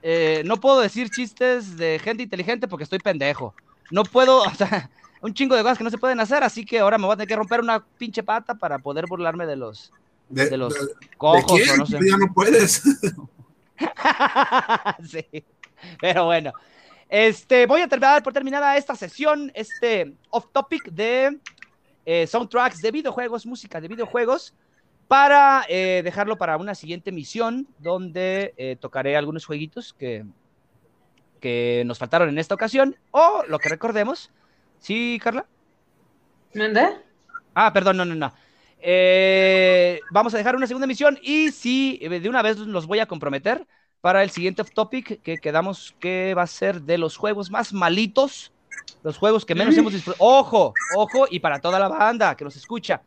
Eh, 0.01 0.43
no 0.45 0.57
puedo 0.57 0.79
decir 0.79 1.09
chistes 1.09 1.75
de 1.75 1.99
gente 1.99 2.23
inteligente 2.23 2.67
porque 2.67 2.83
estoy 2.83 2.99
pendejo. 2.99 3.55
No 3.89 4.03
puedo, 4.03 4.43
o 4.43 4.53
sea, 4.53 4.89
un 5.21 5.33
chingo 5.33 5.55
de 5.55 5.63
cosas 5.63 5.77
que 5.77 5.83
no 5.83 5.89
se 5.89 5.97
pueden 5.97 6.19
hacer, 6.19 6.43
así 6.43 6.65
que 6.65 6.79
ahora 6.79 6.97
me 6.97 7.05
voy 7.05 7.13
a 7.13 7.17
tener 7.17 7.27
que 7.29 7.35
romper 7.35 7.61
una 7.61 7.85
pinche 7.97 8.21
pata 8.23 8.55
para 8.55 8.79
poder 8.79 9.07
burlarme 9.07 9.45
de 9.45 9.55
los 9.55 9.91
de, 10.29 10.49
De 10.49 10.57
los 10.57 10.73
de- 10.73 10.79
¿de 10.87 10.93
cojos 11.17 11.59
quién? 11.61 11.69
o 11.71 11.77
no 11.77 11.85
sé. 11.85 11.99
Ya 12.09 12.17
no 12.17 12.33
puedes 12.33 12.81
sí, 15.03 15.45
pero 15.99 16.25
bueno. 16.25 16.51
Este, 17.09 17.65
voy 17.67 17.81
a 17.81 17.87
terminar 17.87 18.21
por 18.23 18.33
terminada 18.33 18.75
esta 18.75 18.95
sesión, 18.95 19.51
este 19.55 20.13
off 20.29 20.47
topic 20.51 20.89
de 20.91 21.39
eh, 22.05 22.27
soundtracks 22.27 22.81
de 22.81 22.91
videojuegos, 22.91 23.45
música 23.45 23.79
de 23.79 23.87
videojuegos, 23.87 24.53
para 25.07 25.63
eh, 25.69 26.01
dejarlo 26.03 26.37
para 26.37 26.57
una 26.57 26.75
siguiente 26.75 27.11
misión 27.13 27.67
donde 27.79 28.53
eh, 28.57 28.75
tocaré 28.79 29.15
algunos 29.15 29.45
jueguitos 29.45 29.93
que, 29.93 30.25
que 31.39 31.83
nos 31.85 31.97
faltaron 31.97 32.27
en 32.27 32.39
esta 32.39 32.55
ocasión 32.55 32.97
o 33.11 33.43
lo 33.47 33.57
que 33.59 33.69
recordemos. 33.69 34.31
¿Sí, 34.79 35.17
Carla? 35.23 35.45
¿Manda? 36.53 37.01
Ah, 37.53 37.71
perdón, 37.71 37.97
no, 37.97 38.05
no, 38.05 38.15
no. 38.15 38.33
Eh, 38.79 39.99
vamos 40.11 40.33
a 40.33 40.37
dejar 40.37 40.55
una 40.55 40.67
segunda 40.67 40.85
emisión 40.85 41.17
y 41.21 41.51
sí, 41.51 41.99
eh, 42.01 42.19
de 42.19 42.29
una 42.29 42.41
vez 42.41 42.57
los 42.57 42.85
voy 42.85 42.99
a 42.99 43.07
comprometer 43.07 43.65
para 44.01 44.23
el 44.23 44.29
siguiente 44.29 44.63
topic 44.63 45.21
que 45.21 45.39
quedamos 45.39 45.95
que 45.99 46.33
va 46.35 46.43
a 46.43 46.47
ser 46.47 46.81
de 46.81 46.97
los 46.97 47.17
juegos 47.17 47.49
más 47.49 47.73
malitos, 47.73 48.53
los 49.03 49.17
juegos 49.17 49.45
que 49.45 49.55
menos 49.55 49.77
hemos 49.77 49.93
disfrutado. 49.93 50.23
Ojo, 50.23 50.73
ojo, 50.95 51.27
y 51.29 51.39
para 51.39 51.59
toda 51.59 51.79
la 51.79 51.87
banda 51.87 52.35
que 52.35 52.43
nos 52.43 52.55
escucha. 52.55 53.01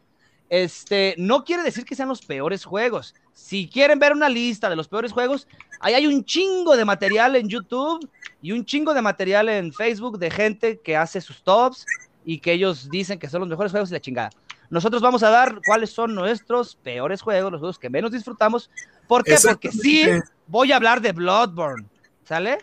Este, 0.49 1.15
no 1.17 1.45
quiere 1.45 1.63
decir 1.63 1.85
que 1.85 1.95
sean 1.95 2.09
los 2.09 2.23
peores 2.23 2.65
juegos. 2.65 3.15
Si 3.33 3.69
quieren 3.69 4.01
ver 4.01 4.13
una 4.13 4.29
lista 4.29 4.69
de 4.69 4.75
los 4.75 4.89
peores 4.89 5.13
juegos, 5.13 5.47
ahí 5.79 5.95
hay 5.95 6.09
un 6.09 6.25
chingo 6.25 6.77
de 6.77 6.85
material 6.85 7.37
en 7.37 7.49
YouTube 7.49 8.11
y 8.43 8.51
un 8.51 8.65
chingo 8.65 8.93
de 8.93 9.01
material 9.01 9.49
en 9.49 9.73
Facebook 9.73 10.19
de 10.19 10.31
gente 10.31 10.81
que 10.81 10.97
hace 10.97 11.21
sus 11.21 11.45
tops 11.45 11.87
y 12.25 12.41
que 12.41 12.53
ellos 12.53 12.91
dicen 12.91 13.21
que 13.21 13.29
son 13.29 13.41
los 13.41 13.49
mejores 13.49 13.71
juegos 13.71 13.91
y 13.91 13.93
la 13.93 14.01
chingada. 14.01 14.31
Nosotros 14.71 15.03
vamos 15.03 15.25
a 15.25 15.31
dar 15.31 15.61
cuáles 15.67 15.91
son 15.91 16.15
nuestros 16.15 16.77
peores 16.77 17.21
juegos, 17.21 17.51
los 17.51 17.59
juegos 17.59 17.79
que 17.79 17.91
menos 17.91 18.13
disfrutamos. 18.13 18.71
¿Por 19.09 19.25
qué? 19.25 19.37
Porque 19.43 19.73
sí 19.73 20.05
voy 20.47 20.71
a 20.71 20.77
hablar 20.77 21.01
de 21.01 21.11
Bloodborne, 21.11 21.87
¿sale? 22.25 22.59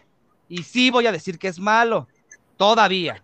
Y 0.47 0.63
sí 0.63 0.89
voy 0.89 1.05
a 1.05 1.11
decir 1.11 1.37
que 1.37 1.49
es 1.49 1.59
malo, 1.59 2.07
todavía. 2.55 3.21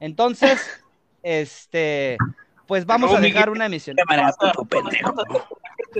Entonces, 0.00 0.60
este, 1.22 2.18
pues 2.66 2.84
vamos 2.84 3.14
a 3.14 3.20
dejar 3.20 3.50
una 3.50 3.66
emisión. 3.66 3.96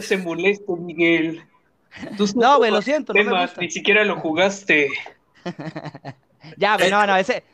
Se 0.01 0.17
molesta, 0.17 0.73
Miguel. 0.77 1.45
no, 2.35 2.59
güey, 2.59 2.73
lo 2.73 2.83
siento. 2.83 3.13
Ni 3.61 3.71
siquiera 3.71 4.05
lo 4.05 4.19
jugaste. 4.19 4.89
ya, 6.57 6.77
güey, 6.77 6.91
no, 6.91 7.07
no, 7.07 7.17
ese. 7.17 7.45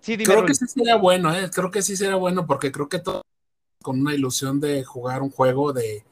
Sí, 0.00 0.18
creo 0.18 0.44
que 0.44 0.54
sí 0.54 0.66
sería 0.66 0.96
bueno, 0.96 1.32
¿eh? 1.32 1.48
Creo 1.54 1.70
que 1.70 1.82
sí 1.82 1.96
sería 1.96 2.16
bueno 2.16 2.46
porque 2.46 2.72
creo 2.72 2.88
que 2.88 2.98
todo 2.98 3.22
con 3.84 4.00
una 4.00 4.14
ilusión 4.14 4.60
de 4.60 4.82
jugar 4.82 5.20
un 5.20 5.30
juego 5.30 5.74
de 5.74 6.02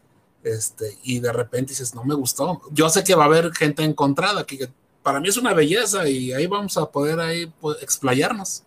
este 0.45 0.99
y 1.03 1.21
de 1.21 1.33
repente 1.33 1.71
dices, 1.71 1.95
no 1.95 2.05
me 2.05 2.15
gustó. 2.15 2.61
Yo 2.71 2.91
sé 2.91 3.03
que 3.03 3.15
va 3.15 3.25
a 3.25 3.27
haber 3.27 3.51
gente 3.55 3.83
encontrada, 3.83 4.45
que 4.45 4.69
para 5.03 5.21
mí 5.21 5.29
es 5.29 5.39
una 5.39 5.55
belleza 5.55 6.07
y 6.07 6.33
ahí 6.33 6.47
vamos 6.47 6.77
a 6.77 6.91
poder 6.91 7.19
ahí 7.19 7.51
pues, 7.61 7.83
explayarnos. 7.83 8.65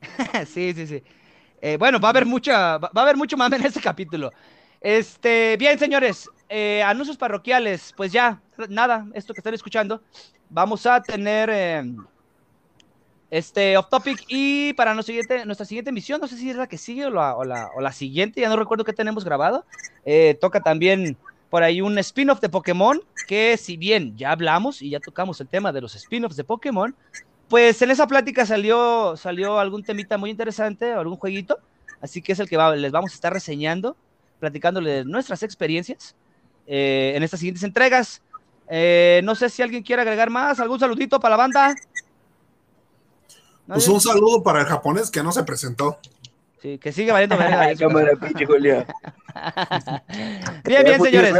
sí, 0.52 0.74
sí, 0.74 0.86
sí. 0.88 1.02
Eh, 1.60 1.76
bueno, 1.78 2.00
va 2.00 2.08
a 2.08 2.10
haber 2.10 2.26
mucha, 2.26 2.78
va 2.78 2.90
a 2.92 3.02
haber 3.02 3.16
mucho 3.16 3.36
más 3.36 3.52
en 3.52 3.64
este 3.64 3.80
capítulo. 3.80 4.32
Este, 4.80 5.56
bien, 5.56 5.78
señores, 5.78 6.28
eh, 6.48 6.82
anuncios 6.82 7.16
parroquiales, 7.16 7.94
pues 7.96 8.10
ya, 8.10 8.42
nada, 8.68 9.06
esto 9.14 9.34
que 9.34 9.40
están 9.40 9.54
escuchando, 9.54 10.02
vamos 10.50 10.84
a 10.84 11.00
tener 11.00 11.48
eh, 11.52 11.94
este 13.30 13.76
off 13.76 13.88
topic 13.88 14.24
y 14.28 14.72
para 14.72 14.94
nuestra 14.94 15.12
siguiente, 15.12 15.44
nuestra 15.44 15.66
siguiente 15.66 15.92
no 15.92 16.26
sé 16.28 16.36
si 16.36 16.50
es 16.50 16.56
la 16.56 16.66
que 16.66 16.78
sigue 16.78 17.06
o 17.06 17.10
la, 17.10 17.36
o 17.36 17.44
la, 17.44 17.92
siguiente, 17.92 18.40
ya 18.40 18.48
no 18.48 18.56
recuerdo 18.56 18.84
qué 18.84 18.92
tenemos 18.92 19.24
grabado, 19.24 19.64
toca 20.40 20.62
también 20.62 21.16
por 21.50 21.62
ahí 21.62 21.80
un 21.80 21.98
spin-off 21.98 22.40
de 22.40 22.48
Pokémon, 22.48 23.00
que 23.26 23.56
si 23.56 23.76
bien 23.76 24.16
ya 24.16 24.32
hablamos 24.32 24.82
y 24.82 24.90
ya 24.90 25.00
tocamos 25.00 25.40
el 25.40 25.48
tema 25.48 25.72
de 25.72 25.80
los 25.80 25.94
spin-offs 25.94 26.36
de 26.36 26.44
Pokémon, 26.44 26.94
pues 27.48 27.80
en 27.80 27.90
esa 27.90 28.06
plática 28.06 28.44
salió, 28.44 29.16
salió 29.16 29.58
algún 29.58 29.82
temita 29.82 30.18
muy 30.18 30.30
interesante, 30.30 30.92
algún 30.92 31.16
jueguito, 31.16 31.58
así 32.00 32.20
que 32.20 32.32
es 32.32 32.40
el 32.40 32.48
que 32.48 32.58
les 32.76 32.92
vamos 32.92 33.12
a 33.12 33.14
estar 33.14 33.32
reseñando, 33.32 33.96
platicándoles 34.38 35.06
nuestras 35.06 35.42
experiencias 35.42 36.14
eh, 36.66 37.12
en 37.16 37.22
estas 37.22 37.40
siguientes 37.40 37.62
entregas. 37.62 38.22
Eh, 38.70 39.22
no 39.24 39.34
sé 39.34 39.48
si 39.48 39.62
alguien 39.62 39.82
quiere 39.82 40.02
agregar 40.02 40.28
más, 40.28 40.60
algún 40.60 40.78
saludito 40.78 41.18
para 41.18 41.30
la 41.30 41.36
banda. 41.38 41.74
Pues 43.68 43.86
un 43.86 44.00
saludo 44.00 44.42
para 44.42 44.60
el 44.60 44.66
japonés 44.66 45.10
que 45.10 45.22
no 45.22 45.30
se 45.30 45.44
presentó. 45.44 45.98
Sí, 46.60 46.78
que 46.78 46.90
sigue 46.90 47.12
valiendo 47.12 47.36
bien, 50.64 50.84
bien, 50.84 51.02
señores. 51.02 51.34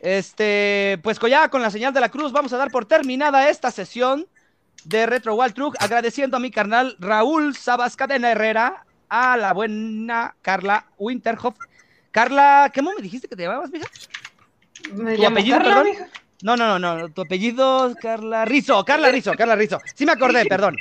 Este, 0.00 1.00
pues 1.02 1.18
ya 1.18 1.48
con 1.48 1.62
la 1.62 1.70
señal 1.70 1.94
de 1.94 2.00
la 2.00 2.10
cruz 2.10 2.30
vamos 2.30 2.52
a 2.52 2.58
dar 2.58 2.70
por 2.70 2.84
terminada 2.84 3.48
esta 3.48 3.70
sesión 3.70 4.26
de 4.84 5.06
Retro 5.06 5.34
Wild 5.34 5.54
Truck, 5.54 5.76
agradeciendo 5.80 6.36
a 6.36 6.40
mi 6.40 6.50
carnal 6.50 6.96
Raúl 7.00 7.56
Sabascadena 7.56 8.30
Herrera, 8.30 8.84
a 9.08 9.38
la 9.38 9.54
buena 9.54 10.36
Carla 10.42 10.86
Winterhoff. 10.98 11.56
Carla, 12.10 12.70
¿cómo 12.74 12.92
me 12.94 13.02
dijiste 13.02 13.26
que 13.28 13.36
te 13.36 13.44
llamabas, 13.44 13.70
mija? 13.70 13.88
¿Tu 14.94 15.26
apellido, 15.26 15.58
perdón? 15.58 15.86
No, 16.44 16.58
no, 16.58 16.78
no, 16.78 16.98
no, 16.98 17.08
tu 17.08 17.22
apellido, 17.22 17.94
Carla 17.98 18.44
Rizo, 18.44 18.84
Carla 18.84 19.10
Rizo, 19.10 19.32
Carla 19.32 19.56
Rizo. 19.56 19.80
Sí 19.94 20.04
me 20.04 20.12
acordé, 20.12 20.44
perdón. 20.44 20.76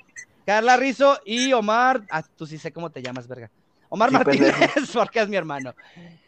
Carla 0.46 0.76
Rizo 0.76 1.22
y 1.24 1.54
Omar, 1.54 2.04
ah, 2.12 2.22
tú 2.36 2.46
sí 2.46 2.58
sé 2.58 2.74
cómo 2.74 2.90
te 2.90 3.02
llamas, 3.02 3.30
verga. 3.30 3.50
Omar 3.88 4.12
Martínez, 4.12 4.54
porque 4.94 5.22
es 5.22 5.30
mi 5.30 5.38
hermano. 5.38 5.74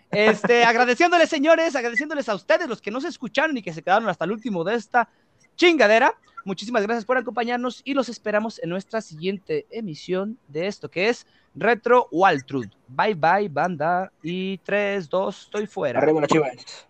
Este, 0.10 0.64
agradeciéndoles, 0.64 1.28
señores, 1.28 1.76
agradeciéndoles 1.76 2.30
a 2.30 2.36
ustedes, 2.36 2.70
los 2.70 2.82
que 2.82 2.92
no 2.92 3.02
se 3.02 3.10
escucharon 3.10 3.58
y 3.58 3.62
que 3.62 3.74
se 3.74 3.82
quedaron 3.82 4.08
hasta 4.08 4.24
el 4.24 4.32
último 4.32 4.64
de 4.64 4.76
esta 4.76 5.10
chingadera. 5.58 6.16
Muchísimas 6.46 6.84
gracias 6.84 7.04
por 7.04 7.18
acompañarnos 7.18 7.82
y 7.84 7.94
los 7.94 8.08
esperamos 8.08 8.58
en 8.64 8.70
nuestra 8.70 9.02
siguiente 9.02 9.66
emisión 9.70 10.40
de 10.48 10.68
esto 10.68 10.90
que 10.90 11.10
es 11.10 11.28
Retro 11.56 12.08
Waltrud. 12.10 12.68
Bye 12.88 13.16
bye, 13.16 13.50
banda. 13.50 14.14
Y 14.24 14.60
3, 14.60 15.10
2, 15.10 15.42
estoy 15.42 15.68
fuera. 15.68 16.00
Arriba, 16.00 16.26
chivas. 16.26 16.88